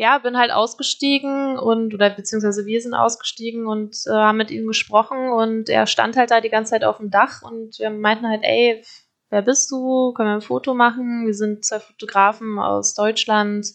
ja, 0.00 0.16
bin 0.16 0.38
halt 0.38 0.50
ausgestiegen 0.50 1.58
und, 1.58 1.92
oder 1.92 2.08
beziehungsweise 2.08 2.64
wir 2.64 2.80
sind 2.80 2.94
ausgestiegen 2.94 3.66
und 3.66 3.94
äh, 4.06 4.12
haben 4.12 4.38
mit 4.38 4.50
ihm 4.50 4.66
gesprochen 4.66 5.28
und 5.28 5.68
er 5.68 5.86
stand 5.86 6.16
halt 6.16 6.30
da 6.30 6.40
die 6.40 6.48
ganze 6.48 6.70
Zeit 6.70 6.84
auf 6.84 6.96
dem 6.96 7.10
Dach 7.10 7.42
und 7.42 7.78
wir 7.78 7.90
meinten 7.90 8.26
halt, 8.26 8.40
ey, 8.42 8.82
wer 9.28 9.42
bist 9.42 9.70
du? 9.70 10.14
Können 10.14 10.30
wir 10.30 10.34
ein 10.36 10.40
Foto 10.40 10.72
machen? 10.72 11.26
Wir 11.26 11.34
sind 11.34 11.66
zwei 11.66 11.80
Fotografen 11.80 12.58
aus 12.58 12.94
Deutschland. 12.94 13.74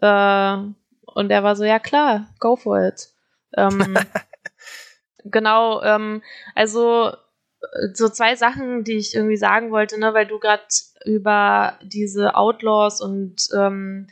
Äh, 0.00 0.56
und 1.06 1.30
er 1.30 1.42
war 1.42 1.56
so, 1.56 1.64
ja 1.64 1.80
klar, 1.80 2.28
go 2.38 2.54
for 2.54 2.80
it. 2.80 3.08
Ähm, 3.56 3.98
genau, 5.24 5.82
ähm, 5.82 6.22
also 6.54 7.08
äh, 7.08 7.88
so 7.94 8.08
zwei 8.10 8.36
Sachen, 8.36 8.84
die 8.84 8.96
ich 8.96 9.16
irgendwie 9.16 9.36
sagen 9.36 9.72
wollte, 9.72 9.98
ne, 9.98 10.14
weil 10.14 10.28
du 10.28 10.38
gerade 10.38 10.62
über 11.04 11.80
diese 11.82 12.36
Outlaws 12.36 13.00
und 13.00 13.48
ähm, 13.56 14.06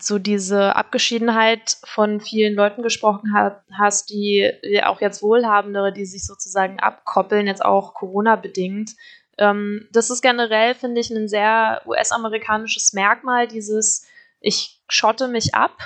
so 0.00 0.18
diese 0.18 0.76
Abgeschiedenheit 0.76 1.78
von 1.84 2.20
vielen 2.20 2.54
Leuten 2.54 2.82
gesprochen 2.82 3.32
hat, 3.32 3.62
hast, 3.72 4.10
die 4.10 4.52
auch 4.84 5.00
jetzt 5.00 5.22
Wohlhabendere, 5.22 5.92
die 5.92 6.04
sich 6.04 6.26
sozusagen 6.26 6.78
abkoppeln, 6.78 7.46
jetzt 7.46 7.64
auch 7.64 7.94
Corona-bedingt. 7.94 8.94
Ähm, 9.38 9.88
das 9.90 10.10
ist 10.10 10.20
generell, 10.20 10.74
finde 10.74 11.00
ich, 11.00 11.10
ein 11.10 11.28
sehr 11.28 11.82
US-amerikanisches 11.86 12.92
Merkmal, 12.92 13.48
dieses 13.48 14.06
ich 14.40 14.80
schotte 14.88 15.26
mich 15.26 15.54
ab, 15.54 15.76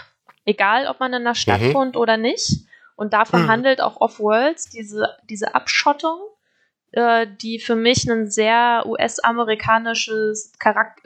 egal 0.44 0.86
ob 0.88 1.00
man 1.00 1.12
in 1.14 1.24
der 1.24 1.34
Stadt 1.34 1.60
mhm. 1.60 1.74
wohnt 1.74 1.96
oder 1.96 2.16
nicht. 2.16 2.66
Und 2.96 3.14
davon 3.14 3.44
mhm. 3.44 3.48
handelt 3.48 3.80
auch 3.80 4.00
Off-Worlds, 4.00 4.68
diese, 4.68 5.16
diese 5.28 5.54
Abschottung, 5.54 6.18
äh, 6.90 7.26
die 7.40 7.58
für 7.58 7.76
mich 7.76 8.08
ein 8.10 8.30
sehr 8.30 8.84
US-amerikanisches 8.86 10.52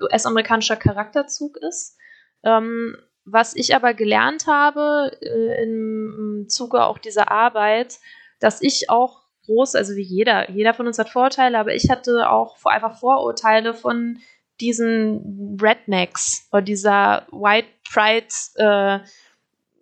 US-amerikanischer 0.00 0.76
Charakterzug 0.76 1.58
ist 1.58 1.95
ähm, 2.44 2.96
was 3.24 3.56
ich 3.56 3.74
aber 3.74 3.92
gelernt 3.94 4.46
habe 4.46 5.16
äh, 5.20 5.62
im 5.62 6.46
Zuge 6.48 6.84
auch 6.84 6.98
dieser 6.98 7.30
Arbeit, 7.30 7.98
dass 8.40 8.62
ich 8.62 8.88
auch 8.88 9.22
groß, 9.46 9.74
also 9.74 9.94
wie 9.94 10.02
jeder, 10.02 10.50
jeder 10.50 10.74
von 10.74 10.86
uns 10.86 10.98
hat 10.98 11.08
Vorteile, 11.08 11.58
aber 11.58 11.74
ich 11.74 11.90
hatte 11.90 12.30
auch 12.30 12.56
einfach 12.64 12.98
Vorurteile 12.98 13.74
von 13.74 14.18
diesen 14.60 15.58
Rednecks 15.60 16.48
oder 16.52 16.62
dieser 16.62 17.26
White 17.30 17.68
Pride 17.92 18.26
äh, 18.56 18.98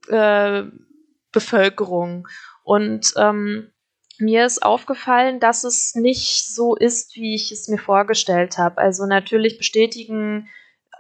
äh, 0.08 0.64
Bevölkerung. 1.32 2.28
Und 2.62 3.12
ähm, 3.16 3.70
mir 4.18 4.46
ist 4.46 4.62
aufgefallen, 4.62 5.40
dass 5.40 5.64
es 5.64 5.94
nicht 5.94 6.46
so 6.54 6.76
ist, 6.76 7.16
wie 7.16 7.34
ich 7.34 7.52
es 7.52 7.68
mir 7.68 7.78
vorgestellt 7.78 8.58
habe. 8.58 8.78
Also 8.78 9.06
natürlich 9.06 9.58
bestätigen 9.58 10.48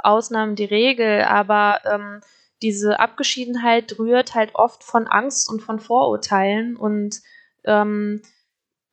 Ausnahmen 0.02 0.56
die 0.56 0.64
Regel, 0.64 1.22
aber 1.22 1.80
ähm, 1.84 2.20
diese 2.62 2.98
Abgeschiedenheit 2.98 3.98
rührt 3.98 4.34
halt 4.34 4.54
oft 4.54 4.84
von 4.84 5.06
Angst 5.06 5.48
und 5.50 5.60
von 5.60 5.80
Vorurteilen 5.80 6.76
und 6.76 7.20
ähm, 7.64 8.22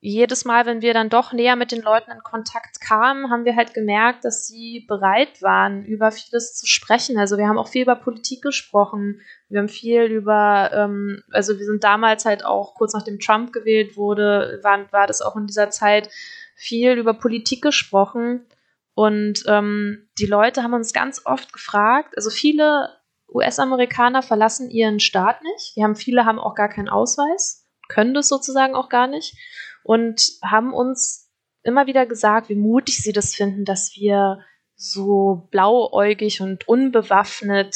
jedes 0.03 0.45
Mal, 0.45 0.65
wenn 0.65 0.81
wir 0.81 0.95
dann 0.95 1.09
doch 1.09 1.31
näher 1.31 1.55
mit 1.55 1.71
den 1.71 1.83
Leuten 1.83 2.09
in 2.09 2.23
Kontakt 2.23 2.81
kamen, 2.81 3.29
haben 3.29 3.45
wir 3.45 3.55
halt 3.55 3.75
gemerkt, 3.75 4.25
dass 4.25 4.47
sie 4.47 4.83
bereit 4.87 5.43
waren, 5.43 5.85
über 5.85 6.11
vieles 6.11 6.55
zu 6.55 6.65
sprechen. 6.65 7.19
Also 7.19 7.37
wir 7.37 7.47
haben 7.47 7.59
auch 7.59 7.67
viel 7.67 7.83
über 7.83 7.95
Politik 7.95 8.41
gesprochen. 8.41 9.21
Wir 9.47 9.59
haben 9.59 9.69
viel 9.69 10.05
über, 10.05 10.71
ähm, 10.73 11.21
also 11.29 11.59
wir 11.59 11.65
sind 11.65 11.83
damals 11.83 12.25
halt 12.25 12.43
auch 12.43 12.73
kurz 12.73 12.93
nachdem 12.93 13.19
Trump 13.19 13.53
gewählt 13.53 13.95
wurde, 13.95 14.59
war, 14.63 14.91
war 14.91 15.05
das 15.05 15.21
auch 15.21 15.35
in 15.35 15.45
dieser 15.45 15.69
Zeit 15.69 16.09
viel 16.55 16.93
über 16.93 17.13
Politik 17.13 17.61
gesprochen. 17.61 18.47
Und 18.93 19.43
ähm, 19.47 20.09
die 20.19 20.25
Leute 20.25 20.63
haben 20.63 20.73
uns 20.73 20.93
ganz 20.93 21.25
oft 21.25 21.53
gefragt, 21.53 22.13
also 22.17 22.29
viele 22.29 22.89
US-Amerikaner 23.29 24.21
verlassen 24.21 24.69
ihren 24.69 24.99
Staat 24.99 25.41
nicht. 25.43 25.75
Wir 25.75 25.83
haben 25.83 25.95
viele 25.95 26.25
haben 26.25 26.39
auch 26.39 26.55
gar 26.55 26.69
keinen 26.69 26.89
Ausweis, 26.89 27.65
können 27.87 28.13
das 28.13 28.27
sozusagen 28.27 28.75
auch 28.75 28.89
gar 28.89 29.07
nicht 29.07 29.35
und 29.83 30.21
haben 30.43 30.73
uns 30.73 31.29
immer 31.63 31.87
wieder 31.87 32.05
gesagt, 32.05 32.49
wie 32.49 32.55
mutig 32.55 33.01
sie 33.01 33.13
das 33.13 33.33
finden, 33.33 33.65
dass 33.65 33.95
wir 33.95 34.39
so 34.75 35.47
blauäugig 35.51 36.41
und 36.41 36.67
unbewaffnet 36.67 37.75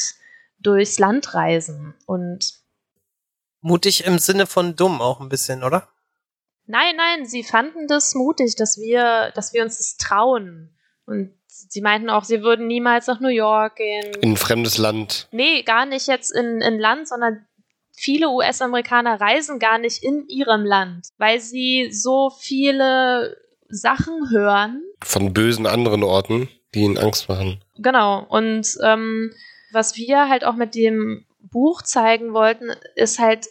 durchs 0.58 0.98
Land 0.98 1.34
reisen. 1.34 1.94
Und 2.06 2.54
Mutig 3.60 4.04
im 4.04 4.18
Sinne 4.18 4.46
von 4.46 4.76
dumm 4.76 5.00
auch 5.00 5.20
ein 5.20 5.28
bisschen, 5.28 5.64
oder? 5.64 5.88
nein, 6.66 6.96
nein, 6.96 7.26
sie 7.26 7.44
fanden 7.44 7.86
das 7.86 8.14
mutig, 8.14 8.56
dass 8.56 8.78
wir, 8.78 9.32
dass 9.34 9.52
wir 9.52 9.62
uns 9.62 9.78
das 9.78 9.96
trauen. 9.96 10.75
Und 11.06 11.32
sie 11.46 11.80
meinten 11.80 12.10
auch, 12.10 12.24
sie 12.24 12.42
würden 12.42 12.66
niemals 12.66 13.06
nach 13.06 13.20
New 13.20 13.28
York 13.28 13.76
gehen. 13.76 14.14
In 14.20 14.32
ein 14.32 14.36
fremdes 14.36 14.78
Land. 14.78 15.28
Nee, 15.30 15.62
gar 15.62 15.86
nicht 15.86 16.08
jetzt 16.08 16.30
in, 16.30 16.60
in 16.60 16.78
Land, 16.78 17.08
sondern 17.08 17.46
viele 17.92 18.28
US-Amerikaner 18.28 19.20
reisen 19.20 19.58
gar 19.58 19.78
nicht 19.78 20.02
in 20.02 20.26
ihrem 20.28 20.64
Land, 20.64 21.08
weil 21.18 21.40
sie 21.40 21.90
so 21.92 22.30
viele 22.30 23.36
Sachen 23.68 24.30
hören. 24.30 24.82
Von 25.02 25.32
bösen 25.32 25.66
anderen 25.66 26.02
Orten, 26.02 26.48
die 26.74 26.80
ihnen 26.80 26.98
Angst 26.98 27.28
machen. 27.28 27.62
Genau. 27.76 28.24
Und 28.28 28.76
ähm, 28.82 29.32
was 29.72 29.96
wir 29.96 30.28
halt 30.28 30.44
auch 30.44 30.56
mit 30.56 30.74
dem 30.74 31.24
Buch 31.40 31.82
zeigen 31.82 32.32
wollten, 32.32 32.70
ist 32.94 33.18
halt 33.18 33.46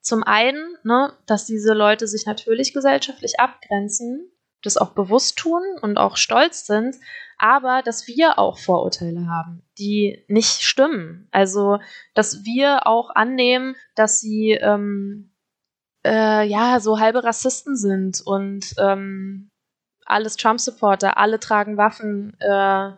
zum 0.00 0.22
einen, 0.22 0.76
ne, 0.84 1.12
dass 1.26 1.44
diese 1.44 1.74
Leute 1.74 2.06
sich 2.06 2.24
natürlich 2.26 2.72
gesellschaftlich 2.72 3.40
abgrenzen, 3.40 4.30
das 4.62 4.76
auch 4.76 4.90
bewusst 4.90 5.38
tun 5.38 5.62
und 5.80 5.98
auch 5.98 6.16
stolz 6.16 6.66
sind, 6.66 6.96
aber 7.38 7.82
dass 7.82 8.06
wir 8.08 8.38
auch 8.38 8.58
Vorurteile 8.58 9.28
haben, 9.28 9.62
die 9.78 10.24
nicht 10.28 10.62
stimmen. 10.62 11.28
Also, 11.30 11.78
dass 12.14 12.44
wir 12.44 12.86
auch 12.86 13.10
annehmen, 13.10 13.76
dass 13.94 14.20
sie 14.20 14.52
ähm, 14.52 15.32
äh, 16.04 16.46
ja 16.46 16.80
so 16.80 16.98
halbe 16.98 17.22
Rassisten 17.22 17.76
sind 17.76 18.20
und 18.20 18.74
ähm, 18.78 19.50
alles 20.04 20.36
Trump-Supporter, 20.36 21.16
alle 21.18 21.38
tragen 21.38 21.76
Waffen 21.76 22.36
äh, 22.40 22.90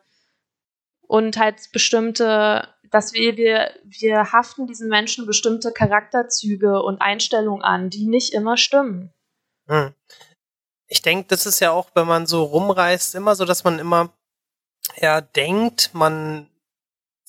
und 1.07 1.37
halt 1.37 1.73
bestimmte, 1.73 2.69
dass 2.91 3.13
wir, 3.13 3.37
wir, 3.37 3.73
wir 3.85 4.33
haften 4.33 4.67
diesen 4.67 4.89
Menschen 4.89 5.27
bestimmte 5.27 5.73
Charakterzüge 5.73 6.83
und 6.83 7.03
Einstellungen 7.03 7.63
an, 7.63 7.91
die 7.91 8.07
nicht 8.07 8.33
immer 8.33 8.57
stimmen. 8.57 9.13
Hm. 9.67 9.93
Ich 10.93 11.03
denke, 11.03 11.29
das 11.29 11.47
ist 11.47 11.61
ja 11.61 11.71
auch, 11.71 11.91
wenn 11.95 12.07
man 12.07 12.27
so 12.27 12.43
rumreist, 12.43 13.15
immer 13.15 13.37
so, 13.37 13.45
dass 13.45 13.63
man 13.63 13.79
immer 13.79 14.13
ja 14.97 15.21
denkt, 15.21 15.91
man 15.93 16.51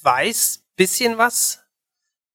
weiß 0.01 0.63
bisschen 0.75 1.19
was 1.19 1.59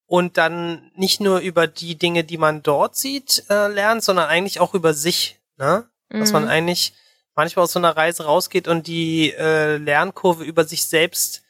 und 0.06 0.36
dann 0.36 0.92
nicht 0.94 1.20
nur 1.20 1.40
über 1.40 1.66
die 1.66 1.96
Dinge, 1.96 2.22
die 2.22 2.38
man 2.38 2.62
dort 2.62 2.94
sieht, 2.94 3.44
äh, 3.50 3.66
lernt, 3.66 4.04
sondern 4.04 4.28
eigentlich 4.28 4.60
auch 4.60 4.72
über 4.72 4.94
sich. 4.94 5.40
Ne? 5.56 5.90
Dass 6.10 6.32
man 6.32 6.44
Mhm. 6.44 6.48
eigentlich 6.50 6.92
manchmal 7.34 7.64
aus 7.64 7.72
so 7.72 7.80
einer 7.80 7.96
Reise 7.96 8.24
rausgeht 8.24 8.68
und 8.68 8.86
die 8.86 9.32
äh, 9.32 9.78
Lernkurve 9.78 10.44
über 10.44 10.64
sich 10.64 10.86
selbst 10.86 11.42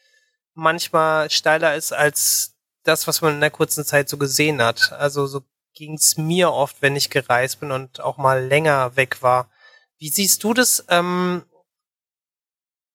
manchmal 0.55 1.29
steiler 1.31 1.75
ist 1.75 1.93
als 1.93 2.55
das, 2.83 3.07
was 3.07 3.21
man 3.21 3.35
in 3.35 3.41
der 3.41 3.51
kurzen 3.51 3.85
Zeit 3.85 4.09
so 4.09 4.17
gesehen 4.17 4.63
hat. 4.63 4.93
Also 4.93 5.27
so 5.27 5.43
ging's 5.75 6.17
mir 6.17 6.51
oft, 6.51 6.81
wenn 6.81 6.97
ich 6.97 7.11
gereist 7.11 7.61
bin 7.61 7.73
und 7.73 8.01
auch 8.01 8.17
mal 8.17 8.43
länger 8.43 8.97
weg 8.97 9.21
war. 9.21 9.51
Wie 9.99 10.09
siehst 10.09 10.45
du 10.45 10.55
das? 10.55 10.85
Ähm, 10.89 11.45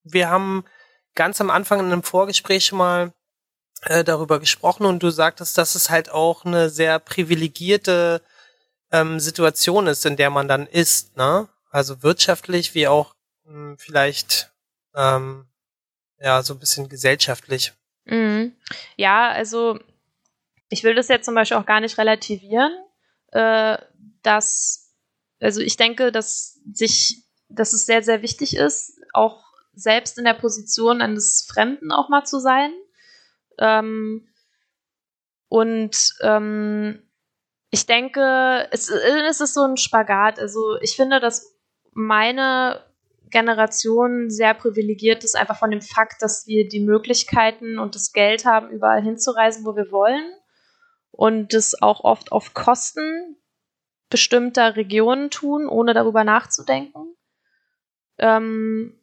wir 0.04 0.30
haben 0.30 0.64
ganz 1.14 1.40
am 1.40 1.50
Anfang 1.50 1.80
in 1.80 1.86
einem 1.86 2.02
Vorgespräch 2.02 2.66
schon 2.66 2.78
mal 2.78 3.12
äh, 3.82 4.04
darüber 4.04 4.40
gesprochen 4.40 4.86
und 4.86 5.02
du 5.02 5.10
sagtest, 5.10 5.58
dass 5.58 5.74
es 5.74 5.90
halt 5.90 6.10
auch 6.10 6.44
eine 6.44 6.70
sehr 6.70 6.98
privilegierte 6.98 8.22
ähm, 8.90 9.20
Situation 9.20 9.86
ist, 9.86 10.06
in 10.06 10.16
der 10.16 10.30
man 10.30 10.48
dann 10.48 10.66
ist, 10.66 11.16
ne? 11.16 11.48
Also 11.70 12.02
wirtschaftlich 12.02 12.74
wie 12.74 12.86
auch 12.86 13.14
mh, 13.44 13.76
vielleicht 13.78 14.52
ähm, 14.94 15.46
ja 16.20 16.42
so 16.42 16.54
ein 16.54 16.60
bisschen 16.60 16.88
gesellschaftlich. 16.88 17.72
Mhm. 18.04 18.54
Ja, 18.96 19.30
also 19.30 19.78
ich 20.68 20.84
will 20.84 20.94
das 20.94 21.08
jetzt 21.08 21.24
zum 21.24 21.34
Beispiel 21.34 21.56
auch 21.56 21.66
gar 21.66 21.80
nicht 21.80 21.98
relativieren, 21.98 22.72
äh, 23.32 23.78
dass, 24.22 24.81
also 25.42 25.60
ich 25.60 25.76
denke, 25.76 26.12
dass 26.12 26.60
sich, 26.72 27.24
dass 27.48 27.72
es 27.72 27.84
sehr, 27.84 28.02
sehr 28.02 28.22
wichtig 28.22 28.56
ist, 28.56 28.98
auch 29.12 29.42
selbst 29.74 30.18
in 30.18 30.24
der 30.24 30.34
Position 30.34 31.02
eines 31.02 31.46
Fremden 31.50 31.90
auch 31.90 32.08
mal 32.08 32.24
zu 32.24 32.38
sein. 32.38 32.72
Ähm, 33.58 34.28
und 35.48 36.14
ähm, 36.22 37.02
ich 37.70 37.86
denke, 37.86 38.68
es, 38.70 38.88
es 38.88 39.40
ist 39.40 39.54
so 39.54 39.62
ein 39.62 39.76
Spagat. 39.76 40.38
Also 40.38 40.76
ich 40.80 40.94
finde, 40.94 41.20
dass 41.20 41.58
meine 41.92 42.84
Generation 43.30 44.30
sehr 44.30 44.54
privilegiert 44.54 45.24
ist, 45.24 45.34
einfach 45.34 45.58
von 45.58 45.70
dem 45.70 45.80
Fakt, 45.80 46.22
dass 46.22 46.46
wir 46.46 46.68
die 46.68 46.84
Möglichkeiten 46.84 47.78
und 47.78 47.94
das 47.94 48.12
Geld 48.12 48.44
haben, 48.44 48.70
überall 48.70 49.02
hinzureisen, 49.02 49.64
wo 49.64 49.74
wir 49.74 49.90
wollen. 49.90 50.32
Und 51.10 51.52
das 51.52 51.80
auch 51.82 52.04
oft 52.04 52.30
auf 52.30 52.54
Kosten 52.54 53.36
bestimmter 54.12 54.76
Regionen 54.76 55.30
tun, 55.30 55.68
ohne 55.68 55.94
darüber 55.94 56.22
nachzudenken. 56.22 57.16
Ähm, 58.18 58.94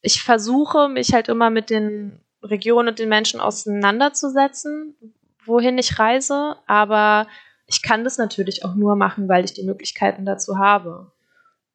ich 0.00 0.22
versuche, 0.22 0.88
mich 0.88 1.12
halt 1.12 1.28
immer 1.28 1.50
mit 1.50 1.68
den 1.68 2.20
Regionen 2.42 2.88
und 2.88 2.98
den 2.98 3.08
Menschen 3.08 3.40
auseinanderzusetzen, 3.40 4.94
wohin 5.44 5.76
ich 5.76 5.98
reise, 5.98 6.56
aber 6.66 7.26
ich 7.66 7.82
kann 7.82 8.04
das 8.04 8.16
natürlich 8.16 8.64
auch 8.64 8.74
nur 8.74 8.96
machen, 8.96 9.28
weil 9.28 9.44
ich 9.44 9.52
die 9.52 9.64
Möglichkeiten 9.64 10.24
dazu 10.24 10.58
habe. 10.58 11.10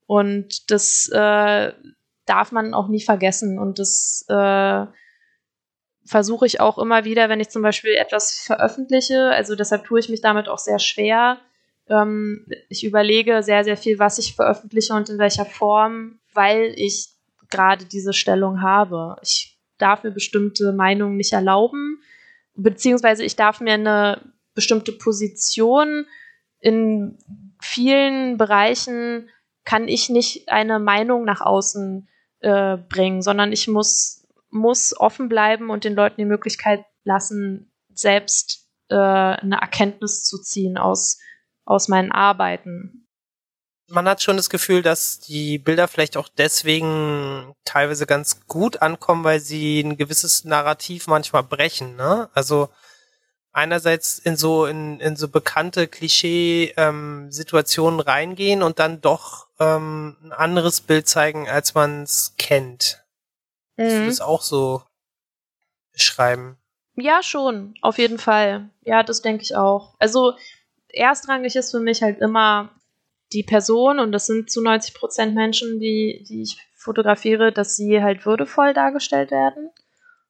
Und 0.08 0.72
das 0.72 1.10
äh, 1.10 1.74
darf 2.26 2.52
man 2.52 2.74
auch 2.74 2.88
nie 2.88 3.02
vergessen. 3.02 3.60
Und 3.60 3.80
das 3.80 4.26
äh, 4.30 4.86
versuche 6.06 6.46
ich 6.46 6.62
auch 6.62 6.78
immer 6.78 7.04
wieder, 7.04 7.28
wenn 7.30 7.42
ich 7.42 7.50
zum 7.50 7.62
Beispiel 7.62 7.92
etwas 7.92 8.40
veröffentliche. 8.40 9.30
Also 9.30 9.56
deshalb 9.56 9.86
tue 9.86 10.00
ich 10.00 10.10
mich 10.10 10.22
damit 10.22 10.48
auch 10.48 10.58
sehr 10.58 10.80
schwer. 10.80 11.40
Ähm, 11.88 12.46
ich 12.70 12.86
überlege 12.86 13.44
sehr, 13.44 13.64
sehr 13.64 13.78
viel, 13.78 14.00
was 14.00 14.18
ich 14.18 14.36
veröffentliche 14.36 14.94
und 14.94 15.10
in 15.10 15.18
welcher 15.18 15.46
Form, 15.46 16.20
weil 16.34 16.74
ich 16.76 17.10
gerade 17.50 17.86
diese 17.86 18.14
Stellung 18.14 18.62
habe. 18.62 19.18
Ich 19.22 19.60
darf 19.78 20.04
mir 20.04 20.12
bestimmte 20.12 20.74
Meinungen 20.74 21.18
nicht 21.18 21.34
erlauben, 21.34 22.02
beziehungsweise 22.56 23.24
ich 23.24 23.36
darf 23.36 23.60
mir 23.60 23.74
eine 23.74 24.34
bestimmte 24.54 24.92
Position 24.92 26.06
in 26.60 27.18
vielen 27.62 28.38
Bereichen 28.38 29.30
kann 29.64 29.88
ich 29.88 30.10
nicht 30.10 30.50
eine 30.50 30.80
Meinung 30.80 31.24
nach 31.24 31.42
außen 31.42 32.08
äh, 32.40 32.78
bringen, 32.78 33.22
sondern 33.22 33.52
ich 33.52 33.68
muss, 33.68 34.28
muss 34.50 34.98
offen 34.98 35.30
bleiben 35.30 35.70
und 35.70 35.84
den 35.84 35.96
Leuten 35.96 36.18
die 36.18 36.26
Möglichkeit 36.26 36.84
lassen, 37.04 37.72
selbst 37.94 38.70
äh, 38.90 38.96
eine 38.96 39.60
Erkenntnis 39.62 40.24
zu 40.24 40.42
ziehen 40.42 40.78
aus, 40.78 41.20
aus 41.66 41.88
meinen 41.88 42.12
Arbeiten. 42.12 43.08
Man 43.88 44.08
hat 44.08 44.24
schon 44.24 44.38
das 44.38 44.50
Gefühl, 44.50 44.82
dass 44.82 45.20
die 45.20 45.58
Bilder 45.58 45.90
vielleicht 45.90 46.16
auch 46.16 46.30
deswegen 46.30 47.54
teilweise 47.66 48.06
ganz 48.06 48.48
gut 48.48 48.82
ankommen, 48.82 49.26
weil 49.26 49.42
sie 49.42 49.82
ein 49.82 49.98
gewisses 49.98 50.46
Narrativ 50.46 51.08
manchmal 51.08 51.44
brechen. 51.44 51.98
Ne? 51.98 52.30
Also 52.34 52.70
einerseits 53.52 54.18
in 54.18 54.38
so 54.38 54.66
in, 54.66 55.02
in 55.02 55.18
so 55.18 55.28
bekannte 55.28 55.90
Klischee-Situationen 55.90 58.00
reingehen 58.00 58.64
und 58.64 58.80
dann 58.80 59.02
doch 59.02 59.48
ähm, 59.60 60.16
ein 60.24 60.32
anderes 60.32 60.80
Bild 60.82 61.10
zeigen, 61.10 61.50
als 61.50 61.74
man 61.74 62.04
es 62.04 62.36
kennt. 62.38 63.04
Du 63.76 63.84
Mhm. 63.84 64.06
das 64.08 64.22
auch 64.22 64.42
so 64.42 64.84
beschreiben? 65.92 66.58
Ja, 66.96 67.24
schon, 67.24 67.74
auf 67.82 67.98
jeden 67.98 68.20
Fall. 68.20 68.70
Ja, 68.82 69.04
das 69.04 69.22
denke 69.22 69.44
ich 69.44 69.56
auch. 69.56 69.96
Also 70.00 70.36
erstrangig 70.94 71.56
ist 71.56 71.72
für 71.72 71.80
mich 71.80 72.02
halt 72.02 72.20
immer 72.20 72.72
die 73.34 73.44
Person 73.44 74.00
und 74.00 74.12
das 74.12 74.26
sind 74.26 74.52
zu 74.52 74.62
90 74.62 74.94
Prozent 74.94 75.36
Menschen, 75.36 75.80
die, 75.80 76.26
die 76.28 76.42
ich 76.42 76.58
fotografiere, 76.76 77.52
dass 77.52 77.76
sie 77.76 78.02
halt 78.02 78.26
würdevoll 78.26 78.74
dargestellt 78.74 79.32
werden. 79.32 79.70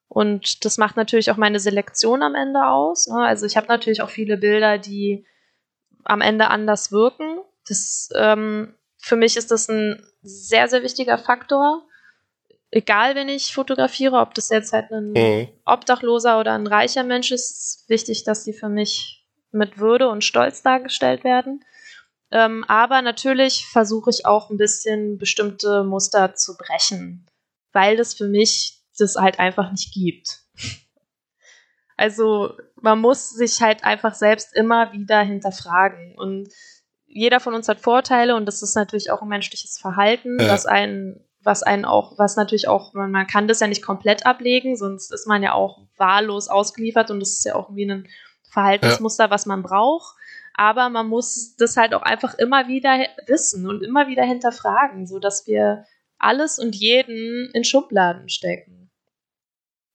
Und 0.08 0.66
das 0.66 0.78
macht 0.78 0.98
natürlich 0.98 1.32
auch 1.32 1.38
meine 1.38 1.60
Selektion 1.60 2.22
am 2.22 2.36
Ende 2.36 2.68
aus. 2.68 3.08
Ne? 3.08 3.20
Also 3.20 3.46
ich 3.46 3.56
habe 3.56 3.68
natürlich 3.68 4.02
auch 4.02 4.10
viele 4.10 4.38
Bilder, 4.38 4.78
die 4.78 5.26
am 6.04 6.20
Ende 6.20 6.50
anders 6.50 6.92
wirken. 6.92 7.40
Das, 7.68 8.10
ähm, 8.16 8.76
für 8.98 9.16
mich 9.16 9.38
ist 9.38 9.52
das 9.52 9.70
ein 9.70 10.06
sehr, 10.22 10.68
sehr 10.68 10.84
wichtiger 10.84 11.18
Faktor. 11.18 11.84
Egal, 12.72 13.16
wenn 13.16 13.30
ich 13.30 13.54
fotografiere, 13.54 14.18
ob 14.18 14.34
das 14.34 14.50
jetzt 14.50 14.74
halt 14.74 14.92
ein 14.92 15.14
Mhm. 15.14 15.48
Obdachloser 15.66 16.40
oder 16.40 16.54
ein 16.54 16.68
reicher 16.68 17.04
Mensch 17.04 17.32
ist, 17.32 17.52
ist 17.52 17.90
wichtig, 17.90 18.24
dass 18.26 18.44
die 18.44 18.54
für 18.54 18.70
mich 18.70 19.21
mit 19.52 19.78
Würde 19.78 20.10
und 20.10 20.24
Stolz 20.24 20.62
dargestellt 20.62 21.24
werden. 21.24 21.64
Ähm, 22.32 22.64
aber 22.68 23.02
natürlich 23.02 23.66
versuche 23.68 24.10
ich 24.10 24.26
auch 24.26 24.50
ein 24.50 24.58
bisschen 24.58 25.18
bestimmte 25.18 25.84
Muster 25.84 26.34
zu 26.36 26.56
brechen, 26.58 27.28
weil 27.74 27.98
das 27.98 28.14
für 28.14 28.28
mich 28.28 28.82
das 28.98 29.16
halt 29.16 29.40
einfach 29.40 29.72
nicht 29.72 29.94
gibt. 29.94 30.42
Also 31.98 32.56
man 32.82 32.98
muss 32.98 33.30
sich 33.30 33.62
halt 33.62 33.84
einfach 33.84 34.16
selbst 34.16 34.56
immer 34.56 34.92
wieder 34.92 35.22
hinterfragen. 35.22 36.16
Und 36.18 36.50
jeder 37.06 37.40
von 37.40 37.54
uns 37.54 37.68
hat 37.68 37.80
Vorteile 37.80 38.36
und 38.36 38.48
das 38.48 38.64
ist 38.64 38.74
natürlich 38.74 39.12
auch 39.12 39.22
ein 39.22 39.28
menschliches 39.28 39.78
Verhalten, 39.78 40.40
Ja. 40.40 40.48
dass 40.48 40.66
ein 40.66 41.24
was 41.44 41.64
einen 41.64 41.86
auch, 41.86 42.18
was 42.18 42.36
natürlich 42.36 42.68
auch, 42.68 42.94
man, 42.94 43.12
man 43.12 43.28
kann 43.28 43.48
das 43.48 43.60
ja 43.60 43.68
nicht 43.68 43.84
komplett 43.84 44.26
ablegen, 44.26 44.76
sonst 44.76 45.12
ist 45.12 45.28
man 45.28 45.42
ja 45.44 45.54
auch 45.54 45.80
wahllos 45.98 46.48
ausgeliefert 46.48 47.10
und 47.12 47.20
das 47.20 47.32
ist 47.32 47.46
ja 47.46 47.56
auch 47.56 47.70
irgendwie 47.70 47.92
ein 47.92 48.08
Verhaltensmuster, 48.52 49.26
ja. 49.26 49.30
was 49.32 49.46
man 49.46 49.64
braucht. 49.64 50.16
Aber 50.54 50.90
man 50.90 51.08
muss 51.08 51.56
das 51.56 51.78
halt 51.78 51.94
auch 51.94 52.02
einfach 52.02 52.34
immer 52.36 52.68
wieder 52.68 53.00
wissen 53.26 53.68
und 53.68 53.82
immer 53.84 54.08
wieder 54.08 54.24
hinterfragen, 54.24 55.08
so 55.08 55.18
dass 55.18 55.48
wir 55.48 55.86
alles 56.20 56.60
und 56.60 56.76
jeden 56.76 57.50
in 57.54 57.64
Schubladen 57.64 58.30
stecken. 58.30 58.92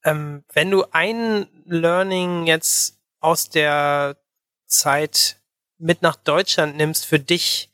Ähm, 0.03 0.43
wenn 0.53 0.71
du 0.71 0.83
ein 0.91 1.47
Learning 1.65 2.47
jetzt 2.47 2.99
aus 3.19 3.49
der 3.49 4.17
Zeit 4.65 5.37
mit 5.77 6.01
nach 6.01 6.15
Deutschland 6.15 6.75
nimmst 6.75 7.05
für 7.05 7.19
dich, 7.19 7.71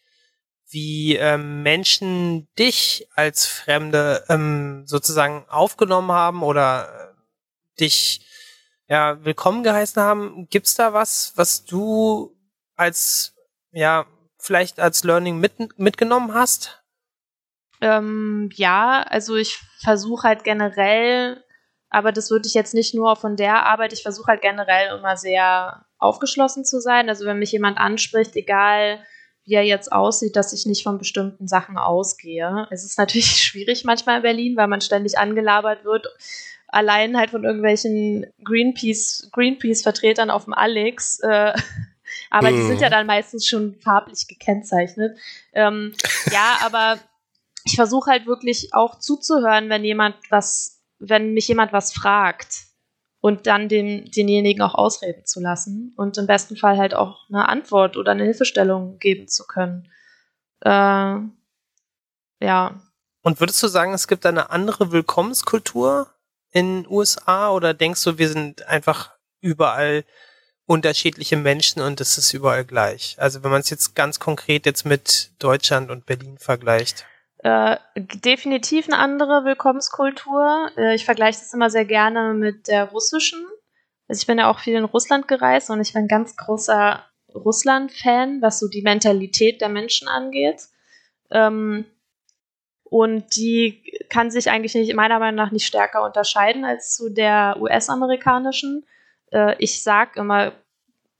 wie 0.67 1.15
ähm, 1.15 1.63
Menschen 1.63 2.47
dich 2.57 3.07
als 3.15 3.45
Fremde 3.45 4.23
ähm, 4.27 4.83
sozusagen 4.87 5.45
aufgenommen 5.47 6.11
haben 6.11 6.43
oder 6.43 7.13
äh, 7.13 7.79
dich 7.79 8.25
ja 8.87 9.23
willkommen 9.23 9.63
geheißen 9.63 10.01
haben. 10.01 10.47
Gibt's 10.49 10.75
da 10.75 10.93
was, 10.93 11.33
was 11.35 11.65
du 11.65 12.35
als 12.75 13.35
ja 13.71 14.05
vielleicht 14.37 14.79
als 14.79 15.03
Learning 15.03 15.39
mit, 15.39 15.77
mitgenommen 15.79 16.33
hast? 16.33 16.83
Ähm, 17.81 18.49
ja, 18.53 19.03
also 19.03 19.35
ich 19.35 19.59
versuche 19.79 20.27
halt 20.27 20.43
generell, 20.43 21.43
aber 21.89 22.11
das 22.11 22.31
würde 22.31 22.47
ich 22.47 22.53
jetzt 22.53 22.73
nicht 22.73 22.93
nur 22.93 23.15
von 23.15 23.35
der 23.35 23.65
Arbeit, 23.65 23.93
ich 23.93 24.03
versuche 24.03 24.27
halt 24.27 24.41
generell 24.41 24.97
immer 24.97 25.17
sehr 25.17 25.85
aufgeschlossen 25.97 26.65
zu 26.65 26.79
sein. 26.79 27.09
Also 27.09 27.25
wenn 27.25 27.39
mich 27.39 27.51
jemand 27.51 27.77
anspricht, 27.77 28.35
egal 28.35 29.03
wie 29.45 29.55
er 29.55 29.63
jetzt 29.63 29.91
aussieht, 29.91 30.35
dass 30.35 30.53
ich 30.53 30.65
nicht 30.65 30.83
von 30.83 30.97
bestimmten 30.97 31.47
Sachen 31.47 31.77
ausgehe. 31.77 32.67
Es 32.71 32.85
ist 32.85 32.97
natürlich 32.97 33.25
schwierig 33.43 33.83
manchmal 33.83 34.17
in 34.17 34.23
Berlin, 34.23 34.57
weil 34.57 34.67
man 34.67 34.81
ständig 34.81 35.17
angelabert 35.17 35.83
wird, 35.83 36.07
allein 36.73 37.17
halt 37.17 37.31
von 37.31 37.43
irgendwelchen 37.43 38.25
Greenpeace, 38.43 39.29
Greenpeace-Vertretern 39.31 40.29
auf 40.29 40.45
dem 40.45 40.53
Alex. 40.53 41.19
Äh, 41.19 41.53
aber 42.29 42.51
mm. 42.51 42.55
die 42.55 42.61
sind 42.63 42.81
ja 42.81 42.87
mhm. 42.87 42.91
dann 42.91 43.07
meistens 43.07 43.47
schon 43.47 43.75
farblich 43.75 44.27
gekennzeichnet. 44.27 45.17
Ähm, 45.53 45.93
ja, 46.31 46.57
aber 46.63 46.99
ich 47.65 47.75
versuche 47.75 48.11
halt 48.11 48.25
wirklich 48.25 48.73
auch 48.73 48.99
zuzuhören, 48.99 49.69
wenn 49.69 49.83
jemand 49.83 50.15
was, 50.29 50.81
wenn 50.99 51.33
mich 51.33 51.47
jemand 51.47 51.71
was 51.73 51.93
fragt 51.93 52.65
und 53.21 53.47
dann 53.47 53.69
den, 53.69 54.11
denjenigen 54.11 54.61
auch 54.61 54.75
ausreden 54.75 55.25
zu 55.25 55.39
lassen 55.39 55.93
und 55.95 56.17
im 56.17 56.27
besten 56.27 56.57
Fall 56.57 56.77
halt 56.77 56.93
auch 56.93 57.29
eine 57.29 57.47
Antwort 57.47 57.95
oder 57.95 58.11
eine 58.11 58.23
Hilfestellung 58.23 58.97
geben 58.99 59.29
zu 59.29 59.45
können. 59.45 59.89
Äh, 60.59 61.19
ja. 62.41 62.81
Und 63.21 63.39
würdest 63.39 63.63
du 63.63 63.67
sagen, 63.67 63.93
es 63.93 64.09
gibt 64.09 64.25
eine 64.25 64.49
andere 64.49 64.91
Willkommenskultur 64.91 66.12
in 66.53 66.87
USA 66.87 67.51
oder 67.51 67.73
denkst 67.73 68.03
du, 68.03 68.17
wir 68.17 68.29
sind 68.29 68.65
einfach 68.67 69.11
überall 69.41 70.05
unterschiedliche 70.65 71.35
Menschen 71.35 71.81
und 71.81 71.99
es 71.99 72.17
ist 72.17 72.33
überall 72.33 72.63
gleich? 72.63 73.15
Also 73.19 73.43
wenn 73.43 73.51
man 73.51 73.61
es 73.61 73.69
jetzt 73.69 73.95
ganz 73.95 74.19
konkret 74.19 74.65
jetzt 74.65 74.85
mit 74.85 75.31
Deutschland 75.39 75.91
und 75.91 76.05
Berlin 76.05 76.37
vergleicht. 76.37 77.05
Äh, 77.39 77.77
definitiv 77.95 78.87
eine 78.87 78.99
andere 78.99 79.43
Willkommenskultur. 79.43 80.69
Äh, 80.77 80.95
ich 80.95 81.03
vergleiche 81.03 81.39
das 81.39 81.53
immer 81.53 81.69
sehr 81.69 81.85
gerne 81.85 82.33
mit 82.33 82.67
der 82.67 82.85
russischen. 82.85 83.45
Also 84.07 84.21
ich 84.21 84.27
bin 84.27 84.37
ja 84.37 84.49
auch 84.49 84.59
viel 84.59 84.75
in 84.75 84.85
Russland 84.85 85.27
gereist 85.27 85.69
und 85.69 85.81
ich 85.81 85.91
bin 85.91 86.03
ein 86.03 86.07
ganz 86.07 86.37
großer 86.37 87.03
Russland-Fan, 87.33 88.41
was 88.41 88.59
so 88.59 88.67
die 88.67 88.83
Mentalität 88.83 89.59
der 89.59 89.69
Menschen 89.69 90.07
angeht. 90.07 90.67
Ähm, 91.31 91.85
und 92.93 93.35
die 93.37 93.81
kann 94.07 94.29
sich 94.29 94.51
eigentlich 94.51 94.75
nicht, 94.75 94.93
meiner 94.93 95.17
Meinung 95.17 95.43
nach 95.43 95.51
nicht 95.51 95.65
stärker 95.65 96.05
unterscheiden 96.05 96.63
als 96.63 96.93
zu 96.95 97.09
der 97.09 97.57
US-amerikanischen. 97.59 98.85
Äh, 99.31 99.55
ich 99.57 99.81
sage 99.81 100.19
immer 100.19 100.51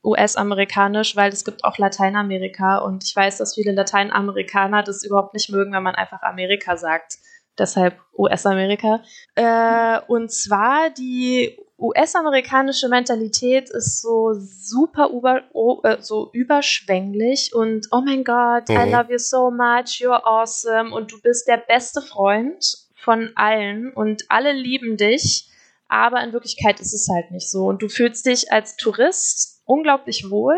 US-amerikanisch, 0.03 1.15
weil 1.15 1.33
es 1.33 1.43
gibt 1.43 1.63
auch 1.63 1.79
Lateinamerika 1.79 2.77
und 2.77 3.03
ich 3.03 3.15
weiß, 3.15 3.39
dass 3.39 3.55
viele 3.55 3.71
Lateinamerikaner 3.71 4.83
das 4.83 5.03
überhaupt 5.03 5.33
nicht 5.33 5.49
mögen, 5.49 5.73
wenn 5.73 5.81
man 5.81 5.95
einfach 5.95 6.21
Amerika 6.21 6.77
sagt. 6.77 7.17
Deshalb 7.57 7.99
US-Amerika. 8.15 9.01
Äh, 9.33 9.99
und 10.05 10.31
zwar 10.31 10.91
die 10.91 11.57
US-amerikanische 11.83 12.87
Mentalität 12.87 13.69
ist 13.69 14.01
so 14.01 14.33
super 14.33 15.09
über, 15.09 15.43
äh, 15.83 16.01
so 16.01 16.29
überschwänglich 16.31 17.53
und 17.53 17.87
oh 17.91 18.01
mein 18.03 18.23
Gott, 18.23 18.69
mhm. 18.69 18.75
I 18.75 18.89
love 18.89 19.11
you 19.11 19.17
so 19.17 19.51
much, 19.51 19.99
you're 19.99 20.23
awesome 20.23 20.95
und 20.95 21.11
du 21.11 21.21
bist 21.21 21.47
der 21.47 21.57
beste 21.57 22.01
Freund 22.01 22.65
von 22.95 23.31
allen 23.35 23.91
und 23.93 24.23
alle 24.29 24.53
lieben 24.53 24.95
dich, 24.95 25.49
aber 25.89 26.23
in 26.23 26.31
Wirklichkeit 26.31 26.79
ist 26.79 26.93
es 26.93 27.09
halt 27.13 27.31
nicht 27.31 27.51
so 27.51 27.65
und 27.65 27.81
du 27.81 27.89
fühlst 27.89 28.25
dich 28.25 28.51
als 28.51 28.77
Tourist 28.77 29.61
unglaublich 29.65 30.29
wohl. 30.29 30.57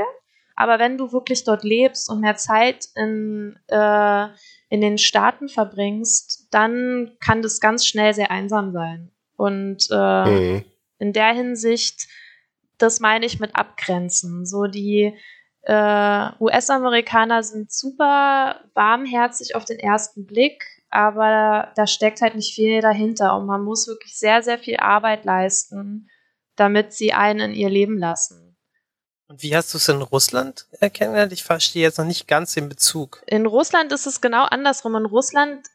Aber 0.57 0.79
wenn 0.79 0.97
du 0.97 1.11
wirklich 1.11 1.43
dort 1.43 1.65
lebst 1.65 2.09
und 2.09 2.21
mehr 2.21 2.37
Zeit 2.37 2.87
in, 2.95 3.59
äh, 3.67 4.27
in 4.69 4.79
den 4.79 4.97
Staaten 4.97 5.49
verbringst, 5.49 6.47
dann 6.51 7.11
kann 7.19 7.41
das 7.41 7.59
ganz 7.59 7.85
schnell 7.85 8.13
sehr 8.13 8.31
einsam 8.31 8.71
sein. 8.71 9.11
Und 9.35 9.89
äh, 9.91 10.29
mhm. 10.29 10.65
In 11.05 11.13
der 11.13 11.33
Hinsicht, 11.33 12.07
das 12.77 12.99
meine 12.99 13.25
ich 13.25 13.39
mit 13.39 13.55
Abgrenzen. 13.55 14.45
So 14.45 14.65
die 14.65 15.15
äh, 15.61 16.29
US-Amerikaner 16.39 17.43
sind 17.43 17.71
super 17.71 18.61
warmherzig 18.73 19.55
auf 19.55 19.65
den 19.65 19.79
ersten 19.79 20.25
Blick, 20.25 20.63
aber 20.89 21.71
da 21.75 21.85
steckt 21.87 22.21
halt 22.21 22.35
nicht 22.35 22.53
viel 22.55 22.81
dahinter 22.81 23.35
und 23.37 23.45
man 23.45 23.63
muss 23.63 23.87
wirklich 23.87 24.17
sehr, 24.17 24.41
sehr 24.41 24.57
viel 24.57 24.77
Arbeit 24.77 25.25
leisten, 25.25 26.09
damit 26.55 26.93
sie 26.93 27.13
einen 27.13 27.51
in 27.51 27.55
ihr 27.55 27.69
Leben 27.69 27.97
lassen. 27.97 28.57
Und 29.27 29.41
wie 29.41 29.55
hast 29.55 29.73
du 29.73 29.77
es 29.77 29.89
in 29.89 30.01
Russland 30.01 30.67
kennengelernt? 30.93 31.33
Ich 31.33 31.43
verstehe 31.43 31.81
jetzt 31.81 31.97
noch 31.97 32.05
nicht 32.05 32.27
ganz 32.27 32.53
den 32.53 32.69
Bezug. 32.69 33.23
In 33.25 33.47
Russland 33.47 33.91
ist 33.91 34.05
es 34.05 34.21
genau 34.21 34.43
andersrum. 34.43 34.95
In 34.95 35.05
Russland, 35.05 35.65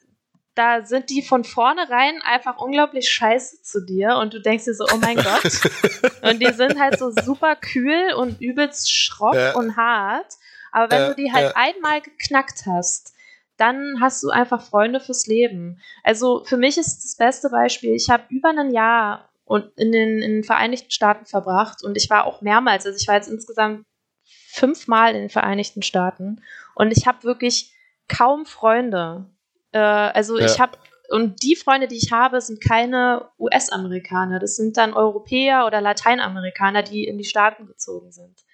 da 0.61 0.85
sind 0.85 1.09
die 1.09 1.23
von 1.23 1.43
vornherein 1.43 2.21
einfach 2.21 2.59
unglaublich 2.59 3.11
scheiße 3.11 3.63
zu 3.63 3.81
dir 3.81 4.17
und 4.17 4.35
du 4.35 4.43
denkst 4.43 4.67
dir 4.67 4.75
so, 4.75 4.85
oh 4.93 4.99
mein 4.99 5.17
Gott. 5.17 6.23
und 6.23 6.39
die 6.39 6.53
sind 6.53 6.79
halt 6.79 6.99
so 6.99 7.11
super 7.11 7.57
kühl 7.57 8.13
und 8.13 8.43
übelst 8.43 8.93
schroff 8.95 9.35
ja. 9.35 9.55
und 9.55 9.79
hart. 9.79 10.35
Aber 10.71 10.93
wenn 10.93 11.01
ja, 11.01 11.09
du 11.09 11.15
die 11.15 11.33
halt 11.33 11.47
ja. 11.47 11.57
einmal 11.57 12.03
geknackt 12.03 12.65
hast, 12.67 13.15
dann 13.57 14.03
hast 14.03 14.23
du 14.23 14.29
einfach 14.29 14.61
Freunde 14.61 15.01
fürs 15.01 15.27
Leben. 15.27 15.81
Also 16.05 16.45
für 16.45 16.59
mich 16.59 16.77
ist 16.77 17.05
das 17.05 17.17
beste 17.17 17.49
Beispiel, 17.49 17.95
ich 17.95 18.11
habe 18.11 18.25
über 18.29 18.51
ein 18.51 18.71
Jahr 18.71 19.31
und 19.47 19.65
in 19.79 19.93
den, 19.93 20.21
in 20.21 20.31
den 20.31 20.45
Vereinigten 20.45 20.91
Staaten 20.91 21.25
verbracht. 21.25 21.83
Und 21.83 21.97
ich 21.97 22.11
war 22.11 22.27
auch 22.27 22.43
mehrmals, 22.43 22.85
also 22.85 22.99
ich 23.01 23.09
war 23.09 23.15
jetzt 23.15 23.31
insgesamt 23.31 23.87
fünfmal 24.51 25.15
in 25.15 25.23
den 25.23 25.31
Vereinigten 25.31 25.81
Staaten. 25.81 26.43
Und 26.75 26.91
ich 26.91 27.07
habe 27.07 27.25
wirklich 27.25 27.73
kaum 28.09 28.45
Freunde. 28.45 29.25
Äh, 29.73 29.79
also 29.79 30.39
ja. 30.39 30.47
ich 30.47 30.61
habe, 30.61 30.79
und 31.11 31.43
die 31.43 31.57
Freunde, 31.57 31.89
die 31.89 31.97
ich 31.97 32.13
habe, 32.13 32.41
sind 32.41 32.61
keine 32.63 33.29
US-Amerikaner. 33.39 34.39
Das 34.39 34.57
sind 34.57 34.77
dann 34.77 34.95
Europäer 34.95 35.67
oder 35.67 35.81
Lateinamerikaner, 35.81 36.83
die 36.83 37.05
in 37.05 37.19
die 37.19 37.25
Staaten 37.25 37.67
gezogen 37.67 38.13
sind. 38.13 38.45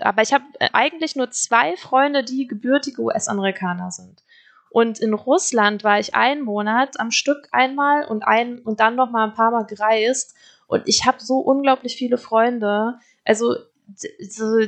Aber 0.00 0.22
ich 0.22 0.32
habe 0.32 0.44
äh, 0.58 0.68
eigentlich 0.72 1.16
nur 1.16 1.30
zwei 1.30 1.76
Freunde, 1.76 2.24
die 2.24 2.46
gebürtige 2.46 3.00
US-Amerikaner 3.02 3.90
sind. 3.90 4.22
Und 4.70 4.98
in 4.98 5.14
Russland 5.14 5.84
war 5.84 6.00
ich 6.00 6.16
einen 6.16 6.42
Monat 6.42 6.98
am 6.98 7.12
Stück 7.12 7.48
einmal 7.52 8.06
und 8.06 8.26
ein 8.26 8.58
und 8.58 8.80
dann 8.80 8.96
noch 8.96 9.08
mal 9.08 9.24
ein 9.24 9.34
paar 9.34 9.52
Mal 9.52 9.66
gereist. 9.66 10.34
Und 10.66 10.88
ich 10.88 11.06
habe 11.06 11.22
so 11.22 11.38
unglaublich 11.38 11.94
viele 11.94 12.18
Freunde. 12.18 12.98
Also 13.24 13.54
so, 14.28 14.58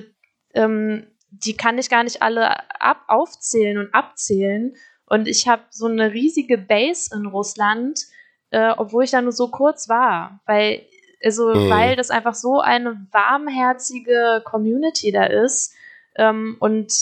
ähm, 0.55 1.09
die 1.31 1.56
kann 1.56 1.77
ich 1.78 1.90
gar 1.90 2.05
nicht 2.05 2.23
alle 2.23 2.70
ab 2.81 3.02
aufzählen 3.09 3.78
und 3.78 3.93
abzählen. 3.94 4.77
Und 5.07 5.28
ich 5.28 5.49
habe 5.49 5.62
so 5.70 5.87
eine 5.87 6.12
riesige 6.12 6.59
Base 6.59 7.15
in 7.15 7.27
Russland, 7.27 8.01
äh, 8.51 8.73
obwohl 8.77 9.05
ich 9.05 9.11
da 9.12 9.23
nur 9.23 9.33
so 9.33 9.49
kurz 9.49 9.89
war, 9.89 10.41
weil 10.47 10.87
also 11.24 11.55
mhm. 11.55 11.70
weil 11.70 11.97
das 11.97 12.11
einfach 12.11 12.35
so 12.35 12.61
eine 12.61 13.07
warmherzige 13.11 14.43
Community 14.45 15.12
da 15.12 15.24
ist. 15.24 15.73
Ähm, 16.15 16.57
und 16.61 16.93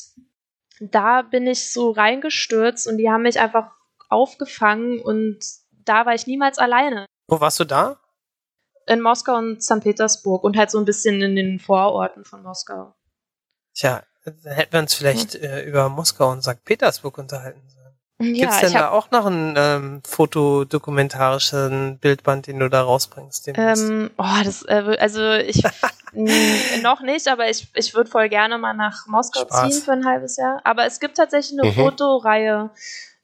da 0.80 1.22
bin 1.22 1.46
ich 1.46 1.72
so 1.72 1.90
reingestürzt 1.90 2.86
und 2.86 2.98
die 2.98 3.10
haben 3.10 3.22
mich 3.22 3.40
einfach 3.40 3.70
aufgefangen 4.08 5.00
und 5.00 5.38
da 5.84 6.06
war 6.06 6.14
ich 6.14 6.26
niemals 6.26 6.58
alleine. 6.58 7.06
Wo 7.28 7.40
warst 7.40 7.60
du 7.60 7.64
da? 7.64 7.98
In 8.86 9.00
Moskau 9.00 9.36
und 9.36 9.62
St. 9.62 9.80
Petersburg 9.80 10.44
und 10.44 10.56
halt 10.56 10.70
so 10.70 10.78
ein 10.78 10.84
bisschen 10.84 11.22
in 11.22 11.36
den 11.36 11.58
Vororten 11.58 12.24
von 12.24 12.42
Moskau. 12.42 12.94
Tja, 13.74 14.02
hätten 14.44 14.72
wir 14.72 14.80
uns 14.80 14.94
vielleicht 14.94 15.34
hm. 15.34 15.42
äh, 15.42 15.62
über 15.62 15.88
Moskau 15.88 16.30
und 16.30 16.42
St. 16.42 16.64
Petersburg 16.64 17.18
unterhalten 17.18 17.62
sollen. 17.68 17.73
Ja, 18.20 18.46
Gibt's 18.46 18.60
denn 18.60 18.72
da 18.72 18.90
auch 18.90 19.10
noch 19.10 19.26
einen 19.26 19.54
ähm, 19.56 20.02
fotodokumentarischen 20.06 21.98
Bildband, 21.98 22.46
den 22.46 22.60
du 22.60 22.70
da 22.70 22.82
rausbringst? 22.82 23.48
Ähm, 23.54 24.10
oh, 24.16 24.24
das, 24.44 24.62
äh, 24.62 24.96
also 25.00 25.32
ich 25.32 25.62
noch 26.82 27.00
nicht, 27.00 27.26
aber 27.26 27.50
ich, 27.50 27.68
ich 27.74 27.92
würde 27.92 28.08
voll 28.08 28.28
gerne 28.28 28.56
mal 28.58 28.74
nach 28.74 29.06
Moskau 29.08 29.40
Spaß. 29.40 29.68
ziehen 29.68 29.82
für 29.82 29.92
ein 29.92 30.06
halbes 30.06 30.36
Jahr. 30.36 30.60
Aber 30.62 30.86
es 30.86 31.00
gibt 31.00 31.16
tatsächlich 31.16 31.58
eine 31.60 31.70
mhm. 31.70 31.74
Fotoreihe 31.74 32.70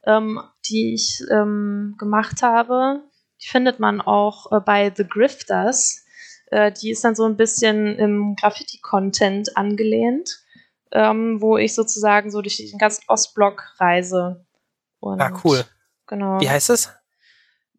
ähm, 0.07 0.41
die 0.69 0.95
ich 0.95 1.23
ähm, 1.31 1.95
gemacht 1.99 2.43
habe. 2.43 3.03
Die 3.43 3.49
findet 3.49 3.81
man 3.81 4.01
auch 4.01 4.53
äh, 4.53 4.61
bei 4.61 4.93
The 4.95 5.07
Grifters. 5.07 6.05
Äh, 6.47 6.73
die 6.73 6.91
ist 6.91 7.05
dann 7.05 7.15
so 7.15 7.25
ein 7.25 7.37
bisschen 7.37 7.97
im 7.97 8.37
Graffiti-Content 8.37 9.57
angelehnt, 9.57 10.41
ähm, 10.93 11.41
wo 11.41 11.57
ich 11.57 11.75
sozusagen 11.75 12.31
so 12.31 12.41
durch 12.43 12.57
den 12.57 12.79
ganzen 12.79 13.05
Ostblock 13.09 13.75
reise. 13.79 14.45
Und, 15.01 15.21
ah, 15.21 15.33
cool. 15.45 15.65
Genau. 16.07 16.41
Wie 16.41 16.49
heißt 16.49 16.71
es? 16.71 16.91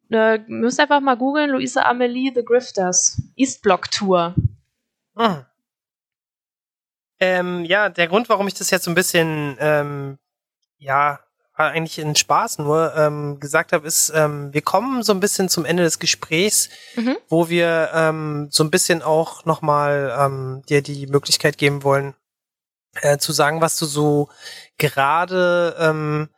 Äh, 0.09 0.39
müsst 0.47 0.79
einfach 0.79 0.99
mal 0.99 1.15
googeln, 1.15 1.51
Luisa 1.51 1.83
Amelie 1.83 2.31
The 2.33 2.43
Grifters. 2.43 3.21
Eastblock 3.35 3.89
Tour. 3.91 4.35
Hm. 5.15 5.45
Ähm, 7.19 7.65
ja, 7.65 7.89
der 7.89 8.07
Grund, 8.07 8.27
warum 8.29 8.47
ich 8.47 8.55
das 8.55 8.71
jetzt 8.71 8.85
so 8.85 8.91
ein 8.91 8.95
bisschen, 8.95 9.55
ähm, 9.59 10.17
ja, 10.77 11.19
eigentlich 11.53 11.99
in 11.99 12.15
Spaß 12.15 12.59
nur 12.59 12.95
ähm, 12.95 13.39
gesagt 13.39 13.71
habe, 13.73 13.85
ist, 13.85 14.11
ähm, 14.15 14.53
wir 14.53 14.61
kommen 14.61 15.03
so 15.03 15.13
ein 15.13 15.19
bisschen 15.19 15.49
zum 15.49 15.65
Ende 15.65 15.83
des 15.83 15.99
Gesprächs, 15.99 16.69
mhm. 16.95 17.17
wo 17.29 17.49
wir 17.49 17.91
ähm, 17.93 18.47
so 18.49 18.63
ein 18.63 18.71
bisschen 18.71 19.01
auch 19.03 19.45
nochmal 19.45 20.15
ähm, 20.17 20.63
dir 20.67 20.81
die 20.81 21.07
Möglichkeit 21.07 21.57
geben 21.57 21.83
wollen, 21.83 22.15
äh, 23.01 23.17
zu 23.17 23.31
sagen, 23.31 23.61
was 23.61 23.77
du 23.77 23.85
so 23.85 24.29
gerade 24.77 25.75
ähm, 25.77 26.29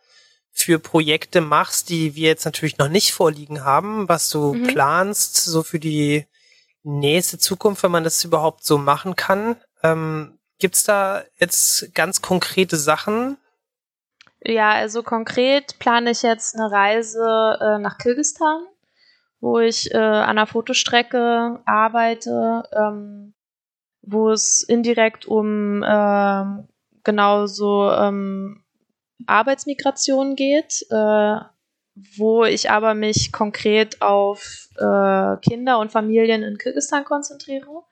für 0.54 0.80
Projekte 0.80 1.42
machst, 1.42 1.90
die 1.90 2.16
wir 2.16 2.28
jetzt 2.28 2.46
natürlich 2.46 2.78
noch 2.78 2.88
nicht 2.88 3.12
vorliegen 3.12 3.66
haben, 3.66 4.08
was 4.08 4.30
du 4.30 4.54
mhm. 4.54 4.68
planst, 4.68 5.36
so 5.36 5.64
für 5.64 5.80
die 5.80 6.28
nächste 6.84 7.40
Zukunft, 7.40 7.84
wenn 7.84 7.92
man 7.92 8.04
das 8.04 8.24
überhaupt 8.24 8.64
so 8.64 8.78
machen 8.78 9.16
kann. 9.16 9.58
Ähm, 9.82 10.38
Gibt 10.60 10.76
es 10.76 10.84
da 10.84 11.24
jetzt 11.40 11.94
ganz 11.96 12.22
konkrete 12.22 12.78
Sachen? 12.78 13.38
Ja, 14.42 14.72
also 14.72 15.04
konkret 15.04 15.80
plane 15.80 16.12
ich 16.12 16.22
jetzt 16.22 16.56
eine 16.56 16.72
Reise 16.72 17.58
äh, 17.60 17.80
nach 17.80 17.98
Kirgistan, 17.98 18.62
wo 19.40 19.60
ich 19.60 19.92
äh, 19.94 19.98
an 19.98 20.38
einer 20.38 20.48
Fotostrecke 20.48 21.62
arbeite, 21.66 22.64
ähm, 22.72 23.34
wo 24.02 24.30
es 24.30 24.62
indirekt 24.62 25.26
um 25.26 25.82
äh, 25.82 26.46
genau 27.04 27.48
so 27.48 27.90
ähm, 27.92 28.63
Arbeitsmigration 29.28 30.36
geht, 30.36 30.86
äh, 30.90 31.36
wo 32.18 32.44
ich 32.44 32.72
aber 32.72 32.94
mich 32.94 33.32
konkret 33.32 34.02
auf 34.02 34.70
äh, 34.78 35.38
Kinder 35.38 35.80
und 35.80 35.92
Familien 35.92 36.44
in 36.44 36.58
Kirgistan 36.58 37.06
konzentriere. 37.06 37.84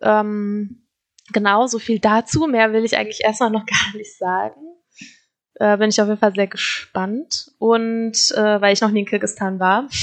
Ähm, 0.00 0.86
Genau, 1.32 1.66
so 1.66 1.78
viel 1.78 1.98
dazu. 1.98 2.46
Mehr 2.46 2.72
will 2.72 2.84
ich 2.84 2.96
eigentlich 2.96 3.22
erstmal 3.22 3.50
noch 3.50 3.66
gar 3.66 3.96
nicht 3.96 4.16
sagen. 4.16 4.60
Äh, 5.54 5.76
bin 5.76 5.90
ich 5.90 6.00
auf 6.00 6.08
jeden 6.08 6.20
Fall 6.20 6.34
sehr 6.34 6.46
gespannt. 6.46 7.52
Und 7.58 8.30
äh, 8.34 8.60
weil 8.60 8.72
ich 8.72 8.80
noch 8.80 8.90
nie 8.90 9.00
in 9.00 9.06
Kirgistan 9.06 9.60
war. 9.60 9.88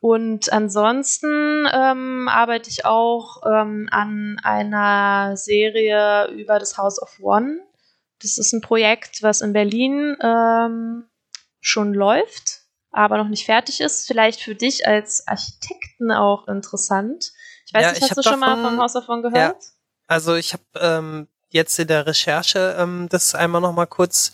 Und 0.00 0.52
ansonsten 0.52 1.66
ähm, 1.72 2.28
arbeite 2.28 2.70
ich 2.70 2.84
auch 2.84 3.42
ähm, 3.44 3.88
an 3.90 4.40
einer 4.44 5.36
Serie 5.36 6.28
über 6.30 6.60
das 6.60 6.78
House 6.78 7.02
of 7.02 7.18
One. 7.20 7.58
Das 8.20 8.38
ist 8.38 8.52
ein 8.52 8.60
Projekt, 8.60 9.22
was 9.22 9.40
in 9.40 9.52
Berlin 9.52 10.16
ähm, 10.20 11.08
schon 11.60 11.94
läuft, 11.94 12.62
aber 12.90 13.18
noch 13.18 13.28
nicht 13.28 13.44
fertig 13.44 13.80
ist. 13.80 14.06
Vielleicht 14.06 14.40
für 14.40 14.54
dich 14.54 14.86
als 14.86 15.26
Architekten 15.26 16.10
auch 16.10 16.48
interessant. 16.48 17.32
Ich 17.66 17.74
weiß 17.74 17.82
ja, 17.82 17.92
nicht, 17.92 18.02
hast 18.02 18.16
du 18.16 18.22
schon 18.22 18.40
davon, 18.40 18.62
mal 18.62 18.70
vom 18.70 18.80
Haus 18.80 18.92
davon 18.94 19.22
gehört? 19.22 19.62
Ja, 19.62 19.70
also 20.06 20.34
ich 20.34 20.52
habe 20.52 20.64
ähm, 20.76 21.28
jetzt 21.50 21.78
in 21.78 21.88
der 21.88 22.06
Recherche 22.06 22.76
ähm, 22.78 23.08
das 23.10 23.34
einmal 23.34 23.60
noch 23.60 23.72
mal 23.72 23.86
kurz 23.86 24.32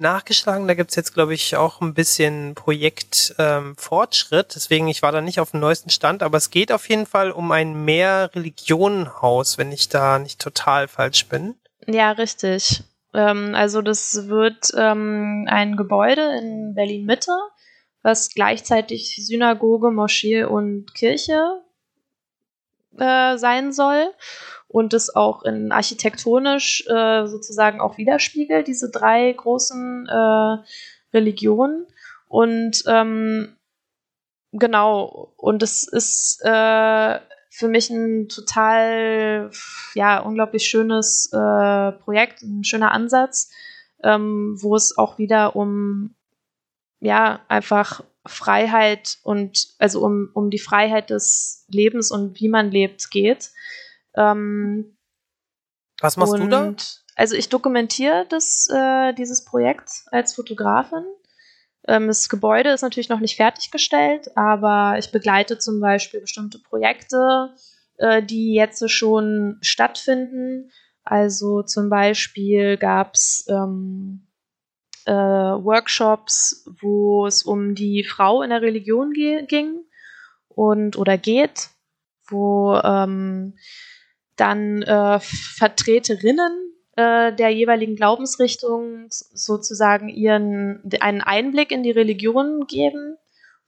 nachgeschlagen. 0.00 0.66
Da 0.66 0.74
gibt's 0.74 0.96
jetzt, 0.96 1.14
glaube 1.14 1.34
ich, 1.34 1.56
auch 1.56 1.80
ein 1.80 1.94
bisschen 1.94 2.54
Projektfortschritt. 2.54 4.46
Ähm, 4.46 4.52
Deswegen, 4.54 4.88
ich 4.88 5.02
war 5.02 5.12
da 5.12 5.20
nicht 5.20 5.40
auf 5.40 5.52
dem 5.52 5.60
neuesten 5.60 5.90
Stand, 5.90 6.22
aber 6.22 6.38
es 6.38 6.50
geht 6.50 6.72
auf 6.72 6.88
jeden 6.88 7.06
Fall 7.06 7.30
um 7.30 7.52
ein 7.52 7.84
Mehr-Religionenhaus, 7.84 9.58
wenn 9.58 9.70
ich 9.72 9.88
da 9.88 10.18
nicht 10.18 10.40
total 10.40 10.88
falsch 10.88 11.26
bin. 11.26 11.54
Ja, 11.86 12.12
richtig. 12.12 12.82
Ähm, 13.14 13.54
also 13.54 13.82
das 13.82 14.28
wird 14.28 14.72
ähm, 14.76 15.46
ein 15.48 15.76
Gebäude 15.76 16.38
in 16.38 16.74
Berlin-Mitte, 16.74 17.32
was 18.02 18.30
gleichzeitig 18.34 19.16
Synagoge, 19.26 19.90
Moschee 19.90 20.44
und 20.44 20.94
Kirche 20.94 21.62
äh, 22.98 23.36
sein 23.36 23.72
soll 23.72 24.12
und 24.68 24.94
es 24.94 25.14
auch 25.14 25.42
in 25.42 25.72
architektonisch 25.72 26.84
äh, 26.88 27.26
sozusagen 27.26 27.80
auch 27.80 27.98
widerspiegelt, 27.98 28.68
diese 28.68 28.90
drei 28.90 29.32
großen 29.32 30.06
äh, 30.06 30.56
Religionen. 31.12 31.86
Und 32.28 32.84
ähm, 32.86 33.56
genau, 34.52 35.32
und 35.36 35.62
es 35.62 35.82
ist 35.88 36.40
äh, 36.44 37.18
für 37.50 37.68
mich 37.68 37.90
ein 37.90 38.28
total, 38.28 39.50
ja, 39.94 40.20
unglaublich 40.20 40.66
schönes 40.66 41.30
äh, 41.32 41.92
Projekt, 41.92 42.42
ein 42.42 42.64
schöner 42.64 42.92
Ansatz, 42.92 43.50
ähm, 44.04 44.56
wo 44.60 44.76
es 44.76 44.96
auch 44.96 45.18
wieder 45.18 45.56
um, 45.56 46.14
ja, 47.00 47.40
einfach 47.48 48.04
Freiheit 48.24 49.18
und 49.24 49.74
also 49.78 50.04
um, 50.04 50.30
um 50.32 50.50
die 50.50 50.60
Freiheit 50.60 51.10
des 51.10 51.64
Lebens 51.68 52.12
und 52.12 52.40
wie 52.40 52.48
man 52.48 52.70
lebt 52.70 53.10
geht. 53.10 53.50
Ähm, 54.14 54.96
Was 56.00 56.16
machst 56.16 56.34
du 56.34 56.46
da? 56.46 56.74
Also 57.16 57.34
ich 57.34 57.48
dokumentiere 57.48 58.26
das, 58.28 58.68
äh, 58.72 59.12
dieses 59.14 59.44
Projekt 59.44 59.90
als 60.12 60.34
Fotografin. 60.34 61.04
Ähm, 61.90 62.06
das 62.06 62.28
Gebäude 62.28 62.70
ist 62.70 62.82
natürlich 62.82 63.08
noch 63.08 63.18
nicht 63.18 63.34
fertiggestellt, 63.34 64.36
aber 64.36 64.96
ich 64.98 65.10
begleite 65.10 65.58
zum 65.58 65.80
Beispiel 65.80 66.20
bestimmte 66.20 66.60
Projekte, 66.60 67.52
äh, 67.98 68.22
die 68.22 68.54
jetzt 68.54 68.88
schon 68.90 69.58
stattfinden. 69.60 70.70
Also 71.02 71.62
zum 71.62 71.90
Beispiel 71.90 72.76
gab 72.76 73.14
es 73.14 73.44
ähm, 73.48 74.28
äh, 75.04 75.12
Workshops, 75.12 76.64
wo 76.80 77.26
es 77.26 77.42
um 77.42 77.74
die 77.74 78.04
Frau 78.04 78.42
in 78.42 78.50
der 78.50 78.62
Religion 78.62 79.12
ging 79.12 79.80
und 80.46 80.96
oder 80.96 81.18
geht, 81.18 81.70
wo 82.28 82.76
ähm, 82.76 83.56
dann 84.36 84.82
äh, 84.82 85.18
Vertreterinnen 85.18 86.69
äh, 86.96 87.32
der 87.32 87.50
jeweiligen 87.50 87.96
Glaubensrichtung 87.96 89.06
sozusagen 89.10 90.08
ihren 90.08 90.82
einen 91.00 91.20
Einblick 91.20 91.70
in 91.70 91.82
die 91.82 91.90
Religion 91.90 92.66
geben. 92.66 93.16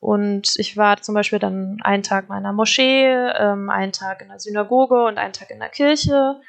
Und 0.01 0.55
ich 0.57 0.77
war 0.77 1.01
zum 1.01 1.15
Beispiel 1.15 1.39
dann 1.39 1.79
einen 1.83 2.03
Tag 2.03 2.27
in 2.27 2.33
einer 2.33 2.53
Moschee, 2.53 3.07
ähm, 3.07 3.71
einen 3.71 3.93
Tag 3.93 4.23
in 4.23 4.29
der 4.29 4.41
Synagoge 4.41 5.05
und 5.05 5.19
einen 5.19 5.33
Tag 5.33 5.51
in 5.51 5.61
der 5.61 5.69
Kirche 5.69 6.41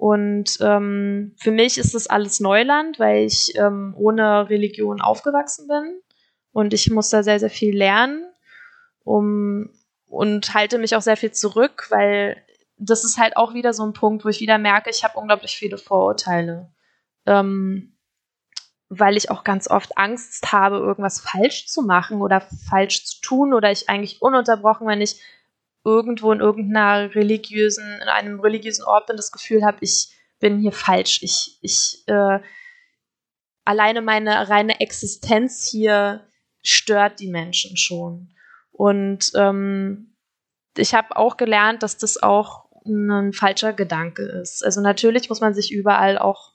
und 0.00 0.56
ähm, 0.62 1.34
für 1.36 1.50
mich 1.50 1.76
ist 1.76 1.94
das 1.94 2.06
alles 2.06 2.40
Neuland, 2.40 2.98
weil 2.98 3.26
ich 3.26 3.52
ähm, 3.56 3.94
ohne 3.98 4.48
Religion 4.48 5.02
aufgewachsen 5.02 5.68
bin. 5.68 6.00
Und 6.52 6.72
ich 6.72 6.90
muss 6.90 7.10
da 7.10 7.22
sehr, 7.22 7.38
sehr 7.38 7.50
viel 7.50 7.76
lernen 7.76 8.24
um, 9.04 9.68
und 10.06 10.54
halte 10.54 10.78
mich 10.78 10.96
auch 10.96 11.02
sehr 11.02 11.18
viel 11.18 11.32
zurück, 11.32 11.88
weil 11.90 12.42
das 12.80 13.04
ist 13.04 13.18
halt 13.18 13.36
auch 13.36 13.54
wieder 13.54 13.72
so 13.74 13.84
ein 13.84 13.92
Punkt, 13.92 14.24
wo 14.24 14.28
ich 14.28 14.40
wieder 14.40 14.58
merke, 14.58 14.90
ich 14.90 15.04
habe 15.04 15.18
unglaublich 15.18 15.56
viele 15.56 15.78
Vorurteile. 15.78 16.72
Ähm, 17.26 17.96
weil 18.88 19.16
ich 19.16 19.30
auch 19.30 19.44
ganz 19.44 19.70
oft 19.70 19.96
Angst 19.96 20.50
habe, 20.50 20.78
irgendwas 20.78 21.20
falsch 21.20 21.68
zu 21.68 21.82
machen 21.82 22.22
oder 22.22 22.40
falsch 22.40 23.04
zu 23.04 23.20
tun 23.20 23.54
oder 23.54 23.70
ich 23.70 23.88
eigentlich 23.88 24.20
ununterbrochen, 24.20 24.86
wenn 24.88 25.00
ich 25.00 25.20
irgendwo 25.84 26.32
in 26.32 26.40
irgendeiner 26.40 27.14
religiösen, 27.14 27.84
in 28.02 28.08
einem 28.08 28.40
religiösen 28.40 28.84
Ort 28.84 29.06
bin, 29.06 29.16
das 29.16 29.30
Gefühl 29.30 29.64
habe, 29.64 29.78
ich 29.82 30.12
bin 30.40 30.58
hier 30.58 30.72
falsch. 30.72 31.22
Ich, 31.22 31.58
ich, 31.60 32.02
äh, 32.06 32.40
alleine 33.64 34.02
meine 34.02 34.48
reine 34.48 34.80
Existenz 34.80 35.68
hier 35.68 36.26
stört 36.62 37.20
die 37.20 37.28
Menschen 37.28 37.76
schon. 37.76 38.34
Und 38.72 39.30
ähm, 39.36 40.16
ich 40.76 40.94
habe 40.94 41.16
auch 41.16 41.36
gelernt, 41.36 41.82
dass 41.82 41.96
das 41.96 42.22
auch 42.22 42.69
ein 42.90 43.32
falscher 43.32 43.72
Gedanke 43.72 44.22
ist. 44.22 44.64
Also 44.64 44.80
natürlich 44.80 45.28
muss 45.28 45.40
man 45.40 45.54
sich 45.54 45.72
überall 45.72 46.18
auch 46.18 46.52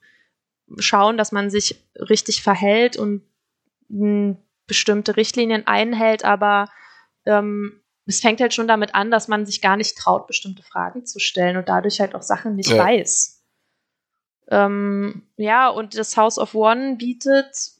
schauen, 0.77 1.17
dass 1.17 1.31
man 1.31 1.49
sich 1.49 1.83
richtig 1.95 2.43
verhält 2.43 2.97
und 2.97 3.23
bestimmte 4.67 5.15
Richtlinien 5.15 5.67
einhält, 5.67 6.25
aber 6.25 6.69
ähm, 7.25 7.81
es 8.07 8.19
fängt 8.19 8.41
halt 8.41 8.53
schon 8.53 8.67
damit 8.67 8.95
an, 8.95 9.11
dass 9.11 9.27
man 9.27 9.45
sich 9.45 9.61
gar 9.61 9.77
nicht 9.77 9.97
traut, 9.97 10.27
bestimmte 10.27 10.63
Fragen 10.63 11.05
zu 11.05 11.19
stellen 11.19 11.57
und 11.57 11.69
dadurch 11.69 11.99
halt 11.99 12.15
auch 12.15 12.21
Sachen 12.21 12.55
nicht 12.55 12.69
ja. 12.69 12.83
weiß. 12.83 13.43
Ähm, 14.49 15.23
ja, 15.37 15.69
und 15.69 15.97
das 15.97 16.17
House 16.17 16.37
of 16.37 16.53
One 16.55 16.95
bietet 16.97 17.75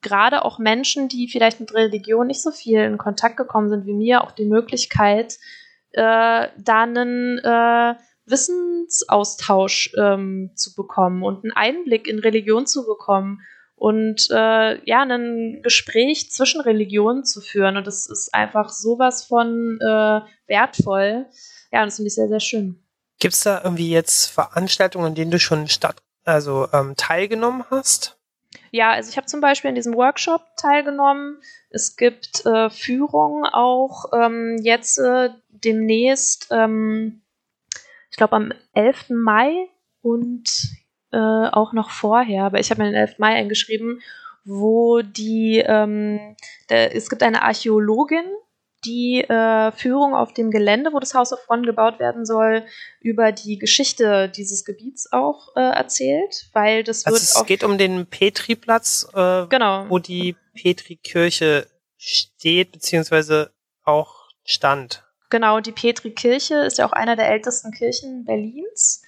gerade 0.00 0.44
auch 0.44 0.58
Menschen, 0.58 1.08
die 1.08 1.28
vielleicht 1.28 1.60
mit 1.60 1.72
Religion 1.72 2.26
nicht 2.26 2.42
so 2.42 2.50
viel 2.50 2.80
in 2.80 2.98
Kontakt 2.98 3.36
gekommen 3.36 3.68
sind 3.68 3.86
wie 3.86 3.92
mir, 3.92 4.24
auch 4.24 4.32
die 4.32 4.44
Möglichkeit, 4.44 5.38
äh, 5.92 6.48
da 6.58 6.82
einen 6.82 7.38
äh, 7.38 7.94
Wissensaustausch 8.26 9.92
ähm, 9.98 10.50
zu 10.54 10.74
bekommen 10.74 11.22
und 11.22 11.44
einen 11.44 11.52
Einblick 11.52 12.08
in 12.08 12.18
Religion 12.18 12.66
zu 12.66 12.84
bekommen 12.86 13.40
und 13.76 14.28
äh, 14.30 14.84
ja, 14.84 15.02
ein 15.02 15.60
Gespräch 15.62 16.30
zwischen 16.32 16.60
Religionen 16.60 17.24
zu 17.24 17.40
führen. 17.40 17.76
Und 17.76 17.86
das 17.86 18.06
ist 18.06 18.34
einfach 18.34 18.70
sowas 18.70 19.24
von 19.24 19.78
äh, 19.80 20.20
wertvoll. 20.46 21.26
Ja, 21.70 21.82
und 21.82 21.86
das 21.86 21.96
finde 21.96 22.08
ich 22.08 22.14
sehr, 22.14 22.28
sehr 22.28 22.40
schön. 22.40 22.82
Gibt 23.18 23.34
es 23.34 23.40
da 23.40 23.62
irgendwie 23.62 23.90
jetzt 23.90 24.26
Veranstaltungen, 24.26 25.06
an 25.06 25.14
denen 25.14 25.30
du 25.30 25.38
schon 25.38 25.68
statt, 25.68 26.02
also 26.24 26.68
ähm, 26.72 26.94
teilgenommen 26.96 27.64
hast? 27.70 28.18
Ja, 28.70 28.92
also 28.92 29.10
ich 29.10 29.16
habe 29.16 29.26
zum 29.26 29.40
Beispiel 29.40 29.68
in 29.68 29.74
diesem 29.74 29.94
Workshop 29.94 30.42
teilgenommen. 30.56 31.40
Es 31.70 31.96
gibt 31.96 32.44
äh, 32.46 32.70
Führungen 32.70 33.44
auch 33.44 34.06
ähm, 34.12 34.58
jetzt 34.62 34.98
äh, 34.98 35.30
demnächst, 35.64 36.48
ähm, 36.50 37.22
ich 38.10 38.16
glaube 38.16 38.36
am 38.36 38.52
11. 38.72 39.10
Mai 39.10 39.68
und 40.02 40.48
äh, 41.12 41.18
auch 41.18 41.72
noch 41.72 41.90
vorher, 41.90 42.44
aber 42.44 42.60
ich 42.60 42.70
habe 42.70 42.82
mir 42.82 42.90
den 42.90 43.00
11. 43.00 43.18
Mai 43.18 43.34
eingeschrieben, 43.34 44.00
wo 44.44 45.02
die, 45.02 45.62
ähm, 45.66 46.36
da, 46.68 46.76
es 46.76 47.10
gibt 47.10 47.22
eine 47.22 47.42
Archäologin, 47.42 48.24
die 48.84 49.22
äh, 49.22 49.72
Führung 49.72 50.14
auf 50.14 50.32
dem 50.32 50.50
Gelände, 50.50 50.92
wo 50.92 51.00
das 51.00 51.14
House 51.14 51.32
of 51.32 51.40
One 51.48 51.62
gebaut 51.62 51.98
werden 51.98 52.24
soll, 52.24 52.64
über 53.00 53.32
die 53.32 53.58
Geschichte 53.58 54.28
dieses 54.28 54.64
Gebiets 54.64 55.10
auch 55.12 55.56
äh, 55.56 55.60
erzählt, 55.60 56.48
weil 56.52 56.84
das 56.84 57.04
also 57.04 57.16
wird 57.16 57.22
es 57.22 57.36
auch 57.36 57.46
geht 57.46 57.64
um 57.64 57.78
den 57.78 58.06
Petriplatz, 58.06 59.08
äh, 59.12 59.46
genau 59.46 59.86
wo 59.88 59.98
die 59.98 60.36
Petrikirche 60.54 61.66
steht, 61.96 62.72
beziehungsweise 62.72 63.52
auch 63.82 64.28
stand. 64.44 65.05
Genau, 65.30 65.60
die 65.60 65.72
Petri-Kirche 65.72 66.56
ist 66.56 66.78
ja 66.78 66.86
auch 66.86 66.92
einer 66.92 67.16
der 67.16 67.28
ältesten 67.30 67.72
Kirchen 67.72 68.24
Berlins, 68.24 69.02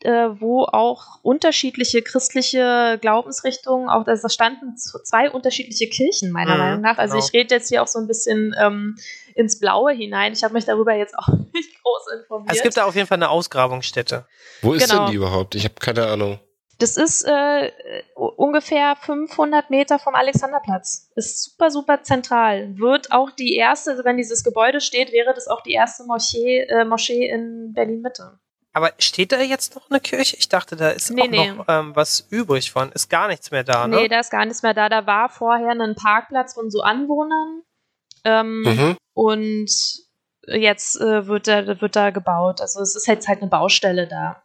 äh, 0.00 0.10
wo 0.38 0.64
auch 0.64 1.18
unterschiedliche 1.22 2.02
christliche 2.02 2.98
Glaubensrichtungen, 3.00 3.88
auch 3.88 4.06
also 4.06 4.22
da 4.22 4.28
standen 4.28 4.76
zwei 4.76 5.30
unterschiedliche 5.30 5.88
Kirchen 5.88 6.30
meiner 6.30 6.54
Mhm, 6.54 6.58
Meinung 6.58 6.80
nach. 6.82 6.98
Also 6.98 7.14
genau. 7.14 7.26
ich 7.26 7.32
rede 7.32 7.54
jetzt 7.54 7.68
hier 7.68 7.82
auch 7.82 7.88
so 7.88 7.98
ein 7.98 8.06
bisschen 8.06 8.54
ähm, 8.60 8.96
ins 9.34 9.58
Blaue 9.58 9.92
hinein. 9.92 10.32
Ich 10.32 10.44
habe 10.44 10.54
mich 10.54 10.64
darüber 10.66 10.94
jetzt 10.94 11.18
auch 11.18 11.28
nicht 11.54 11.82
groß 11.82 12.20
informiert. 12.20 12.54
Es 12.56 12.62
gibt 12.62 12.76
da 12.76 12.84
auf 12.84 12.94
jeden 12.94 13.06
Fall 13.08 13.16
eine 13.16 13.30
Ausgrabungsstätte. 13.30 14.26
Wo 14.62 14.74
ist 14.74 14.88
Genau. 14.88 15.02
denn 15.04 15.10
die 15.10 15.16
überhaupt? 15.16 15.54
Ich 15.54 15.64
habe 15.64 15.74
keine 15.74 16.06
Ahnung. 16.06 16.38
Das 16.78 16.96
ist 16.96 17.24
äh, 17.24 17.72
ungefähr 18.14 18.96
500 18.96 19.70
Meter 19.70 19.98
vom 19.98 20.14
Alexanderplatz. 20.14 21.10
Ist 21.14 21.42
super, 21.42 21.70
super 21.70 22.02
zentral. 22.02 22.78
Wird 22.78 23.12
auch 23.12 23.30
die 23.30 23.54
erste, 23.56 23.92
also 23.92 24.04
wenn 24.04 24.18
dieses 24.18 24.44
Gebäude 24.44 24.80
steht, 24.80 25.10
wäre 25.12 25.32
das 25.34 25.48
auch 25.48 25.62
die 25.62 25.72
erste 25.72 26.04
Moschee, 26.04 26.60
äh, 26.68 26.84
Moschee 26.84 27.28
in 27.28 27.72
Berlin-Mitte. 27.72 28.38
Aber 28.74 28.92
steht 28.98 29.32
da 29.32 29.40
jetzt 29.40 29.74
noch 29.74 29.88
eine 29.88 30.00
Kirche? 30.00 30.36
Ich 30.36 30.50
dachte, 30.50 30.76
da 30.76 30.90
ist 30.90 31.10
Nee, 31.10 31.22
auch 31.22 31.28
nee. 31.28 31.50
noch 31.52 31.64
ähm, 31.66 31.96
was 31.96 32.26
übrig 32.28 32.70
von. 32.70 32.92
Ist 32.92 33.08
gar 33.08 33.26
nichts 33.28 33.50
mehr 33.50 33.64
da, 33.64 33.86
ne? 33.88 33.96
Nee, 33.96 34.08
da 34.08 34.20
ist 34.20 34.30
gar 34.30 34.44
nichts 34.44 34.62
mehr 34.62 34.74
da. 34.74 34.90
Da 34.90 35.06
war 35.06 35.30
vorher 35.30 35.70
ein 35.70 35.94
Parkplatz 35.94 36.52
von 36.52 36.70
so 36.70 36.82
Anwohnern. 36.82 37.62
Ähm, 38.24 38.62
Mhm. 38.62 38.96
Und 39.14 39.70
jetzt 40.46 41.00
äh, 41.00 41.26
wird, 41.26 41.48
da, 41.48 41.80
wird 41.80 41.96
da 41.96 42.10
gebaut. 42.10 42.60
Also 42.60 42.80
es 42.80 42.94
ist 42.94 43.06
jetzt 43.06 43.28
halt 43.28 43.40
eine 43.40 43.48
Baustelle 43.48 44.06
da. 44.06 44.42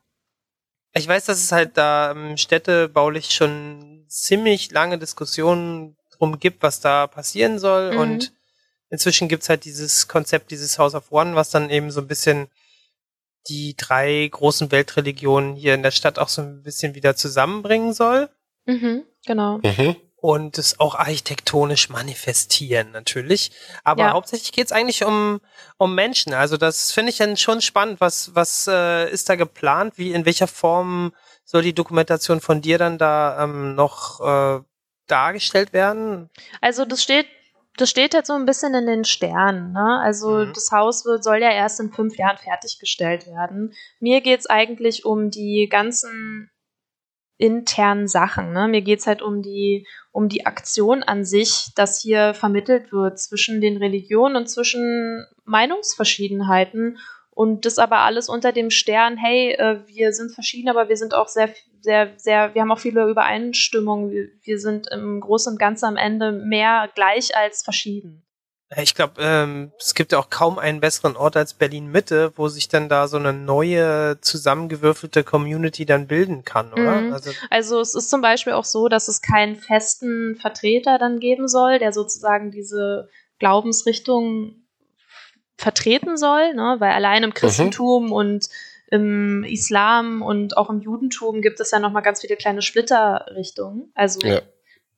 Ich 0.93 1.07
weiß, 1.07 1.25
dass 1.25 1.41
es 1.41 1.51
halt 1.51 1.77
da 1.77 2.11
ähm, 2.11 2.37
städtebaulich 2.37 3.31
schon 3.31 4.05
ziemlich 4.07 4.71
lange 4.71 4.97
Diskussionen 4.97 5.95
drum 6.17 6.39
gibt, 6.39 6.63
was 6.63 6.81
da 6.81 7.07
passieren 7.07 7.59
soll. 7.59 7.93
Mhm. 7.93 7.99
Und 7.99 8.33
inzwischen 8.89 9.27
gibt's 9.27 9.49
halt 9.49 9.65
dieses 9.65 10.07
Konzept, 10.07 10.51
dieses 10.51 10.77
House 10.77 10.95
of 10.95 11.11
One, 11.11 11.35
was 11.35 11.49
dann 11.49 11.69
eben 11.69 11.91
so 11.91 12.01
ein 12.01 12.07
bisschen 12.07 12.47
die 13.47 13.75
drei 13.75 14.27
großen 14.31 14.71
Weltreligionen 14.71 15.55
hier 15.55 15.73
in 15.73 15.83
der 15.83 15.91
Stadt 15.91 16.19
auch 16.19 16.29
so 16.29 16.41
ein 16.41 16.61
bisschen 16.61 16.93
wieder 16.93 17.15
zusammenbringen 17.15 17.93
soll. 17.93 18.29
Mhm, 18.65 19.03
genau. 19.25 19.59
Mhm. 19.63 19.95
Und 20.21 20.59
es 20.59 20.79
auch 20.79 20.95
architektonisch 20.95 21.89
manifestieren 21.89 22.91
natürlich. 22.91 23.51
Aber 23.83 24.03
Ja. 24.03 24.11
hauptsächlich 24.13 24.51
geht's 24.51 24.71
eigentlich 24.71 25.03
um, 25.03 25.41
um 25.77 25.95
Menschen. 25.95 26.33
Also 26.33 26.57
das 26.57 26.91
finde 26.91 27.09
ich 27.09 27.17
dann 27.17 27.37
schon 27.37 27.59
spannend. 27.61 27.99
Was, 27.99 28.33
was 28.35 28.67
äh, 28.67 29.09
ist 29.11 29.27
da 29.29 29.35
geplant? 29.35 29.97
Wie, 29.97 30.11
in 30.13 30.25
welcher 30.25 30.47
Form 30.47 31.11
soll 31.43 31.63
die 31.63 31.73
Dokumentation 31.73 32.39
von 32.39 32.61
dir 32.61 32.77
dann 32.77 32.99
da 32.99 33.43
ähm, 33.43 33.73
noch 33.75 34.21
äh, 34.21 34.61
dargestellt 35.07 35.73
werden? 35.73 36.29
Also 36.61 36.85
das 36.85 37.01
steht, 37.01 37.25
das 37.77 37.89
steht 37.89 38.13
jetzt 38.13 38.27
so 38.27 38.33
ein 38.33 38.45
bisschen 38.45 38.75
in 38.75 38.85
den 38.85 39.05
Sternen. 39.05 39.73
Ne? 39.73 39.99
Also 40.03 40.45
Mhm. 40.45 40.53
das 40.53 40.69
Haus 40.71 41.03
wird, 41.03 41.23
soll 41.23 41.41
ja 41.41 41.49
erst 41.51 41.79
in 41.79 41.91
fünf 41.91 42.15
Jahren 42.17 42.37
fertiggestellt 42.37 43.25
werden. 43.25 43.73
Mir 43.99 44.21
geht's 44.21 44.45
eigentlich 44.45 45.03
um 45.03 45.31
die 45.31 45.67
ganzen 45.67 46.51
internen 47.41 48.07
Sachen. 48.07 48.53
Ne? 48.53 48.67
Mir 48.67 48.81
geht's 48.81 49.07
halt 49.07 49.23
um 49.23 49.41
die, 49.41 49.87
um 50.11 50.29
die 50.29 50.45
Aktion 50.45 51.01
an 51.01 51.25
sich, 51.25 51.69
dass 51.75 51.99
hier 51.99 52.35
vermittelt 52.35 52.91
wird 52.91 53.19
zwischen 53.19 53.61
den 53.61 53.77
Religionen 53.77 54.35
und 54.35 54.47
zwischen 54.47 55.25
Meinungsverschiedenheiten. 55.45 56.99
Und 57.31 57.65
das 57.65 57.79
aber 57.79 57.99
alles 57.99 58.29
unter 58.29 58.51
dem 58.51 58.69
Stern, 58.69 59.17
hey, 59.17 59.53
äh, 59.53 59.79
wir 59.87 60.13
sind 60.13 60.31
verschieden, 60.31 60.69
aber 60.69 60.87
wir 60.87 60.97
sind 60.97 61.15
auch 61.15 61.27
sehr, 61.27 61.49
sehr, 61.81 62.11
sehr, 62.17 62.53
wir 62.53 62.61
haben 62.61 62.71
auch 62.71 62.79
viele 62.79 63.09
Übereinstimmungen. 63.09 64.11
Wir, 64.11 64.27
wir 64.43 64.59
sind 64.59 64.87
im 64.91 65.19
Großen 65.19 65.53
und 65.53 65.59
Ganzen 65.59 65.85
am 65.85 65.97
Ende 65.97 66.31
mehr 66.31 66.89
gleich 66.93 67.35
als 67.35 67.63
verschieden. 67.63 68.23
Ich 68.77 68.95
glaube, 68.95 69.15
ähm, 69.19 69.73
es 69.79 69.93
gibt 69.95 70.13
ja 70.13 70.19
auch 70.19 70.29
kaum 70.29 70.57
einen 70.57 70.79
besseren 70.79 71.17
Ort 71.17 71.35
als 71.35 71.53
Berlin 71.53 71.91
Mitte, 71.91 72.31
wo 72.37 72.47
sich 72.47 72.69
dann 72.69 72.87
da 72.87 73.09
so 73.09 73.17
eine 73.17 73.33
neue 73.33 74.19
zusammengewürfelte 74.21 75.25
Community 75.25 75.85
dann 75.85 76.07
bilden 76.07 76.45
kann, 76.45 76.71
oder? 76.71 77.01
Mhm. 77.01 77.13
Also 77.13 77.31
Also 77.49 77.81
es 77.81 77.95
ist 77.95 78.09
zum 78.09 78.21
Beispiel 78.21 78.53
auch 78.53 78.63
so, 78.63 78.87
dass 78.87 79.09
es 79.09 79.21
keinen 79.21 79.57
festen 79.57 80.37
Vertreter 80.37 80.97
dann 80.97 81.19
geben 81.19 81.49
soll, 81.49 81.79
der 81.79 81.91
sozusagen 81.91 82.51
diese 82.51 83.09
Glaubensrichtung 83.39 84.55
vertreten 85.57 86.15
soll, 86.15 86.53
ne? 86.53 86.77
weil 86.79 86.91
allein 86.91 87.23
im 87.23 87.33
Christentum 87.33 88.13
und 88.13 88.47
im 88.89 89.43
Islam 89.43 90.21
und 90.21 90.55
auch 90.55 90.69
im 90.69 90.79
Judentum 90.79 91.41
gibt 91.41 91.59
es 91.59 91.71
ja 91.71 91.79
nochmal 91.79 92.03
ganz 92.03 92.21
viele 92.21 92.35
kleine 92.37 92.61
Splitterrichtungen. 92.61 93.91
Also 93.95 94.19
Ja. 94.25 94.41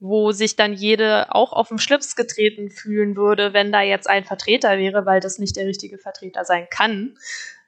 Wo 0.04 0.34
sich 0.34 0.58
dann 0.58 0.74
jede 0.74 1.34
auch 1.34 1.54
auf 1.54 1.70
den 1.70 1.78
Schlips 1.78 2.18
getreten 2.18 2.70
fühlen 2.70 3.16
würde, 3.16 3.54
wenn 3.54 3.72
da 3.72 3.82
jetzt 3.82 4.10
ein 4.10 4.26
Vertreter 4.26 4.78
wäre, 4.78 5.06
weil 5.06 5.22
das 5.22 5.40
nicht 5.40 5.56
der 5.56 5.66
richtige 5.66 5.98
Vertreter 5.98 6.44
sein 6.44 6.68
kann. 6.70 7.18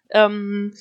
Ähm, 0.10 0.74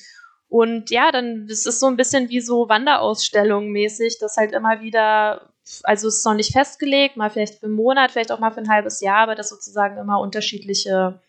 und 0.49 0.89
ja, 0.89 1.11
dann 1.11 1.47
es 1.49 1.65
ist 1.65 1.79
so 1.79 1.87
ein 1.87 1.95
bisschen 1.95 2.27
wie 2.27 2.41
so 2.41 2.67
Wanderausstellung 2.67 3.71
mäßig, 3.71 4.19
dass 4.19 4.35
halt 4.35 4.51
immer 4.51 4.81
wieder, 4.81 5.49
also 5.83 6.09
es 6.09 6.17
ist 6.17 6.25
noch 6.25 6.33
nicht 6.33 6.51
festgelegt, 6.51 7.15
mal 7.15 7.29
vielleicht 7.29 7.59
für 7.59 7.67
einen 7.67 7.75
Monat, 7.75 8.11
vielleicht 8.11 8.33
auch 8.33 8.39
mal 8.39 8.51
für 8.51 8.59
ein 8.59 8.69
halbes 8.69 8.99
Jahr, 8.99 9.19
aber 9.19 9.35
dass 9.35 9.47
sozusagen 9.47 9.97
immer 9.97 10.19
unterschiedliche 10.19 11.21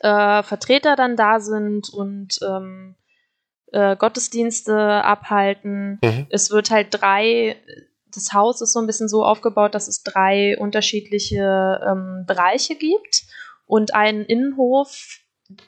äh, 0.00 0.42
Vertreter 0.42 0.94
dann 0.94 1.16
da 1.16 1.40
sind 1.40 1.88
und 1.88 2.38
ähm, 2.46 2.96
äh, 3.72 3.96
Gottesdienste 3.96 4.76
abhalten. 4.76 5.98
Mhm. 6.04 6.26
Es 6.28 6.50
wird 6.50 6.70
halt 6.70 6.88
drei, 6.90 7.56
das 8.14 8.32
Haus 8.32 8.60
ist 8.60 8.72
so 8.72 8.80
ein 8.80 8.86
bisschen 8.86 9.08
so 9.08 9.24
aufgebaut, 9.24 9.74
dass 9.74 9.88
es 9.88 10.02
drei 10.02 10.56
unterschiedliche 10.58 11.80
ähm, 11.86 12.24
Bereiche 12.26 12.74
gibt 12.74 13.22
und 13.66 13.94
einen 13.94 14.24
Innenhof, 14.24 15.18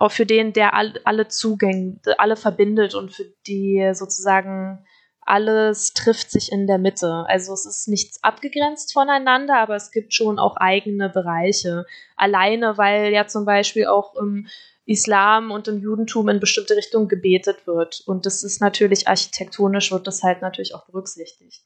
für 0.09 0.25
den 0.25 0.53
der 0.53 0.75
all, 0.75 0.95
alle 1.05 1.29
Zugänge, 1.29 2.01
alle 2.19 2.37
verbindet 2.37 2.95
und 2.95 3.13
für 3.13 3.27
die 3.47 3.91
sozusagen 3.93 4.85
alles 5.27 5.95
trifft 5.95 6.31
sich 6.31 6.53
in 6.53 6.67
der 6.67 6.79
Mitte. 6.79 7.25
Also 7.29 7.55
es 7.55 7.65
ist 7.65 7.89
nichts 7.89 8.23
abgegrenzt 8.23 8.93
voneinander, 8.93 9.57
aber 9.57 9.75
es 9.75 9.91
gibt 9.91 10.13
schon 10.13 10.39
auch 10.39 10.57
eigene 10.57 11.09
Bereiche. 11.09 11.87
Alleine, 12.17 12.77
weil 12.77 13.13
ja 13.13 13.27
zum 13.27 13.45
Beispiel 13.45 13.87
auch 13.87 14.15
im 14.17 14.47
Islam 14.87 15.51
und 15.51 15.67
im 15.67 15.81
Judentum 15.81 16.29
in 16.29 16.41
bestimmte 16.41 16.77
Richtungen 16.77 17.09
gebetet 17.09 17.67
wird. 17.67 18.03
Und 18.07 18.27
das 18.27 18.45
ist 18.45 18.61
natürlich 18.61 19.09
architektonisch, 19.09 19.91
wird 19.93 20.07
das 20.07 20.23
halt 20.23 20.43
natürlich 20.43 20.75
auch 20.75 20.85
berücksichtigt. 20.87 21.63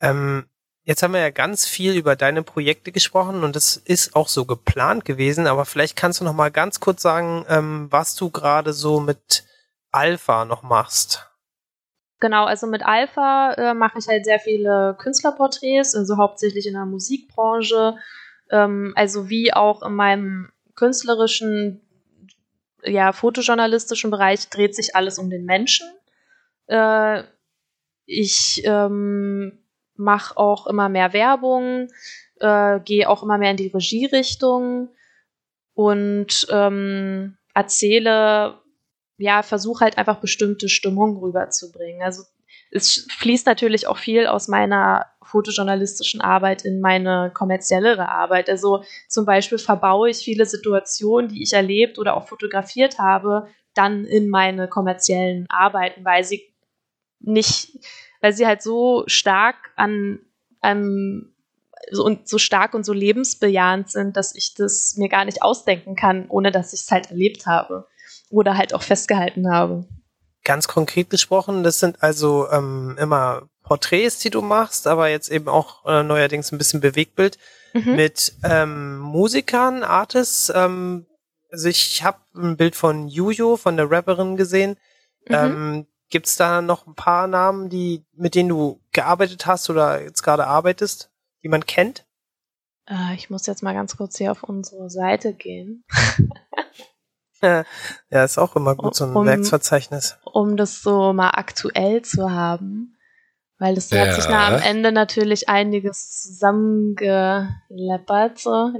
Ähm, 0.00 0.46
jetzt 0.82 1.02
haben 1.02 1.14
wir 1.14 1.20
ja 1.20 1.30
ganz 1.30 1.66
viel 1.66 1.94
über 1.94 2.16
deine 2.16 2.42
Projekte 2.42 2.92
gesprochen 2.92 3.44
und 3.44 3.56
das 3.56 3.76
ist 3.76 4.14
auch 4.14 4.28
so 4.28 4.44
geplant 4.44 5.04
gewesen, 5.04 5.46
aber 5.46 5.64
vielleicht 5.64 5.96
kannst 5.96 6.20
du 6.20 6.24
noch 6.24 6.32
mal 6.32 6.50
ganz 6.50 6.80
kurz 6.80 7.02
sagen, 7.02 7.44
ähm, 7.48 7.88
was 7.90 8.14
du 8.14 8.30
gerade 8.30 8.72
so 8.72 9.00
mit 9.00 9.44
Alpha 9.90 10.44
noch 10.44 10.62
machst. 10.62 11.26
Genau, 12.20 12.44
also 12.44 12.66
mit 12.66 12.82
Alpha 12.84 13.52
äh, 13.52 13.74
mache 13.74 13.98
ich 13.98 14.08
halt 14.08 14.24
sehr 14.24 14.38
viele 14.38 14.96
Künstlerporträts, 14.98 15.94
also 15.94 16.16
hauptsächlich 16.16 16.66
in 16.66 16.72
der 16.72 16.86
Musikbranche, 16.86 17.96
ähm, 18.50 18.92
also 18.96 19.28
wie 19.28 19.52
auch 19.52 19.82
in 19.82 19.94
meinem 19.94 20.50
künstlerischen, 20.74 21.82
ja, 22.82 23.12
fotojournalistischen 23.12 24.10
Bereich 24.10 24.48
dreht 24.48 24.74
sich 24.74 24.94
alles 24.94 25.18
um 25.18 25.28
den 25.28 25.44
Menschen. 25.44 25.88
Äh, 26.68 27.24
ich 28.06 28.62
ähm, 28.64 29.58
mache 29.98 30.36
auch 30.36 30.66
immer 30.66 30.88
mehr 30.88 31.12
Werbung, 31.12 31.88
äh, 32.40 32.80
gehe 32.80 33.08
auch 33.08 33.22
immer 33.22 33.38
mehr 33.38 33.50
in 33.50 33.56
die 33.56 33.68
Regierichtung 33.68 34.88
und 35.74 36.46
ähm, 36.50 37.36
erzähle, 37.54 38.58
ja, 39.18 39.42
versuche 39.42 39.84
halt 39.84 39.98
einfach 39.98 40.20
bestimmte 40.20 40.68
Stimmungen 40.68 41.16
rüberzubringen. 41.16 42.02
Also 42.02 42.24
es 42.70 43.06
fließt 43.16 43.46
natürlich 43.46 43.86
auch 43.86 43.96
viel 43.96 44.26
aus 44.26 44.48
meiner 44.48 45.06
fotojournalistischen 45.22 46.20
Arbeit 46.20 46.64
in 46.64 46.80
meine 46.80 47.30
kommerziellere 47.34 48.08
Arbeit. 48.08 48.48
Also 48.48 48.84
zum 49.08 49.24
Beispiel 49.24 49.58
verbaue 49.58 50.10
ich 50.10 50.18
viele 50.18 50.46
Situationen, 50.46 51.28
die 51.28 51.42
ich 51.42 51.52
erlebt 51.52 51.98
oder 51.98 52.16
auch 52.16 52.28
fotografiert 52.28 52.98
habe, 52.98 53.48
dann 53.74 54.04
in 54.04 54.28
meine 54.28 54.68
kommerziellen 54.68 55.46
Arbeiten, 55.48 56.04
weil 56.04 56.24
sie 56.24 56.42
nicht, 57.20 57.78
weil 58.20 58.32
sie 58.32 58.46
halt 58.46 58.62
so 58.62 59.04
stark 59.06 59.56
an 59.76 60.20
einem 60.60 61.32
so, 61.90 62.04
und 62.04 62.28
so 62.28 62.38
stark 62.38 62.74
und 62.74 62.84
so 62.84 62.92
lebensbejahend 62.92 63.90
sind, 63.90 64.16
dass 64.16 64.34
ich 64.34 64.54
das 64.54 64.96
mir 64.96 65.08
gar 65.08 65.24
nicht 65.24 65.42
ausdenken 65.42 65.94
kann, 65.94 66.26
ohne 66.28 66.50
dass 66.50 66.72
ich 66.72 66.80
es 66.80 66.90
halt 66.90 67.10
erlebt 67.10 67.46
habe 67.46 67.86
oder 68.30 68.56
halt 68.56 68.74
auch 68.74 68.82
festgehalten 68.82 69.52
habe. 69.52 69.86
Ganz 70.44 70.68
konkret 70.68 71.10
gesprochen, 71.10 71.62
das 71.62 71.80
sind 71.80 72.02
also 72.02 72.48
ähm, 72.50 72.96
immer 73.00 73.48
Porträts, 73.62 74.18
die 74.20 74.30
du 74.30 74.42
machst, 74.42 74.86
aber 74.86 75.08
jetzt 75.08 75.30
eben 75.30 75.48
auch 75.48 75.84
äh, 75.86 76.02
neuerdings 76.02 76.52
ein 76.52 76.58
bisschen 76.58 76.80
Bewegtbild 76.80 77.38
mhm. 77.74 77.96
mit 77.96 78.32
ähm, 78.44 78.98
Musikern, 78.98 79.82
Artists. 79.82 80.52
Ähm, 80.54 81.06
also 81.50 81.68
ich 81.68 82.02
habe 82.04 82.18
ein 82.36 82.56
Bild 82.56 82.76
von 82.76 83.08
Juju, 83.08 83.56
von 83.56 83.76
der 83.76 83.90
Rapperin 83.90 84.36
gesehen. 84.36 84.76
Mhm. 85.28 85.34
Ähm, 85.34 85.86
Gibt 86.08 86.26
es 86.26 86.36
da 86.36 86.62
noch 86.62 86.86
ein 86.86 86.94
paar 86.94 87.26
Namen, 87.26 87.68
die 87.68 88.04
mit 88.12 88.34
denen 88.34 88.48
du 88.48 88.80
gearbeitet 88.92 89.46
hast 89.46 89.68
oder 89.70 90.02
jetzt 90.02 90.22
gerade 90.22 90.46
arbeitest, 90.46 91.10
die 91.42 91.48
man 91.48 91.66
kennt? 91.66 92.06
Äh, 92.88 93.14
ich 93.14 93.30
muss 93.30 93.46
jetzt 93.46 93.62
mal 93.62 93.74
ganz 93.74 93.96
kurz 93.96 94.18
hier 94.18 94.30
auf 94.30 94.44
unsere 94.44 94.88
Seite 94.88 95.34
gehen. 95.34 95.84
ja, 97.42 97.64
ist 98.24 98.38
auch 98.38 98.54
immer 98.56 98.76
gut, 98.76 98.94
so 98.94 99.04
ein 99.04 99.16
um, 99.16 99.26
Werksverzeichnis. 99.26 100.16
Um 100.24 100.56
das 100.56 100.82
so 100.82 101.12
mal 101.12 101.30
aktuell 101.30 102.02
zu 102.02 102.30
haben. 102.30 102.96
Weil 103.58 103.74
das 103.74 103.90
ja. 103.90 104.06
hat 104.06 104.14
sich 104.14 104.28
na, 104.28 104.48
am 104.48 104.60
Ende 104.62 104.92
natürlich 104.92 105.48
einiges 105.48 106.22
zusammengeleppert. 106.22 108.38
So. 108.38 108.70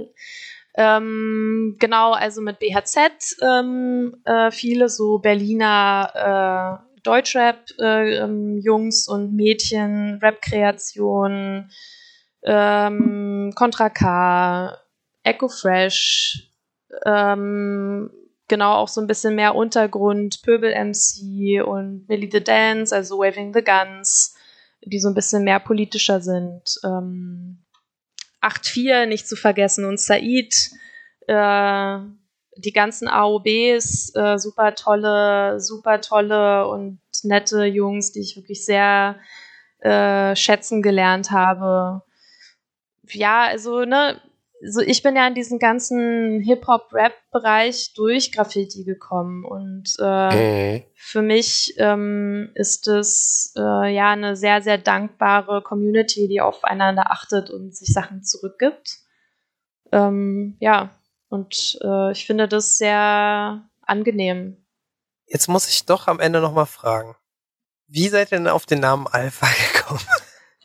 Ähm, 0.75 1.77
genau, 1.79 2.11
also 2.11 2.41
mit 2.41 2.59
BHZ 2.59 3.37
ähm, 3.41 4.21
äh, 4.23 4.51
viele 4.51 4.89
so 4.89 5.17
Berliner 5.17 6.83
äh, 6.83 6.86
Deutschrap-Jungs 7.07 9.07
äh, 9.07 9.11
und 9.11 9.35
Mädchen, 9.35 10.19
Rap-Kreationen, 10.21 11.71
ähm, 12.43 13.51
Contra 13.55 13.89
K, 13.89 14.77
Echo 15.23 15.47
Fresh, 15.47 16.51
ähm, 17.05 18.11
genau 18.47 18.73
auch 18.73 18.87
so 18.87 19.01
ein 19.01 19.07
bisschen 19.07 19.35
mehr 19.35 19.55
Untergrund, 19.55 20.41
Pöbel 20.43 20.71
MC 20.71 21.65
und 21.65 22.07
Millie 22.07 22.29
the 22.31 22.43
Dance, 22.43 22.95
also 22.95 23.19
Waving 23.19 23.53
the 23.53 23.63
Guns 23.63 24.35
die 24.89 24.99
so 24.99 25.09
ein 25.09 25.15
bisschen 25.15 25.43
mehr 25.43 25.59
politischer 25.59 26.21
sind. 26.21 26.79
Ähm, 26.83 27.59
8-4 28.41 29.07
nicht 29.07 29.27
zu 29.27 29.35
vergessen 29.35 29.85
und 29.85 29.99
Said, 29.99 30.71
äh, 31.27 31.97
die 32.57 32.73
ganzen 32.73 33.07
AOBs, 33.07 34.13
äh, 34.15 34.37
super 34.37 34.75
tolle, 34.75 35.59
super 35.59 36.01
tolle 36.01 36.67
und 36.67 36.99
nette 37.23 37.65
Jungs, 37.65 38.11
die 38.11 38.21
ich 38.21 38.35
wirklich 38.35 38.65
sehr 38.65 39.17
äh, 39.79 40.35
schätzen 40.35 40.81
gelernt 40.81 41.31
habe. 41.31 42.01
Ja, 43.09 43.45
also, 43.45 43.85
ne, 43.85 44.19
so 44.65 44.81
ich 44.81 45.03
bin 45.03 45.15
ja 45.15 45.27
in 45.27 45.35
diesen 45.35 45.59
ganzen 45.59 46.41
Hip-Hop-Rap-Bereich 46.41 47.93
durch 47.93 48.31
Graffiti 48.31 48.83
gekommen 48.83 49.45
und 49.45 49.95
äh, 49.99 50.79
mhm. 50.79 50.83
für 50.95 51.21
mich 51.21 51.75
ähm, 51.77 52.51
ist 52.55 52.87
es 52.87 53.53
äh, 53.55 53.93
ja 53.93 54.11
eine 54.11 54.35
sehr, 54.35 54.61
sehr 54.61 54.77
dankbare 54.77 55.61
Community, 55.61 56.27
die 56.27 56.41
aufeinander 56.41 57.11
achtet 57.11 57.49
und 57.49 57.75
sich 57.75 57.93
Sachen 57.93 58.23
zurückgibt. 58.23 58.97
Ähm, 59.91 60.57
ja, 60.59 60.96
und 61.29 61.77
äh, 61.83 62.11
ich 62.11 62.25
finde 62.25 62.47
das 62.47 62.77
sehr 62.77 63.69
angenehm. 63.81 64.65
Jetzt 65.25 65.47
muss 65.47 65.67
ich 65.67 65.85
doch 65.85 66.07
am 66.07 66.19
Ende 66.19 66.39
nochmal 66.39 66.65
fragen. 66.65 67.15
Wie 67.87 68.07
seid 68.09 68.31
ihr 68.31 68.37
denn 68.37 68.47
auf 68.47 68.65
den 68.65 68.79
Namen 68.79 69.07
Alpha 69.07 69.47
gekommen? 69.73 70.01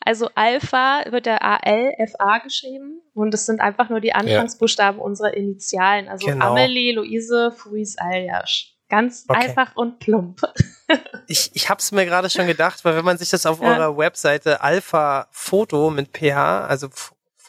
Also 0.04 0.28
Alpha 0.34 1.04
wird 1.10 1.26
der 1.26 1.42
A-L-F-A 1.44 2.38
geschrieben 2.38 3.00
und 3.14 3.32
es 3.34 3.46
sind 3.46 3.60
einfach 3.60 3.88
nur 3.88 4.00
die 4.00 4.14
Anfangsbuchstaben 4.14 4.98
ja. 4.98 5.04
unserer 5.04 5.34
Initialen. 5.34 6.08
Also 6.08 6.26
genau. 6.26 6.50
Amelie, 6.50 6.92
Luise, 6.92 7.52
Fuis, 7.52 7.96
Aljasch. 7.98 8.76
Ganz 8.88 9.24
okay. 9.28 9.46
einfach 9.46 9.76
und 9.76 10.00
plump. 10.00 10.40
ich 11.28 11.50
ich 11.54 11.70
habe 11.70 11.78
es 11.78 11.92
mir 11.92 12.04
gerade 12.04 12.28
schon 12.30 12.46
gedacht, 12.46 12.84
weil 12.84 12.96
wenn 12.96 13.04
man 13.04 13.16
sich 13.16 13.30
das 13.30 13.46
auf 13.46 13.62
ja. 13.62 13.68
eurer 13.68 13.96
Webseite 13.96 14.60
Alpha 14.60 15.28
Foto 15.30 15.90
mit 15.90 16.10
PH, 16.16 16.66
also 16.66 16.88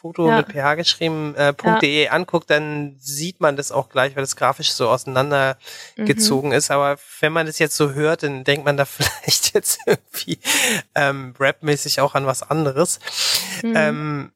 Foto 0.04 0.28
ja. 0.28 0.36
mit 0.36 0.48
PH 0.52 0.74
geschrieben, 0.74 1.34
äh, 1.34 1.54
.de 1.80 2.04
ja. 2.04 2.10
anguckt, 2.10 2.50
dann 2.50 2.94
sieht 3.00 3.40
man 3.40 3.56
das 3.56 3.72
auch 3.72 3.88
gleich, 3.88 4.14
weil 4.14 4.22
das 4.22 4.36
grafisch 4.36 4.70
so 4.74 4.90
auseinandergezogen 4.90 6.50
mhm. 6.50 6.56
ist. 6.56 6.70
Aber 6.70 6.98
wenn 7.20 7.32
man 7.32 7.46
das 7.46 7.58
jetzt 7.58 7.74
so 7.74 7.92
hört, 7.92 8.22
dann 8.22 8.44
denkt 8.44 8.66
man 8.66 8.76
da 8.76 8.84
vielleicht 8.84 9.54
jetzt 9.54 9.78
irgendwie 9.86 10.38
ähm, 10.94 11.32
rapmäßig 11.40 12.02
auch 12.02 12.14
an 12.14 12.26
was 12.26 12.42
anderes. 12.42 12.98
Mhm. 13.62 13.72
Ähm, 13.74 14.32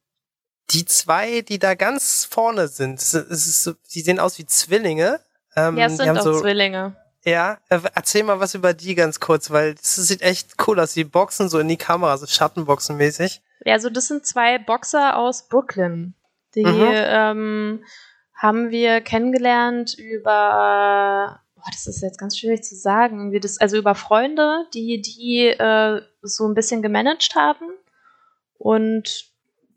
die 0.71 0.87
zwei, 0.87 1.43
die 1.43 1.59
da 1.59 1.75
ganz 1.75 2.25
vorne 2.25 2.69
sind, 2.69 2.99
es 3.01 3.13
ist 3.13 3.63
so, 3.63 3.75
die 3.93 4.01
sehen 4.01 4.21
aus 4.21 4.39
wie 4.39 4.47
Zwillinge. 4.47 5.21
Ähm, 5.55 5.77
ja, 5.77 5.85
es 5.85 5.99
sind 5.99 6.09
auch 6.17 6.23
so, 6.23 6.41
Zwillinge. 6.41 6.97
Ja, 7.25 7.59
äh, 7.69 7.81
erzähl 7.95 8.23
mal 8.23 8.41
was 8.41 8.55
über 8.55 8.73
die 8.73 8.95
ganz 8.95 9.21
kurz, 9.21 9.51
weil 9.51 9.75
das 9.75 9.97
sieht 9.97 10.23
echt 10.23 10.55
cool 10.67 10.81
aus. 10.81 10.95
Die 10.95 11.05
boxen 11.05 11.51
so 11.51 11.59
in 11.59 11.69
die 11.69 11.77
Kamera, 11.77 12.17
so 12.17 12.27
Schattenboxen 12.27 12.97
mäßig. 12.97 13.43
Ja, 13.69 13.75
also 13.75 13.91
das 13.91 14.09
sind 14.09 14.25
zwei 14.25 14.57
Boxer 14.59 15.19
aus 15.19 15.47
Brooklyn. 15.47 16.15
Die 16.55 16.65
mhm. 16.65 16.89
ähm, 16.91 17.85
haben 18.35 18.71
wir 18.71 19.03
kennengelernt 19.03 19.95
über, 19.99 21.43
oh, 21.55 21.69
das 21.71 21.87
ist 21.87 22.01
jetzt 22.01 22.19
ganz 22.19 22.39
schwierig 22.39 22.65
zu 22.65 22.77
sagen, 22.77 23.31
wie 23.31 23.41
das, 23.41 23.61
also 23.61 23.77
über 23.77 23.95
Freunde, 23.95 24.65
die 24.73 25.03
die 25.03 25.49
äh, 25.49 26.01
so 26.23 26.49
ein 26.49 26.55
bisschen 26.55 26.81
gemanagt 26.81 27.35
haben. 27.35 27.67
Und 28.57 29.27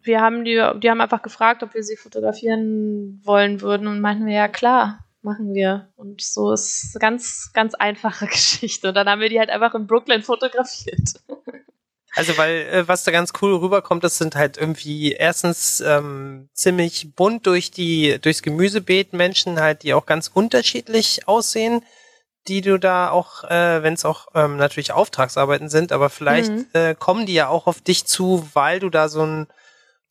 wir 0.04 0.22
haben 0.22 0.46
die, 0.46 0.66
die 0.82 0.90
haben 0.90 1.02
einfach 1.02 1.22
gefragt, 1.22 1.62
ob 1.62 1.74
wir 1.74 1.84
sie 1.84 1.98
fotografieren 1.98 3.20
wollen 3.26 3.60
würden 3.60 3.88
und 3.88 4.00
meinten 4.00 4.26
wir, 4.26 4.36
ja 4.36 4.48
klar, 4.48 5.04
machen 5.22 5.54
wir. 5.54 5.90
Und 5.98 6.22
so 6.22 6.54
ist 6.54 6.92
eine 6.96 7.02
ganz, 7.02 7.52
ganz 7.54 7.74
einfache 7.74 8.26
Geschichte. 8.28 8.88
Und 8.88 8.94
dann 8.94 9.10
haben 9.10 9.20
wir 9.20 9.28
die 9.28 9.40
halt 9.40 9.50
einfach 9.50 9.76
in 9.76 9.86
Brooklyn 9.86 10.24
fotografiert. 10.24 11.20
Also 12.14 12.38
weil 12.38 12.68
äh, 12.68 12.88
was 12.88 13.04
da 13.04 13.12
ganz 13.12 13.32
cool 13.42 13.56
rüberkommt, 13.56 14.04
das 14.04 14.18
sind 14.18 14.36
halt 14.36 14.58
irgendwie 14.58 15.14
erstens 15.14 15.80
ähm, 15.80 16.50
ziemlich 16.54 17.16
bunt 17.16 17.48
durch 17.48 17.72
die 17.72 18.20
durchs 18.22 18.42
Gemüsebeet 18.42 19.14
Menschen 19.14 19.60
halt, 19.60 19.84
die 19.84 19.94
auch 19.94 20.06
ganz 20.06 20.30
unterschiedlich 20.34 21.28
aussehen, 21.28 21.84
die 22.48 22.62
du 22.62 22.80
da 22.80 23.10
auch, 23.12 23.44
äh, 23.46 23.84
wenn 23.84 23.94
es 23.94 24.04
auch 24.04 24.28
ähm, 24.34 24.58
natürlich 24.58 24.92
Auftragsarbeiten 24.92 25.70
sind, 25.70 25.92
aber 25.92 26.10
vielleicht 26.10 26.52
mhm. 26.52 26.68
äh, 26.74 26.96
kommen 26.96 27.26
die 27.26 27.34
ja 27.34 27.48
auch 27.48 27.68
auf 27.68 27.82
dich 27.82 28.06
zu, 28.06 28.48
weil 28.54 28.80
du 28.80 28.90
da 28.90 29.08
so 29.10 29.22
einen 29.22 29.48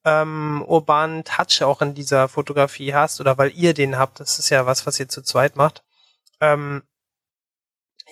ähm, 0.04 0.64
urbanen 0.66 1.24
Touch 1.24 1.62
auch 1.62 1.82
in 1.82 1.94
dieser 1.94 2.28
Fotografie 2.28 2.94
hast 2.94 3.20
oder 3.20 3.36
weil 3.36 3.52
ihr 3.54 3.74
den 3.74 3.98
habt. 3.98 4.20
Das 4.20 4.38
ist 4.38 4.48
ja 4.50 4.64
was, 4.64 4.86
was 4.86 4.98
ihr 4.98 5.08
zu 5.08 5.22
zweit 5.22 5.56
macht. 5.56 5.82
Ähm, 6.40 6.82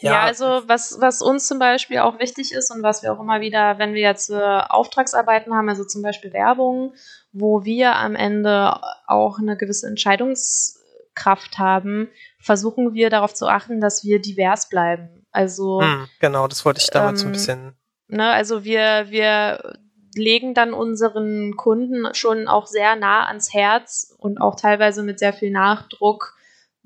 ja. 0.01 0.12
ja, 0.12 0.23
also 0.23 0.62
was, 0.66 0.99
was 1.01 1.23
uns 1.23 1.47
zum 1.47 1.59
Beispiel 1.59 1.99
auch 1.99 2.19
wichtig 2.19 2.53
ist 2.53 2.70
und 2.70 2.83
was 2.83 3.03
wir 3.03 3.12
auch 3.12 3.20
immer 3.20 3.41
wieder, 3.41 3.79
wenn 3.79 3.95
wir 3.95 4.03
jetzt 4.03 4.31
äh, 4.31 4.35
Auftragsarbeiten 4.35 5.55
haben, 5.55 5.69
also 5.69 5.85
zum 5.85 6.03
Beispiel 6.03 6.33
Werbung, 6.33 6.95
wo 7.33 7.65
wir 7.65 7.97
am 7.97 8.15
Ende 8.15 8.81
auch 9.07 9.39
eine 9.39 9.57
gewisse 9.57 9.87
Entscheidungskraft 9.87 11.59
haben, 11.59 12.09
versuchen 12.41 12.95
wir 12.95 13.11
darauf 13.11 13.35
zu 13.35 13.47
achten, 13.47 13.81
dass 13.81 14.05
wir 14.05 14.20
divers 14.20 14.69
bleiben. 14.69 15.27
Also 15.31 15.83
hm, 15.83 16.09
genau, 16.20 16.49
das 16.49 16.65
wollte 16.65 16.81
ich 16.81 16.91
damals 16.91 17.23
ähm, 17.23 17.29
ein 17.29 17.33
bisschen. 17.33 17.77
Ne, 18.09 18.31
also 18.31 18.65
wir, 18.65 19.07
wir 19.09 19.79
legen 20.15 20.55
dann 20.55 20.73
unseren 20.73 21.57
Kunden 21.57 22.15
schon 22.15 22.49
auch 22.49 22.66
sehr 22.66 22.97
nah 22.97 23.27
ans 23.27 23.53
Herz 23.53 24.15
und 24.19 24.41
auch 24.41 24.57
teilweise 24.57 25.03
mit 25.03 25.19
sehr 25.19 25.33
viel 25.33 25.51
Nachdruck 25.51 26.38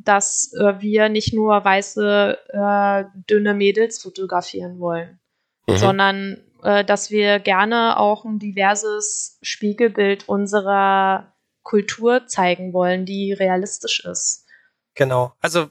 dass 0.04 0.52
äh, 0.54 0.80
wir 0.80 1.08
nicht 1.08 1.32
nur 1.34 1.64
weiße, 1.64 2.38
äh, 2.48 3.04
dünne 3.28 3.54
Mädels 3.54 4.00
fotografieren 4.00 4.78
wollen, 4.78 5.20
mhm. 5.66 5.76
sondern 5.76 6.44
äh, 6.62 6.84
dass 6.84 7.10
wir 7.10 7.38
gerne 7.38 7.98
auch 7.98 8.24
ein 8.24 8.38
diverses 8.38 9.38
Spiegelbild 9.42 10.28
unserer 10.28 11.32
Kultur 11.62 12.26
zeigen 12.26 12.72
wollen, 12.72 13.06
die 13.06 13.32
realistisch 13.32 14.04
ist. 14.04 14.46
Genau. 14.94 15.32
Also 15.40 15.68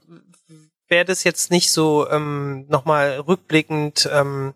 wer 0.87 1.05
das 1.05 1.23
jetzt 1.23 1.51
nicht 1.51 1.71
so 1.71 2.09
ähm, 2.09 2.65
nochmal 2.67 3.19
rückblickend 3.19 4.09
ähm, 4.11 4.53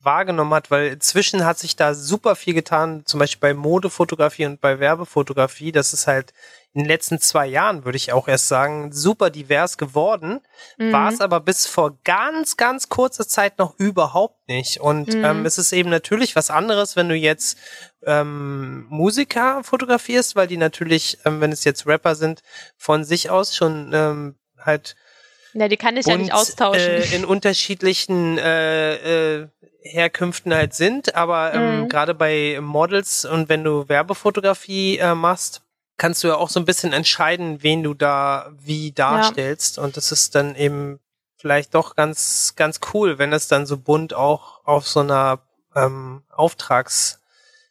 wahrgenommen 0.00 0.54
hat, 0.54 0.70
weil 0.70 0.92
inzwischen 0.92 1.44
hat 1.44 1.58
sich 1.58 1.76
da 1.76 1.94
super 1.94 2.36
viel 2.36 2.54
getan, 2.54 3.02
zum 3.06 3.20
Beispiel 3.20 3.40
bei 3.40 3.54
Modefotografie 3.54 4.46
und 4.46 4.60
bei 4.60 4.78
Werbefotografie, 4.78 5.72
dass 5.72 5.92
es 5.92 6.06
halt 6.06 6.32
in 6.74 6.80
den 6.82 6.88
letzten 6.88 7.20
zwei 7.20 7.46
Jahren, 7.46 7.84
würde 7.84 7.96
ich 7.96 8.12
auch 8.12 8.26
erst 8.26 8.48
sagen, 8.48 8.90
super 8.92 9.30
divers 9.30 9.78
geworden. 9.78 10.40
Mhm. 10.76 10.92
War 10.92 11.08
es 11.12 11.20
aber 11.20 11.38
bis 11.40 11.66
vor 11.66 11.96
ganz, 12.02 12.56
ganz 12.56 12.88
kurzer 12.88 13.26
Zeit 13.28 13.58
noch 13.60 13.78
überhaupt 13.78 14.48
nicht. 14.48 14.80
Und 14.80 15.14
Mhm. 15.14 15.24
ähm, 15.24 15.46
es 15.46 15.56
ist 15.56 15.72
eben 15.72 15.88
natürlich 15.88 16.34
was 16.34 16.50
anderes, 16.50 16.96
wenn 16.96 17.08
du 17.08 17.14
jetzt 17.14 17.58
ähm, 18.04 18.86
Musiker 18.88 19.62
fotografierst, 19.62 20.34
weil 20.34 20.48
die 20.48 20.56
natürlich, 20.56 21.18
ähm, 21.24 21.40
wenn 21.40 21.52
es 21.52 21.62
jetzt 21.62 21.86
Rapper 21.86 22.16
sind, 22.16 22.42
von 22.76 23.04
sich 23.04 23.30
aus 23.30 23.54
schon 23.54 23.92
ähm, 23.94 24.34
halt 24.58 24.96
Ja, 25.52 25.68
die 25.68 25.76
kann 25.76 25.96
ich 25.96 26.06
ja 26.06 26.16
nicht 26.16 26.32
bunt, 26.32 26.40
austauschen. 26.40 26.80
Äh, 26.80 27.14
in 27.14 27.24
unterschiedlichen 27.24 28.36
äh, 28.38 29.42
äh, 29.42 29.48
Herkünften 29.82 30.52
halt 30.52 30.74
sind, 30.74 31.14
aber 31.14 31.52
ähm, 31.54 31.82
Mhm. 31.82 31.88
gerade 31.88 32.14
bei 32.14 32.58
Models 32.60 33.24
und 33.24 33.48
wenn 33.48 33.62
du 33.62 33.88
Werbefotografie 33.88 34.98
äh, 34.98 35.14
machst, 35.14 35.60
kannst 35.96 36.24
du 36.24 36.28
ja 36.28 36.36
auch 36.36 36.48
so 36.48 36.60
ein 36.60 36.66
bisschen 36.66 36.92
entscheiden, 36.92 37.62
wen 37.62 37.82
du 37.82 37.94
da 37.94 38.52
wie 38.58 38.92
darstellst 38.92 39.78
und 39.78 39.96
das 39.96 40.12
ist 40.12 40.34
dann 40.34 40.54
eben 40.54 41.00
vielleicht 41.36 41.74
doch 41.74 41.94
ganz 41.94 42.54
ganz 42.56 42.80
cool, 42.92 43.18
wenn 43.18 43.32
es 43.32 43.48
dann 43.48 43.66
so 43.66 43.76
bunt 43.78 44.14
auch 44.14 44.64
auf 44.64 44.88
so 44.88 45.00
einer 45.00 45.40
ähm, 45.74 46.22
Auftragsseite 46.30 47.20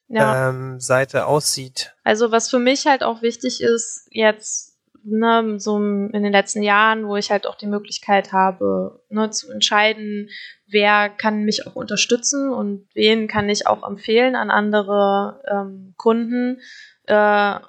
ja. 0.07 0.49
ähm, 0.49 0.79
aussieht. 1.25 1.93
Also 2.03 2.31
was 2.31 2.49
für 2.49 2.59
mich 2.59 2.85
halt 2.85 3.03
auch 3.03 3.21
wichtig 3.21 3.61
ist, 3.61 4.07
jetzt 4.11 4.73
ne, 5.03 5.59
so 5.59 5.77
in 5.77 6.11
den 6.11 6.31
letzten 6.31 6.63
Jahren, 6.63 7.07
wo 7.07 7.15
ich 7.17 7.31
halt 7.31 7.45
auch 7.45 7.55
die 7.55 7.67
Möglichkeit 7.67 8.31
habe, 8.31 9.01
ne, 9.09 9.29
zu 9.29 9.51
entscheiden, 9.51 10.29
wer 10.67 11.09
kann 11.09 11.43
mich 11.43 11.67
auch 11.67 11.75
unterstützen 11.75 12.51
und 12.51 12.87
wen 12.93 13.27
kann 13.27 13.49
ich 13.49 13.67
auch 13.67 13.87
empfehlen 13.87 14.35
an 14.35 14.49
andere 14.49 15.41
ähm, 15.49 15.93
Kunden. 15.97 16.61
Äh, 17.05 17.59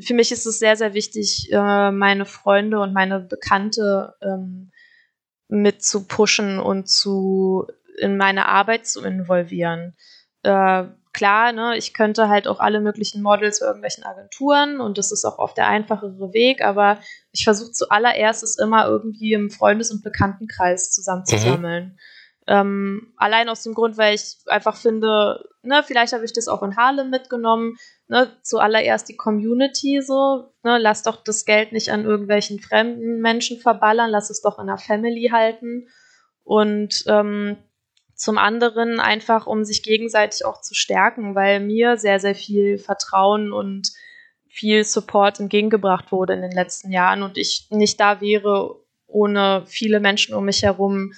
für 0.00 0.14
mich 0.14 0.32
ist 0.32 0.46
es 0.46 0.58
sehr, 0.58 0.76
sehr 0.76 0.94
wichtig, 0.94 1.50
äh, 1.52 1.90
meine 1.90 2.26
Freunde 2.26 2.80
und 2.80 2.92
meine 2.92 3.20
Bekannte 3.20 4.14
ähm, 4.20 4.70
mit 5.48 5.82
zu 5.82 6.06
pushen 6.06 6.58
und 6.58 6.88
zu 6.88 7.66
in 7.98 8.16
meine 8.16 8.46
Arbeit 8.46 8.86
zu 8.86 9.02
involvieren. 9.02 9.96
Äh, 10.42 10.84
klar, 11.12 11.52
ne, 11.52 11.76
ich 11.78 11.94
könnte 11.94 12.28
halt 12.28 12.46
auch 12.46 12.60
alle 12.60 12.80
möglichen 12.80 13.22
Models 13.22 13.60
bei 13.60 13.66
irgendwelchen 13.66 14.04
Agenturen 14.04 14.80
und 14.80 14.98
das 14.98 15.12
ist 15.12 15.24
auch 15.24 15.38
oft 15.38 15.56
der 15.56 15.66
einfachere 15.66 16.34
Weg, 16.34 16.62
aber 16.62 16.98
ich 17.32 17.44
versuche 17.44 17.72
zuallererst 17.72 18.42
es 18.42 18.58
immer 18.58 18.86
irgendwie 18.86 19.32
im 19.32 19.50
Freundes- 19.50 19.90
und 19.90 20.02
Bekanntenkreis 20.02 20.90
zusammenzusammeln. 20.90 21.98
Ähm, 22.48 23.12
allein 23.16 23.48
aus 23.48 23.64
dem 23.64 23.74
Grund, 23.74 23.98
weil 23.98 24.14
ich 24.14 24.36
einfach 24.46 24.76
finde, 24.76 25.48
ne, 25.62 25.82
vielleicht 25.84 26.12
habe 26.12 26.24
ich 26.24 26.32
das 26.32 26.46
auch 26.46 26.62
in 26.62 26.76
Harlem 26.76 27.10
mitgenommen, 27.10 27.76
ne, 28.06 28.30
zuallererst 28.42 29.08
die 29.08 29.16
Community 29.16 30.00
so, 30.00 30.52
ne, 30.62 30.78
lass 30.78 31.02
doch 31.02 31.24
das 31.24 31.44
Geld 31.44 31.72
nicht 31.72 31.90
an 31.90 32.04
irgendwelchen 32.04 32.60
fremden 32.60 33.20
Menschen 33.20 33.58
verballern, 33.58 34.10
lass 34.10 34.30
es 34.30 34.42
doch 34.42 34.60
in 34.60 34.68
der 34.68 34.78
Family 34.78 35.30
halten. 35.32 35.88
Und 36.44 37.02
ähm, 37.08 37.56
zum 38.14 38.38
anderen 38.38 39.00
einfach, 39.00 39.46
um 39.46 39.64
sich 39.64 39.82
gegenseitig 39.82 40.44
auch 40.44 40.60
zu 40.60 40.74
stärken, 40.74 41.34
weil 41.34 41.60
mir 41.60 41.96
sehr, 41.98 42.20
sehr 42.20 42.34
viel 42.34 42.78
Vertrauen 42.78 43.52
und 43.52 43.90
viel 44.48 44.84
Support 44.84 45.38
entgegengebracht 45.40 46.12
wurde 46.12 46.32
in 46.32 46.40
den 46.40 46.52
letzten 46.52 46.90
Jahren 46.90 47.22
und 47.22 47.36
ich 47.36 47.66
nicht 47.70 48.00
da 48.00 48.22
wäre 48.22 48.80
ohne 49.06 49.64
viele 49.66 50.00
Menschen 50.00 50.34
um 50.34 50.46
mich 50.46 50.62
herum, 50.62 51.12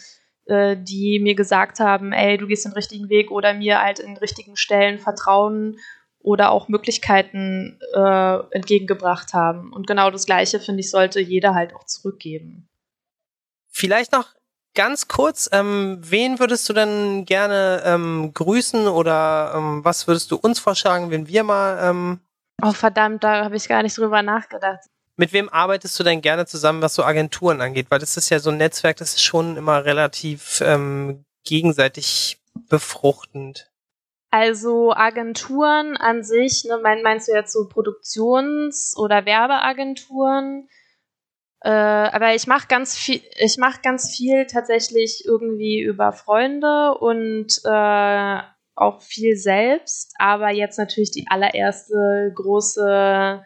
äh, 0.49 0.77
die 0.77 1.21
mir 1.21 1.35
gesagt 1.35 1.81
haben, 1.81 2.13
ey, 2.13 2.37
du 2.39 2.47
gehst 2.47 2.65
den 2.65 2.73
richtigen 2.73 3.09
Weg 3.09 3.31
oder 3.31 3.55
mir 3.55 3.81
halt 3.81 3.99
in 3.99 4.17
richtigen 4.17 4.57
Stellen 4.57 4.99
Vertrauen 4.99 5.79
oder 6.21 6.51
auch 6.51 6.69
Möglichkeiten 6.69 7.79
äh, 7.95 8.37
entgegengebracht 8.51 9.35
haben. 9.35 9.73
Und 9.73 9.87
genau 9.87 10.11
das 10.11 10.27
Gleiche, 10.27 10.59
finde 10.61 10.81
ich, 10.81 10.91
sollte 10.91 11.21
jeder 11.21 11.55
halt 11.55 11.75
auch 11.75 11.85
zurückgeben. 11.85 12.67
Vielleicht 13.71 14.13
noch 14.13 14.35
ganz 14.75 15.09
kurz, 15.09 15.49
ähm, 15.53 15.99
wen 16.03 16.39
würdest 16.39 16.69
du 16.69 16.73
denn 16.73 17.25
gerne 17.25 17.83
ähm, 17.85 18.33
grüßen 18.35 18.87
oder 18.89 19.53
ähm, 19.55 19.85
was 19.85 20.07
würdest 20.07 20.31
du 20.31 20.37
uns 20.37 20.59
vorschlagen, 20.59 21.11
wenn 21.11 21.29
wir 21.29 21.45
mal, 21.45 21.79
ähm, 21.83 22.21
Oh, 22.63 22.73
verdammt, 22.73 23.23
da 23.23 23.45
habe 23.45 23.57
ich 23.57 23.69
gar 23.69 23.83
nicht 23.85 23.97
drüber 23.97 24.23
nachgedacht. 24.23 24.81
Mit 25.19 25.33
wem 25.33 25.49
arbeitest 25.49 25.99
du 25.99 26.05
denn 26.05 26.21
gerne 26.21 26.47
zusammen, 26.47 26.81
was 26.81 26.95
so 26.95 27.03
Agenturen 27.03 27.61
angeht? 27.61 27.87
Weil 27.91 27.99
das 27.99 28.17
ist 28.17 28.31
ja 28.31 28.39
so 28.39 28.51
ein 28.51 28.57
Netzwerk, 28.57 28.97
das 28.99 29.15
ist 29.15 29.23
schon 29.23 29.57
immer 29.57 29.85
relativ 29.85 30.63
ähm, 30.65 31.25
gegenseitig 31.45 32.39
befruchtend. 32.69 33.71
Also 34.31 34.93
Agenturen 34.93 35.97
an 35.97 36.23
sich, 36.23 36.65
ne, 36.65 36.79
mein, 36.83 37.03
meinst 37.03 37.29
du 37.29 37.33
jetzt 37.33 37.53
so 37.53 37.67
Produktions- 37.67 38.95
oder 38.97 39.27
Werbeagenturen? 39.27 40.69
Äh, 41.63 41.71
aber 41.71 42.35
ich 42.35 42.47
mache 42.47 42.69
ganz 42.69 42.97
viel, 42.97 43.21
ich 43.39 43.57
mache 43.57 43.81
ganz 43.83 44.15
viel 44.15 44.47
tatsächlich 44.47 45.25
irgendwie 45.27 45.81
über 45.81 46.13
Freunde 46.13 46.95
und 46.99 47.61
äh, 47.65 48.39
auch 48.77 49.01
viel 49.01 49.37
selbst. 49.37 50.15
Aber 50.19 50.51
jetzt 50.51 50.79
natürlich 50.79 51.11
die 51.11 51.27
allererste 51.29 52.33
große 52.37 53.43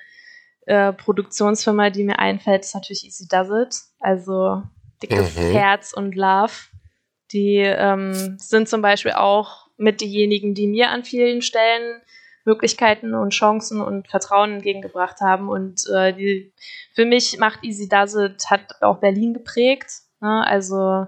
äh, 0.66 0.92
Produktionsfirma, 0.92 1.90
die 1.90 2.04
mir 2.04 2.18
einfällt, 2.18 2.64
ist 2.64 2.74
natürlich 2.74 3.04
Easy 3.04 3.26
Does 3.28 3.48
It. 3.48 3.80
Also 4.00 4.62
dickes 5.02 5.36
Mhm. 5.36 5.52
Herz 5.52 5.92
und 5.92 6.14
Love. 6.14 6.52
Die 7.32 7.56
ähm, 7.56 8.36
sind 8.38 8.68
zum 8.68 8.82
Beispiel 8.82 9.12
auch 9.12 9.68
mit 9.76 10.00
diejenigen, 10.00 10.54
die 10.54 10.66
mir 10.66 10.90
an 10.90 11.04
vielen 11.04 11.42
Stellen 11.42 12.02
Möglichkeiten 12.44 13.14
und 13.14 13.30
Chancen 13.30 13.80
und 13.80 14.08
Vertrauen 14.08 14.54
entgegengebracht 14.54 15.20
haben. 15.20 15.48
Und 15.48 15.82
äh, 15.92 16.12
die, 16.12 16.52
für 16.94 17.04
mich 17.04 17.38
macht 17.38 17.62
Easy 17.64 17.88
Does 17.88 18.14
It, 18.14 18.50
hat 18.50 18.82
auch 18.82 18.98
Berlin 18.98 19.32
geprägt. 19.32 19.90
Ne? 20.20 20.44
Also 20.46 21.06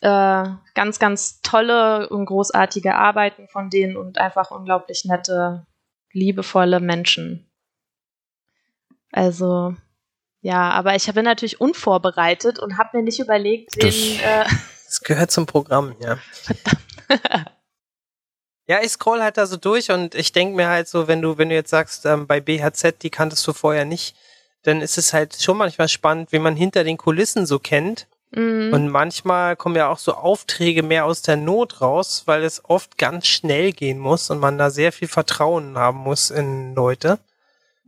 äh, 0.00 0.44
ganz, 0.74 0.98
ganz 0.98 1.40
tolle 1.42 2.08
und 2.08 2.26
großartige 2.26 2.94
Arbeiten 2.94 3.48
von 3.48 3.70
denen 3.70 3.96
und 3.96 4.18
einfach 4.18 4.50
unglaublich 4.50 5.04
nette, 5.04 5.66
liebevolle 6.12 6.80
Menschen. 6.80 7.51
Also, 9.12 9.74
ja, 10.40 10.70
aber 10.70 10.96
ich 10.96 11.06
bin 11.12 11.24
natürlich 11.24 11.60
unvorbereitet 11.60 12.58
und 12.58 12.78
habe 12.78 12.96
mir 12.96 13.04
nicht 13.04 13.20
überlegt, 13.20 13.76
wen. 13.76 14.20
Äh, 14.20 14.44
Das 14.92 15.00
gehört 15.00 15.30
zum 15.30 15.46
Programm, 15.46 15.96
ja. 16.00 16.18
Ja, 18.66 18.80
ich 18.82 18.92
scroll 18.92 19.22
halt 19.22 19.38
da 19.38 19.46
so 19.46 19.56
durch 19.56 19.90
und 19.90 20.14
ich 20.14 20.32
denk 20.32 20.54
mir 20.54 20.68
halt 20.68 20.86
so, 20.86 21.08
wenn 21.08 21.20
du, 21.20 21.36
wenn 21.36 21.48
du 21.48 21.54
jetzt 21.54 21.70
sagst, 21.70 22.06
ähm, 22.06 22.26
bei 22.26 22.40
BHZ, 22.40 23.02
die 23.02 23.10
kanntest 23.10 23.46
du 23.46 23.52
vorher 23.52 23.84
nicht, 23.84 24.14
dann 24.62 24.80
ist 24.80 24.98
es 24.98 25.12
halt 25.12 25.40
schon 25.42 25.56
manchmal 25.56 25.88
spannend, 25.88 26.30
wie 26.32 26.38
man 26.38 26.56
hinter 26.56 26.84
den 26.84 26.96
Kulissen 26.96 27.44
so 27.44 27.58
kennt. 27.58 28.06
mhm. 28.30 28.72
Und 28.72 28.88
manchmal 28.88 29.56
kommen 29.56 29.76
ja 29.76 29.88
auch 29.88 29.98
so 29.98 30.14
Aufträge 30.14 30.82
mehr 30.82 31.06
aus 31.06 31.22
der 31.22 31.36
Not 31.36 31.80
raus, 31.80 32.22
weil 32.26 32.44
es 32.44 32.64
oft 32.64 32.98
ganz 32.98 33.26
schnell 33.26 33.72
gehen 33.72 33.98
muss 33.98 34.30
und 34.30 34.38
man 34.38 34.58
da 34.58 34.70
sehr 34.70 34.92
viel 34.92 35.08
Vertrauen 35.08 35.76
haben 35.76 35.98
muss 35.98 36.30
in 36.30 36.74
Leute. 36.74 37.18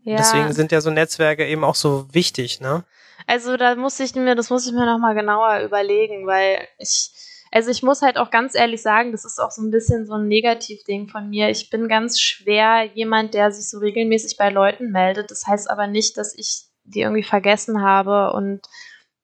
Ja. 0.05 0.17
Deswegen 0.17 0.53
sind 0.53 0.71
ja 0.71 0.81
so 0.81 0.91
Netzwerke 0.91 1.47
eben 1.47 1.65
auch 1.65 1.75
so 1.75 2.07
wichtig, 2.13 2.61
ne? 2.61 2.85
Also 3.27 3.57
da 3.57 3.75
muss 3.75 3.99
ich 4.01 4.15
mir, 4.15 4.35
das 4.35 4.51
muss 4.51 4.67
ich 4.67 4.73
mir 4.73 4.85
nochmal 4.85 5.15
genauer 5.15 5.61
überlegen, 5.61 6.27
weil 6.27 6.69
ich, 6.79 7.11
also 7.51 7.71
ich 7.71 7.83
muss 7.83 8.03
halt 8.03 8.19
auch 8.19 8.31
ganz 8.31 8.55
ehrlich 8.55 8.83
sagen, 8.83 9.13
das 9.13 9.25
ist 9.25 9.41
auch 9.41 9.51
so 9.51 9.63
ein 9.63 9.71
bisschen 9.71 10.07
so 10.07 10.15
ein 10.15 10.29
Negativding 10.29 11.09
von 11.09 11.31
mir. 11.31 11.49
Ich 11.49 11.71
bin 11.71 11.89
ganz 11.89 12.21
schwer 12.21 12.85
jemand, 12.93 13.33
der 13.33 13.51
sich 13.51 13.69
so 13.69 13.79
regelmäßig 13.79 14.37
bei 14.37 14.51
Leuten 14.51 14.91
meldet. 14.91 15.31
Das 15.31 15.47
heißt 15.47 15.71
aber 15.71 15.87
nicht, 15.87 16.19
dass 16.19 16.37
ich 16.37 16.65
die 16.85 17.01
irgendwie 17.01 17.23
vergessen 17.23 17.81
habe 17.81 18.35
und 18.35 18.61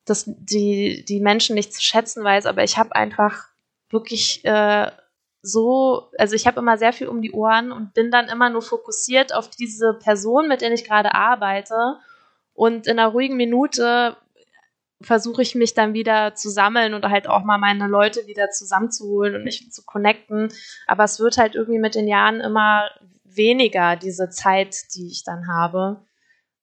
dass 0.06 0.24
die, 0.26 1.04
die 1.06 1.20
Menschen 1.20 1.54
nicht 1.54 1.74
zu 1.74 1.82
schätzen 1.82 2.24
weiß, 2.24 2.46
aber 2.46 2.64
ich 2.64 2.78
habe 2.78 2.96
einfach 2.96 3.48
wirklich 3.90 4.44
äh, 4.46 4.90
so, 5.42 6.10
also 6.18 6.34
ich 6.34 6.46
habe 6.46 6.60
immer 6.60 6.76
sehr 6.76 6.92
viel 6.92 7.08
um 7.08 7.22
die 7.22 7.32
Ohren 7.32 7.72
und 7.72 7.94
bin 7.94 8.10
dann 8.10 8.28
immer 8.28 8.50
nur 8.50 8.62
fokussiert 8.62 9.34
auf 9.34 9.48
diese 9.48 9.94
Person, 9.94 10.48
mit 10.48 10.60
der 10.60 10.72
ich 10.72 10.84
gerade 10.84 11.14
arbeite. 11.14 11.96
Und 12.52 12.86
in 12.86 12.98
einer 12.98 13.08
ruhigen 13.08 13.36
Minute 13.36 14.16
versuche 15.02 15.40
ich 15.40 15.54
mich 15.54 15.72
dann 15.72 15.94
wieder 15.94 16.34
zu 16.34 16.50
sammeln 16.50 16.92
und 16.92 17.06
halt 17.06 17.26
auch 17.26 17.42
mal 17.42 17.56
meine 17.56 17.86
Leute 17.86 18.26
wieder 18.26 18.50
zusammenzuholen 18.50 19.34
und 19.34 19.44
mich 19.44 19.72
zu 19.72 19.82
connecten. 19.84 20.52
Aber 20.86 21.04
es 21.04 21.18
wird 21.20 21.38
halt 21.38 21.54
irgendwie 21.54 21.80
mit 21.80 21.94
den 21.94 22.06
Jahren 22.06 22.40
immer 22.40 22.90
weniger, 23.24 23.96
diese 23.96 24.28
Zeit, 24.28 24.76
die 24.94 25.06
ich 25.06 25.24
dann 25.24 25.48
habe. 25.48 26.04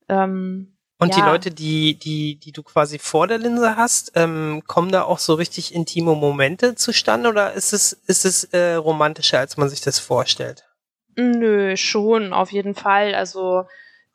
Ähm, 0.07 0.76
Und 0.99 1.15
die 1.15 1.19
Ja. 1.19 1.27
Leute, 1.31 1.51
die, 1.51 1.97
die, 1.99 2.39
die 2.39 2.51
du 2.51 2.63
quasi 2.63 2.97
vor 2.97 3.27
der 3.27 3.37
Linse 3.37 3.77
hast, 3.77 4.13
ähm, 4.15 4.63
kommen 4.65 4.91
da 4.91 5.03
auch 5.03 5.19
so 5.19 5.35
richtig 5.35 5.73
intime 5.75 6.15
Momente 6.15 6.73
zustande 6.73 7.29
oder 7.29 7.53
ist 7.53 7.71
es, 7.71 7.93
ist 7.93 8.25
es 8.25 8.45
äh, 8.45 8.73
romantischer, 8.73 9.37
als 9.39 9.57
man 9.57 9.69
sich 9.69 9.81
das 9.81 9.99
vorstellt? 9.99 10.67
Nö, 11.15 11.77
schon, 11.77 12.33
auf 12.33 12.51
jeden 12.51 12.73
Fall. 12.73 13.13
Also, 13.13 13.65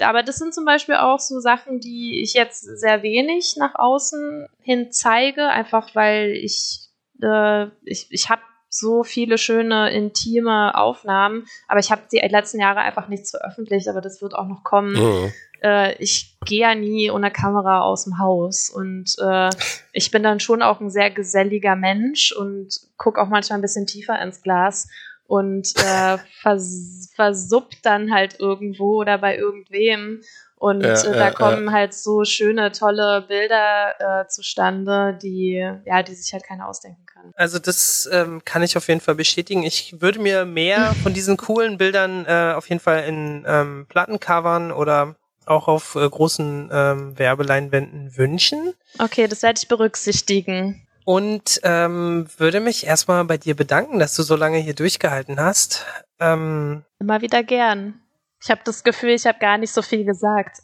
aber 0.01 0.25
das 0.25 0.37
sind 0.37 0.55
zum 0.55 0.65
Beispiel 0.65 0.97
auch 0.97 1.21
so 1.21 1.39
Sachen, 1.39 1.79
die 1.79 2.21
ich 2.21 2.35
jetzt 2.35 2.63
sehr 2.63 3.03
wenig 3.05 3.55
nach 3.57 3.75
außen 3.77 4.49
hin 4.61 4.91
zeige, 4.91 5.47
einfach 5.47 5.95
weil 5.95 6.31
ich, 6.33 6.89
äh, 7.23 7.67
ich, 7.85 8.09
ich 8.11 8.29
habe 8.29 8.43
so 8.73 9.05
viele 9.05 9.37
schöne, 9.39 9.91
intime 9.93 10.75
Aufnahmen. 10.75 11.47
Aber 11.69 11.79
ich 11.79 11.91
habe 11.91 12.03
die 12.11 12.19
letzten 12.19 12.59
Jahre 12.59 12.81
einfach 12.81 13.09
nichts 13.09 13.31
veröffentlicht, 13.31 13.89
aber 13.89 14.01
das 14.01 14.23
wird 14.23 14.35
auch 14.35 14.47
noch 14.47 14.65
kommen. 14.65 14.95
Mhm. 14.95 15.33
Äh, 15.63 15.95
ich 16.03 16.37
gehe 16.45 16.63
ja 16.63 16.75
nie 16.75 17.11
ohne 17.11 17.31
Kamera 17.31 17.83
aus 17.83 18.05
dem 18.05 18.19
Haus 18.19 18.71
und 18.71 19.15
äh, 19.19 19.51
ich 19.93 20.11
bin 20.11 20.23
dann 20.23 20.41
schon 20.41 20.63
auch 20.63 20.81
ein 20.81 20.91
sehr 20.91 21.11
geselliger 21.11 21.77
Mensch 21.77 22.33
und 22.33 22.81
gucke 22.97 23.21
auch 23.21 23.29
manchmal 23.29 23.59
ein 23.59 23.63
bisschen 23.63 23.87
tiefer 23.87 24.21
ins 24.21 24.43
Glas 24.43 24.89
und 25.27 25.75
äh, 25.77 26.19
vers 26.41 27.11
versuppt 27.15 27.79
dann 27.83 28.13
halt 28.13 28.41
irgendwo 28.41 29.01
oder 29.01 29.19
bei 29.19 29.37
irgendwem. 29.37 30.23
Und 30.63 30.83
Ja, 30.83 30.93
äh, 30.93 31.13
da 31.13 31.19
ja, 31.19 31.31
kommen 31.33 31.73
halt 31.73 31.93
so 31.93 32.25
schöne, 32.25 32.71
tolle 32.71 33.23
Bilder 33.27 33.95
äh, 33.99 34.29
zustande, 34.29 35.19
die, 35.21 35.55
ja, 35.85 36.05
die 36.05 36.15
sich 36.15 36.33
halt 36.33 36.45
keiner 36.45 36.69
ausdenken 36.69 37.05
kann. 37.05 37.33
Also 37.35 37.59
das 37.59 38.09
ähm, 38.13 38.45
kann 38.45 38.63
ich 38.63 38.77
auf 38.77 38.87
jeden 38.87 39.01
Fall 39.01 39.17
bestätigen. 39.17 39.65
Ich 39.65 40.01
würde 40.01 40.21
mir 40.21 40.45
mehr 40.45 40.95
von 41.03 41.15
diesen 41.15 41.37
coolen 41.37 41.79
Bildern 41.79 42.27
äh, 42.27 42.53
auf 42.55 42.69
jeden 42.69 42.81
Fall 42.81 43.03
in 43.09 43.45
ähm, 43.45 43.87
Plattencovern 43.89 44.71
oder 44.71 45.17
auch 45.47 45.67
auf 45.67 45.97
äh, 45.97 46.09
großen 46.09 46.71
ähm, 46.73 47.19
Werbeleinwänden 47.19 48.17
wünschen. 48.17 48.75
Okay, 49.01 49.27
das 49.27 49.43
werde 49.43 49.59
ich 49.61 49.67
berücksichtigen. 49.67 50.87
Und 51.05 51.61
ähm, 51.65 52.29
würde 52.37 52.61
mich 52.61 52.87
erstmal 52.87 53.25
bei 53.25 53.37
dir 53.37 53.57
bedanken, 53.57 53.99
dass 53.99 54.15
du 54.15 54.23
so 54.23 54.37
lange 54.37 54.59
hier 54.59 54.77
durchgehalten 54.77 55.41
hast. 55.41 55.85
Ähm, 56.21 56.85
Immer 57.01 57.21
wieder 57.21 57.43
gern. 57.43 58.01
Ich 58.43 58.51
habe 58.51 58.61
das 58.65 58.83
Gefühl, 58.85 59.11
ich 59.11 59.27
habe 59.27 59.39
gar 59.39 59.59
nicht 59.59 59.73
so 59.73 59.83
viel 59.83 60.05
gesagt. 60.05 60.59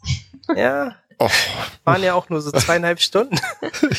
ja, 0.55 0.95
Oh, 1.21 1.29
waren 1.83 2.01
ja 2.01 2.13
auch 2.13 2.29
nur 2.29 2.41
so 2.41 2.49
zweieinhalb 2.51 3.01
Stunden. 3.01 3.37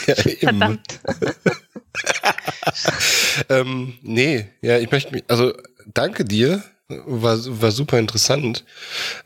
ja. 0.07 0.15
Verdammt. 0.15 1.01
ähm, 3.51 3.99
nee, 4.03 4.49
ja, 4.63 4.79
ich 4.79 4.91
möchte 4.91 5.13
mich, 5.13 5.25
also 5.29 5.53
danke 5.87 6.25
dir. 6.25 6.63
War, 6.89 7.39
war 7.39 7.71
super 7.71 8.01
interessant. 8.01 8.65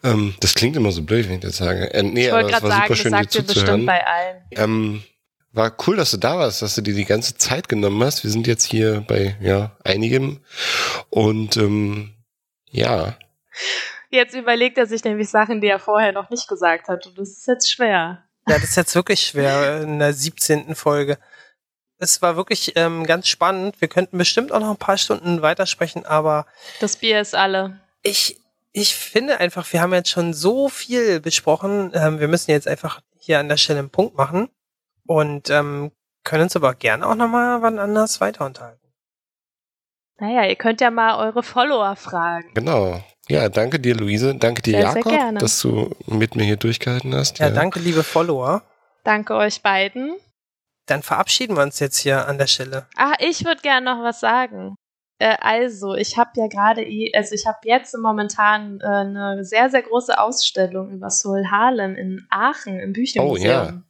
Ähm, 0.03 0.35
das 0.41 0.55
klingt 0.55 0.77
immer 0.77 0.93
so 0.93 1.03
blöd, 1.03 1.29
wenn 1.29 1.37
ich 1.37 1.41
das 1.41 1.57
sage. 1.57 1.95
Äh, 1.95 2.03
nee, 2.03 2.27
Ich 2.27 2.33
aber 2.33 2.43
wollte 2.43 2.57
es 2.57 2.63
war 2.63 2.71
sagen, 2.71 2.83
super 2.83 2.89
das 2.89 2.99
schön, 2.99 3.13
dir 3.13 3.19
sagt 3.19 3.27
bestimmt 3.33 3.49
zuzuhören. 3.59 3.87
bei 3.87 4.07
allen. 4.07 4.43
Ähm, 4.51 5.03
war 5.53 5.75
cool, 5.87 5.97
dass 5.97 6.11
du 6.11 6.19
da 6.19 6.39
warst, 6.39 6.61
dass 6.61 6.75
du 6.75 6.83
dir 6.83 6.95
die 6.95 7.07
ganze 7.07 7.37
Zeit 7.37 7.71
genommen 7.71 8.03
hast. 8.05 8.23
Wir 8.23 8.31
sind 8.31 8.47
jetzt 8.47 8.65
hier 8.65 9.03
bei 9.09 9.37
ja 9.41 9.75
einigem 9.83 10.41
und 11.09 11.57
ähm, 11.57 12.13
ja, 12.71 13.17
Jetzt 14.15 14.35
überlegt 14.35 14.79
er 14.79 14.87
sich 14.87 15.03
nämlich 15.05 15.29
Sachen, 15.29 15.61
die 15.61 15.67
er 15.67 15.79
vorher 15.79 16.13
noch 16.13 16.31
nicht 16.31 16.49
gesagt 16.49 16.89
hat. 16.89 17.07
Und 17.07 17.19
das 17.19 17.31
ist 17.31 17.47
jetzt 17.47 17.71
schwer. 17.71 18.25
Ja, 18.49 18.55
das 18.59 18.65
ist 18.71 18.77
jetzt 18.77 18.95
wirklich 18.95 19.21
schwer 19.21 19.83
in 19.83 19.99
der 19.99 20.13
17. 20.13 20.75
Folge. 20.75 21.19
Es 21.99 22.21
war 22.23 22.37
wirklich 22.37 22.73
ähm, 22.77 23.05
ganz 23.07 23.29
spannend. 23.29 23.81
Wir 23.81 23.89
könnten 23.89 24.19
bestimmt 24.19 24.53
auch 24.53 24.61
noch 24.61 24.71
ein 24.71 24.77
paar 24.77 24.99
Stunden 24.99 25.43
weitersprechen, 25.43 26.05
aber 26.07 26.47
Das 26.81 26.97
Bier 26.97 27.21
ist 27.21 27.35
alle. 27.35 27.81
ich, 28.03 28.41
ich 28.73 28.95
finde 28.95 29.39
einfach, 29.41 29.73
wir 29.73 29.81
haben 29.81 29.95
jetzt 29.95 30.11
schon 30.11 30.35
so 30.35 30.69
viel 30.69 31.21
besprochen. 31.21 31.93
Ähm, 31.95 32.21
wir 32.21 32.29
müssen 32.29 32.51
jetzt 32.51 32.69
einfach 32.69 33.01
hier 33.19 33.39
an 33.39 33.49
der 33.49 33.57
Stelle 33.57 33.79
einen 33.79 33.91
Punkt 33.91 34.17
machen 34.17 34.49
und 35.07 35.49
ähm, 35.51 35.93
können 36.25 36.43
uns 36.45 36.57
aber 36.57 36.75
gerne 36.75 37.07
auch 37.07 37.15
nochmal 37.15 37.63
wann 37.63 37.79
anders 37.79 38.21
weiter 38.21 38.45
unterhalten. 38.47 38.81
Naja, 40.19 40.45
ihr 40.47 40.57
könnt 40.57 40.81
ja 40.81 40.91
mal 40.91 41.17
eure 41.27 41.43
Follower 41.43 41.97
fragen. 41.97 42.53
genau. 42.55 43.03
Ja, 43.29 43.49
danke 43.49 43.81
dir, 43.81 43.95
Luise. 43.95 44.35
Danke 44.35 44.63
dir, 44.63 44.73
Sehr, 44.73 44.81
sehr 44.91 44.97
Jakob, 44.97 45.13
gerne. 45.13 45.39
dass 45.39 45.61
du 45.61 45.91
mit 46.07 46.37
mir 46.37 46.45
hier 46.45 46.57
durchgehalten 46.57 47.15
hast. 47.15 47.39
Ja, 47.39 47.51
danke, 47.51 47.81
liebe 47.81 48.03
Follower. 48.03 48.63
Danke 49.03 49.35
euch 49.35 49.63
beiden. 49.63 50.17
Dann 50.87 51.03
verabschieden 51.03 51.57
wir 51.57 51.63
uns 51.63 51.81
jetzt 51.81 51.99
hier 51.99 52.29
an 52.29 52.39
der 52.39 52.47
Stelle. 52.47 52.87
Ah, 52.97 53.15
ich 53.19 53.45
würde 53.45 53.63
gerne 53.63 53.95
noch 53.95 54.03
was 54.03 54.21
sagen. 54.21 54.75
Äh, 55.19 55.37
also, 55.41 55.95
ich 55.95 56.19
habe 56.19 56.31
ja 56.37 56.49
gerade, 56.49 56.87
also 57.15 57.35
ich 57.35 57.47
habe 57.47 57.59
jetzt 57.65 57.97
momentan 57.97 58.81
äh, 58.81 58.87
eine 58.87 59.45
sehr, 59.45 59.71
sehr 59.71 59.83
große 59.83 60.19
Ausstellung 60.19 60.91
über 60.91 61.09
Soul 61.09 61.47
Harlem 61.51 61.95
in 61.95 62.27
Aachen 62.31 62.79
im 62.79 62.93
Büchermuseum. 62.93 63.43
Oh, 63.43 63.47
ja. 63.47 63.83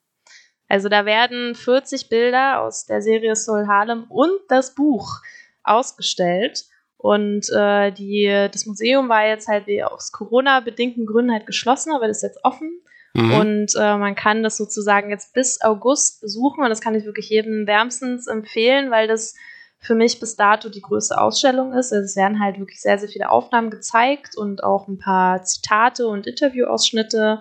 Also 0.68 0.88
da 0.88 1.04
werden 1.04 1.54
40 1.54 2.08
Bilder 2.08 2.60
aus 2.62 2.86
der 2.86 3.02
Serie 3.02 3.36
Soul 3.36 3.66
Harlem 3.66 4.04
und 4.08 4.32
das 4.48 4.74
Buch 4.74 5.20
ausgestellt. 5.62 6.64
Und 6.96 7.50
äh, 7.54 7.92
die, 7.92 8.48
das 8.50 8.66
Museum 8.66 9.08
war 9.08 9.26
jetzt 9.26 9.48
halt 9.48 9.66
wie 9.66 9.82
aus 9.82 10.12
Corona-bedingten 10.12 11.06
Gründen 11.06 11.32
halt 11.32 11.46
geschlossen, 11.46 11.92
aber 11.92 12.08
das 12.08 12.18
ist 12.18 12.22
jetzt 12.22 12.44
offen. 12.44 12.80
Mhm. 13.14 13.32
Und 13.34 13.74
äh, 13.76 13.96
man 13.96 14.14
kann 14.14 14.42
das 14.42 14.56
sozusagen 14.56 15.10
jetzt 15.10 15.34
bis 15.34 15.60
August 15.60 16.20
besuchen 16.20 16.64
und 16.64 16.70
das 16.70 16.80
kann 16.80 16.94
ich 16.94 17.04
wirklich 17.04 17.28
jedem 17.28 17.66
wärmstens 17.66 18.26
empfehlen, 18.26 18.90
weil 18.90 19.06
das 19.06 19.34
für 19.78 19.94
mich 19.94 20.18
bis 20.18 20.34
dato 20.36 20.70
die 20.70 20.80
größte 20.80 21.20
Ausstellung 21.20 21.74
ist. 21.74 21.92
Also 21.92 22.04
es 22.04 22.16
werden 22.16 22.40
halt 22.40 22.58
wirklich 22.58 22.80
sehr, 22.80 22.98
sehr 22.98 23.08
viele 23.08 23.30
Aufnahmen 23.30 23.70
gezeigt 23.70 24.36
und 24.36 24.64
auch 24.64 24.88
ein 24.88 24.98
paar 24.98 25.44
Zitate 25.44 26.06
und 26.08 26.26
Interviewausschnitte 26.26 27.40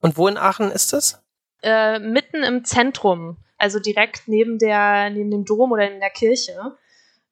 Und 0.00 0.16
wo 0.16 0.26
in 0.26 0.36
Aachen 0.36 0.72
ist 0.72 0.92
das? 0.92 1.22
äh, 1.62 1.98
mitten 1.98 2.42
im 2.42 2.64
Zentrum, 2.64 3.36
also 3.58 3.78
direkt 3.78 4.22
neben 4.26 4.58
der, 4.58 5.10
neben 5.10 5.30
dem 5.30 5.44
Dom 5.44 5.72
oder 5.72 5.90
in 5.90 6.00
der 6.00 6.10
Kirche, 6.10 6.76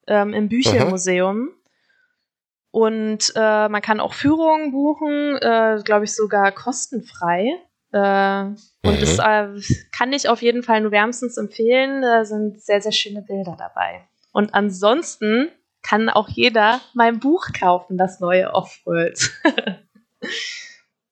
ähm, 0.09 0.33
im 0.33 0.49
Büchermuseum. 0.49 1.49
Und 2.71 3.33
äh, 3.35 3.67
man 3.69 3.81
kann 3.81 3.99
auch 3.99 4.13
Führungen 4.13 4.71
buchen, 4.71 5.37
äh, 5.41 5.81
glaube 5.83 6.05
ich 6.05 6.15
sogar 6.15 6.51
kostenfrei. 6.51 7.47
Äh, 7.91 8.43
und 8.43 8.57
Mhm. 8.83 8.99
das 8.99 9.17
äh, 9.17 9.85
kann 9.97 10.13
ich 10.13 10.29
auf 10.29 10.41
jeden 10.43 10.61
Fall 10.61 10.81
nur 10.81 10.91
wärmstens 10.91 11.37
empfehlen. 11.37 12.01
Da 12.03 12.25
sind 12.25 12.61
sehr, 12.61 12.81
sehr 12.81 12.91
schöne 12.91 13.21
Bilder 13.23 13.55
dabei. 13.57 14.07
Und 14.31 14.53
ansonsten 14.53 15.49
kann 15.81 16.09
auch 16.09 16.27
jeder 16.29 16.81
mein 16.93 17.19
Buch 17.19 17.47
kaufen, 17.57 17.97
das 17.97 18.19
neue 18.19 18.53
Offworld. 18.53 19.31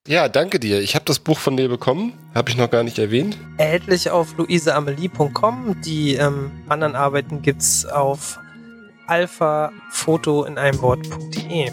Ja, 0.07 0.29
danke 0.29 0.57
dir. 0.57 0.79
Ich 0.79 0.95
habe 0.95 1.03
das 1.03 1.19
Buch 1.19 1.37
von 1.37 1.57
dir 1.57 1.67
bekommen. 1.67 2.13
Habe 2.33 2.49
ich 2.49 2.55
noch 2.55 2.69
gar 2.71 2.83
nicht 2.83 2.97
erwähnt. 2.97 3.37
Erhältlich 3.57 4.09
auf 4.09 4.37
luiseamelie.com. 4.37 5.81
Die 5.81 6.13
ähm, 6.15 6.49
anderen 6.69 6.95
Arbeiten 6.95 7.41
gibt's 7.41 7.85
auf 7.85 8.39
alphafoto 9.07 10.45
in 10.45 10.57
einem 10.57 10.81
Wort.de. 10.81 11.71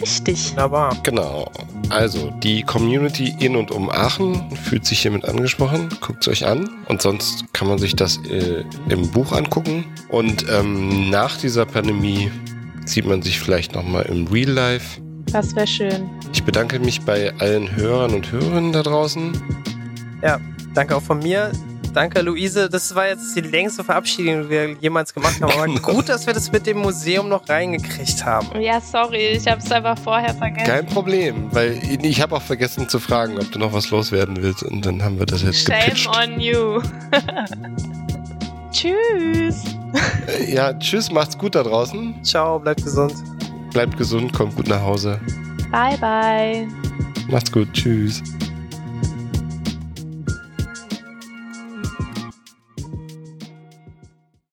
Richtig. 0.00 0.50
Wunderbar. 0.50 0.96
Genau. 1.02 1.50
Also, 1.88 2.30
die 2.42 2.62
Community 2.62 3.34
in 3.38 3.56
und 3.56 3.70
um 3.70 3.90
Aachen 3.90 4.50
fühlt 4.56 4.84
sich 4.84 5.00
hiermit 5.00 5.24
angesprochen. 5.24 5.88
Guckt 6.00 6.26
es 6.26 6.28
euch 6.28 6.46
an. 6.46 6.68
Und 6.88 7.02
sonst 7.02 7.44
kann 7.52 7.68
man 7.68 7.78
sich 7.78 7.94
das 7.94 8.18
äh, 8.28 8.64
im 8.88 9.10
Buch 9.10 9.32
angucken. 9.32 9.84
Und 10.08 10.46
ähm, 10.50 11.10
nach 11.10 11.36
dieser 11.36 11.66
Pandemie 11.66 12.30
sieht 12.84 13.06
man 13.06 13.22
sich 13.22 13.38
vielleicht 13.38 13.74
nochmal 13.74 14.04
im 14.06 14.26
Real 14.26 14.50
Life. 14.50 15.00
Das 15.26 15.54
wäre 15.54 15.66
schön. 15.66 16.10
Ich 16.32 16.42
bedanke 16.42 16.78
mich 16.80 17.00
bei 17.02 17.32
allen 17.38 17.74
Hörern 17.76 18.12
und 18.12 18.30
Hörerinnen 18.32 18.72
da 18.72 18.82
draußen. 18.82 19.40
Danke 20.74 20.96
auch 20.96 21.02
von 21.02 21.18
mir. 21.18 21.52
Danke, 21.92 22.22
Luise. 22.22 22.70
Das 22.70 22.94
war 22.94 23.08
jetzt 23.08 23.36
die 23.36 23.40
längste 23.42 23.84
Verabschiedung, 23.84 24.44
die 24.44 24.48
wir 24.50 24.70
jemals 24.80 25.12
gemacht 25.12 25.40
haben. 25.42 25.52
Aber 25.52 25.66
Genau. 25.66 25.80
gut, 25.80 26.08
dass 26.08 26.26
wir 26.26 26.32
das 26.32 26.50
mit 26.50 26.66
dem 26.66 26.78
Museum 26.78 27.28
noch 27.28 27.46
reingekriegt 27.48 28.24
haben. 28.24 28.60
Ja, 28.60 28.80
sorry, 28.80 29.28
ich 29.36 29.46
habe 29.46 29.60
es 29.60 29.70
einfach 29.70 29.98
vorher 29.98 30.34
vergessen. 30.34 30.66
Kein 30.66 30.86
Problem, 30.86 31.48
weil 31.52 31.78
ich 32.02 32.20
habe 32.22 32.34
auch 32.36 32.42
vergessen 32.42 32.88
zu 32.88 32.98
fragen, 32.98 33.38
ob 33.38 33.50
du 33.52 33.58
noch 33.58 33.72
was 33.74 33.90
loswerden 33.90 34.36
willst. 34.40 34.62
Und 34.62 34.86
dann 34.86 35.02
haben 35.02 35.18
wir 35.18 35.26
das 35.26 35.42
jetzt 35.42 35.66
Shame 35.66 35.80
gepitcht. 35.84 36.08
on 36.08 36.40
you. 36.40 36.80
Tschüss. 38.72 39.64
Äh, 40.26 40.54
Ja, 40.54 40.72
tschüss, 40.74 41.10
macht's 41.10 41.36
gut 41.36 41.54
da 41.54 41.62
draußen. 41.62 42.14
Ciao, 42.22 42.58
bleibt 42.58 42.82
gesund. 42.82 43.14
Bleibt 43.72 43.96
gesund, 43.98 44.32
kommt 44.32 44.56
gut 44.56 44.68
nach 44.68 44.80
Hause. 44.80 45.20
Bye, 45.70 45.96
bye. 45.98 46.68
Macht's 47.28 47.52
gut, 47.52 47.72
tschüss. 47.72 48.22